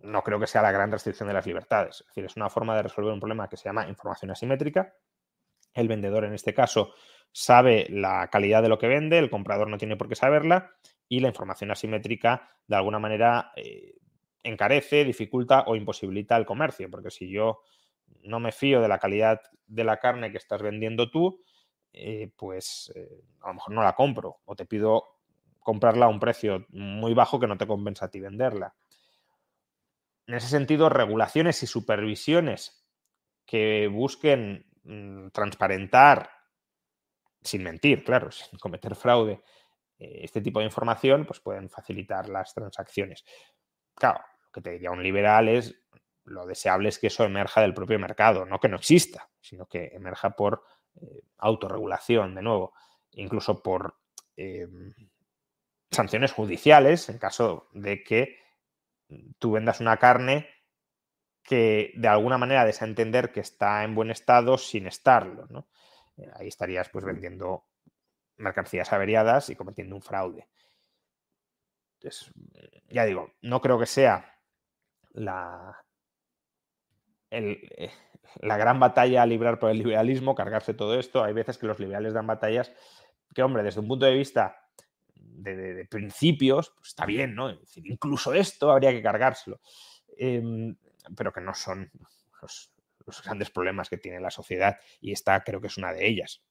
no 0.00 0.22
creo 0.22 0.38
que 0.38 0.46
sea 0.46 0.62
la 0.62 0.72
gran 0.72 0.90
restricción 0.90 1.28
de 1.28 1.34
las 1.34 1.46
libertades. 1.46 2.00
Es 2.00 2.06
decir, 2.08 2.24
es 2.24 2.36
una 2.36 2.50
forma 2.50 2.76
de 2.76 2.82
resolver 2.82 3.12
un 3.12 3.20
problema 3.20 3.48
que 3.48 3.56
se 3.56 3.64
llama 3.64 3.88
información 3.88 4.30
asimétrica 4.30 4.94
el 5.76 5.88
vendedor 5.88 6.24
en 6.24 6.32
este 6.32 6.54
caso 6.54 6.94
sabe 7.32 7.86
la 7.90 8.28
calidad 8.28 8.62
de 8.62 8.68
lo 8.68 8.78
que 8.78 8.88
vende, 8.88 9.18
el 9.18 9.30
comprador 9.30 9.68
no 9.68 9.78
tiene 9.78 9.96
por 9.96 10.08
qué 10.08 10.14
saberla 10.14 10.72
y 11.08 11.20
la 11.20 11.28
información 11.28 11.70
asimétrica 11.70 12.48
de 12.66 12.76
alguna 12.76 12.98
manera 12.98 13.52
eh, 13.56 13.94
encarece, 14.42 15.04
dificulta 15.04 15.64
o 15.66 15.76
imposibilita 15.76 16.36
el 16.36 16.46
comercio, 16.46 16.90
porque 16.90 17.10
si 17.10 17.28
yo 17.28 17.60
no 18.22 18.40
me 18.40 18.52
fío 18.52 18.80
de 18.80 18.88
la 18.88 18.98
calidad 18.98 19.40
de 19.66 19.84
la 19.84 19.98
carne 19.98 20.30
que 20.30 20.38
estás 20.38 20.62
vendiendo 20.62 21.10
tú, 21.10 21.42
eh, 21.92 22.30
pues 22.36 22.92
a 23.42 23.48
lo 23.48 23.54
mejor 23.54 23.74
no 23.74 23.82
la 23.82 23.94
compro 23.94 24.38
o 24.46 24.56
te 24.56 24.64
pido 24.64 25.15
comprarla 25.66 26.06
a 26.06 26.08
un 26.08 26.20
precio 26.20 26.64
muy 26.68 27.12
bajo 27.12 27.40
que 27.40 27.48
no 27.48 27.58
te 27.58 27.66
compensa 27.66 28.06
a 28.06 28.08
ti 28.08 28.20
venderla. 28.20 28.76
En 30.28 30.36
ese 30.36 30.46
sentido, 30.46 30.88
regulaciones 30.88 31.60
y 31.64 31.66
supervisiones 31.66 32.86
que 33.44 33.88
busquen 33.88 34.64
mm, 34.84 35.30
transparentar, 35.30 36.30
sin 37.42 37.64
mentir, 37.64 38.04
claro, 38.04 38.30
sin 38.30 38.60
cometer 38.60 38.94
fraude, 38.94 39.42
eh, 39.98 40.20
este 40.22 40.40
tipo 40.40 40.60
de 40.60 40.66
información, 40.66 41.26
pues 41.26 41.40
pueden 41.40 41.68
facilitar 41.68 42.28
las 42.28 42.54
transacciones. 42.54 43.24
Claro, 43.92 44.20
lo 44.44 44.50
que 44.52 44.60
te 44.60 44.70
diría 44.70 44.92
un 44.92 45.02
liberal 45.02 45.48
es 45.48 45.74
lo 46.26 46.46
deseable 46.46 46.90
es 46.90 47.00
que 47.00 47.08
eso 47.08 47.24
emerja 47.24 47.60
del 47.60 47.74
propio 47.74 47.98
mercado, 47.98 48.46
no 48.46 48.60
que 48.60 48.68
no 48.68 48.76
exista, 48.76 49.28
sino 49.40 49.66
que 49.66 49.86
emerja 49.94 50.30
por 50.30 50.62
eh, 50.94 51.22
autorregulación, 51.38 52.36
de 52.36 52.42
nuevo, 52.42 52.72
incluso 53.12 53.64
por 53.64 53.96
em, 54.36 54.92
sanciones 55.90 56.32
judiciales 56.32 57.08
en 57.08 57.18
caso 57.18 57.68
de 57.72 58.02
que 58.02 58.38
tú 59.38 59.52
vendas 59.52 59.80
una 59.80 59.98
carne 59.98 60.48
que 61.42 61.92
de 61.96 62.08
alguna 62.08 62.38
manera 62.38 62.64
des 62.64 62.82
entender 62.82 63.30
que 63.30 63.40
está 63.40 63.84
en 63.84 63.94
buen 63.94 64.10
estado 64.10 64.58
sin 64.58 64.86
estarlo. 64.86 65.46
¿no? 65.48 65.68
Eh, 66.16 66.28
ahí 66.34 66.48
estarías 66.48 66.88
pues 66.88 67.04
vendiendo 67.04 67.64
mercancías 68.36 68.92
averiadas 68.92 69.48
y 69.48 69.56
cometiendo 69.56 69.94
un 69.94 70.02
fraude. 70.02 70.48
Entonces, 71.94 72.32
ya 72.88 73.04
digo, 73.04 73.32
no 73.42 73.60
creo 73.60 73.78
que 73.78 73.86
sea 73.86 74.38
la, 75.12 75.84
eh, 77.30 77.90
la 78.40 78.56
gran 78.56 78.78
batalla 78.78 79.22
a 79.22 79.26
librar 79.26 79.58
por 79.58 79.70
el 79.70 79.78
liberalismo, 79.78 80.34
cargarse 80.34 80.74
todo 80.74 80.98
esto. 80.98 81.24
Hay 81.24 81.32
veces 81.32 81.56
que 81.58 81.66
los 81.66 81.78
liberales 81.78 82.12
dan 82.12 82.26
batallas 82.26 82.72
que, 83.34 83.42
hombre, 83.42 83.62
desde 83.62 83.80
un 83.80 83.88
punto 83.88 84.06
de 84.06 84.14
vista 84.14 84.65
de, 85.36 85.86
principios, 85.90 86.72
pues 86.76 86.88
está 86.88 87.06
bien, 87.06 87.34
¿no? 87.34 87.50
incluso 87.84 88.34
esto 88.34 88.70
habría 88.70 88.92
que 88.92 89.02
cargárselo. 89.02 89.60
Em, 90.16 90.76
pero 91.16 91.32
que 91.32 91.40
no 91.40 91.54
son 91.54 91.90
los, 92.40 92.72
los, 93.04 93.22
grandes 93.22 93.50
problemas 93.50 93.88
que 93.88 93.98
tiene 93.98 94.20
la 94.20 94.30
sociedad 94.30 94.78
y 95.00 95.12
esta 95.12 95.42
creo 95.44 95.60
que 95.60 95.68
es 95.68 95.76
una 95.76 95.92
de 95.92 96.06
ellas. 96.06 96.42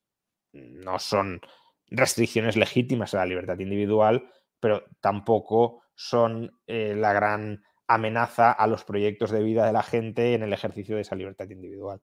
No 0.53 0.99
son 0.99 1.41
restricciones 1.87 2.55
legítimas 2.55 3.13
a 3.13 3.17
la 3.17 3.25
libertad 3.25 3.59
individual, 3.59 4.29
pero 4.59 4.85
tampoco 5.01 5.83
son 5.95 6.59
eh, 6.67 6.95
la 6.95 7.13
gran 7.13 7.63
amenaza 7.87 8.51
a 8.51 8.67
los 8.67 8.83
proyectos 8.83 9.31
de 9.31 9.43
vida 9.43 9.65
de 9.65 9.73
la 9.73 9.83
gente 9.83 10.33
en 10.33 10.43
el 10.43 10.53
ejercicio 10.53 10.95
de 10.95 11.03
esa 11.03 11.15
libertad 11.15 11.49
individual. 11.49 12.01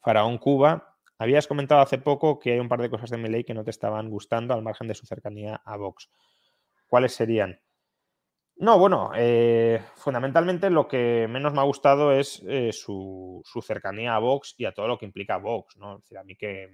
Faraón 0.00 0.38
Cuba, 0.38 0.89
habías 1.20 1.46
comentado 1.46 1.82
hace 1.82 1.98
poco 1.98 2.38
que 2.38 2.54
hay 2.54 2.60
un 2.60 2.68
par 2.68 2.80
de 2.80 2.88
cosas 2.88 3.10
de 3.10 3.18
mi 3.18 3.28
ley 3.28 3.44
que 3.44 3.52
no 3.52 3.62
te 3.62 3.70
estaban 3.70 4.08
gustando 4.08 4.54
al 4.54 4.62
margen 4.62 4.88
de 4.88 4.94
su 4.94 5.04
cercanía 5.04 5.60
a 5.66 5.76
Vox. 5.76 6.10
¿Cuáles 6.88 7.12
serían? 7.12 7.60
No, 8.56 8.78
bueno, 8.78 9.12
eh, 9.14 9.82
fundamentalmente 9.96 10.70
lo 10.70 10.88
que 10.88 11.26
menos 11.28 11.52
me 11.52 11.60
ha 11.60 11.64
gustado 11.64 12.12
es 12.12 12.42
eh, 12.48 12.72
su, 12.72 13.42
cercanía 13.62 14.14
a 14.14 14.18
Vox 14.18 14.54
y 14.56 14.64
a 14.64 14.72
todo 14.72 14.88
lo 14.88 14.96
que 14.96 15.04
implica 15.04 15.36
Vox, 15.36 15.76
¿no? 15.76 15.96
Es 15.96 16.04
decir, 16.04 16.16
a 16.16 16.24
mí 16.24 16.36
que 16.36 16.70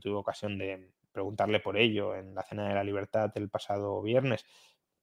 tuve 0.00 0.14
ocasión 0.14 0.56
de 0.56 0.92
preguntarle 1.12 1.60
por 1.60 1.76
ello 1.76 2.14
en 2.14 2.34
la 2.34 2.42
Cena 2.42 2.66
de 2.66 2.74
la 2.74 2.84
Libertad 2.84 3.30
el 3.34 3.50
pasado 3.50 4.00
viernes, 4.00 4.46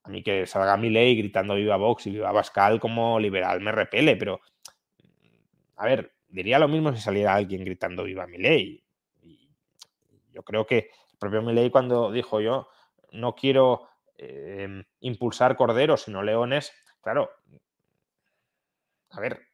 a 0.01 0.09
mí 0.09 0.23
que 0.23 0.47
salga 0.47 0.77
mi 0.77 0.89
ley 0.89 1.15
gritando 1.15 1.53
viva 1.53 1.77
Vox 1.77 2.07
y 2.07 2.11
viva 2.11 2.33
Pascal 2.33 2.79
como 2.79 3.19
liberal 3.19 3.61
me 3.61 3.71
repele, 3.71 4.15
pero 4.15 4.39
a 5.75 5.85
ver, 5.85 6.16
diría 6.27 6.59
lo 6.59 6.67
mismo 6.67 6.93
si 6.93 7.01
saliera 7.01 7.35
alguien 7.35 7.63
gritando 7.63 8.03
viva 8.03 8.27
mi 8.27 8.37
ley. 8.37 8.83
yo 10.31 10.43
creo 10.43 10.65
que 10.65 10.77
el 11.11 11.17
propio 11.17 11.41
Milei 11.41 11.69
cuando 11.69 12.11
dijo 12.11 12.41
yo 12.41 12.69
no 13.11 13.33
quiero 13.35 13.87
em, 14.17 14.83
impulsar 14.99 15.55
corderos 15.55 16.03
sino 16.03 16.21
leones, 16.21 16.73
claro, 17.01 17.31
a 19.09 19.19
ver, 19.19 19.47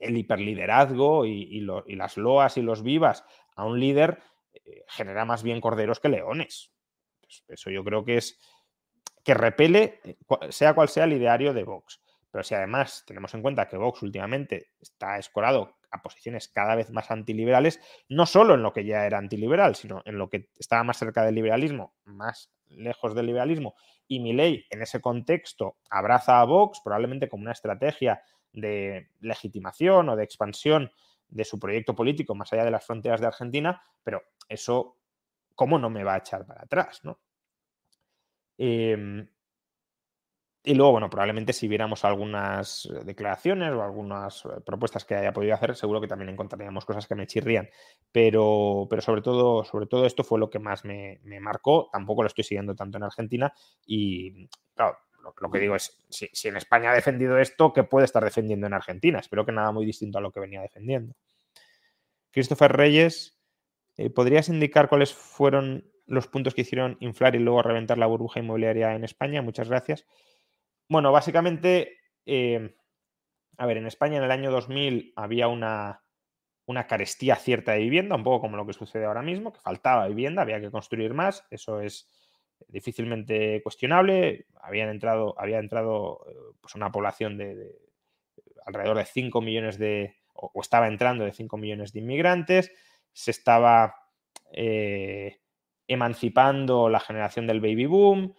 el 0.00 0.16
hiperliderazgo 0.16 1.26
y, 1.26 1.60
las 1.60 2.16
loas 2.16 2.56
y 2.56 2.62
los 2.62 2.82
vivas 2.82 3.24
a 3.54 3.64
un 3.64 3.78
líder 3.78 4.18
eh, 4.52 4.84
genera 4.88 5.24
más 5.24 5.42
bien 5.42 5.60
corderos 5.60 6.00
que 6.00 6.08
leones. 6.08 6.72
Pues 7.20 7.44
eso 7.48 7.70
yo 7.70 7.84
creo 7.84 8.04
que 8.04 8.16
es 8.16 8.40
que 9.24 9.34
repele, 9.34 10.00
eh, 10.04 10.16
sea 10.50 10.74
cual 10.74 10.88
sea 10.88 11.04
el 11.04 11.12
ideario 11.12 11.52
de 11.52 11.64
Vox. 11.64 12.01
Pero 12.32 12.42
si 12.42 12.54
además 12.54 13.04
tenemos 13.06 13.32
en 13.34 13.42
cuenta 13.42 13.68
que 13.68 13.76
Vox 13.76 14.02
últimamente 14.02 14.70
está 14.80 15.18
escorado 15.18 15.76
a 15.90 16.02
posiciones 16.02 16.48
cada 16.48 16.74
vez 16.74 16.90
más 16.90 17.10
antiliberales, 17.10 17.78
no 18.08 18.24
solo 18.24 18.54
en 18.54 18.62
lo 18.62 18.72
que 18.72 18.84
ya 18.86 19.04
era 19.04 19.18
antiliberal, 19.18 19.76
sino 19.76 20.02
en 20.06 20.18
lo 20.18 20.30
que 20.30 20.48
estaba 20.58 20.82
más 20.82 20.96
cerca 20.96 21.22
del 21.22 21.34
liberalismo, 21.34 21.94
más 22.04 22.50
lejos 22.68 23.14
del 23.14 23.26
liberalismo, 23.26 23.74
y 24.08 24.20
mi 24.20 24.32
ley 24.32 24.64
en 24.70 24.80
ese 24.80 25.00
contexto 25.00 25.76
abraza 25.90 26.40
a 26.40 26.44
Vox 26.44 26.80
probablemente 26.82 27.28
como 27.28 27.42
una 27.42 27.52
estrategia 27.52 28.22
de 28.52 29.10
legitimación 29.20 30.08
o 30.08 30.16
de 30.16 30.24
expansión 30.24 30.90
de 31.28 31.44
su 31.44 31.58
proyecto 31.58 31.94
político 31.94 32.34
más 32.34 32.52
allá 32.52 32.64
de 32.64 32.70
las 32.70 32.86
fronteras 32.86 33.20
de 33.20 33.26
Argentina, 33.26 33.82
pero 34.02 34.22
eso, 34.48 34.98
¿cómo 35.54 35.78
no 35.78 35.90
me 35.90 36.04
va 36.04 36.14
a 36.14 36.18
echar 36.18 36.46
para 36.46 36.62
atrás? 36.62 37.00
¿no? 37.04 37.20
Em, 38.58 39.26
y 40.64 40.74
luego, 40.74 40.92
bueno, 40.92 41.10
probablemente 41.10 41.52
si 41.52 41.66
viéramos 41.66 42.04
algunas 42.04 42.86
eh, 42.86 43.04
declaraciones 43.04 43.72
o 43.72 43.82
algunas 43.82 44.44
eh, 44.44 44.60
propuestas 44.64 45.04
que 45.04 45.16
haya 45.16 45.32
podido 45.32 45.54
hacer, 45.54 45.74
seguro 45.74 46.00
que 46.00 46.06
también 46.06 46.28
encontraríamos 46.28 46.84
cosas 46.84 47.08
que 47.08 47.16
me 47.16 47.26
chirrían. 47.26 47.68
Pero, 48.12 48.86
pero 48.88 49.02
sobre, 49.02 49.22
todo, 49.22 49.64
sobre 49.64 49.86
todo 49.86 50.06
esto 50.06 50.22
fue 50.22 50.38
lo 50.38 50.50
que 50.50 50.60
más 50.60 50.84
me, 50.84 51.20
marcó. 51.40 51.88
Tampoco 51.90 52.22
lo 52.22 52.28
estoy 52.28 52.44
siguiendo 52.44 52.76
tanto 52.76 52.98
en 52.98 53.02
Argentina. 53.02 53.52
Y 53.84 54.46
claro, 54.76 54.98
lo, 55.40 55.50
que 55.50 55.58
digo 55.58 55.74
es, 55.74 56.00
si, 56.08 56.30
en 56.46 56.56
España 56.56 56.92
ha 56.92 56.94
defendido 56.94 57.38
esto, 57.38 57.72
¿qué 57.72 57.82
puede 57.82 58.04
estar 58.04 58.22
defendiendo 58.22 58.68
en 58.68 58.74
Argentina? 58.74 59.18
Espero 59.18 59.44
que 59.44 59.50
nada 59.50 59.72
muy 59.72 59.84
distinto 59.84 60.18
a 60.18 60.20
lo 60.20 60.30
que 60.30 60.38
venía 60.38 60.62
defendiendo. 60.62 61.16
Christopher 62.30 62.72
Reyes, 62.72 63.36
eh, 63.96 64.10
¿podrías 64.10 64.48
indicar 64.48 64.88
cuáles 64.88 65.12
fueron 65.12 65.90
los 66.06 66.28
puntos 66.28 66.54
que 66.54 66.60
hicieron 66.60 66.96
inflar 67.00 67.34
y 67.34 67.38
luego 67.38 67.62
reventar 67.62 67.98
la 67.98 68.06
burbuja 68.06 68.40
inmobiliaria 68.40 68.94
en 68.94 69.04
España. 69.04 69.40
Muchas 69.40 69.68
gracias. 69.68 70.04
Bueno, 70.92 71.10
básicamente, 71.10 72.00
eh, 72.26 72.74
a 73.56 73.64
ver, 73.64 73.78
en 73.78 73.86
España 73.86 74.18
en 74.18 74.24
el 74.24 74.30
año 74.30 74.50
2000 74.50 75.14
había 75.16 75.48
una, 75.48 76.02
una 76.66 76.86
carestía 76.86 77.36
cierta 77.36 77.72
de 77.72 77.78
vivienda, 77.78 78.14
un 78.14 78.22
poco 78.22 78.42
como 78.42 78.58
lo 78.58 78.66
que 78.66 78.74
sucede 78.74 79.06
ahora 79.06 79.22
mismo, 79.22 79.54
que 79.54 79.60
faltaba 79.60 80.06
vivienda, 80.06 80.42
había 80.42 80.60
que 80.60 80.70
construir 80.70 81.14
más, 81.14 81.46
eso 81.48 81.80
es 81.80 82.10
difícilmente 82.68 83.62
cuestionable. 83.62 84.44
Habían 84.60 84.90
entrado, 84.90 85.34
había 85.38 85.60
entrado 85.60 86.26
eh, 86.28 86.34
pues 86.60 86.74
una 86.74 86.92
población 86.92 87.38
de, 87.38 87.74
alrededor 88.66 88.98
de 88.98 89.06
5 89.06 89.40
millones 89.40 89.78
de, 89.78 90.16
o, 90.34 90.60
estaba 90.60 90.88
entrando 90.88 91.24
de 91.24 91.32
5 91.32 91.56
millones 91.56 91.94
de 91.94 92.00
inmigrantes, 92.00 92.70
se 93.14 93.30
estaba 93.30 93.94
eh, 94.52 95.38
emancipando 95.88 96.90
la 96.90 97.00
generación 97.00 97.46
del 97.46 97.62
baby 97.62 97.86
boom. 97.86 98.34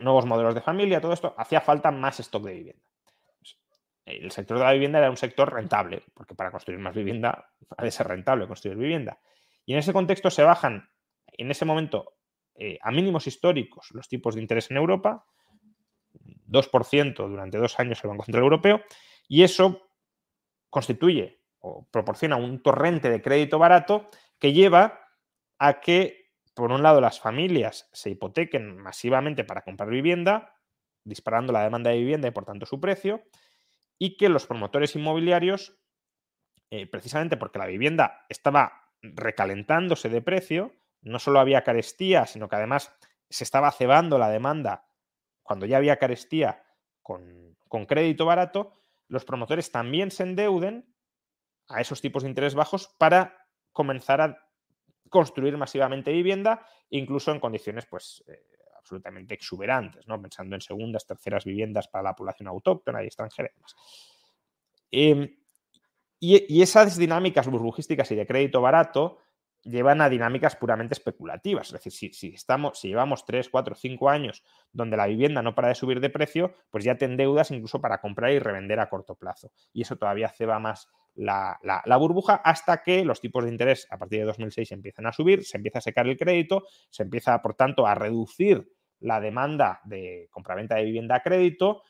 Nuevos 0.00 0.26
modelos 0.26 0.54
de 0.54 0.60
familia, 0.60 1.00
todo 1.00 1.12
esto, 1.12 1.34
hacía 1.36 1.60
falta 1.60 1.90
más 1.90 2.20
stock 2.20 2.44
de 2.44 2.54
vivienda. 2.54 2.82
El 4.04 4.30
sector 4.32 4.58
de 4.58 4.64
la 4.64 4.72
vivienda 4.72 4.98
era 4.98 5.10
un 5.10 5.16
sector 5.16 5.52
rentable, 5.52 6.02
porque 6.14 6.34
para 6.34 6.50
construir 6.50 6.80
más 6.80 6.94
vivienda 6.94 7.50
ha 7.76 7.84
de 7.84 7.90
ser 7.90 8.08
rentable 8.08 8.46
construir 8.46 8.76
vivienda. 8.76 9.20
Y 9.64 9.72
en 9.72 9.78
ese 9.78 9.92
contexto 9.92 10.30
se 10.30 10.42
bajan, 10.42 10.90
en 11.26 11.50
ese 11.50 11.64
momento, 11.64 12.14
eh, 12.54 12.78
a 12.82 12.90
mínimos 12.90 13.26
históricos 13.26 13.88
los 13.92 14.08
tipos 14.08 14.34
de 14.34 14.40
interés 14.40 14.70
en 14.70 14.76
Europa, 14.76 15.24
2% 16.48 17.28
durante 17.28 17.58
dos 17.58 17.78
años 17.78 18.02
el 18.02 18.10
Banco 18.10 18.24
Central 18.24 18.42
Europeo, 18.42 18.82
y 19.28 19.44
eso 19.44 19.88
constituye 20.68 21.40
o 21.60 21.86
proporciona 21.90 22.36
un 22.36 22.62
torrente 22.62 23.10
de 23.10 23.22
crédito 23.22 23.58
barato 23.58 24.08
que 24.38 24.52
lleva 24.52 25.00
a 25.58 25.80
que, 25.80 26.19
por 26.60 26.72
un 26.72 26.82
lado, 26.82 27.00
las 27.00 27.20
familias 27.20 27.88
se 27.92 28.10
hipotequen 28.10 28.76
masivamente 28.76 29.44
para 29.44 29.62
comprar 29.62 29.88
vivienda, 29.88 30.54
disparando 31.04 31.52
la 31.52 31.62
demanda 31.62 31.90
de 31.90 31.98
vivienda 31.98 32.28
y 32.28 32.30
por 32.30 32.44
tanto 32.44 32.66
su 32.66 32.80
precio, 32.80 33.22
y 33.98 34.16
que 34.16 34.28
los 34.28 34.46
promotores 34.46 34.94
inmobiliarios, 34.94 35.78
eh, 36.70 36.86
precisamente 36.86 37.36
porque 37.36 37.58
la 37.58 37.66
vivienda 37.66 38.26
estaba 38.28 38.92
recalentándose 39.02 40.08
de 40.08 40.22
precio, 40.22 40.74
no 41.02 41.18
solo 41.18 41.40
había 41.40 41.64
carestía, 41.64 42.26
sino 42.26 42.48
que 42.48 42.56
además 42.56 42.94
se 43.28 43.44
estaba 43.44 43.72
cebando 43.72 44.18
la 44.18 44.28
demanda 44.28 44.86
cuando 45.42 45.66
ya 45.66 45.78
había 45.78 45.96
carestía 45.96 46.62
con, 47.02 47.56
con 47.68 47.86
crédito 47.86 48.26
barato, 48.26 48.74
los 49.08 49.24
promotores 49.24 49.72
también 49.72 50.10
se 50.10 50.22
endeuden 50.22 50.94
a 51.68 51.80
esos 51.80 52.00
tipos 52.00 52.22
de 52.22 52.28
interés 52.28 52.54
bajos 52.54 52.94
para 52.98 53.46
comenzar 53.72 54.20
a 54.20 54.49
construir 55.10 55.58
masivamente 55.58 56.10
vivienda, 56.12 56.66
incluso 56.88 57.32
en 57.32 57.40
condiciones 57.40 57.84
pues, 57.84 58.24
eh, 58.28 58.46
absolutamente 58.78 59.34
exuberantes, 59.34 60.08
¿no? 60.08 60.20
pensando 60.20 60.54
en 60.54 60.62
segundas, 60.62 61.06
terceras 61.06 61.44
viviendas 61.44 61.88
para 61.88 62.04
la 62.04 62.16
población 62.16 62.48
autóctona 62.48 63.02
y 63.02 63.06
extranjera 63.06 63.50
y 63.50 63.54
demás. 63.54 63.76
Em, 64.90 65.36
y, 66.18 66.62
esas 66.62 66.96
dinámicas 66.96 67.46
burbujísticas 67.48 68.10
y 68.10 68.14
de 68.14 68.26
crédito 68.26 68.60
barato 68.60 69.18
llevan 69.62 70.00
a 70.00 70.08
dinámicas 70.08 70.56
puramente 70.56 70.94
especulativas. 70.94 71.68
Es 71.68 71.84
decir, 71.84 72.14
si, 72.14 72.28
estamos, 72.28 72.78
si 72.78 72.88
llevamos 72.88 73.24
3, 73.24 73.48
4, 73.48 73.74
5 73.74 74.08
años 74.10 74.42
donde 74.72 74.96
la 74.96 75.06
vivienda 75.06 75.42
no 75.42 75.54
para 75.54 75.68
de 75.68 75.74
subir 75.74 76.00
de 76.00 76.10
precio, 76.10 76.54
pues 76.70 76.84
ya 76.84 76.96
te 76.96 77.04
endeudas 77.04 77.50
incluso 77.50 77.80
para 77.80 78.00
comprar 78.00 78.32
y 78.32 78.38
revender 78.38 78.80
a 78.80 78.88
corto 78.88 79.14
plazo. 79.14 79.52
Y 79.72 79.82
eso 79.82 79.96
todavía 79.96 80.28
ceba 80.30 80.58
más 80.58 80.88
la, 81.14 81.58
burbuja 81.98 82.36
hasta 82.36 82.82
que 82.82 83.04
los 83.04 83.20
tipos 83.20 83.44
de 83.44 83.50
interés 83.50 83.86
a 83.90 83.98
partir 83.98 84.20
de 84.20 84.26
2006 84.26 84.72
empiezan 84.72 85.06
a 85.06 85.12
subir, 85.12 85.44
se 85.44 85.56
empieza 85.56 85.78
a 85.78 85.82
secar 85.82 86.08
el 86.08 86.16
crédito, 86.16 86.64
se 86.88 87.02
empieza, 87.02 87.40
por 87.42 87.54
tanto, 87.54 87.86
a 87.86 87.94
reducir 87.94 88.72
la 89.00 89.20
demanda 89.20 89.80
de 89.84 90.28
compraventa 90.30 90.76
de 90.76 90.84
vivienda 90.84 91.16
a 91.16 91.22
crédito, 91.22 91.82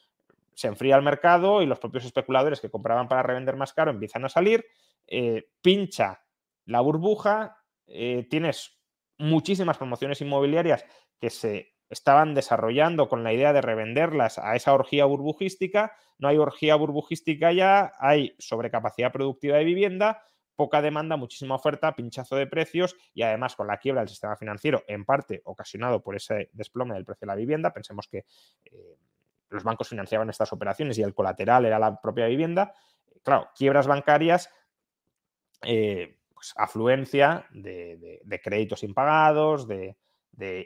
se 0.54 0.68
enfría 0.68 0.96
el 0.96 1.02
mercado 1.02 1.62
y 1.62 1.66
los 1.66 1.78
propios 1.78 2.04
especuladores 2.04 2.60
que 2.60 2.70
compraban 2.70 3.08
para 3.08 3.22
revender 3.22 3.56
más 3.56 3.72
caro 3.72 3.90
empiezan 3.90 4.24
a 4.24 4.28
salir, 4.28 4.64
eh, 5.06 5.48
pincha 5.62 6.22
la 6.66 6.80
burbuja, 6.80 7.59
eh, 7.90 8.26
tienes 8.30 8.80
muchísimas 9.18 9.76
promociones 9.76 10.20
inmobiliarias 10.20 10.84
que 11.18 11.30
se 11.30 11.74
estaban 11.90 12.34
desarrollando 12.34 13.08
con 13.08 13.24
la 13.24 13.32
idea 13.32 13.52
de 13.52 13.60
revenderlas 13.60 14.38
a 14.38 14.54
esa 14.54 14.72
orgía 14.72 15.04
burbujística. 15.04 15.96
No 16.18 16.28
hay 16.28 16.38
orgía 16.38 16.76
burbujística 16.76 17.52
ya, 17.52 17.92
hay 17.98 18.34
sobrecapacidad 18.38 19.12
productiva 19.12 19.56
de 19.56 19.64
vivienda, 19.64 20.22
poca 20.54 20.80
demanda, 20.80 21.16
muchísima 21.16 21.56
oferta, 21.56 21.96
pinchazo 21.96 22.36
de 22.36 22.46
precios 22.46 22.94
y 23.12 23.22
además 23.22 23.56
con 23.56 23.66
la 23.66 23.78
quiebra 23.78 24.02
del 24.02 24.08
sistema 24.08 24.36
financiero, 24.36 24.84
en 24.86 25.04
parte 25.04 25.42
ocasionado 25.44 26.02
por 26.02 26.14
ese 26.14 26.50
desplome 26.52 26.94
del 26.94 27.04
precio 27.04 27.26
de 27.26 27.32
la 27.32 27.34
vivienda. 27.34 27.72
Pensemos 27.72 28.06
que 28.06 28.24
eh, 28.66 28.96
los 29.48 29.64
bancos 29.64 29.88
financiaban 29.88 30.30
estas 30.30 30.52
operaciones 30.52 30.96
y 30.98 31.02
el 31.02 31.14
colateral 31.14 31.64
era 31.64 31.78
la 31.78 32.00
propia 32.00 32.26
vivienda. 32.26 32.72
Claro, 33.24 33.48
quiebras 33.56 33.86
bancarias, 33.86 34.48
eh, 35.62 36.19
pues 36.40 36.54
afluencia 36.56 37.46
de, 37.50 38.40
créditos 38.42 38.82
impagados, 38.82 39.68
de, 39.68 39.94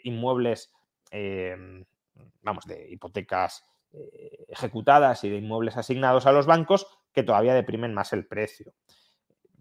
inmuebles, 0.04 0.72
em, 1.10 1.84
vamos, 2.42 2.64
de 2.64 2.88
hipotecas 2.92 3.64
eh, 3.92 4.44
ejecutadas 4.46 5.24
y 5.24 5.30
de 5.30 5.38
inmuebles 5.38 5.76
asignados 5.76 6.26
a 6.26 6.32
los 6.32 6.46
bancos 6.46 6.86
que 7.12 7.24
todavía 7.24 7.54
deprimen 7.54 7.92
más 7.92 8.12
el 8.12 8.24
precio. 8.24 8.72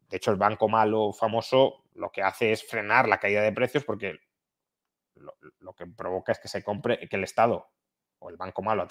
De 0.08 0.18
hecho, 0.18 0.30
el 0.30 0.38
banco 0.38 0.70
malo 0.70 1.14
famoso 1.14 1.84
lo 1.96 2.12
que 2.12 2.22
hace 2.22 2.52
es 2.52 2.64
frenar 2.64 3.08
la 3.08 3.18
caída 3.18 3.42
de 3.42 3.52
precios 3.52 3.84
porque 3.84 4.20
lo, 5.16 5.34
lo 5.62 5.74
que 5.74 5.88
provoca 5.88 6.32
es 6.32 6.38
que 6.38 6.48
se 6.48 6.64
compre, 6.64 7.10
que 7.10 7.16
el 7.16 7.24
Estado 7.24 7.72
o 8.20 8.30
el 8.30 8.38
banco 8.38 8.62
malo 8.62 8.88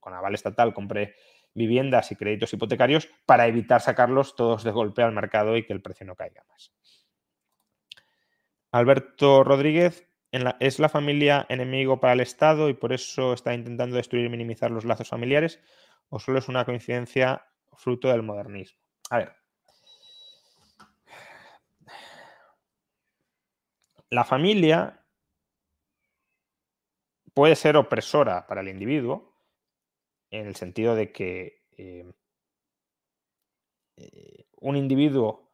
con 0.00 0.12
aval 0.12 0.34
estatal 0.34 0.74
compre 0.74 1.14
viviendas 1.54 2.10
y 2.12 2.16
créditos 2.16 2.52
hipotecarios 2.52 3.08
para 3.26 3.46
evitar 3.46 3.80
sacarlos 3.80 4.36
todos 4.36 4.64
de 4.64 4.72
golpe 4.72 5.02
al 5.02 5.12
mercado 5.12 5.56
y 5.56 5.64
que 5.64 5.72
el 5.72 5.80
precio 5.80 6.06
no 6.06 6.16
caiga 6.16 6.44
más. 6.48 6.72
Alberto 8.72 9.44
Rodríguez, 9.44 10.08
¿es 10.58 10.80
la 10.80 10.88
familia 10.88 11.46
enemigo 11.48 12.00
para 12.00 12.14
el 12.14 12.20
Estado 12.20 12.68
y 12.68 12.74
por 12.74 12.92
eso 12.92 13.32
está 13.32 13.54
intentando 13.54 13.96
destruir 13.96 14.26
y 14.26 14.30
minimizar 14.30 14.70
los 14.70 14.84
lazos 14.84 15.08
familiares? 15.08 15.60
¿O 16.08 16.18
solo 16.18 16.40
es 16.40 16.48
una 16.48 16.64
coincidencia 16.64 17.46
fruto 17.76 18.08
del 18.08 18.22
modernismo? 18.22 18.80
A 19.10 19.18
ver. 19.18 19.32
La 24.10 24.24
familia 24.24 25.04
puede 27.32 27.56
ser 27.56 27.76
opresora 27.76 28.46
para 28.46 28.60
el 28.60 28.68
individuo, 28.68 29.33
en 30.40 30.46
el 30.46 30.56
sentido 30.56 30.94
de 30.94 31.12
que 31.12 31.62
eh, 31.76 32.04
eh, 33.96 34.46
un 34.56 34.76
individuo 34.76 35.50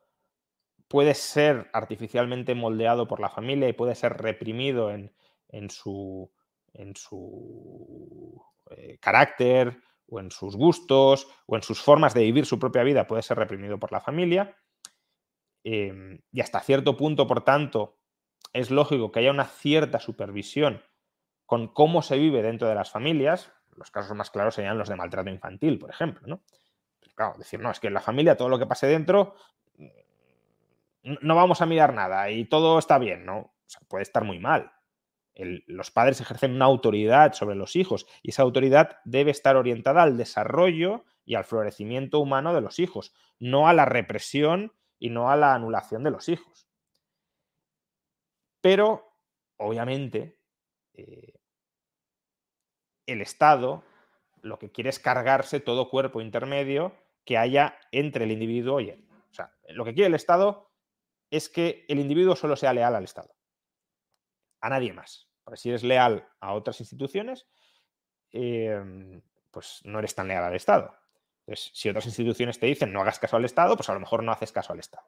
puede 0.88 1.14
ser 1.14 1.68
artificialmente 1.72 2.54
moldeado 2.54 3.06
por 3.06 3.20
la 3.20 3.28
familia 3.28 3.68
y 3.68 3.74
puede 3.74 3.94
ser 3.94 4.14
reprimido 4.14 4.90
en, 4.90 5.70
su, 5.70 6.32
en 6.72 6.96
su 6.96 8.42
eh, 8.70 8.98
carácter 9.00 9.82
o 10.08 10.18
en 10.18 10.30
sus 10.30 10.56
gustos 10.56 11.28
o 11.46 11.56
en 11.56 11.62
sus 11.62 11.80
formas 11.80 12.14
de 12.14 12.22
vivir 12.22 12.46
su 12.46 12.58
propia 12.58 12.82
vida, 12.82 13.06
puede 13.06 13.22
ser 13.22 13.38
reprimido 13.38 13.78
por 13.78 13.92
la 13.92 14.00
familia. 14.00 14.56
Em, 15.62 16.20
y 16.32 16.40
hasta 16.40 16.60
cierto 16.60 16.96
punto, 16.96 17.26
por 17.26 17.44
tanto, 17.44 17.98
es 18.52 18.70
lógico 18.70 19.12
que 19.12 19.20
haya 19.20 19.30
una 19.30 19.44
cierta 19.44 20.00
supervisión 20.00 20.82
con 21.46 21.68
cómo 21.68 22.02
se 22.02 22.16
vive 22.18 22.42
dentro 22.42 22.68
de 22.68 22.74
las 22.74 22.90
familias. 22.90 23.52
Los 23.80 23.90
casos 23.90 24.14
más 24.14 24.30
claros 24.30 24.54
serían 24.54 24.76
los 24.76 24.90
de 24.90 24.94
maltrato 24.94 25.30
infantil, 25.30 25.78
por 25.78 25.90
ejemplo. 25.90 26.28
¿no? 26.28 26.42
claro, 27.14 27.34
decir, 27.38 27.60
no, 27.60 27.70
es 27.70 27.80
que 27.80 27.86
en 27.86 27.94
la 27.94 28.02
familia 28.02 28.36
todo 28.36 28.50
lo 28.50 28.58
que 28.58 28.66
pase 28.66 28.86
dentro 28.86 29.34
mm, 29.78 31.16
no 31.22 31.34
vamos 31.34 31.62
a 31.62 31.66
mirar 31.66 31.94
nada 31.94 32.30
y 32.30 32.44
todo 32.44 32.78
está 32.78 32.98
bien, 32.98 33.24
¿no? 33.24 33.54
puede 33.88 34.02
estar 34.02 34.22
muy 34.22 34.38
mal. 34.38 34.70
los 35.34 35.90
padres 35.90 36.20
ejercen 36.20 36.54
una 36.54 36.66
autoridad 36.66 37.32
sobre 37.32 37.56
los 37.56 37.74
hijos 37.74 38.06
y 38.22 38.30
esa 38.30 38.42
autoridad 38.42 38.98
debe 39.04 39.30
estar 39.30 39.56
orientada 39.56 40.02
al 40.02 40.18
desarrollo 40.18 41.06
y 41.24 41.36
al 41.36 41.44
florecimiento 41.44 42.18
humano 42.18 42.52
de 42.52 42.60
los 42.60 42.78
hijos, 42.78 43.14
no 43.38 43.66
a 43.66 43.72
la 43.72 43.86
represión 43.86 44.74
y 44.98 45.08
no 45.08 45.30
a 45.30 45.36
la 45.36 45.54
anulación 45.54 46.04
de 46.04 46.10
los 46.10 46.28
hijos. 46.28 46.68
Pero, 48.60 49.16
obviamente, 49.56 50.38
eh, 50.92 51.39
el 53.12 53.20
Estado 53.22 53.84
lo 54.42 54.58
que 54.58 54.70
quiere 54.70 54.90
es 54.90 54.98
cargarse 54.98 55.60
todo 55.60 55.90
cuerpo 55.90 56.20
intermedio 56.20 56.94
que 57.24 57.36
haya 57.36 57.78
entre 57.92 58.24
el 58.24 58.32
individuo 58.32 58.80
y 58.80 58.90
él. 58.90 59.06
O 59.30 59.34
sea, 59.34 59.52
lo 59.68 59.84
que 59.84 59.94
quiere 59.94 60.08
el 60.08 60.14
Estado 60.14 60.70
es 61.30 61.48
que 61.48 61.84
el 61.88 62.00
individuo 62.00 62.34
solo 62.36 62.56
sea 62.56 62.72
leal 62.72 62.94
al 62.94 63.04
Estado, 63.04 63.34
a 64.60 64.68
nadie 64.68 64.92
más. 64.92 65.28
Porque 65.44 65.58
si 65.58 65.68
eres 65.68 65.84
leal 65.84 66.28
a 66.40 66.52
otras 66.54 66.80
instituciones, 66.80 67.46
em, 68.32 69.22
pues 69.50 69.80
no 69.84 69.98
eres 69.98 70.14
tan 70.14 70.28
leal 70.28 70.44
al 70.44 70.54
Estado. 70.54 70.94
Entonces, 71.40 71.70
si 71.74 71.88
otras 71.88 72.06
instituciones 72.06 72.58
te 72.58 72.66
dicen 72.66 72.92
no 72.92 73.00
hagas 73.00 73.18
caso 73.18 73.36
al 73.36 73.44
Estado, 73.44 73.76
pues 73.76 73.88
a 73.88 73.94
lo 73.94 74.00
mejor 74.00 74.22
no 74.22 74.32
haces 74.32 74.52
caso 74.52 74.72
al 74.72 74.80
Estado. 74.80 75.06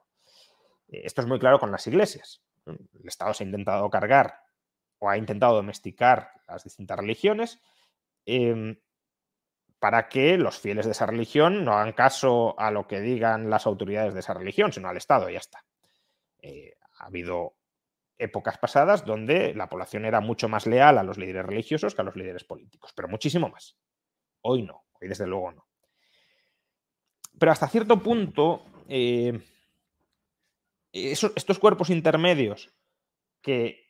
Eh, 0.89 1.01
esto 1.03 1.21
es 1.21 1.27
muy 1.27 1.39
claro 1.39 1.59
con 1.59 1.71
las 1.71 1.85
iglesias. 1.87 2.43
El 2.65 3.07
Estado 3.07 3.33
se 3.33 3.43
ha 3.43 3.47
intentado 3.47 3.89
cargar 3.89 4.41
o 4.99 5.09
ha 5.09 5.17
intentado 5.17 5.55
domesticar 5.55 6.31
las 6.47 6.63
distintas 6.63 6.97
religiones 6.97 7.61
Em, 8.25 8.77
para 9.79 10.07
que 10.07 10.37
los 10.37 10.59
fieles 10.59 10.85
de 10.85 10.93
esa 10.93 11.05
religión 11.05 11.65
no 11.65 11.73
hagan 11.73 11.91
caso 11.91 12.57
a 12.57 12.71
lo 12.71 12.87
que 12.87 13.01
digan 13.01 13.49
las 13.49 13.67
autoridades 13.67 14.13
de 14.13 14.21
esa 14.21 14.33
religión, 14.33 14.71
sino 14.71 14.87
al 14.87 14.95
Estado, 14.95 15.29
y 15.29 15.33
ya 15.33 15.39
está. 15.39 15.65
Eh, 16.41 16.75
ha 16.99 17.07
habido 17.07 17.57
épocas 18.17 18.57
pasadas 18.57 19.05
donde 19.05 19.53
la 19.53 19.67
población 19.67 20.05
era 20.05 20.21
mucho 20.21 20.47
más 20.47 20.67
leal 20.67 20.97
a 20.97 21.03
los 21.03 21.17
líderes 21.17 21.45
religiosos 21.45 21.95
que 21.95 22.01
a 22.01 22.05
los 22.05 22.15
líderes 22.15 22.45
políticos, 22.45 22.93
pero 22.95 23.09
muchísimo 23.09 23.49
más. 23.49 23.75
Hoy 24.41 24.61
no, 24.61 24.85
hoy 25.01 25.09
desde 25.09 25.27
luego 25.27 25.51
no. 25.51 25.67
Pero 27.37 27.51
hasta 27.51 27.67
cierto 27.67 28.01
punto, 28.01 28.65
eh, 28.87 29.37
estos 30.93 31.59
cuerpos 31.59 31.89
intermedios 31.89 32.73
que 33.41 33.83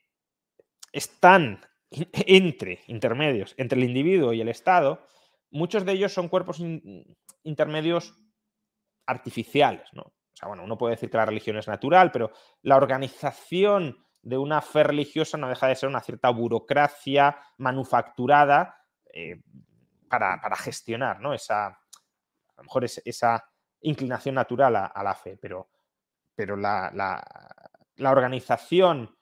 están 0.90 1.60
entre 2.26 2.80
intermedios, 2.86 3.54
entre 3.56 3.78
el 3.78 3.84
individuo 3.84 4.32
y 4.32 4.40
el 4.40 4.48
Estado, 4.48 5.06
muchos 5.50 5.84
de 5.84 5.92
ellos 5.92 6.12
son 6.12 6.28
cuerpos 6.28 6.60
intermedios 7.42 8.14
artificiales, 9.06 9.88
¿no? 9.92 10.02
O 10.02 10.36
sea, 10.36 10.48
bueno, 10.48 10.64
uno 10.64 10.76
puede 10.76 10.94
decir 10.94 11.10
que 11.10 11.16
la 11.16 11.26
religión 11.26 11.56
es 11.58 11.68
natural, 11.68 12.10
pero 12.10 12.32
la 12.62 12.76
organización 12.76 14.04
de 14.20 14.36
una 14.36 14.60
fe 14.62 14.82
religiosa 14.82 15.38
no 15.38 15.48
deja 15.48 15.68
de 15.68 15.76
ser 15.76 15.88
una 15.88 16.00
cierta 16.00 16.30
burocracia 16.30 17.38
manufacturada 17.58 18.82
eh, 19.12 19.42
para, 20.08 20.56
gestionar, 20.56 21.20
¿no? 21.20 21.34
Esa, 21.34 21.66
a 21.66 22.56
lo 22.56 22.62
mejor 22.64 22.84
es, 22.84 23.00
esa 23.04 23.44
inclinación 23.82 24.34
natural 24.34 24.74
a, 24.76 25.02
la 25.04 25.14
fe, 25.14 25.36
pero, 25.40 25.68
pero 26.34 26.56
la, 26.56 26.90
la 27.96 28.10
organización 28.10 29.14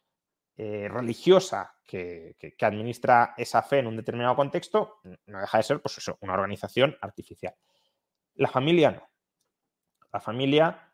eh, 0.56 0.88
religiosa 0.88 1.74
que, 1.86 2.36
administra 2.60 3.34
esa 3.36 3.62
fe 3.62 3.78
en 3.78 3.86
un 3.86 3.96
determinado 3.96 4.36
contexto 4.36 5.00
no 5.26 5.40
deja 5.40 5.58
de 5.58 5.64
ser 5.64 5.80
pues 5.80 5.98
eso, 5.98 6.18
una 6.20 6.34
organización 6.34 6.96
artificial. 7.00 7.54
La 8.34 8.48
familia 8.48 8.90
no. 8.90 9.08
La 10.12 10.20
familia 10.20 10.92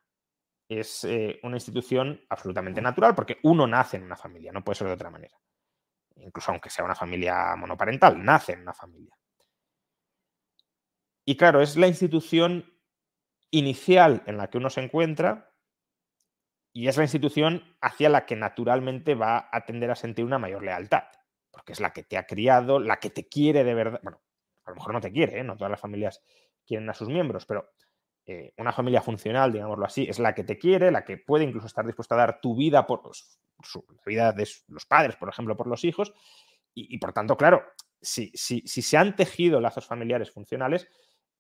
es 0.68 1.04
eh, 1.04 1.40
una 1.42 1.56
institución 1.56 2.20
absolutamente 2.28 2.80
natural 2.80 3.14
porque 3.14 3.38
uno 3.42 3.66
nace 3.66 3.96
en 3.96 4.04
una 4.04 4.16
familia, 4.16 4.52
no 4.52 4.62
puede 4.62 4.76
ser 4.76 4.86
de 4.86 4.94
otra 4.94 5.10
manera. 5.10 5.36
Incluso 6.16 6.50
aunque 6.50 6.70
sea 6.70 6.84
una 6.84 6.94
familia 6.94 7.54
monoparental, 7.56 8.22
nace 8.24 8.52
en 8.52 8.62
una 8.62 8.74
familia. 8.74 9.16
Y 11.24 11.36
claro, 11.36 11.60
es 11.60 11.76
la 11.76 11.86
institución 11.86 12.72
inicial 13.50 14.22
en 14.26 14.36
la 14.36 14.48
que 14.48 14.58
uno 14.58 14.70
se 14.70 14.82
encuentra 14.82 15.47
y 16.78 16.86
es 16.86 16.96
la 16.96 17.02
institución 17.02 17.76
hacia 17.80 18.08
la 18.08 18.24
que 18.24 18.36
naturalmente 18.36 19.16
va 19.16 19.48
a 19.50 19.64
tender 19.64 19.90
a 19.90 19.96
sentir 19.96 20.24
una 20.24 20.38
mayor 20.38 20.62
lealtad, 20.62 21.02
porque 21.50 21.72
es 21.72 21.80
la 21.80 21.92
que 21.92 22.04
te 22.04 22.16
ha 22.16 22.24
criado, 22.24 22.78
la 22.78 23.00
que 23.00 23.10
te 23.10 23.26
quiere 23.28 23.64
de 23.64 23.74
verdad. 23.74 23.98
Bueno, 24.00 24.22
a 24.64 24.70
lo 24.70 24.76
mejor 24.76 24.92
no 24.92 25.00
te 25.00 25.10
quiere, 25.10 25.40
¿eh? 25.40 25.42
no 25.42 25.56
todas 25.56 25.72
las 25.72 25.80
familias 25.80 26.22
quieren 26.64 26.88
a 26.88 26.94
sus 26.94 27.08
miembros, 27.08 27.46
pero 27.46 27.68
eh, 28.26 28.54
una 28.58 28.72
familia 28.72 29.02
funcional, 29.02 29.52
digámoslo 29.52 29.84
así, 29.86 30.06
es 30.08 30.20
la 30.20 30.36
que 30.36 30.44
te 30.44 30.56
quiere, 30.56 30.92
la 30.92 31.04
que 31.04 31.16
puede 31.16 31.42
incluso 31.42 31.66
estar 31.66 31.84
dispuesta 31.84 32.14
a 32.14 32.18
dar 32.18 32.40
tu 32.40 32.54
vida 32.54 32.86
por, 32.86 33.02
la 33.04 34.02
vida 34.06 34.32
de 34.32 34.48
los 34.68 34.86
padres, 34.86 35.16
por 35.16 35.30
ejemplo, 35.30 35.56
por 35.56 35.66
los 35.66 35.82
hijos, 35.82 36.14
y, 36.74 36.96
por 36.98 37.12
tanto, 37.12 37.36
claro, 37.36 37.64
si, 38.00 38.30
si, 38.34 38.62
se 38.68 38.96
han 38.96 39.16
tejido 39.16 39.60
lazos 39.60 39.84
familiares 39.84 40.30
funcionales, 40.30 40.88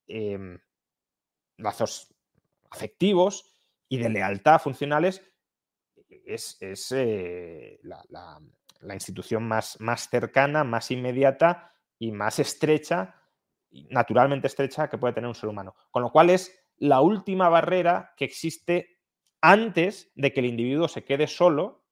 em, 0.08 0.58
lazos 1.58 2.12
afectivos 2.70 3.54
y 3.88 3.98
de 3.98 4.08
lealtad 4.10 4.60
funcionales, 4.60 5.22
es, 6.08 6.58
eh, 6.92 7.80
la, 7.82 8.94
institución 8.94 9.46
más, 9.46 9.80
más 9.80 10.08
cercana, 10.08 10.64
más 10.64 10.90
inmediata 10.90 11.72
y 11.98 12.12
más 12.12 12.38
estrecha, 12.38 13.14
naturalmente 13.90 14.46
estrecha, 14.46 14.88
que 14.88 14.98
puede 14.98 15.14
tener 15.14 15.28
un 15.28 15.34
ser 15.34 15.48
humano. 15.48 15.74
Con 15.90 16.02
lo 16.02 16.10
cual 16.10 16.30
es 16.30 16.58
la 16.76 17.00
última 17.00 17.48
barrera 17.48 18.14
que 18.16 18.24
existe 18.24 18.98
antes 19.40 20.10
de 20.14 20.32
que 20.32 20.40
el 20.40 20.46
individuo 20.46 20.88
se 20.88 21.04
quede 21.04 21.26
solo 21.26 21.84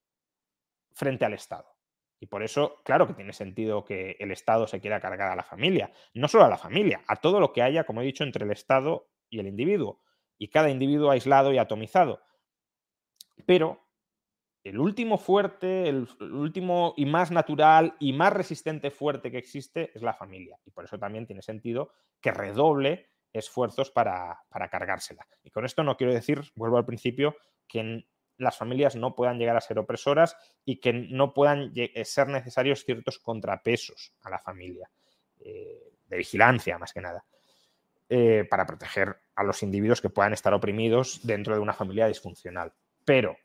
frente 0.93 1.25
al 1.25 1.35
Estado. 1.35 1.77
Y 2.19 2.27
por 2.27 2.43
eso, 2.43 2.81
claro 2.85 3.07
que 3.07 3.13
tiene 3.13 3.33
sentido 3.33 3.85
que 3.85 4.17
el 4.19 4.31
Estado 4.31 4.67
se 4.67 4.81
quiera 4.81 5.01
cargar 5.01 5.31
a 5.31 5.37
la 5.37 5.43
familia, 5.43 5.93
no 6.15 6.29
solo 6.29 6.45
a 6.45 6.49
la 6.49 6.57
familia, 6.57 7.03
a 7.07 7.17
todo 7.17 7.41
lo 7.41 7.53
que 7.53 7.63
haya, 7.63 7.85
como 7.85 8.01
he 8.01 8.07
dicho, 8.07 8.25
entre 8.25 8.45
el 8.45 8.53
Estado 8.53 9.11
y 9.29 9.39
el 9.39 9.49
individuo, 9.49 10.01
y 10.39 10.49
cada 10.49 10.71
individuo 10.71 11.11
aislado 11.11 11.53
y 11.53 11.59
atomizado. 11.59 12.21
Pero 13.45 13.87
el 14.65 14.79
último 14.79 15.19
fuerte, 15.19 15.89
el 15.89 16.09
último 16.21 16.95
y 16.97 17.07
más 17.07 17.31
natural 17.31 17.95
y 18.01 18.13
más 18.13 18.33
resistente 18.33 18.91
fuerte 18.91 19.31
que 19.31 19.39
existe 19.39 19.91
es 19.95 20.03
la 20.03 20.15
familia. 20.15 20.59
Y 20.65 20.71
por 20.71 20.85
eso 20.85 20.99
también 20.99 21.27
tiene 21.27 21.43
sentido 21.43 21.93
que 22.21 22.33
redoble 22.33 23.11
esfuerzos 23.33 23.91
para, 23.91 24.41
para 24.49 24.69
cargársela. 24.69 25.27
Y 25.45 25.51
con 25.51 25.65
esto 25.65 25.85
no 25.85 25.97
quiero 25.97 26.13
decir, 26.13 26.41
vuelvo 26.57 26.79
al 26.79 26.87
principio, 26.87 27.37
que 27.69 28.07
las 28.39 28.57
familias 28.57 28.97
no 28.97 29.15
puedan 29.15 29.39
llegar 29.39 29.57
a 29.57 29.61
ser 29.61 29.79
opresoras 29.79 30.37
y 30.65 30.81
que 30.81 30.93
no 30.93 31.33
puedan 31.33 31.73
eh, 31.75 32.05
ser 32.05 32.29
necesarios 32.29 32.85
ciertos 32.85 33.19
contrapesos 33.19 34.15
a 34.23 34.31
la 34.31 34.39
familia, 34.39 34.91
eh, 35.41 35.93
de 36.07 36.17
vigilancia 36.17 36.79
más 36.79 36.93
que 36.93 37.01
nada, 37.01 37.25
eh, 38.09 38.47
para 38.49 38.67
proteger 38.67 39.17
a 39.35 39.43
los 39.43 39.63
individuos 39.63 40.01
que 40.01 40.11
puedan 40.11 40.33
estar 40.33 40.55
oprimidos 40.55 41.21
dentro 41.27 41.55
de 41.55 41.61
una 41.61 41.73
familia 41.73 42.07
disfuncional. 42.07 42.73
Pero 43.05 43.37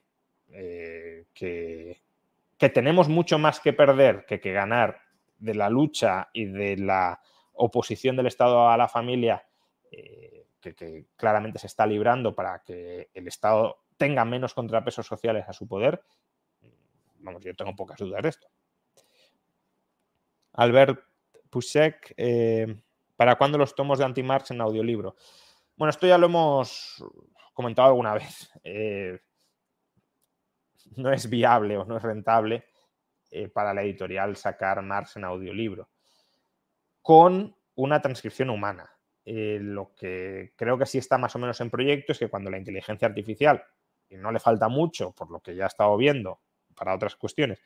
que, 1.34 2.02
que, 2.58 2.70
tenemos 2.70 3.08
mucho 3.08 3.40
más 3.40 3.62
que 3.62 3.72
perder 3.72 4.26
que, 4.26 4.42
que 4.42 4.52
ganar 4.52 5.00
de 5.38 5.56
la 5.56 5.70
lucha 5.70 6.30
y 6.34 6.46
de 6.46 6.76
la 6.76 7.22
oposición 7.54 8.18
del 8.18 8.28
Estado 8.28 8.70
a 8.70 8.76
la 8.76 8.90
familia 8.90 9.46
que, 10.62 11.08
claramente 11.16 11.60
se 11.60 11.68
está 11.68 11.86
librando 11.86 12.34
para 12.36 12.60
que 12.60 13.10
el 13.14 13.28
Estado 13.28 13.84
tenga 13.98 14.24
menos 14.24 14.54
contrapesos 14.54 15.06
sociales 15.06 15.46
a 15.48 15.54
su 15.54 15.68
poder, 15.68 16.02
vamos, 17.20 17.44
yo 17.44 17.56
tengo 17.56 17.76
pocas 17.76 17.98
dudas 17.98 18.22
de 18.22 18.30
esto. 18.30 18.48
Albert 20.54 21.04
Pusek, 21.50 22.14
eh, 22.18 22.82
¿para 23.22 23.36
cuándo 23.36 23.60
los 23.60 23.76
tomos 23.76 24.00
de 24.00 24.06
Anti-Marx 24.06 24.50
en 24.50 24.62
audiolibro? 24.62 25.16
Bueno, 25.76 25.92
esto 25.92 26.08
ya 26.08 26.18
lo 26.18 26.26
hemos 26.26 27.06
comentado 27.54 27.90
alguna 27.90 28.16
vez. 28.16 28.50
Eh, 28.64 29.20
no 30.96 31.14
es 31.14 31.30
viable 31.30 31.78
o 31.78 31.86
no 31.86 31.98
es 31.98 32.02
rentable 32.02 32.66
eh, 33.30 33.48
para 33.48 33.76
la 33.76 33.84
editorial 33.84 34.36
sacar 34.38 34.82
Marx 34.82 35.18
en 35.18 35.26
audiolibro 35.26 35.88
con 37.04 37.56
una 37.76 38.02
transcripción 38.02 38.50
humana. 38.50 38.90
lo 39.24 39.94
que 39.94 40.54
creo 40.56 40.80
que 40.80 40.88
sí 40.88 40.98
está 40.98 41.20
más 41.20 41.36
o 41.36 41.38
menos 41.38 41.62
en 41.62 41.70
proyecto 41.70 42.14
es 42.14 42.18
que 42.18 42.28
cuando 42.28 42.50
la 42.50 42.58
inteligencia 42.58 43.08
artificial 43.08 43.64
y 44.10 44.18
no 44.18 44.32
le 44.32 44.40
falta 44.40 44.68
mucho, 44.68 45.12
por 45.12 45.30
lo 45.30 45.42
que 45.42 45.56
ya 45.56 45.66
he 45.66 45.68
estado 45.68 45.96
viendo 45.96 46.40
para 46.76 46.96
otras 46.96 47.16
cuestiones, 47.16 47.60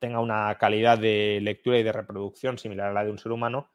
tenga 0.00 0.18
una 0.18 0.58
calidad 0.58 0.98
de 0.98 1.38
lectura 1.40 1.78
y 1.78 1.84
de 1.84 1.92
reproducción 1.92 2.58
similar 2.58 2.88
a 2.88 2.92
la 2.94 3.04
de 3.04 3.12
un 3.12 3.18
ser 3.18 3.30
humano, 3.30 3.70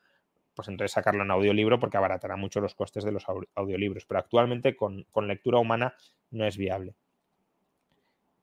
pues 0.60 0.68
entonces 0.68 0.92
sacarlo 0.92 1.24
en 1.24 1.32
audiolibro 1.32 1.80
porque 1.80 1.96
abaratará 1.96 2.36
mucho 2.36 2.60
los 2.60 2.76
costes 2.76 3.06
de 3.06 3.14
los 3.14 3.24
audiolibros. 3.56 4.06
Pero 4.06 4.20
actualmente 4.20 4.76
con, 4.76 5.06
lectura 5.26 5.58
humana 5.58 5.94
no 6.32 6.46
es 6.46 6.58
viable. 6.58 6.96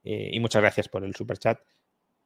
Eh, 0.03 0.31
y 0.33 0.41
muchas 0.41 0.63
gracias 0.63 0.89
por 0.89 1.05
el 1.05 1.15
super 1.15 1.37
chat. 1.37 1.61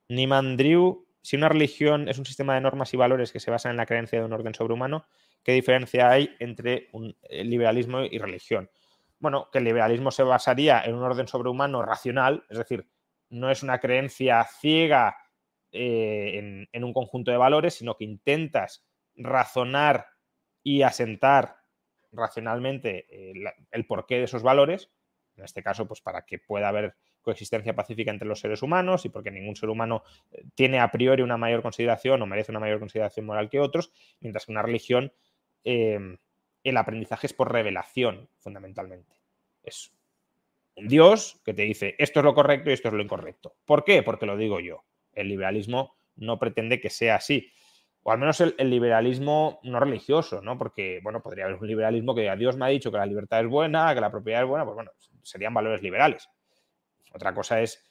Nimandriu, 0.09 1.09
si 1.21 1.35
una 1.35 1.49
religión 1.49 2.09
es 2.09 2.19
un 2.19 2.25
sistema 2.25 2.55
de 2.55 2.61
normas 2.61 2.95
y 2.95 2.99
valores 2.99 3.33
que 3.33 3.41
se 3.41 3.51
basan 3.51 3.73
en 3.73 3.79
la 3.79 3.87
creencia 3.87 4.21
de 4.21 4.25
un 4.25 4.33
orden 4.33 4.55
sobrehumano, 4.55 5.07
¿qué 5.43 5.55
diferencia 5.55 6.09
hay 6.09 6.37
entre 6.39 6.89
un, 6.93 7.17
liberalismo 7.29 8.03
y 8.03 8.19
religión? 8.19 8.71
bueno, 9.19 9.49
que 9.53 9.59
el 9.59 9.65
liberalismo 9.65 10.13
se 10.13 10.23
basaría 10.23 10.83
en 10.83 10.95
un 10.95 11.03
orden 11.03 11.27
sobrehumano 11.27 11.83
racional, 11.83 12.45
es 12.49 12.59
decir, 12.59 12.87
no 13.29 13.51
es 13.51 13.65
una 13.65 13.81
creencia 13.81 14.45
ciega 14.45 15.17
eh, 15.73 16.67
en, 16.73 16.85
un 16.85 16.93
conjunto 16.93 17.33
de 17.33 17.37
valores, 17.37 17.75
sino 17.75 17.97
que 17.97 18.05
intentas 18.05 18.85
razonar 19.17 20.07
y 20.63 20.83
asentar 20.83 21.57
racionalmente 22.13 23.07
eh, 23.09 23.35
el 23.71 23.87
porqué 23.87 24.17
de 24.17 24.25
esos 24.25 24.43
valores, 24.43 24.91
en 25.37 25.45
este 25.45 25.63
caso, 25.63 25.87
pues 25.87 26.01
para 26.01 26.23
que 26.27 26.39
pueda 26.39 26.69
haber 26.69 26.97
coexistencia 27.23 27.75
pacífica 27.75 28.11
entre 28.11 28.29
los 28.29 28.41
seres 28.41 28.63
humanos 28.63 29.05
y 29.05 29.11
porque 29.11 29.31
ningún 29.31 29.57
ser 29.57 29.69
humano 29.69 30.03
eh, 30.33 30.45
tiene 30.55 30.81
a 30.81 30.91
priori 30.91 31.23
una 31.23 31.37
mayor 31.37 31.63
consideración 31.63 32.21
o 32.21 32.27
merece 32.27 32.53
una 32.53 32.61
mayor 32.61 32.79
consideración 32.79 33.27
moral 33.27 33.49
que 33.49 33.61
otros, 33.61 33.93
mientras 34.21 34.47
que 34.47 34.53
una 34.53 34.63
religión 34.63 35.13
el 36.65 36.77
aprendizaje 36.77 37.27
es 37.27 37.33
por 37.33 37.53
revelación, 37.53 38.29
fundamentalmente. 38.39 39.17
Es 39.63 39.93
un 40.75 40.89
Dios 40.89 41.41
que 41.45 41.55
te 41.55 41.63
dice 41.63 41.95
esto 41.99 42.21
es 42.21 42.25
lo 42.25 42.35
correcto 42.35 42.71
y 42.71 42.73
esto 42.73 42.89
es 42.89 42.95
lo 42.95 43.03
incorrecto. 43.03 43.57
¿Por 43.65 43.85
qué? 43.85 44.03
Porque 44.03 44.27
lo 44.27 44.37
digo 44.37 44.61
yo. 44.61 44.85
El 45.13 45.29
liberalismo 45.29 45.97
no 46.17 46.39
pretende 46.39 46.81
que 46.81 46.91
sea 46.91 47.17
así. 47.17 47.53
O 48.03 48.13
al 48.13 48.19
menos 48.19 48.41
el, 48.41 48.55
liberalismo 48.71 49.61
no 49.63 49.79
religioso, 49.79 50.41
¿no? 50.41 50.57
Porque, 50.57 51.01
bueno, 51.03 51.21
podría 51.21 51.45
haber 51.45 51.57
un 51.57 51.69
liberalismo 51.69 52.15
que 52.15 52.23
diga, 52.23 52.37
Dios 52.37 52.57
me 52.57 52.65
ha 52.65 52.69
dicho 52.69 52.91
que 52.91 52.99
la 52.99 53.07
libertad 53.07 53.41
es 53.41 53.49
buena, 53.49 53.95
que 53.95 54.01
la 54.01 54.11
propiedad 54.11 54.43
es 54.43 54.49
buena, 54.49 54.65
pues 54.65 54.75
bueno, 54.75 54.91
serían 55.23 55.53
valores 55.53 55.83
liberales. 55.83 56.29
Otra 57.13 57.35
cosa 57.35 57.61
es 57.61 57.91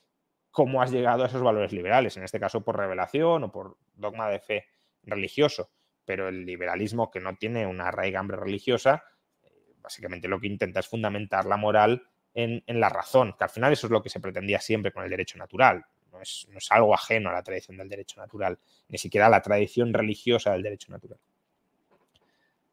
cómo 0.49 0.81
has 0.81 0.91
llegado 0.91 1.23
a 1.23 1.27
esos 1.27 1.43
valores 1.43 1.71
liberales, 1.71 2.17
en 2.17 2.23
este 2.23 2.39
caso 2.39 2.61
por 2.61 2.77
revelación 2.77 3.43
o 3.43 3.51
por 3.51 3.77
dogma 3.95 4.29
de 4.29 4.39
fe 4.39 4.65
religioso 5.03 5.69
pero 6.09 6.27
el 6.27 6.43
liberalismo 6.43 7.11
que 7.11 7.19
no 7.19 7.35
tiene 7.35 7.67
una 7.67 7.91
raigambre 7.91 8.35
religiosa, 8.35 9.03
eh, 9.43 9.75
básicamente 9.79 10.27
lo 10.27 10.39
que 10.39 10.47
intenta 10.47 10.79
es 10.79 10.87
fundamentar 10.87 11.45
la 11.45 11.55
moral 11.55 12.01
en, 12.33 12.63
la 12.65 12.89
razón, 12.89 13.35
que 13.37 13.43
al 13.43 13.51
final 13.51 13.73
eso 13.73 13.85
es 13.85 13.91
lo 13.91 14.01
que 14.01 14.09
se 14.09 14.19
pretendía 14.19 14.59
siempre 14.59 14.91
con 14.91 15.03
el 15.03 15.11
derecho 15.11 15.37
natural. 15.37 15.85
No 16.11 16.21
es, 16.21 16.47
no 16.49 16.57
es 16.57 16.71
algo 16.71 16.93
ajeno 16.93 17.29
a 17.29 17.33
la 17.33 17.43
tradición 17.43 17.77
del 17.77 17.89
derecho 17.89 18.19
natural, 18.19 18.57
ni 18.87 18.97
siquiera 18.97 19.27
a 19.27 19.29
la 19.29 19.41
tradición 19.41 19.93
religiosa 19.93 20.51
del 20.51 20.63
derecho 20.63 20.91
natural. 20.91 21.19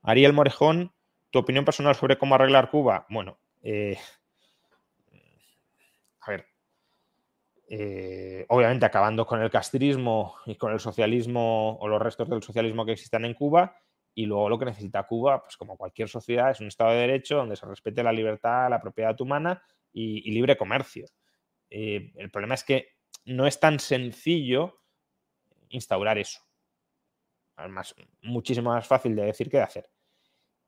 Ariel 0.03 0.33
Morejón, 0.33 0.93
tu 1.31 1.41
opinión 1.41 1.65
personal 1.65 1.95
sobre 1.95 2.17
cómo 2.17 2.37
arreglar 2.37 2.71
Cuba. 2.71 3.07
Bueno, 3.09 3.39
eh, 3.63 3.99
a 6.21 6.31
ver, 6.31 6.47
eh, 7.69 8.47
obviamente 8.49 8.87
acabando 8.87 9.27
con 9.27 9.43
el 9.43 9.51
castrismo 9.51 10.37
y 10.47 10.55
con 10.55 10.73
el 10.73 10.79
socialismo 10.79 11.77
o 11.79 11.89
los 11.89 12.01
restos 12.01 12.29
del 12.29 12.43
socialismo 12.43 12.87
que 12.87 12.93
existan 12.93 13.25
en 13.25 13.35
Cuba. 13.35 13.77
Y 14.15 14.25
luego 14.25 14.49
lo 14.49 14.59
que 14.59 14.65
necesita 14.67 15.03
Cuba, 15.03 15.43
pues 15.43 15.57
como 15.57 15.77
cualquier 15.77 16.09
sociedad, 16.09 16.51
es 16.51 16.61
un 16.61 16.69
Estado 16.69 16.93
de 16.93 16.99
Derecho 16.99 17.37
donde 17.37 17.57
se 17.57 17.67
respete 17.67 18.03
la 18.03 18.13
libertad, 18.13 18.71
la 18.71 18.81
propiedad 18.81 19.21
humana 19.21 19.63
y, 19.93 20.31
libre 20.31 20.57
comercio. 20.57 21.07
Eh, 21.69 22.13
el 22.17 22.31
problema 22.31 22.55
es 22.55 22.65
que 22.65 22.96
no 23.27 23.47
es 23.47 23.61
tan 23.61 23.79
sencillo 23.79 24.81
instaurar 25.69 26.19
eso. 26.19 26.41
Además, 27.57 27.95
muchísimo 28.23 28.71
más 28.71 28.87
fácil 28.87 29.15
de 29.15 29.27
decir 29.27 29.51
que 29.51 29.59
de 29.59 29.63
hacer. 29.63 29.91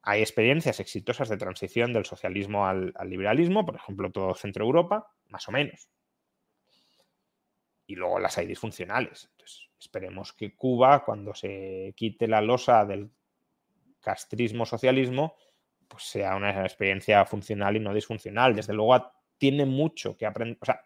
Hay 0.03 0.21
experiencias 0.21 0.81
exitosas 0.81 1.29
de 1.29 1.37
transición 1.37 1.93
del 1.93 2.05
socialismo 2.05 2.67
al, 2.67 2.93
al 2.97 3.11
liberalismo, 3.11 3.65
por 3.65 3.77
ejemplo, 3.77 4.11
todo 4.11 4.35
Centro 4.35 4.65
Europa, 4.65 5.13
más 5.29 5.49
o 5.49 5.53
menos 5.53 5.89
y 7.89 7.97
luego 7.97 8.21
las 8.21 8.39
hay 8.39 8.47
disfuncionales. 8.47 9.29
Entonces, 9.33 9.71
esperemos 9.81 10.35
que 10.35 10.55
Cuba, 10.55 11.05
cuando 11.05 11.35
se 11.35 11.95
quite 11.97 12.29
la 12.29 12.43
losa 12.43 12.85
del 12.85 13.11
castrismo-socialismo, 14.01 15.35
pues 15.89 16.05
sea 16.05 16.37
una 16.37 16.65
experiencia 16.65 17.25
funcional 17.25 17.77
y 17.77 17.81
no 17.81 17.95
disfuncional. 17.95 18.55
Desde 18.55 18.75
luego 18.75 19.11
tiene 19.39 19.65
mucho 19.65 20.17
que 20.19 20.27
aprender. 20.27 20.59
O 20.61 20.67
sea, 20.67 20.83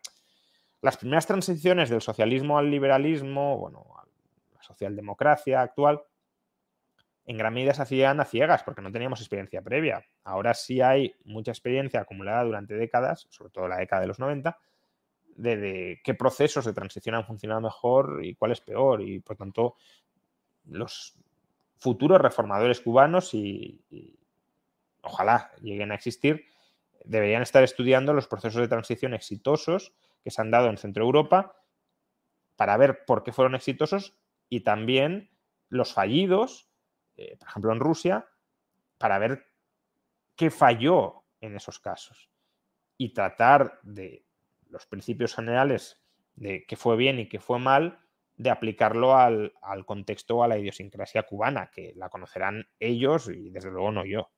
las 0.83 0.97
primeras 0.97 1.27
transiciones 1.27 1.89
del 1.89 2.03
socialismo 2.03 2.59
al 2.59 2.71
liberalismo, 2.71 3.57
bueno, 3.57 3.87
a 3.99 4.05
la 4.55 4.63
socialdemocracia 4.63 5.63
actual, 5.63 6.03
en 7.25 7.39
gran 7.39 7.55
medida 7.55 7.73
se 7.73 7.83
hacían 7.83 8.21
a 8.21 8.25
ciegas 8.25 8.65
porque 8.65 8.83
no 8.83 8.91
teníamos 8.91 9.21
experiencia 9.21 9.63
previa. 9.63 10.05
Ahora 10.25 10.55
sí 10.55 10.81
hay 10.81 11.15
mucha 11.25 11.53
experiencia 11.53 12.01
acumulada 12.01 12.45
durante 12.45 12.75
décadas, 12.75 13.27
sobre 13.31 13.51
todo 13.51 13.69
la 13.69 13.77
década 13.77 14.03
de 14.03 14.09
los 14.09 14.19
90, 14.19 14.59
de, 15.37 16.01
qué 16.03 16.15
procesos 16.15 16.65
de 16.65 16.73
transición 16.73 17.15
han 17.15 17.25
funcionado 17.25 17.61
mejor 17.61 18.21
y 18.25 18.35
cuál 18.35 18.53
es 18.53 18.61
peor. 18.61 19.03
Y 19.03 19.21
por 19.21 19.37
tanto, 19.37 19.77
los 20.65 21.15
futuros 21.79 22.21
reformadores 22.21 22.81
cubanos 22.81 23.35
y, 23.35 23.81
ojalá 25.01 25.51
lleguen 25.61 25.93
a 25.93 25.95
existir, 25.95 26.45
deberían 27.05 27.43
estar 27.43 27.63
estudiando 27.63 28.13
los 28.13 28.29
procesos 28.29 28.61
de 28.61 28.69
transición 28.69 29.15
exitosos 29.15 29.93
que 30.23 30.31
se 30.31 30.41
han 30.41 30.51
dado 30.51 30.69
en 30.69 30.79
Centro 30.79 31.05
Europa 31.05 31.57
para 32.57 32.77
ver 32.77 33.05
por 33.05 33.23
qué 33.23 33.33
fueron 33.33 33.55
exitosos 33.55 34.15
y 34.49 34.61
también 34.61 35.31
los 35.69 35.93
fallidos, 35.93 36.69
eh, 37.17 37.37
por 37.39 37.49
ejemplo 37.49 37.73
en 37.73 37.81
Rusia, 37.81 38.29
para 38.99 39.19
ver 39.19 39.47
qué 40.37 40.51
falló 40.51 41.25
en 41.41 41.57
esos 41.57 41.79
casos 41.79 42.31
y 42.97 43.15
tratar 43.15 43.81
de 43.83 44.25
los 44.69 44.87
principios 44.87 45.35
generales 45.35 46.03
de 46.35 46.65
qué 46.67 46.77
fue 46.77 46.97
bien 46.97 47.19
y 47.19 47.29
qué 47.29 47.41
fue 47.41 47.59
mal, 47.59 47.99
de 48.37 48.51
aplicarlo 48.51 49.17
al, 49.17 49.53
al 49.61 49.85
contexto 49.85 50.39
o 50.39 50.43
a 50.43 50.49
la 50.49 50.59
idiosincrasia 50.59 51.25
cubana, 51.25 51.71
que 51.71 51.93
la 51.97 52.09
conocerán 52.09 52.67
ellos 52.79 53.29
y 53.29 53.51
desde 53.51 53.71
luego 53.71 53.93
no 53.93 54.05
yo. 54.05 54.31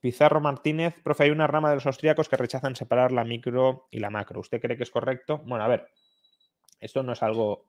Pizarro 0.00 0.40
Martínez, 0.40 0.94
profe, 1.02 1.24
hay 1.24 1.30
una 1.30 1.46
rama 1.46 1.70
de 1.70 1.76
los 1.76 1.86
austríacos 1.86 2.28
que 2.28 2.36
rechazan 2.36 2.76
separar 2.76 3.10
la 3.10 3.24
micro 3.24 3.88
y 3.90 3.98
la 3.98 4.10
macro. 4.10 4.40
¿Usted 4.40 4.60
cree 4.60 4.76
que 4.76 4.84
es 4.84 4.90
correcto? 4.90 5.38
Bueno, 5.38 5.64
a 5.64 5.68
ver, 5.68 5.88
esto 6.80 7.02
no 7.02 7.12
es 7.12 7.22
algo 7.22 7.68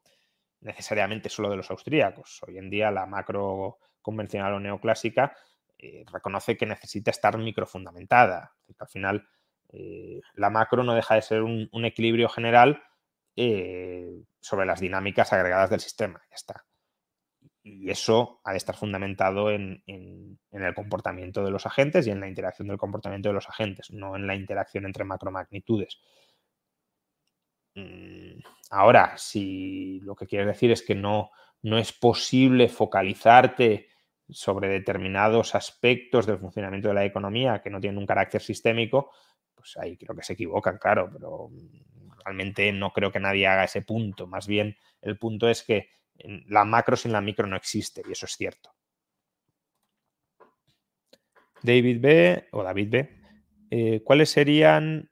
necesariamente 0.61 1.29
solo 1.29 1.49
de 1.49 1.57
los 1.57 1.71
austríacos. 1.71 2.41
Hoy 2.47 2.57
en 2.57 2.69
día 2.69 2.91
la 2.91 3.05
macro 3.05 3.79
convencional 4.01 4.53
o 4.53 4.59
neoclásica 4.59 5.35
eh, 5.77 6.03
reconoce 6.11 6.55
que 6.55 6.65
necesita 6.65 7.09
estar 7.09 7.37
microfundamentada. 7.37 8.53
Al 8.77 8.87
final, 8.87 9.27
eh, 9.69 10.21
la 10.35 10.49
macro 10.49 10.83
no 10.83 10.93
deja 10.93 11.15
de 11.15 11.21
ser 11.21 11.41
un, 11.41 11.69
equilibrio 11.85 12.29
general 12.29 12.83
eh, 13.35 14.21
sobre 14.39 14.65
las 14.65 14.79
dinámicas 14.79 15.33
agregadas 15.33 15.71
del 15.71 15.79
sistema. 15.79 16.21
Ya 16.29 16.35
está 16.35 16.65
y 17.63 17.89
eso 17.89 18.39
ha 18.43 18.51
de 18.51 18.57
estar 18.57 18.75
fundamentado 18.75 19.51
en, 19.51 19.83
el 19.87 20.73
comportamiento 20.73 21.43
de 21.43 21.51
los 21.51 21.65
agentes 21.65 22.07
y 22.07 22.11
en 22.11 22.19
la 22.19 22.27
interacción 22.27 22.67
del 22.67 22.77
comportamiento 22.77 23.29
de 23.29 23.33
los 23.33 23.49
agentes, 23.49 23.91
no 23.91 24.15
en 24.15 24.27
la 24.27 24.35
interacción 24.35 24.85
entre 24.85 25.03
macromagnitudes. 25.03 25.99
Mm, 27.75 28.39
ahora, 28.71 29.17
si 29.17 29.99
lo 30.01 30.15
que 30.15 30.25
quieres 30.25 30.47
decir 30.47 30.71
es 30.71 30.81
que 30.81 30.95
no, 30.95 31.31
no 31.61 31.77
es 31.77 31.91
posible 31.93 32.69
focalizarte 32.69 33.87
sobre 34.29 34.69
determinados 34.69 35.55
aspectos 35.55 36.25
del 36.25 36.39
funcionamiento 36.39 36.89
de 36.89 36.93
la 36.93 37.05
economía 37.05 37.61
que 37.61 37.69
no 37.69 37.79
tienen 37.79 37.97
un 37.97 38.05
carácter 38.05 38.41
sistémico, 38.41 39.11
pues 39.55 39.75
ahí 39.77 39.97
creo 39.97 40.15
que 40.15 40.23
se 40.23 40.33
equivocan, 40.33 40.77
claro, 40.77 41.09
pero 41.11 41.49
realmente 42.23 42.71
no 42.71 42.93
creo 42.93 43.11
que 43.11 43.19
nadie 43.19 43.47
haga 43.47 43.65
ese 43.65 43.81
punto. 43.81 44.27
Más 44.27 44.47
bien, 44.47 44.77
el 45.01 45.17
punto 45.17 45.49
es 45.49 45.63
que 45.63 45.89
la 46.47 46.65
macro 46.65 46.95
sin 46.95 47.11
la 47.11 47.21
micro 47.21 47.47
no 47.47 47.55
existe 47.55 48.01
y 48.07 48.11
eso 48.11 48.25
es 48.25 48.33
cierto. 48.33 48.71
David 51.61 51.99
B. 52.01 52.47
o 52.51 52.63
David 52.63 52.89
B. 52.89 53.21
Eh, 53.71 54.01
¿Cuáles 54.03 54.29
serían, 54.29 55.11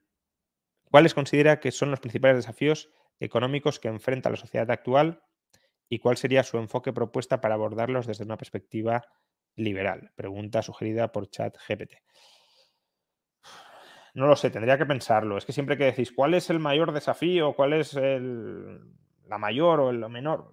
cuáles 0.89 1.13
considera 1.13 1.59
que 1.59 1.71
son 1.71 1.91
los 1.91 1.99
principales 1.99 2.38
desafíos 2.38 2.89
económicos 3.19 3.79
que 3.79 3.88
enfrenta 3.88 4.29
la 4.29 4.38
sociedad 4.38 4.69
actual 4.71 5.21
y 5.89 5.99
cuál 5.99 6.17
sería 6.17 6.43
su 6.43 6.57
enfoque 6.57 6.93
propuesta 6.93 7.41
para 7.41 7.55
abordarlos 7.55 8.07
desde 8.07 8.23
una 8.23 8.38
perspectiva 8.38 9.03
liberal? 9.55 10.11
Pregunta 10.15 10.61
sugerida 10.61 11.11
por 11.11 11.29
ChatGPT. 11.29 11.95
No 14.13 14.25
lo 14.25 14.35
sé, 14.35 14.49
tendría 14.49 14.79
que 14.79 14.85
pensarlo. 14.85 15.38
Es 15.38 15.45
que 15.45 15.53
siempre 15.53 15.77
que 15.77 15.85
decís 15.85 16.11
cuál 16.11 16.34
es 16.34 16.49
el 16.49 16.59
mayor 16.59 16.91
desafío, 16.91 17.53
cuál 17.53 17.73
es 17.73 17.93
la 17.93 19.38
mayor 19.38 19.79
o 19.79 19.89
el 19.91 20.09
menor, 20.09 20.51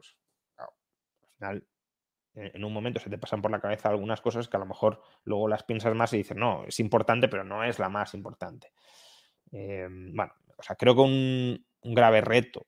en 2.34 2.64
un 2.64 2.72
momento 2.72 3.00
se 3.00 3.10
te 3.10 3.18
pasan 3.18 3.40
por 3.40 3.50
la 3.50 3.60
cabeza 3.60 3.88
algunas 3.88 4.20
cosas 4.20 4.48
que 4.48 4.56
a 4.56 4.60
lo 4.60 4.66
mejor 4.66 5.00
luego 5.24 5.48
las 5.48 5.62
piensas 5.62 5.94
más 5.94 6.12
y 6.12 6.18
dices, 6.18 6.36
no, 6.36 6.64
es 6.64 6.80
importante, 6.80 7.28
pero 7.28 7.44
no 7.44 7.62
es 7.62 7.78
la 7.78 7.88
más 7.88 8.14
importante. 8.14 8.72
Em, 9.52 10.14
bueno, 10.14 10.32
o 10.56 10.62
sea, 10.62 10.76
creo 10.76 10.94
que 10.94 11.00
un, 11.02 11.66
grave 11.86 12.22
reto 12.22 12.66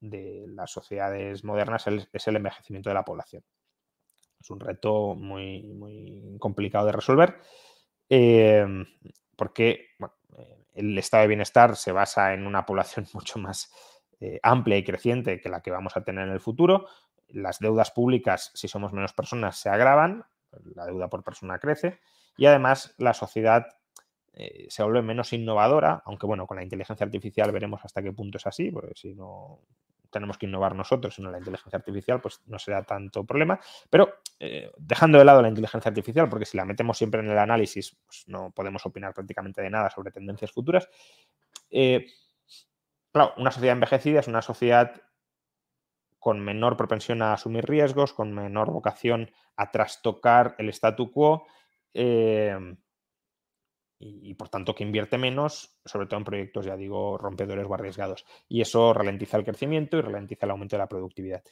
de 0.00 0.44
las 0.48 0.72
sociedades 0.72 1.44
modernas 1.44 1.86
es 1.86 2.28
el 2.28 2.36
envejecimiento 2.36 2.90
de 2.90 2.94
la 2.94 3.04
población. 3.04 3.44
Es 4.40 4.50
un 4.50 4.60
reto 4.60 5.14
muy, 5.14 5.72
muy 5.72 6.36
complicado 6.38 6.86
de 6.86 6.92
resolver 6.92 7.36
em, 8.08 8.84
porque 9.36 9.90
el 10.74 10.96
estado 10.98 11.22
de 11.22 11.28
bienestar 11.28 11.76
se 11.76 11.92
basa 11.92 12.34
en 12.34 12.46
una 12.46 12.66
población 12.66 13.06
mucho 13.14 13.38
más 13.38 13.72
eh, 14.20 14.38
amplia 14.42 14.78
y 14.78 14.84
creciente 14.84 15.40
que 15.40 15.48
la 15.48 15.60
que 15.60 15.70
vamos 15.70 15.96
a 15.96 16.04
tener 16.04 16.26
en 16.26 16.32
el 16.32 16.40
futuro, 16.40 16.86
las 17.36 17.58
deudas 17.58 17.90
públicas, 17.90 18.50
si 18.54 18.66
somos 18.66 18.92
menos 18.92 19.12
personas, 19.12 19.58
se 19.58 19.68
agravan, 19.68 20.24
la 20.74 20.86
deuda 20.86 21.08
por 21.08 21.22
persona 21.22 21.58
crece 21.58 22.00
y 22.36 22.46
además 22.46 22.94
la 22.98 23.12
sociedad 23.12 23.66
eh, 24.32 24.66
se 24.68 24.82
vuelve 24.82 25.02
menos 25.02 25.32
innovadora, 25.32 26.02
aunque 26.06 26.26
bueno, 26.26 26.46
con 26.46 26.56
la 26.56 26.62
inteligencia 26.62 27.04
artificial 27.04 27.52
veremos 27.52 27.84
hasta 27.84 28.02
qué 28.02 28.12
punto 28.12 28.38
es 28.38 28.46
así, 28.46 28.70
porque 28.70 28.94
si 28.94 29.14
no 29.14 29.60
tenemos 30.10 30.38
que 30.38 30.46
innovar 30.46 30.74
nosotros, 30.74 31.14
sino 31.14 31.30
la 31.30 31.38
inteligencia 31.38 31.76
artificial, 31.76 32.20
pues 32.20 32.40
no 32.46 32.58
será 32.58 32.82
tanto 32.84 33.24
problema. 33.24 33.60
Pero 33.90 34.14
eh, 34.38 34.70
dejando 34.78 35.18
de 35.18 35.24
lado 35.24 35.42
la 35.42 35.48
inteligencia 35.48 35.90
artificial, 35.90 36.28
porque 36.28 36.46
si 36.46 36.56
la 36.56 36.64
metemos 36.64 36.96
siempre 36.96 37.20
en 37.20 37.30
el 37.30 37.38
análisis, 37.38 37.98
pues 38.06 38.24
no 38.28 38.50
podemos 38.50 38.84
opinar 38.86 39.12
prácticamente 39.12 39.60
de 39.60 39.68
nada 39.68 39.90
sobre 39.90 40.10
tendencias 40.10 40.52
futuras. 40.52 40.88
Eh, 41.70 42.06
claro, 43.12 43.34
una 43.36 43.50
sociedad 43.50 43.74
envejecida 43.74 44.20
es 44.20 44.28
una 44.28 44.40
sociedad 44.40 45.02
con 46.18 46.40
menor 46.40 46.76
propensión 46.76 47.22
a 47.22 47.32
asumir 47.32 47.64
riesgos, 47.64 48.12
con 48.12 48.32
menor 48.32 48.70
vocación 48.70 49.30
a 49.56 49.70
trastocar 49.70 50.54
el 50.58 50.68
statu 50.70 51.10
quo 51.10 51.46
em, 51.94 52.76
y, 53.98 54.34
por 54.34 54.48
tanto 54.50 54.74
que 54.74 54.84
invierte 54.84 55.16
menos, 55.16 55.78
sobre 55.84 56.06
todo 56.06 56.18
en 56.18 56.24
proyectos, 56.24 56.66
ya 56.66 56.76
digo, 56.76 57.16
rompedores 57.16 57.66
o 57.66 57.74
arriesgados. 57.74 58.26
Y 58.48 58.60
eso 58.60 58.92
ralentiza 58.92 59.38
el 59.38 59.44
crecimiento 59.44 59.96
y 59.96 60.02
ralentiza 60.02 60.44
el 60.44 60.50
aumento 60.50 60.76
de 60.76 60.80
la 60.80 60.88
productividad. 60.88 61.42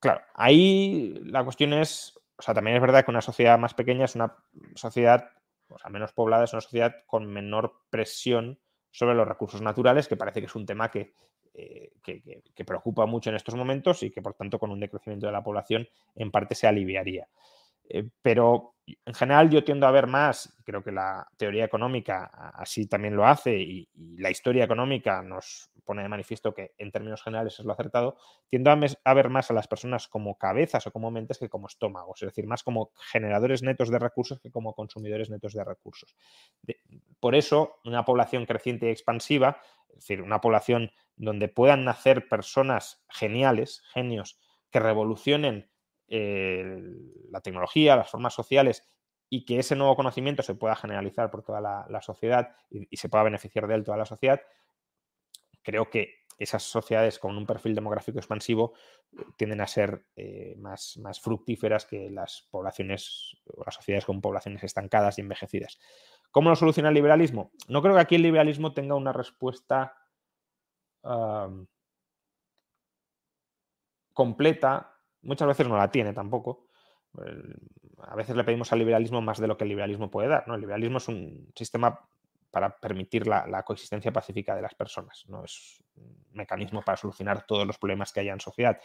Claro, 0.00 0.22
ahí 0.34 1.14
la 1.24 1.44
cuestión 1.44 1.72
es, 1.72 2.18
o 2.36 2.42
sea, 2.42 2.54
también 2.54 2.76
es 2.76 2.82
verdad 2.82 3.04
que 3.04 3.10
una 3.10 3.20
sociedad 3.20 3.58
más 3.58 3.74
pequeña 3.74 4.04
es 4.04 4.14
una 4.14 4.36
sociedad, 4.74 5.30
o 5.68 5.78
sea, 5.78 5.90
menos 5.90 6.12
poblada, 6.12 6.44
es 6.44 6.52
una 6.52 6.60
sociedad 6.60 6.96
con 7.06 7.26
menor 7.26 7.82
presión 7.90 8.58
sobre 8.90 9.14
los 9.14 9.28
recursos 9.28 9.62
naturales, 9.62 10.08
que 10.08 10.16
parece 10.16 10.40
que 10.40 10.46
es 10.46 10.54
un 10.54 10.66
tema 10.66 10.90
que, 10.90 11.14
eh, 11.58 11.92
que, 12.02 12.64
preocupa 12.66 13.06
mucho 13.06 13.30
en 13.30 13.36
estos 13.36 13.54
momentos 13.54 14.02
y 14.02 14.10
que 14.10 14.20
por 14.20 14.34
tanto 14.34 14.58
con 14.58 14.70
un 14.70 14.78
decrecimiento 14.78 15.24
de 15.24 15.32
la 15.32 15.42
población 15.42 15.88
en 16.14 16.30
parte 16.30 16.54
se 16.54 16.66
aliviaría. 16.66 17.28
Eh, 17.88 18.10
pero 18.20 18.74
en 18.86 19.14
general 19.14 19.48
yo 19.48 19.64
tiendo 19.64 19.86
a 19.86 19.90
ver 19.90 20.06
más, 20.06 20.54
creo 20.64 20.84
que 20.84 20.92
la 20.92 21.26
teoría 21.38 21.64
económica 21.64 22.24
así 22.54 22.86
también 22.86 23.16
lo 23.16 23.26
hace 23.26 23.56
y, 23.56 23.88
la 24.18 24.30
historia 24.30 24.64
económica 24.64 25.22
nos 25.22 25.70
pone 25.84 26.02
de 26.02 26.08
manifiesto 26.08 26.52
que 26.52 26.74
en 26.76 26.90
términos 26.90 27.22
generales 27.22 27.58
es 27.58 27.64
lo 27.64 27.72
acertado, 27.72 28.16
tiendo 28.50 28.70
a, 28.70 29.14
ver 29.14 29.30
más 29.30 29.50
a 29.50 29.54
las 29.54 29.68
personas 29.68 30.08
como 30.08 30.36
cabezas 30.36 30.86
o 30.86 30.90
como 30.90 31.10
mentes 31.10 31.38
que 31.38 31.48
como 31.48 31.68
estómagos, 31.68 32.22
es 32.22 32.28
decir, 32.28 32.46
más 32.46 32.62
como 32.62 32.90
generadores 33.12 33.62
netos 33.62 33.90
de 33.90 33.98
recursos 33.98 34.40
que 34.40 34.50
como 34.50 34.74
consumidores 34.74 35.30
netos 35.30 35.54
de 35.54 35.64
recursos. 35.64 36.16
por 37.20 37.34
eso, 37.34 37.78
una 37.84 38.04
población 38.04 38.44
creciente 38.46 38.86
y 38.86 38.90
expansiva, 38.90 39.60
es 39.88 39.96
decir, 39.96 40.22
una 40.22 40.40
población 40.40 40.90
donde 41.16 41.48
puedan 41.48 41.84
nacer 41.84 42.28
personas 42.28 43.04
geniales, 43.08 43.82
genios, 43.92 44.38
que 44.70 44.80
revolucionen 44.80 45.70
eh, 46.08 46.82
la 47.30 47.40
tecnología, 47.40 47.96
las 47.96 48.10
formas 48.10 48.34
sociales 48.34 48.86
y 49.28 49.44
que 49.44 49.58
ese 49.58 49.74
nuevo 49.74 49.96
conocimiento 49.96 50.42
se 50.42 50.54
pueda 50.54 50.76
generalizar 50.76 51.30
por 51.30 51.42
toda 51.42 51.60
la, 51.60 52.02
sociedad 52.02 52.54
y, 52.70 52.96
se 52.96 53.08
pueda 53.08 53.24
beneficiar 53.24 53.66
de 53.66 53.74
él 53.74 53.84
toda 53.84 53.96
la 53.96 54.04
sociedad, 54.04 54.40
creo 55.62 55.90
que 55.90 56.26
esas 56.38 56.62
sociedades 56.62 57.18
con 57.18 57.36
un 57.36 57.46
perfil 57.46 57.74
demográfico 57.74 58.18
expansivo 58.18 58.74
eh, 59.18 59.24
tienden 59.36 59.62
a 59.62 59.66
ser 59.66 60.04
eh, 60.14 60.54
más, 60.58 60.98
más, 60.98 61.18
fructíferas 61.18 61.86
que 61.86 62.10
las 62.10 62.46
poblaciones 62.50 63.36
o 63.46 63.64
las 63.64 63.74
sociedades 63.74 64.04
con 64.04 64.20
poblaciones 64.20 64.62
estancadas 64.62 65.18
y 65.18 65.22
envejecidas. 65.22 65.78
¿Cómo 66.30 66.50
lo 66.50 66.56
soluciona 66.56 66.90
el 66.90 66.94
liberalismo? 66.94 67.50
No 67.68 67.80
creo 67.80 67.94
que 67.94 68.02
aquí 68.02 68.14
el 68.16 68.22
liberalismo 68.22 68.74
tenga 68.74 68.94
una 68.94 69.12
respuesta 69.12 69.96
completa, 74.12 74.98
muchas 75.22 75.48
veces 75.48 75.68
no 75.68 75.76
la 75.76 75.90
tiene 75.90 76.12
tampoco. 76.12 76.68
A 78.02 78.14
veces 78.14 78.36
le 78.36 78.44
pedimos 78.44 78.72
al 78.72 78.78
liberalismo 78.78 79.20
más 79.20 79.38
de 79.38 79.46
lo 79.46 79.56
que 79.56 79.64
el 79.64 79.70
liberalismo 79.70 80.10
puede 80.10 80.28
dar. 80.28 80.46
¿no? 80.48 80.54
El 80.54 80.60
liberalismo 80.60 80.98
es 80.98 81.08
un 81.08 81.52
sistema 81.54 82.00
para 82.50 82.74
permitir 82.74 83.26
la, 83.26 83.62
coexistencia 83.64 84.10
pacífica 84.12 84.56
de 84.56 84.62
las 84.62 84.74
personas, 84.74 85.24
no 85.28 85.44
es 85.44 85.82
un 85.96 86.24
mecanismo 86.32 86.80
para 86.80 86.96
solucionar 86.96 87.44
todos 87.46 87.66
los 87.66 87.76
problemas 87.76 88.14
que 88.14 88.20
haya 88.20 88.32
en 88.32 88.40
sociedad. 88.40 88.80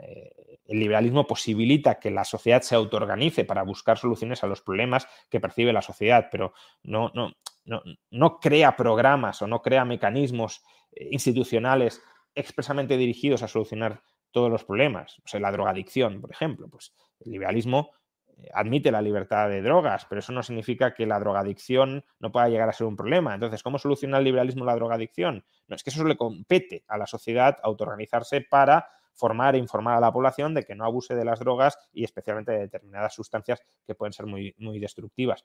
eh, 0.00 0.58
el 0.66 0.80
liberalismo 0.80 1.24
posibilita 1.24 2.00
que 2.00 2.10
la 2.10 2.24
sociedad 2.24 2.62
se 2.62 2.74
autoorganice 2.74 3.44
para 3.44 3.62
buscar 3.62 3.98
soluciones 3.98 4.42
a 4.42 4.48
los 4.48 4.62
problemas 4.62 5.06
que 5.30 5.38
percibe 5.38 5.72
la 5.72 5.82
sociedad, 5.82 6.26
pero 6.32 6.54
no, 6.82 7.12
no, 7.14 7.30
no, 7.64 8.40
crea 8.40 8.76
programas 8.76 9.40
o 9.42 9.46
no 9.46 9.62
crea 9.62 9.84
mecanismos 9.84 10.62
eh, 10.92 11.08
institucionales 11.10 12.02
expresamente 12.34 12.96
dirigidos 12.96 13.42
a 13.42 13.48
solucionar 13.48 14.02
todos 14.30 14.50
los 14.50 14.64
problemas. 14.64 15.18
O 15.24 15.28
sea, 15.28 15.40
la 15.40 15.52
drogadicción, 15.52 16.20
por 16.20 16.30
ejemplo. 16.30 16.68
Pues 16.68 16.92
el 17.20 17.32
liberalismo 17.32 17.92
eh, 18.36 18.48
admite 18.52 18.90
la 18.90 19.00
libertad 19.00 19.48
de 19.48 19.62
drogas, 19.62 20.06
pero 20.06 20.18
eso 20.18 20.32
no 20.32 20.42
significa 20.42 20.92
que 20.92 21.06
la 21.06 21.20
drogadicción 21.20 22.04
no 22.18 22.32
pueda 22.32 22.48
llegar 22.48 22.68
a 22.68 22.72
ser 22.72 22.86
un 22.86 22.96
problema. 22.96 23.34
Entonces, 23.34 23.62
¿cómo 23.62 23.78
soluciona 23.78 24.18
el 24.18 24.24
liberalismo 24.24 24.64
la 24.64 24.74
drogadicción? 24.74 25.44
No, 25.68 25.76
es 25.76 25.84
que 25.84 25.90
eso 25.90 26.04
le 26.04 26.16
compete 26.16 26.84
a 26.88 26.98
la 26.98 27.06
sociedad 27.06 27.58
autoorganizarse 27.62 28.40
para 28.40 28.88
formar 29.14 29.54
e 29.54 29.58
informar 29.58 29.96
a 29.96 30.00
la 30.00 30.12
población 30.12 30.54
de 30.54 30.64
que 30.64 30.74
no 30.74 30.84
abuse 30.84 31.14
de 31.14 31.24
las 31.24 31.38
drogas 31.38 31.78
y 31.92 32.04
especialmente 32.04 32.52
de 32.52 32.58
determinadas 32.58 33.14
sustancias 33.14 33.62
que 33.86 33.94
pueden 33.94 34.12
ser 34.12 34.26
muy, 34.26 34.54
muy 34.58 34.80
destructivas. 34.80 35.44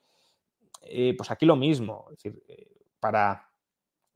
Eh, 0.81 1.13
pues 1.17 1.31
aquí 1.31 1.45
lo 1.45 1.55
mismo, 1.55 2.07
es 2.11 2.17
decir, 2.17 2.43
eh, 2.47 2.71
para, 2.99 3.51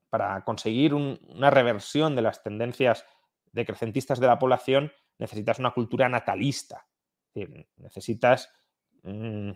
para, 0.08 0.44
conseguir 0.44 0.94
una 0.94 1.50
reversión 1.50 2.16
de 2.16 2.22
las 2.22 2.42
tendencias 2.42 3.04
decrecentistas 3.52 4.20
de 4.20 4.26
la 4.26 4.38
población 4.38 4.92
necesitas 5.18 5.58
una 5.58 5.72
cultura 5.72 6.08
natalista, 6.08 6.88
necesitas 7.76 8.52
mm, 9.02 9.50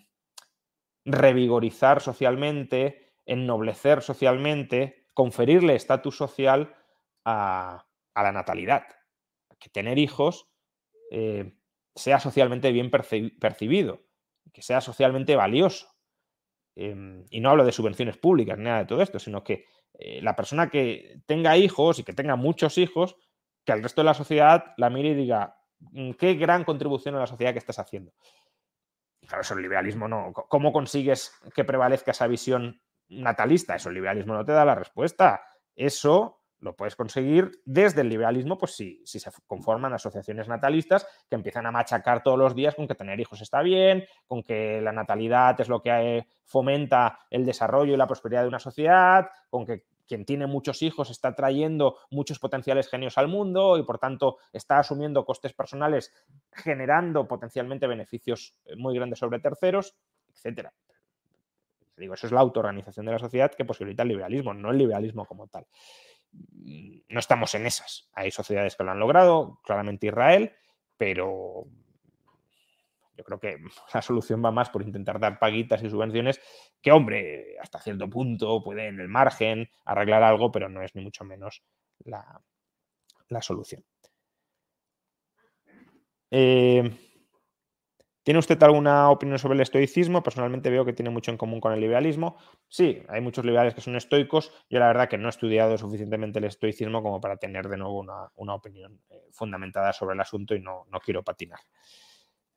revigorizar 1.04 2.00
socialmente, 2.00 3.14
ennoblecer 3.26 4.02
socialmente, 4.02 5.06
conferirle 5.14 5.74
estatus 5.74 6.16
social 6.16 6.74
a 7.24 7.84
la 8.14 8.32
natalidad 8.32 8.84
que 9.58 9.68
tener 9.68 9.98
hijos 9.98 10.48
eh, 11.10 11.54
sea 11.94 12.20
socialmente 12.20 12.70
bien 12.72 12.90
percibido, 12.90 14.02
que 14.52 14.62
sea 14.62 14.80
socialmente 14.80 15.36
valioso. 15.36 15.88
Em, 16.80 17.24
y 17.30 17.40
no 17.40 17.50
hablo 17.50 17.64
de 17.64 17.72
subvenciones 17.72 18.18
públicas 18.18 18.56
nada 18.56 18.78
de 18.78 18.84
todo 18.84 19.02
esto, 19.02 19.18
sino 19.18 19.42
que 19.42 19.64
eh, 19.94 20.22
la 20.22 20.36
persona 20.36 20.70
que 20.70 21.20
tenga 21.26 21.56
hijos 21.56 21.98
y 21.98 22.04
que 22.04 22.12
tenga 22.12 22.36
muchos 22.36 22.78
hijos, 22.78 23.16
que 23.64 23.72
al 23.72 23.82
resto 23.82 24.02
de 24.02 24.04
la 24.04 24.14
sociedad 24.14 24.74
la 24.76 24.88
mire 24.88 25.08
y 25.08 25.14
diga, 25.14 25.56
mm, 25.80 26.12
qué 26.12 26.34
gran 26.34 26.62
contribución 26.62 27.16
a 27.16 27.18
la 27.18 27.26
sociedad 27.26 27.52
que 27.52 27.58
estás 27.58 27.80
haciendo. 27.80 28.12
Claro, 29.26 29.40
eso 29.40 29.54
el 29.54 29.62
liberalismo 29.62 30.06
no. 30.06 30.32
¿Cómo 30.32 30.72
consigues 30.72 31.32
que 31.52 31.64
prevalezca 31.64 32.12
esa 32.12 32.28
visión 32.28 32.80
natalista? 33.08 33.74
Eso 33.74 33.88
el 33.88 33.96
liberalismo 33.96 34.34
no 34.34 34.44
te 34.44 34.52
da 34.52 34.64
la 34.64 34.76
respuesta. 34.76 35.42
Eso 35.74 36.37
lo 36.60 36.74
puedes 36.74 36.96
conseguir 36.96 37.62
desde 37.64 38.00
el 38.00 38.08
liberalismo, 38.08 38.58
pues 38.58 38.72
si, 38.74 39.00
si 39.04 39.20
se 39.20 39.30
conforman 39.46 39.92
asociaciones 39.92 40.48
natalistas 40.48 41.06
que 41.28 41.36
empiezan 41.36 41.66
a 41.66 41.70
machacar 41.70 42.22
todos 42.22 42.38
los 42.38 42.54
días 42.54 42.74
con 42.74 42.88
que 42.88 42.94
tener 42.94 43.20
hijos 43.20 43.40
está 43.40 43.62
bien, 43.62 44.04
con 44.26 44.42
que 44.42 44.80
la 44.80 44.92
natalidad 44.92 45.60
es 45.60 45.68
lo 45.68 45.82
que 45.82 46.26
fomenta 46.44 47.20
el 47.30 47.44
desarrollo 47.44 47.94
y 47.94 47.96
la 47.96 48.06
prosperidad 48.06 48.42
de 48.42 48.48
una 48.48 48.58
sociedad, 48.58 49.28
con 49.50 49.64
que 49.64 49.84
quien 50.08 50.24
tiene 50.24 50.46
muchos 50.46 50.82
hijos 50.82 51.10
está 51.10 51.34
trayendo 51.34 51.98
muchos 52.10 52.38
potenciales 52.38 52.88
genios 52.88 53.18
al 53.18 53.28
mundo 53.28 53.76
y 53.78 53.84
por 53.84 53.98
tanto 53.98 54.38
está 54.52 54.78
asumiendo 54.78 55.24
costes 55.24 55.52
personales 55.52 56.12
generando 56.50 57.28
potencialmente 57.28 57.86
beneficios 57.86 58.56
eh, 58.64 58.74
muy 58.74 58.94
grandes 58.96 59.18
sobre 59.18 59.38
terceros, 59.38 59.94
etcétera. 60.32 60.72
Digo, 61.96 62.14
eso 62.14 62.26
es 62.26 62.32
la 62.32 62.40
autoorganización 62.40 63.06
de 63.06 63.12
la 63.12 63.18
sociedad 63.18 63.52
que 63.52 63.64
posibilita 63.64 64.02
el 64.02 64.08
liberalismo, 64.08 64.54
no 64.54 64.70
el 64.70 64.78
liberalismo 64.78 65.26
como 65.26 65.48
tal. 65.48 65.66
Mm, 66.32 66.98
no 67.08 67.20
estamos 67.20 67.54
en 67.54 67.66
esas. 67.66 68.08
Hay 68.12 68.30
sociedades 68.30 68.76
que 68.76 68.84
lo 68.84 68.90
han 68.90 68.98
logrado, 68.98 69.60
claramente 69.64 70.06
Israel, 70.06 70.52
pero 70.96 71.66
yo 73.16 73.24
creo 73.24 73.40
que 73.40 73.58
la 73.94 74.02
solución 74.02 74.44
va 74.44 74.50
más 74.50 74.70
por 74.70 74.82
intentar 74.82 75.18
dar 75.18 75.38
paguitas 75.38 75.82
y 75.82 75.90
subvenciones 75.90 76.40
que, 76.80 76.92
hombre, 76.92 77.56
hasta 77.60 77.80
cierto 77.80 78.08
punto 78.08 78.62
puede 78.62 78.86
en 78.86 79.00
el 79.00 79.08
margen 79.08 79.68
arreglar 79.84 80.22
algo, 80.22 80.50
pero 80.52 80.68
no 80.68 80.82
es 80.82 80.94
ni 80.94 81.02
mucho 81.02 81.24
menos 81.24 81.62
la, 82.04 82.40
solución. 83.40 83.84
Eh, 86.30 87.07
¿Tiene 88.28 88.40
usted 88.40 88.62
alguna 88.62 89.08
opinión 89.08 89.38
sobre 89.38 89.54
el 89.54 89.62
estoicismo? 89.62 90.22
Personalmente 90.22 90.68
veo 90.68 90.84
que 90.84 90.92
tiene 90.92 91.08
mucho 91.08 91.30
en 91.30 91.38
común 91.38 91.62
con 91.62 91.72
el 91.72 91.80
liberalismo. 91.80 92.36
Sí, 92.68 93.02
hay 93.08 93.22
muchos 93.22 93.42
liberales 93.42 93.74
que 93.74 93.80
son 93.80 93.96
estoicos. 93.96 94.52
Yo 94.68 94.78
la 94.78 94.88
verdad 94.88 95.08
que 95.08 95.16
no 95.16 95.28
he 95.28 95.30
estudiado 95.30 95.78
suficientemente 95.78 96.38
el 96.38 96.44
estoicismo 96.44 97.02
como 97.02 97.22
para 97.22 97.38
tener 97.38 97.68
de 97.68 97.78
nuevo 97.78 97.98
una, 97.98 98.54
opinión 98.54 99.00
eh, 99.08 99.28
fundamentada 99.32 99.94
sobre 99.94 100.12
el 100.12 100.20
asunto 100.20 100.54
y 100.54 100.60
no, 100.60 100.84
quiero 101.02 101.22
patinar. 101.22 101.60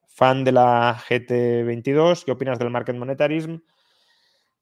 Fan 0.08 0.44
de 0.44 0.52
la 0.52 0.98
GT22, 1.08 2.26
¿qué 2.26 2.34
opinas 2.34 2.60
del 2.60 2.70
market 2.70 2.98
monetarism? 2.98 3.56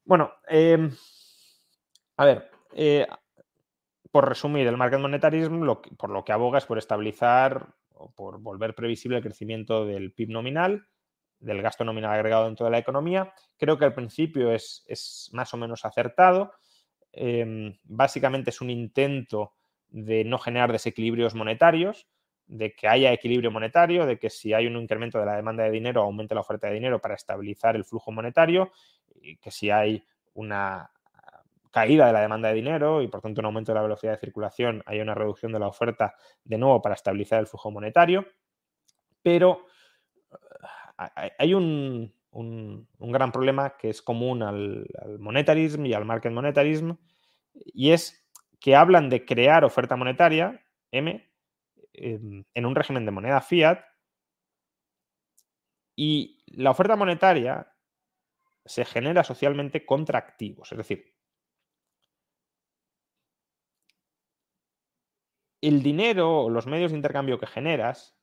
Bueno, 0.05 0.31
em, 0.47 0.91
a 2.17 2.25
ver, 2.25 2.51
eh, 2.75 3.07
por 4.11 4.29
resumir, 4.29 4.67
el 4.67 4.77
market 4.77 4.99
monetarism 4.99 5.65
por 5.97 6.11
lo 6.11 6.23
que 6.23 6.33
aboga 6.33 6.59
es 6.59 6.67
por 6.67 6.77
estabilizar 6.77 7.73
o 7.95 8.11
por 8.11 8.39
volver 8.39 8.75
previsible 8.75 9.17
el 9.17 9.23
crecimiento 9.23 9.87
del 9.87 10.13
PIB 10.13 10.29
nominal 10.29 10.85
del 11.39 11.61
gasto 11.61 11.83
nominal 11.83 12.11
agregado 12.11 12.45
dentro 12.45 12.65
de 12.65 12.71
la 12.71 12.77
economía. 12.77 13.33
Creo 13.57 13.77
que 13.77 13.85
al 13.85 13.93
principio 13.93 14.51
es, 14.51 15.29
más 15.33 15.53
o 15.53 15.57
menos 15.57 15.85
acertado. 15.85 16.53
Em, 17.11 17.77
básicamente 17.83 18.49
es 18.49 18.61
un 18.61 18.69
intento 18.69 19.53
de 19.89 20.23
no 20.23 20.37
generar 20.37 20.71
desequilibrios 20.71 21.33
monetarios, 21.35 22.07
de 22.45 22.73
que 22.73 22.87
haya 22.87 23.13
equilibrio 23.13 23.51
monetario, 23.51 24.05
de 24.05 24.17
que 24.17 24.29
si 24.29 24.53
hay 24.53 24.67
un 24.67 24.75
incremento 24.75 25.19
de 25.19 25.25
la 25.25 25.35
demanda 25.35 25.63
de 25.63 25.71
dinero, 25.71 26.01
aumente 26.01 26.35
la 26.35 26.41
oferta 26.41 26.67
de 26.67 26.73
dinero 26.73 26.99
para 26.99 27.15
estabilizar 27.15 27.75
el 27.75 27.85
flujo 27.85 28.11
monetario, 28.11 28.71
y 29.21 29.37
que 29.37 29.51
si 29.51 29.69
hay 29.69 30.03
una 30.33 30.91
caída 31.71 32.07
de 32.07 32.13
la 32.13 32.21
demanda 32.21 32.49
de 32.49 32.55
dinero 32.55 33.01
y 33.01 33.07
por 33.07 33.21
tanto 33.21 33.41
un 33.41 33.45
aumento 33.45 33.71
de 33.71 33.75
la 33.75 33.83
velocidad 33.83 34.13
de 34.13 34.19
circulación, 34.19 34.81
hay 34.85 34.99
una 34.99 35.13
reducción 35.13 35.51
de 35.51 35.59
la 35.59 35.67
oferta 35.67 36.15
de 36.43 36.57
nuevo 36.57 36.81
para 36.81 36.95
estabilizar 36.95 37.39
el 37.39 37.47
flujo 37.47 37.69
monetario. 37.71 38.27
Pero 39.21 39.67
hay 41.37 41.53
un, 41.53 42.13
gran 42.99 43.31
problema 43.31 43.77
que 43.77 43.89
es 43.89 44.01
común 44.01 44.43
al, 44.43 44.87
monetarismo 45.19 45.85
y 45.85 45.93
al 45.93 46.05
market 46.05 46.31
monetarism, 46.31 46.93
y 47.53 47.91
es 47.91 48.27
que 48.59 48.75
hablan 48.75 49.09
de 49.09 49.25
crear 49.25 49.63
oferta 49.63 49.95
monetaria, 49.95 50.61
M, 50.91 51.25
en 51.93 52.65
un 52.65 52.75
régimen 52.75 53.05
de 53.05 53.11
moneda 53.11 53.41
fiat, 53.41 53.79
y 55.95 56.43
la 56.47 56.71
oferta 56.71 56.95
monetaria 56.95 57.73
se 58.65 58.85
genera 58.85 59.23
socialmente 59.23 59.85
contra 59.85 60.19
activos, 60.19 60.71
es 60.71 60.77
decir, 60.77 61.13
el 65.61 65.83
dinero 65.83 66.43
o 66.43 66.49
los 66.49 66.67
medios 66.67 66.91
de 66.91 66.97
intercambio 66.97 67.39
que 67.39 67.47
generas 67.47 68.18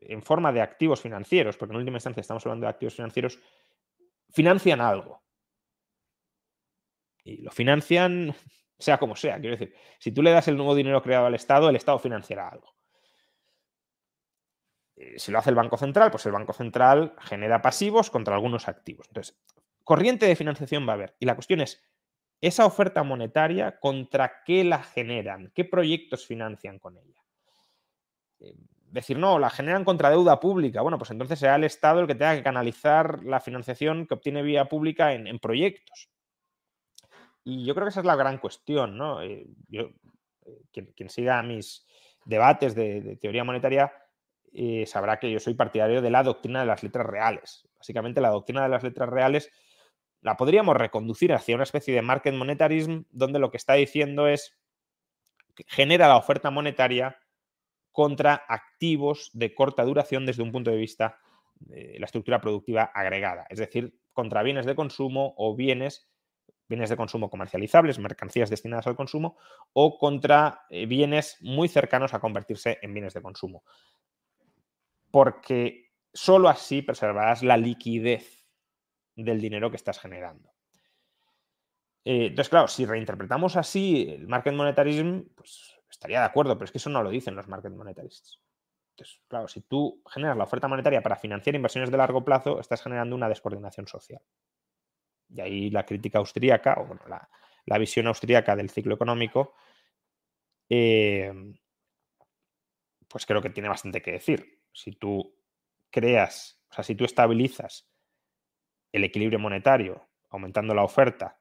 en 0.00 0.22
forma 0.22 0.52
de 0.52 0.62
activos 0.62 1.00
financieros, 1.00 1.56
porque 1.56 1.72
en 1.72 1.78
última 1.78 1.96
instancia 1.96 2.20
estamos 2.20 2.44
hablando 2.46 2.66
de 2.66 2.70
activos 2.70 2.94
financieros, 2.94 3.38
financian 4.30 4.80
algo. 4.80 5.22
Y 7.24 7.42
lo 7.42 7.50
financian 7.50 8.34
sea 8.78 8.98
como 8.98 9.16
sea. 9.16 9.38
Quiero 9.38 9.56
decir, 9.56 9.74
si 9.98 10.12
tú 10.12 10.22
le 10.22 10.30
das 10.30 10.48
el 10.48 10.56
nuevo 10.56 10.74
dinero 10.74 11.02
creado 11.02 11.26
al 11.26 11.34
Estado, 11.34 11.68
el 11.68 11.76
Estado 11.76 11.98
financiará 11.98 12.48
algo. 12.48 12.74
Eh, 14.96 15.18
si 15.18 15.32
lo 15.32 15.38
hace 15.38 15.50
el 15.50 15.56
Banco 15.56 15.76
Central, 15.76 16.10
pues 16.10 16.26
el 16.26 16.32
Banco 16.32 16.52
Central 16.52 17.14
genera 17.20 17.62
pasivos 17.62 18.10
contra 18.10 18.34
algunos 18.34 18.68
activos. 18.68 19.06
Entonces, 19.08 19.38
corriente 19.84 20.26
de 20.26 20.36
financiación 20.36 20.86
va 20.86 20.92
a 20.92 20.94
haber. 20.94 21.16
Y 21.18 21.26
la 21.26 21.34
cuestión 21.34 21.60
es, 21.60 21.82
esa 22.40 22.64
oferta 22.64 23.02
monetaria, 23.02 23.78
¿contra 23.78 24.42
qué 24.44 24.64
la 24.64 24.82
generan? 24.82 25.52
¿Qué 25.54 25.64
proyectos 25.64 26.26
financian 26.26 26.78
con 26.78 26.96
ella? 26.96 27.22
Decir, 28.90 29.18
no, 29.18 29.38
la 29.38 29.50
generan 29.50 29.84
contra 29.84 30.10
deuda 30.10 30.40
pública. 30.40 30.82
Bueno, 30.82 30.98
pues 30.98 31.12
entonces 31.12 31.38
será 31.38 31.54
el 31.54 31.64
Estado 31.64 32.00
el 32.00 32.08
que 32.08 32.16
tenga 32.16 32.34
que 32.34 32.42
canalizar 32.42 33.22
la 33.22 33.38
financiación 33.40 34.06
que 34.06 34.14
obtiene 34.14 34.42
vía 34.42 34.64
pública 34.64 35.12
en, 35.12 35.38
proyectos. 35.38 36.10
Y 37.44 37.64
yo 37.64 37.74
creo 37.74 37.86
que 37.86 37.90
esa 37.90 38.00
es 38.00 38.06
la 38.06 38.16
gran 38.16 38.38
cuestión, 38.38 38.98
¿no? 38.98 39.22
Eh, 39.22 39.46
yo, 39.68 39.90
eh, 40.46 40.92
quien, 40.94 41.08
siga 41.08 41.40
mis 41.42 41.86
debates 42.24 42.74
de, 42.74 43.16
teoría 43.20 43.44
monetaria 43.44 43.92
eh, 44.52 44.84
sabrá 44.86 45.20
que 45.20 45.30
yo 45.30 45.38
soy 45.38 45.54
partidario 45.54 46.02
de 46.02 46.10
la 46.10 46.24
doctrina 46.24 46.60
de 46.60 46.66
las 46.66 46.82
letras 46.82 47.06
reales. 47.06 47.68
Básicamente 47.78 48.20
la 48.20 48.30
doctrina 48.30 48.64
de 48.64 48.68
las 48.70 48.82
letras 48.82 49.08
reales 49.08 49.50
la 50.20 50.36
podríamos 50.36 50.76
reconducir 50.76 51.32
hacia 51.32 51.54
una 51.54 51.64
especie 51.64 51.94
de 51.94 52.02
market 52.02 52.34
monetarism 52.34 53.02
donde 53.10 53.38
lo 53.38 53.50
que 53.50 53.56
está 53.56 53.74
diciendo 53.74 54.26
es 54.26 54.58
que 55.54 55.64
genera 55.68 56.08
la 56.08 56.16
oferta 56.16 56.50
monetaria 56.50 57.19
contra 58.00 58.46
activos 58.48 59.28
de 59.34 59.54
corta 59.54 59.84
duración 59.84 60.24
desde 60.24 60.42
un 60.42 60.52
punto 60.52 60.70
de 60.70 60.78
vista 60.78 61.18
de 61.56 61.98
la 61.98 62.06
estructura 62.06 62.40
productiva 62.40 62.84
agregada, 62.94 63.46
es 63.50 63.58
decir, 63.58 63.94
contra 64.14 64.42
bienes 64.42 64.64
de 64.64 64.74
consumo 64.74 65.34
o 65.36 65.54
bienes 65.54 66.10
bienes 66.66 66.88
de 66.88 66.96
consumo 66.96 67.28
comercializables, 67.28 67.98
mercancías 67.98 68.48
destinadas 68.48 68.86
al 68.86 68.96
consumo, 68.96 69.36
o 69.74 69.98
contra 69.98 70.62
eh, 70.70 70.86
bienes 70.86 71.36
muy 71.42 71.68
cercanos 71.68 72.14
a 72.14 72.20
convertirse 72.20 72.78
en 72.80 72.94
bienes 72.94 73.12
de 73.12 73.20
consumo. 73.20 73.64
Porque 75.10 75.90
solo 76.14 76.48
así 76.48 76.80
preservarás 76.80 77.42
la 77.42 77.58
liquidez 77.58 78.46
del 79.14 79.42
dinero 79.42 79.68
que 79.68 79.76
estás 79.76 79.98
generando. 79.98 80.48
Eh, 82.06 82.28
entonces, 82.28 82.48
claro, 82.48 82.66
si 82.66 82.86
reinterpretamos 82.86 83.56
así 83.56 84.08
el 84.08 84.26
market 84.26 84.54
monetarism, 84.54 85.24
pues 85.34 85.79
estaría 85.90 86.20
de 86.20 86.26
acuerdo, 86.26 86.56
pero 86.56 86.66
es 86.66 86.72
que 86.72 86.78
eso 86.78 86.90
no 86.90 87.02
lo 87.02 87.10
dicen 87.10 87.34
los 87.34 87.48
market 87.48 87.72
monetarists. 87.72 88.40
Entonces, 88.90 89.20
claro, 89.28 89.48
si 89.48 89.62
tú 89.62 90.02
generas 90.08 90.36
la 90.36 90.44
oferta 90.44 90.68
monetaria 90.68 91.02
para 91.02 91.16
financiar 91.16 91.54
inversiones 91.56 91.90
de 91.90 91.96
largo 91.96 92.24
plazo, 92.24 92.60
estás 92.60 92.82
generando 92.82 93.16
una 93.16 93.28
descoordinación 93.28 93.86
social. 93.86 94.20
Y 95.28 95.40
ahí 95.40 95.70
la 95.70 95.86
crítica 95.86 96.18
austríaca, 96.18 96.76
o 96.78 96.86
bueno, 96.86 97.02
la, 97.08 97.78
visión 97.78 98.06
austríaca 98.08 98.56
del 98.56 98.70
ciclo 98.70 98.94
económico, 98.94 99.54
eh, 100.68 101.32
pues 103.08 103.26
creo 103.26 103.40
que 103.40 103.50
tiene 103.50 103.68
bastante 103.68 104.02
que 104.02 104.12
decir. 104.12 104.60
Si 104.72 104.92
tú 104.92 105.34
creas, 105.90 106.60
o 106.70 106.74
sea, 106.74 106.84
si 106.84 106.94
tú 106.94 107.04
estabilizas 107.04 107.88
el 108.92 109.04
equilibrio 109.04 109.38
monetario, 109.38 110.08
aumentando 110.30 110.74
la 110.74 110.84
oferta 110.84 111.40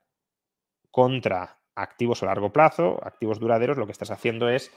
contra 0.91 1.58
activos 1.81 2.23
a 2.23 2.27
largo 2.27 2.51
plazo, 2.51 2.99
activos 3.03 3.39
duraderos, 3.39 3.77
lo 3.77 3.85
que 3.85 3.91
estás 3.91 4.11
haciendo 4.11 4.49
es 4.49 4.71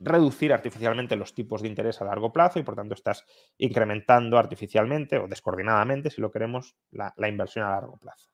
reducir 0.00 0.52
artificialmente 0.52 1.16
los 1.16 1.34
tipos 1.34 1.62
de 1.62 1.68
interés 1.68 2.00
a 2.00 2.04
largo 2.04 2.32
plazo 2.32 2.58
y 2.58 2.62
por 2.62 2.76
tanto 2.76 2.94
estás 2.94 3.24
incrementando 3.58 4.38
artificialmente 4.38 5.18
o 5.18 5.26
descoordinadamente, 5.26 6.10
si 6.10 6.20
lo 6.20 6.30
queremos, 6.30 6.76
la, 6.90 7.28
inversión 7.28 7.64
a 7.64 7.70
largo 7.70 7.96
plazo. 7.96 8.30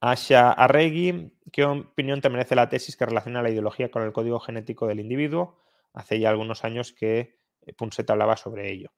Asha 0.00 0.50
Arregui, 0.50 1.32
¿qué 1.52 1.64
opinión 1.64 2.20
te 2.20 2.28
merece 2.28 2.56
la 2.56 2.68
tesis 2.68 2.96
que 2.96 3.06
relaciona 3.06 3.42
la 3.42 3.50
ideología 3.50 3.90
con 3.90 4.02
el 4.02 4.12
código 4.12 4.40
genético 4.40 4.88
del 4.88 4.98
individuo? 4.98 5.62
Hace 5.94 6.18
ya 6.18 6.30
algunos 6.30 6.64
años 6.64 6.92
que 6.92 7.38
eh, 7.60 7.72
Punset 7.74 8.10
hablaba 8.10 8.36
sobre 8.36 8.68
ello. 8.72 8.90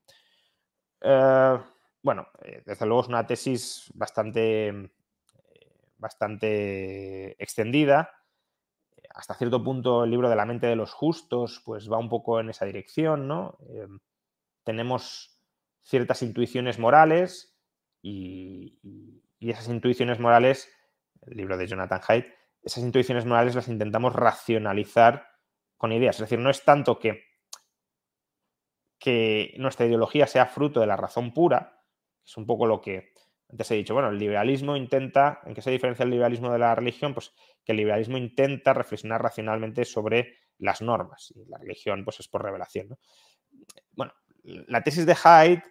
Eh, 1.02 1.58
bueno, 2.04 2.28
eh, 2.42 2.62
desde 2.66 2.86
luego 2.86 3.02
es 3.02 3.08
una 3.08 3.26
tesis 3.26 3.90
bastante, 3.94 4.90
bastante 6.05 7.43
extendida 7.43 8.10
hasta 9.14 9.35
cierto 9.35 9.62
punto 9.62 10.05
el 10.05 10.10
libro 10.10 10.28
de 10.28 10.36
la 10.36 10.44
mente 10.44 10.66
de 10.66 10.76
los 10.76 10.93
justos 10.93 11.62
pues 11.64 11.90
va 11.90 11.98
un 11.98 12.09
poco 12.09 12.40
en 12.40 12.51
esa 12.51 12.66
dirección, 12.66 13.28
¿no? 13.28 13.56
Em, 13.68 14.01
tenemos 14.64 15.40
ciertas 15.82 16.22
intuiciones 16.22 16.78
morales 16.78 17.56
y, 18.02 18.78
esas 19.40 19.68
intuiciones 19.68 20.18
morales, 20.20 20.72
el 21.22 21.36
libro 21.36 21.59
de 21.59 21.66
Jonathan 21.66 22.01
Haidt, 22.09 22.26
esas 22.62 22.82
intuiciones 22.82 23.26
morales 23.26 23.55
las 23.55 23.68
intentamos 23.68 24.14
racionalizar 24.14 25.28
con 25.76 25.93
ideas. 25.93 26.16
Es 26.16 26.22
decir, 26.22 26.39
no 26.39 26.48
es 26.48 26.64
tanto 26.64 26.98
que, 26.98 27.24
que 28.98 29.55
nuestra 29.59 29.85
ideología 29.85 30.26
sea 30.26 30.47
fruto 30.47 30.81
de 30.81 30.86
la 30.86 30.97
razón 30.97 31.35
pura, 31.35 31.85
es 32.24 32.36
un 32.39 32.47
poco 32.47 32.66
lo 32.66 32.81
que 32.81 33.12
antes 33.55 33.70
he 33.70 33.76
dicho, 33.76 33.94
bueno, 33.94 34.09
el 34.09 34.18
liberalismo 34.18 34.74
intenta, 34.74 35.40
¿en 35.47 35.55
qué 35.55 35.62
se 35.62 35.70
diferencia 35.70 36.02
el 36.02 36.10
liberalismo 36.10 36.51
de 36.51 36.59
la 36.59 36.74
religión? 36.74 37.14
Pues 37.14 37.32
que 37.64 37.70
el 37.70 37.78
liberalismo 37.78 38.18
intenta 38.18 38.74
reflexionar 38.74 39.22
racionalmente 39.22 39.85
sobre 39.85 40.39
las 40.59 40.82
normas 40.82 41.32
la 41.48 41.59
religión 41.59 42.05
pues 42.05 42.18
es 42.18 42.26
por 42.26 42.43
revelación. 42.43 42.98
Bueno, 43.93 44.12
la 44.43 44.82
tesis 44.82 45.06
de 45.06 45.14
Hyde 45.14 45.62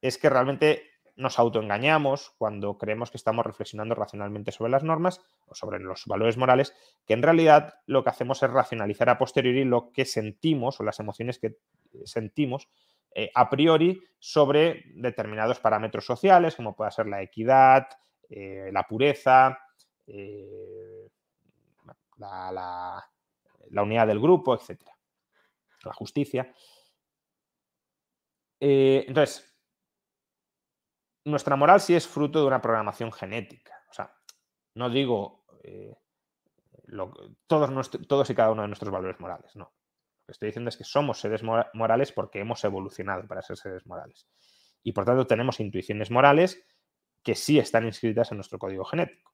es 0.00 0.16
que 0.16 0.30
realmente 0.30 0.84
nos 1.16 1.40
autoengañamos 1.40 2.30
cuando 2.38 2.78
creemos 2.78 3.10
que 3.10 3.16
estamos 3.16 3.44
reflexionando 3.44 3.96
racionalmente 3.96 4.52
sobre 4.52 4.70
las 4.70 4.84
normas 4.84 5.20
o 5.46 5.56
sobre 5.56 5.80
los 5.80 6.06
valores 6.06 6.36
morales, 6.36 6.72
que 7.04 7.14
en 7.14 7.24
realidad 7.24 7.74
lo 7.86 8.04
que 8.04 8.10
hacemos 8.10 8.40
es 8.44 8.50
racionalizar 8.50 9.10
a 9.10 9.18
posteriori 9.18 9.64
lo 9.64 9.90
que 9.90 10.04
sentimos 10.04 10.78
o 10.78 10.84
las 10.84 11.00
emociones 11.00 11.40
que 11.40 11.58
sentimos 12.04 12.68
eh, 13.14 13.30
a 13.34 13.48
priori 13.48 14.02
sobre 14.18 14.84
determinados 14.94 15.60
parámetros 15.60 16.04
sociales, 16.04 16.56
como 16.56 16.76
pueda 16.76 16.90
ser 16.90 17.06
la 17.06 17.22
equidad, 17.22 17.88
eh, 18.28 18.70
la 18.72 18.84
pureza, 18.84 19.58
eh, 20.06 21.10
la, 22.18 23.02
unidad 23.82 24.06
del 24.06 24.20
grupo, 24.20 24.54
etc. 24.54 24.82
La 25.84 25.92
justicia. 25.92 26.52
entonces, 28.60 29.56
nuestra 31.24 31.54
moral 31.56 31.80
sí 31.80 31.94
es 31.94 32.06
fruto 32.08 32.40
de 32.40 32.46
una 32.46 32.60
programación 32.60 33.12
genética. 33.12 33.80
O 33.90 33.92
sea, 33.92 34.12
no 34.74 34.90
digo 34.90 35.44
todos, 37.46 37.90
todos 38.08 38.30
y 38.30 38.34
cada 38.34 38.50
uno 38.50 38.62
de 38.62 38.68
nuestros 38.68 38.90
valores 38.90 39.20
morales, 39.20 39.54
no 39.54 39.77
que 40.28 40.32
estoy 40.32 40.48
diciendo 40.48 40.68
es 40.68 40.76
que 40.76 40.84
somos 40.84 41.20
seres 41.20 41.42
morales 41.42 42.12
porque 42.12 42.40
hemos 42.40 42.62
evolucionado 42.62 43.26
para 43.26 43.40
ser 43.40 43.56
seres 43.56 43.86
morales. 43.86 44.28
Y 44.82 44.92
por 44.92 45.06
tanto 45.06 45.26
tenemos 45.26 45.58
intuiciones 45.58 46.10
morales 46.10 46.62
que 47.22 47.34
sí 47.34 47.58
están 47.58 47.86
inscritas 47.86 48.30
en 48.30 48.36
nuestro 48.36 48.58
código 48.58 48.84
genético. 48.84 49.32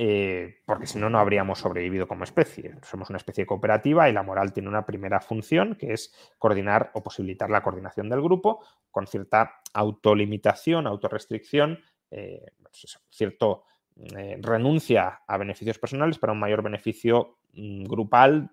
Eh, 0.00 0.62
porque 0.64 0.86
si 0.86 1.00
no, 1.00 1.10
no 1.10 1.18
habríamos 1.18 1.58
sobrevivido 1.58 2.06
como 2.06 2.22
especie. 2.22 2.76
Somos 2.82 3.10
una 3.10 3.16
especie 3.16 3.46
cooperativa 3.46 4.08
y 4.08 4.12
la 4.12 4.22
moral 4.22 4.52
tiene 4.52 4.68
una 4.68 4.86
primera 4.86 5.20
función 5.20 5.74
que 5.74 5.92
es 5.92 6.14
coordinar 6.38 6.92
o 6.94 7.02
posibilitar 7.02 7.50
la 7.50 7.64
coordinación 7.64 8.08
del 8.08 8.22
grupo 8.22 8.64
con 8.92 9.08
cierta 9.08 9.60
autolimitación, 9.74 10.86
autorrestricción, 10.86 11.80
eh, 12.12 12.52
pues 12.62 12.96
cierto 13.10 13.64
eh, 13.96 14.38
renuncia 14.40 15.22
a 15.26 15.36
beneficios 15.36 15.80
personales 15.80 16.16
para 16.20 16.32
un 16.32 16.38
mayor 16.38 16.62
beneficio 16.62 17.38
mm, 17.54 17.82
grupal 17.86 18.52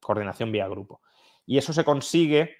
coordinación 0.00 0.52
vía 0.52 0.68
grupo. 0.68 1.00
Y 1.44 1.58
eso 1.58 1.72
se 1.72 1.84
consigue 1.84 2.56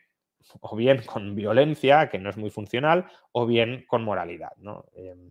o 0.61 0.77
bien 0.77 1.03
con 1.05 1.35
violencia, 1.35 2.09
que 2.09 2.19
no 2.19 2.31
es 2.31 2.37
muy 2.37 2.51
funcional, 2.51 3.07
o 3.33 3.47
bien 3.47 3.85
con 3.87 4.05
moralidad, 4.05 4.53
em, 4.95 5.31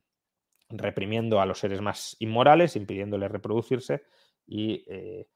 reprimiendo 0.70 1.40
a 1.40 1.46
los 1.46 1.60
seres 1.60 1.82
más 1.82 2.16
inmorales, 2.20 2.76
impidiéndoles 2.76 3.32
reproducirse 3.32 4.04
y 4.48 4.84
eh, 4.88 5.28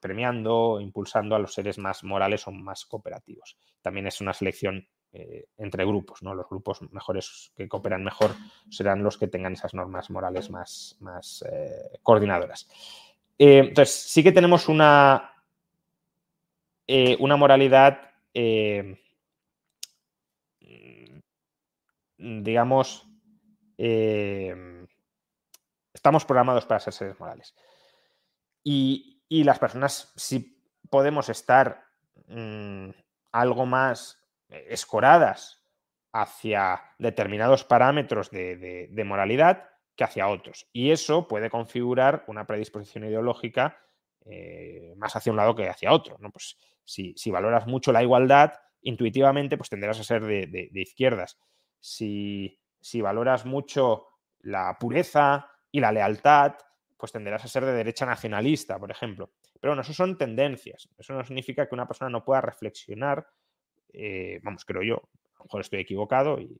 premiando, 0.00 0.78
impulsando 0.80 1.34
a 1.34 1.38
los 1.38 1.52
seres 1.52 1.78
más 1.78 2.02
morales 2.04 2.46
o 2.46 2.52
más 2.52 2.86
cooperativos. 2.86 3.56
También 3.82 4.06
es 4.06 4.20
una 4.20 4.32
selección 4.32 4.86
eh, 5.12 5.46
entre 5.58 5.84
grupos, 5.84 6.22
¿no? 6.22 6.34
Los 6.34 6.48
grupos 6.48 6.80
mejores 6.92 7.52
que 7.56 7.68
cooperan 7.68 8.04
mejor 8.04 8.30
serán 8.70 9.02
los 9.02 9.18
que 9.18 9.26
tengan 9.26 9.54
esas 9.54 9.74
normas 9.74 10.08
morales 10.08 10.50
más, 10.50 10.96
más 11.00 11.44
eh, 11.50 11.98
coordinadoras. 12.02 12.68
entonces, 13.36 13.92
sí 13.94 14.22
que 14.22 14.32
tenemos 14.32 14.68
una, 14.68 15.39
eh, 16.92 17.16
una 17.20 17.36
moralidad, 17.36 18.10
eh, 18.34 19.00
digamos, 22.18 23.06
eh, 23.78 24.86
estamos 25.94 26.24
programados 26.24 26.66
para 26.66 26.80
ser 26.80 26.92
seres 26.92 27.20
morales. 27.20 27.54
Y, 28.64 29.22
las 29.28 29.60
personas, 29.60 30.12
si 30.16 30.60
podemos 30.90 31.28
estar 31.28 31.84
mm, 32.26 32.90
algo 33.30 33.66
más 33.66 34.20
escoradas 34.48 35.64
hacia 36.12 36.82
determinados 36.98 37.62
parámetros 37.62 38.32
de, 38.32 39.04
moralidad 39.06 39.70
que 39.94 40.02
hacia 40.02 40.26
otros. 40.26 40.68
Y 40.72 40.90
eso 40.90 41.28
puede 41.28 41.50
configurar 41.50 42.24
una 42.26 42.48
predisposición 42.48 43.04
ideológica 43.04 43.78
más 44.96 45.16
hacia 45.16 45.32
un 45.32 45.36
lado 45.36 45.54
que 45.54 45.68
hacia 45.68 45.92
otro. 45.92 46.16
¿no? 46.18 46.30
Pues 46.30 46.56
si, 46.84 47.30
valoras 47.30 47.66
mucho 47.66 47.92
la 47.92 48.02
igualdad, 48.02 48.52
intuitivamente 48.82 49.56
pues 49.56 49.70
tenderás 49.70 50.00
a 50.00 50.04
ser 50.04 50.24
de, 50.24 50.70
izquierdas. 50.74 51.38
Si, 51.78 52.58
valoras 53.00 53.44
mucho 53.44 54.06
la 54.40 54.76
pureza 54.78 55.50
y 55.70 55.80
la 55.80 55.92
lealtad, 55.92 56.54
pues 56.96 57.12
tenderás 57.12 57.44
a 57.44 57.48
ser 57.48 57.64
de 57.64 57.72
derecha 57.72 58.06
nacionalista, 58.06 58.78
por 58.78 58.90
ejemplo. 58.90 59.32
Pero 59.60 59.72
bueno, 59.72 59.82
eso 59.82 59.92
son 59.92 60.18
tendencias. 60.18 60.88
Eso 60.98 61.12
no 61.12 61.24
significa 61.24 61.68
que 61.68 61.74
una 61.74 61.86
persona 61.86 62.10
no 62.10 62.24
pueda 62.24 62.40
reflexionar. 62.40 63.26
Eh, 63.92 64.40
vamos, 64.42 64.64
creo 64.64 64.82
yo, 64.82 64.96
a 65.34 65.38
lo 65.38 65.44
mejor 65.44 65.60
estoy 65.60 65.80
equivocado 65.80 66.38
y 66.40 66.58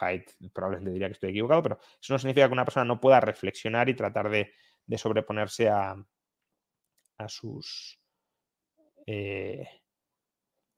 Haidt 0.00 0.30
probablemente 0.52 0.90
diría 0.90 1.08
que 1.08 1.14
estoy 1.14 1.30
equivocado, 1.30 1.62
pero 1.62 1.78
eso 2.00 2.12
no 2.12 2.18
significa 2.18 2.46
que 2.46 2.52
una 2.52 2.64
persona 2.64 2.84
no 2.84 3.00
pueda 3.00 3.20
reflexionar 3.20 3.88
y 3.88 3.94
tratar 3.94 4.30
de, 4.30 4.52
sobreponerse 4.96 5.68
a, 5.68 5.96
a, 7.22 7.28
sus, 7.28 7.98
eh, 9.06 9.66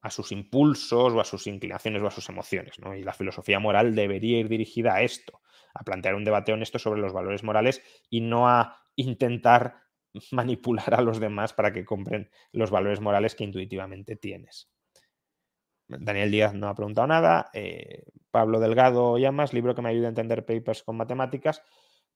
a 0.01 0.11
sus 0.11 0.33
impulsos 0.33 1.13
o 1.13 1.21
a 1.21 1.25
sus 1.25 1.47
inclinaciones 1.47 2.03
o 2.03 2.07
a 2.07 2.11
sus 2.11 2.29
emociones. 2.29 2.77
Y 2.97 3.03
la 3.03 3.13
filosofía 3.13 3.59
moral 3.59 3.95
debería 3.95 4.39
ir 4.39 4.49
dirigida 4.49 4.95
a 4.95 5.03
esto, 5.03 5.41
a 5.75 5.85
plantear 5.85 6.15
un 6.15 6.25
debate 6.25 6.53
honesto 6.53 6.79
sobre 6.79 7.01
los 7.01 7.13
valores 7.13 7.43
morales 7.43 7.83
y 8.11 8.21
no 8.21 8.49
a 8.49 8.79
intentar 8.97 9.83
manipular 10.31 10.95
a 10.95 11.03
los 11.03 11.21
demás 11.21 11.53
para 11.53 11.73
que 11.73 11.85
compren 11.85 12.31
los 12.53 12.71
valores 12.71 13.01
morales 13.01 13.35
que 13.35 13.45
intuitivamente 13.45 14.17
tienes. 14.17 14.71
Daniel 15.89 16.31
Díaz 16.31 16.55
no 16.55 16.69
ha 16.69 16.75
preguntado 16.75 17.07
nada. 17.07 17.51
Eh, 17.53 18.05
Pablo 18.31 18.59
Delgado 18.59 19.19
Llamas, 19.19 19.53
libro 19.53 19.75
que 19.75 19.83
me 19.83 19.91
ayuda 19.91 20.07
a 20.07 20.09
entender 20.11 20.45
papers 20.45 20.83
con 20.83 20.97
matemáticas, 20.97 21.63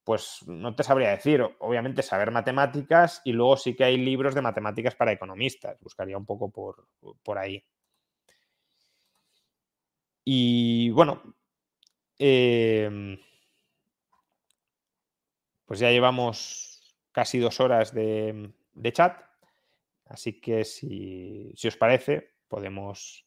pues 0.08 0.42
no 0.46 0.74
te 0.74 0.84
sabría 0.84 1.10
decir, 1.10 1.42
obviamente 1.58 2.02
saber 2.02 2.30
matemáticas 2.30 3.20
y 3.26 3.32
luego 3.32 3.58
sí 3.58 3.76
que 3.76 3.84
hay 3.84 3.98
libros 3.98 4.34
de 4.34 4.40
matemáticas 4.40 4.94
para 4.94 5.12
economistas, 5.12 5.78
buscaría 5.80 6.16
un 6.16 6.24
poco 6.24 6.50
por, 6.50 6.88
por 7.22 7.36
ahí. 7.36 7.62
Y 10.24 10.88
bueno, 10.92 11.20
em, 12.18 13.18
pues 15.66 15.78
ya 15.78 15.90
llevamos 15.90 16.96
casi 17.12 17.38
dos 17.38 17.60
horas 17.60 17.92
de, 17.92 18.50
chat, 18.92 19.20
así 20.06 20.40
que 20.40 20.64
si, 20.64 21.52
os 21.66 21.76
parece, 21.76 22.30
podemos 22.48 23.26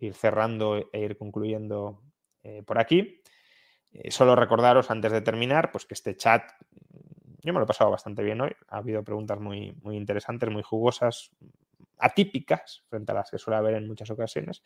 ir 0.00 0.14
cerrando 0.14 0.90
e 0.92 0.98
ir 0.98 1.16
concluyendo 1.16 2.02
eh, 2.42 2.64
por 2.64 2.80
aquí. 2.80 3.22
Eh, 3.92 4.10
solo 4.10 4.36
recordaros 4.36 4.90
antes 4.90 5.12
de 5.12 5.20
terminar, 5.20 5.70
pues 5.72 5.86
que 5.86 5.94
este 5.94 6.16
chat, 6.16 6.42
yo 7.42 7.52
me 7.52 7.58
lo 7.58 7.64
he 7.64 7.66
pasado 7.66 7.90
bastante 7.90 8.22
bien 8.22 8.40
hoy. 8.40 8.52
Ha 8.68 8.78
habido 8.78 9.02
preguntas 9.02 9.40
muy, 9.40 9.72
muy 9.82 9.96
interesantes, 9.96 10.50
muy 10.50 10.62
jugosas, 10.62 11.30
atípicas 11.98 12.84
frente 12.88 13.12
a 13.12 13.16
las 13.16 13.30
que 13.30 13.38
suele 13.38 13.58
haber 13.58 13.74
en 13.74 13.86
muchas 13.86 14.10
ocasiones 14.10 14.62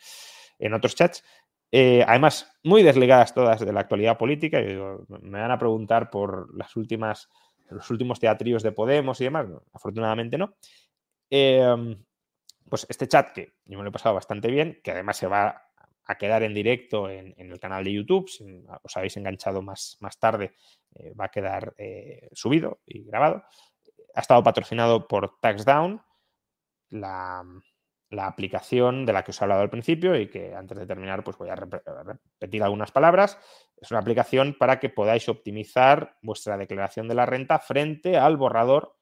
en 0.59 0.75
otros 0.75 0.95
chats. 0.95 1.25
Eh, 1.71 2.05
además, 2.07 2.53
muy 2.63 2.83
desligadas 2.83 3.33
todas 3.33 3.61
de 3.61 3.73
la 3.73 3.81
actualidad 3.81 4.19
política. 4.19 4.61
me 4.61 5.41
van 5.41 5.51
a 5.51 5.59
preguntar 5.59 6.11
por 6.11 6.55
las 6.55 6.77
últimas, 6.77 7.31
los 7.71 7.91
últimos 7.91 8.21
teatrillos 8.21 8.63
de 8.63 8.73
Podemos 8.73 9.21
y 9.21 9.25
demás. 9.25 9.47
afortunadamente 9.73 10.37
no. 10.37 10.55
Em, 11.31 12.05
pues 12.69 12.87
este 12.89 13.09
chat 13.09 13.33
que 13.33 13.55
yo 13.65 13.79
me 13.79 13.85
lo 13.85 13.89
he 13.91 13.93
pasado 13.93 14.15
bastante 14.15 14.49
bien, 14.49 14.81
que 14.85 14.91
además 14.91 15.17
se 15.17 15.27
va 15.27 15.72
a 16.13 16.19
quedar 16.19 16.43
en 16.43 16.55
directo 16.55 17.11
en, 17.11 17.35
el 17.37 17.61
canal 17.61 17.85
de 17.85 17.93
YouTube. 17.93 18.29
Si 18.29 18.45
os 18.83 18.97
habéis 18.97 19.17
enganchado 19.17 19.63
más, 19.63 19.97
más 20.01 20.19
tarde, 20.19 20.55
eh, 20.95 21.13
va 21.15 21.27
a 21.27 21.31
quedar 21.31 21.75
eh, 21.79 22.29
subido 22.33 22.81
y 22.87 23.05
grabado. 23.05 23.43
Ha 24.15 24.21
estado 24.21 24.43
patrocinado 24.43 25.09
por 25.09 25.41
TaxDown, 25.41 26.03
la, 26.91 27.43
la, 28.11 28.27
aplicación 28.27 29.07
de 29.07 29.13
la 29.13 29.25
que 29.25 29.31
os 29.31 29.41
he 29.41 29.45
hablado 29.45 29.63
al 29.63 29.71
principio 29.71 30.19
y 30.19 30.29
que 30.29 30.55
antes 30.55 30.79
de 30.79 30.87
terminar 30.87 31.25
pues 31.25 31.39
voy 31.39 31.49
a 31.49 31.57
repetir 31.57 32.63
algunas 32.63 32.93
palabras. 32.93 33.39
Es 33.77 33.91
una 33.91 34.01
aplicación 34.01 34.55
para 34.59 34.79
que 34.79 34.91
podáis 34.91 35.29
optimizar 35.29 36.19
vuestra 36.23 36.59
declaración 36.59 37.09
de 37.09 37.15
la 37.15 37.27
renta 37.27 37.59
frente 37.59 38.19
al 38.19 38.37
borrador 38.37 38.97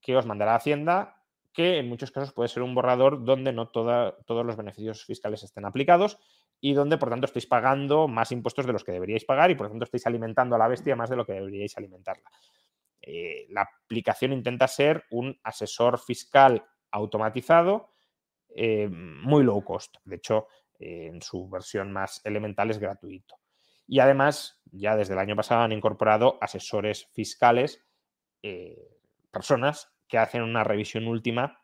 que 0.00 0.16
os 0.16 0.26
mandará 0.26 0.56
Hacienda 0.56 1.21
que 1.52 1.78
en 1.78 1.88
muchos 1.88 2.10
casos 2.10 2.32
puede 2.32 2.48
ser 2.48 2.62
un 2.62 2.74
borrador 2.74 3.24
donde 3.24 3.52
no 3.52 3.68
todos 3.68 4.46
los 4.46 4.56
beneficios 4.56 5.04
fiscales 5.04 5.42
estén 5.42 5.64
aplicados 5.64 6.18
y 6.60 6.74
donde, 6.74 6.96
por 6.96 7.10
tanto, 7.10 7.26
estáis 7.26 7.46
pagando 7.46 8.08
más 8.08 8.32
impuestos 8.32 8.66
de 8.66 8.72
los 8.72 8.84
que 8.84 8.92
deberíais 8.92 9.24
pagar 9.24 9.50
y, 9.50 9.54
por 9.54 9.68
tanto, 9.68 9.84
estáis 9.84 10.06
alimentando 10.06 10.54
a 10.54 10.58
la 10.58 10.68
bestia 10.68 10.96
más 10.96 11.10
de 11.10 11.16
lo 11.16 11.26
que 11.26 11.32
deberíais 11.32 11.76
alimentarla. 11.76 12.30
Eh, 13.02 13.46
la 13.50 13.62
aplicación 13.62 14.32
intenta 14.32 14.68
ser 14.68 15.04
un 15.10 15.38
asesor 15.42 15.98
fiscal 15.98 16.64
automatizado 16.92 17.90
eh, 18.48 18.88
muy 18.88 19.42
low 19.42 19.62
cost. 19.64 19.96
De 20.04 20.16
hecho, 20.16 20.46
eh, 20.78 21.08
en 21.12 21.20
su 21.20 21.48
versión 21.48 21.92
más 21.92 22.20
elemental 22.24 22.70
es 22.70 22.78
gratuito. 22.78 23.36
Y 23.88 23.98
además, 23.98 24.62
ya 24.70 24.96
desde 24.96 25.14
el 25.14 25.18
año 25.18 25.34
pasado 25.34 25.62
han 25.62 25.72
incorporado 25.72 26.38
asesores 26.40 27.08
fiscales, 27.12 27.84
personas 29.30 29.92
que 30.12 30.18
hacen 30.18 30.42
una 30.42 30.62
revisión 30.62 31.08
última 31.08 31.58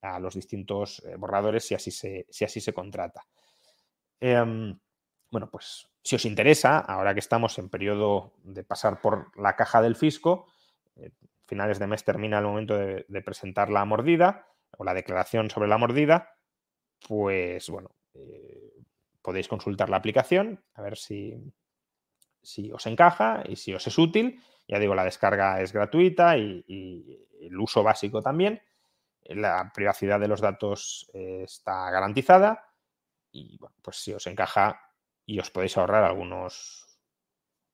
a 0.00 0.18
los 0.18 0.34
distintos 0.34 1.04
eh, 1.04 1.16
borradores 1.16 1.66
si 1.66 1.74
así 1.74 1.90
se, 1.90 2.24
así 2.42 2.58
se 2.58 2.72
contrata. 2.72 3.26
Em, 4.18 4.80
bueno, 5.30 5.50
pues 5.50 5.86
si 6.02 6.16
os 6.16 6.24
interesa, 6.24 6.78
ahora 6.78 7.12
que 7.12 7.20
estamos 7.20 7.58
en 7.58 7.68
periodo 7.68 8.32
de 8.42 8.64
pasar 8.64 9.02
por 9.02 9.36
la 9.38 9.54
caja 9.54 9.82
del 9.82 9.96
fisco, 9.96 10.46
eh, 10.96 11.10
finales 11.46 11.78
de 11.78 11.88
mes 11.88 12.02
termina 12.02 12.38
el 12.38 12.46
momento 12.46 12.74
de, 12.74 13.22
presentar 13.22 13.68
la 13.68 13.84
mordida 13.84 14.46
o 14.78 14.84
la 14.84 14.94
declaración 14.94 15.50
sobre 15.50 15.68
la 15.68 15.76
mordida, 15.76 16.38
pues 17.06 17.68
bueno, 17.68 17.90
eh, 18.14 18.80
podéis 19.20 19.46
consultar 19.46 19.90
la 19.90 19.98
aplicación, 19.98 20.64
a 20.72 20.80
ver 20.80 20.96
si, 20.96 21.34
si 22.42 22.72
os 22.72 22.86
encaja 22.86 23.42
y 23.46 23.56
si 23.56 23.74
os 23.74 23.86
es 23.86 23.98
útil. 23.98 24.40
Ya 24.70 24.78
digo, 24.78 24.94
la 24.94 25.04
descarga 25.04 25.60
es 25.60 25.72
gratuita 25.72 26.38
y, 26.38 27.26
el 27.40 27.58
uso 27.58 27.82
básico 27.82 28.22
también. 28.22 28.62
La 29.24 29.72
privacidad 29.74 30.20
de 30.20 30.28
los 30.28 30.40
datos 30.40 31.10
eh, 31.12 31.42
está 31.42 31.90
garantizada 31.90 32.70
y 33.32 33.58
bueno, 33.58 33.74
pues 33.82 33.96
si 33.96 34.12
os 34.12 34.24
encaja 34.28 34.80
y 35.26 35.40
os 35.40 35.50
podéis 35.50 35.76
ahorrar 35.76 36.04
algunos, 36.04 36.86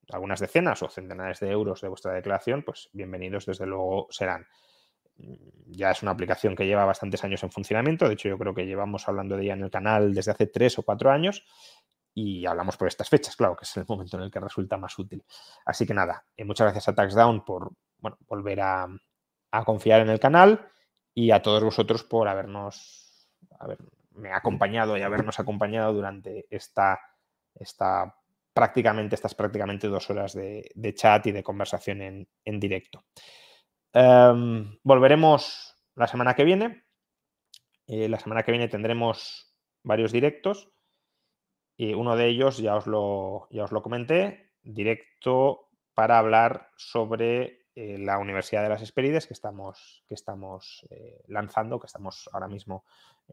algunas 0.09 0.41
decenas 0.41 0.83
o 0.83 0.89
centenares 0.89 1.41
de 1.41 1.51
euros 1.51 1.83
de 1.83 1.89
vuestra 1.89 2.13
declaración, 2.13 2.63
pues 2.63 2.89
bienvenidos 2.95 3.45
desde 3.45 3.67
luego 3.67 4.07
serán. 4.09 4.47
Ya 5.67 5.91
es 5.91 6.03
una 6.03 6.13
aplicación 6.13 6.57
que 6.57 6.67
lleva 6.67 6.87
bastantes 6.87 7.23
años 7.25 7.43
en 7.43 7.51
funcionamiento, 7.51 8.09
de 8.09 8.15
hecho 8.15 8.31
yo 8.31 8.39
creo 8.39 8.55
que 8.55 8.65
llevamos 8.65 9.07
hablando 9.07 9.37
de 9.37 9.43
ella 9.43 9.55
en 9.55 9.65
el 9.65 9.71
canal 9.71 10.15
desde 10.15 10.31
hace 10.31 10.47
tres 10.47 10.79
o 10.79 10.83
cuatro 10.83 11.11
años 11.11 11.45
y 12.19 12.47
hablamos 12.47 12.79
por 12.79 12.89
estas 12.89 13.11
fechas, 13.11 13.37
claro, 13.37 13.55
que 13.55 13.65
es 13.65 13.77
el 13.77 13.85
momento 13.87 14.17
en 14.17 14.23
el 14.23 14.31
que 14.31 14.41
resulta 14.41 14.79
más 14.79 14.99
útil. 14.99 15.23
Así 15.67 15.87
que 15.87 15.93
nada, 15.93 16.25
eh, 16.35 16.47
muchas 16.47 16.65
gracias 16.65 16.89
a 16.89 16.95
TaxDown 16.95 17.45
por 17.45 17.73
bueno, 17.99 18.17
volver 18.27 18.59
a, 18.63 18.89
confiar 19.67 20.01
en 20.01 20.09
el 20.09 20.19
canal 20.19 20.71
y 21.15 21.31
a 21.31 21.43
todos 21.43 21.63
vosotros 21.63 22.05
por 22.05 22.29
habernos 22.29 23.29
haberme 23.59 24.33
acompañado 24.33 24.97
y 24.97 25.03
habernos 25.03 25.39
acompañado 25.41 25.93
durante 25.93 26.47
esta, 26.51 26.99
esta 27.55 28.15
prácticamente, 28.53 29.15
estas 29.15 29.35
prácticamente 29.35 29.89
dos 29.89 30.09
horas 30.09 30.33
de, 30.33 30.95
chat 30.95 31.27
y 31.27 31.33
de 31.33 31.43
conversación 31.43 32.27
en, 32.45 32.61
directo. 32.61 33.05
Em, 33.93 34.79
volveremos 34.83 35.75
la 35.95 36.07
semana 36.07 36.35
que 36.35 36.45
viene. 36.45 36.85
Eh, 37.87 38.09
la 38.09 38.19
semana 38.19 38.43
que 38.43 38.53
viene 38.53 38.69
tendremos 38.69 39.55
varios 39.83 40.13
directos. 40.13 40.71
Y 41.77 41.95
uno 41.95 42.17
de 42.17 42.29
ellos, 42.29 42.59
ya 42.59 42.77
os 42.77 42.87
lo, 42.87 43.49
ya 43.51 43.65
os 43.65 43.73
lo 43.73 43.83
comenté, 43.83 44.51
directo 44.63 45.69
para 45.95 46.19
hablar 46.19 46.71
sobre 46.77 47.67
eh, 47.75 47.99
la 47.99 48.19
Universidad 48.19 48.63
de 48.63 48.71
las 48.71 48.83
Esperides 48.83 49.27
que 49.27 49.35
estamos, 49.35 50.03
que 50.09 50.15
estamos 50.15 50.87
eh, 50.91 51.23
lanzando, 51.29 51.79
que 51.79 51.87
estamos 51.87 52.29
ahora 52.33 52.49
mismo 52.49 52.85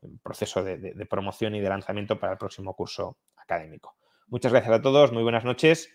en 0.02 0.20
proceso 0.20 0.64
de, 0.64 0.78
de 0.78 1.06
promoción 1.06 1.56
y 1.56 1.62
de 1.62 1.70
lanzamiento 1.70 2.20
para 2.20 2.34
el 2.34 2.38
próximo 2.38 2.76
curso 2.76 3.18
académico. 3.38 3.96
Muchas 4.28 4.52
gracias 4.52 4.74
a 4.74 4.82
todos, 4.82 5.12
muy 5.12 5.24
buenas 5.24 5.46
noches 5.46 5.90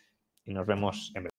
y 0.45 0.55
nos 0.55 0.67
vemos 0.67 1.13
en 1.15 1.25
breve. 1.25 1.38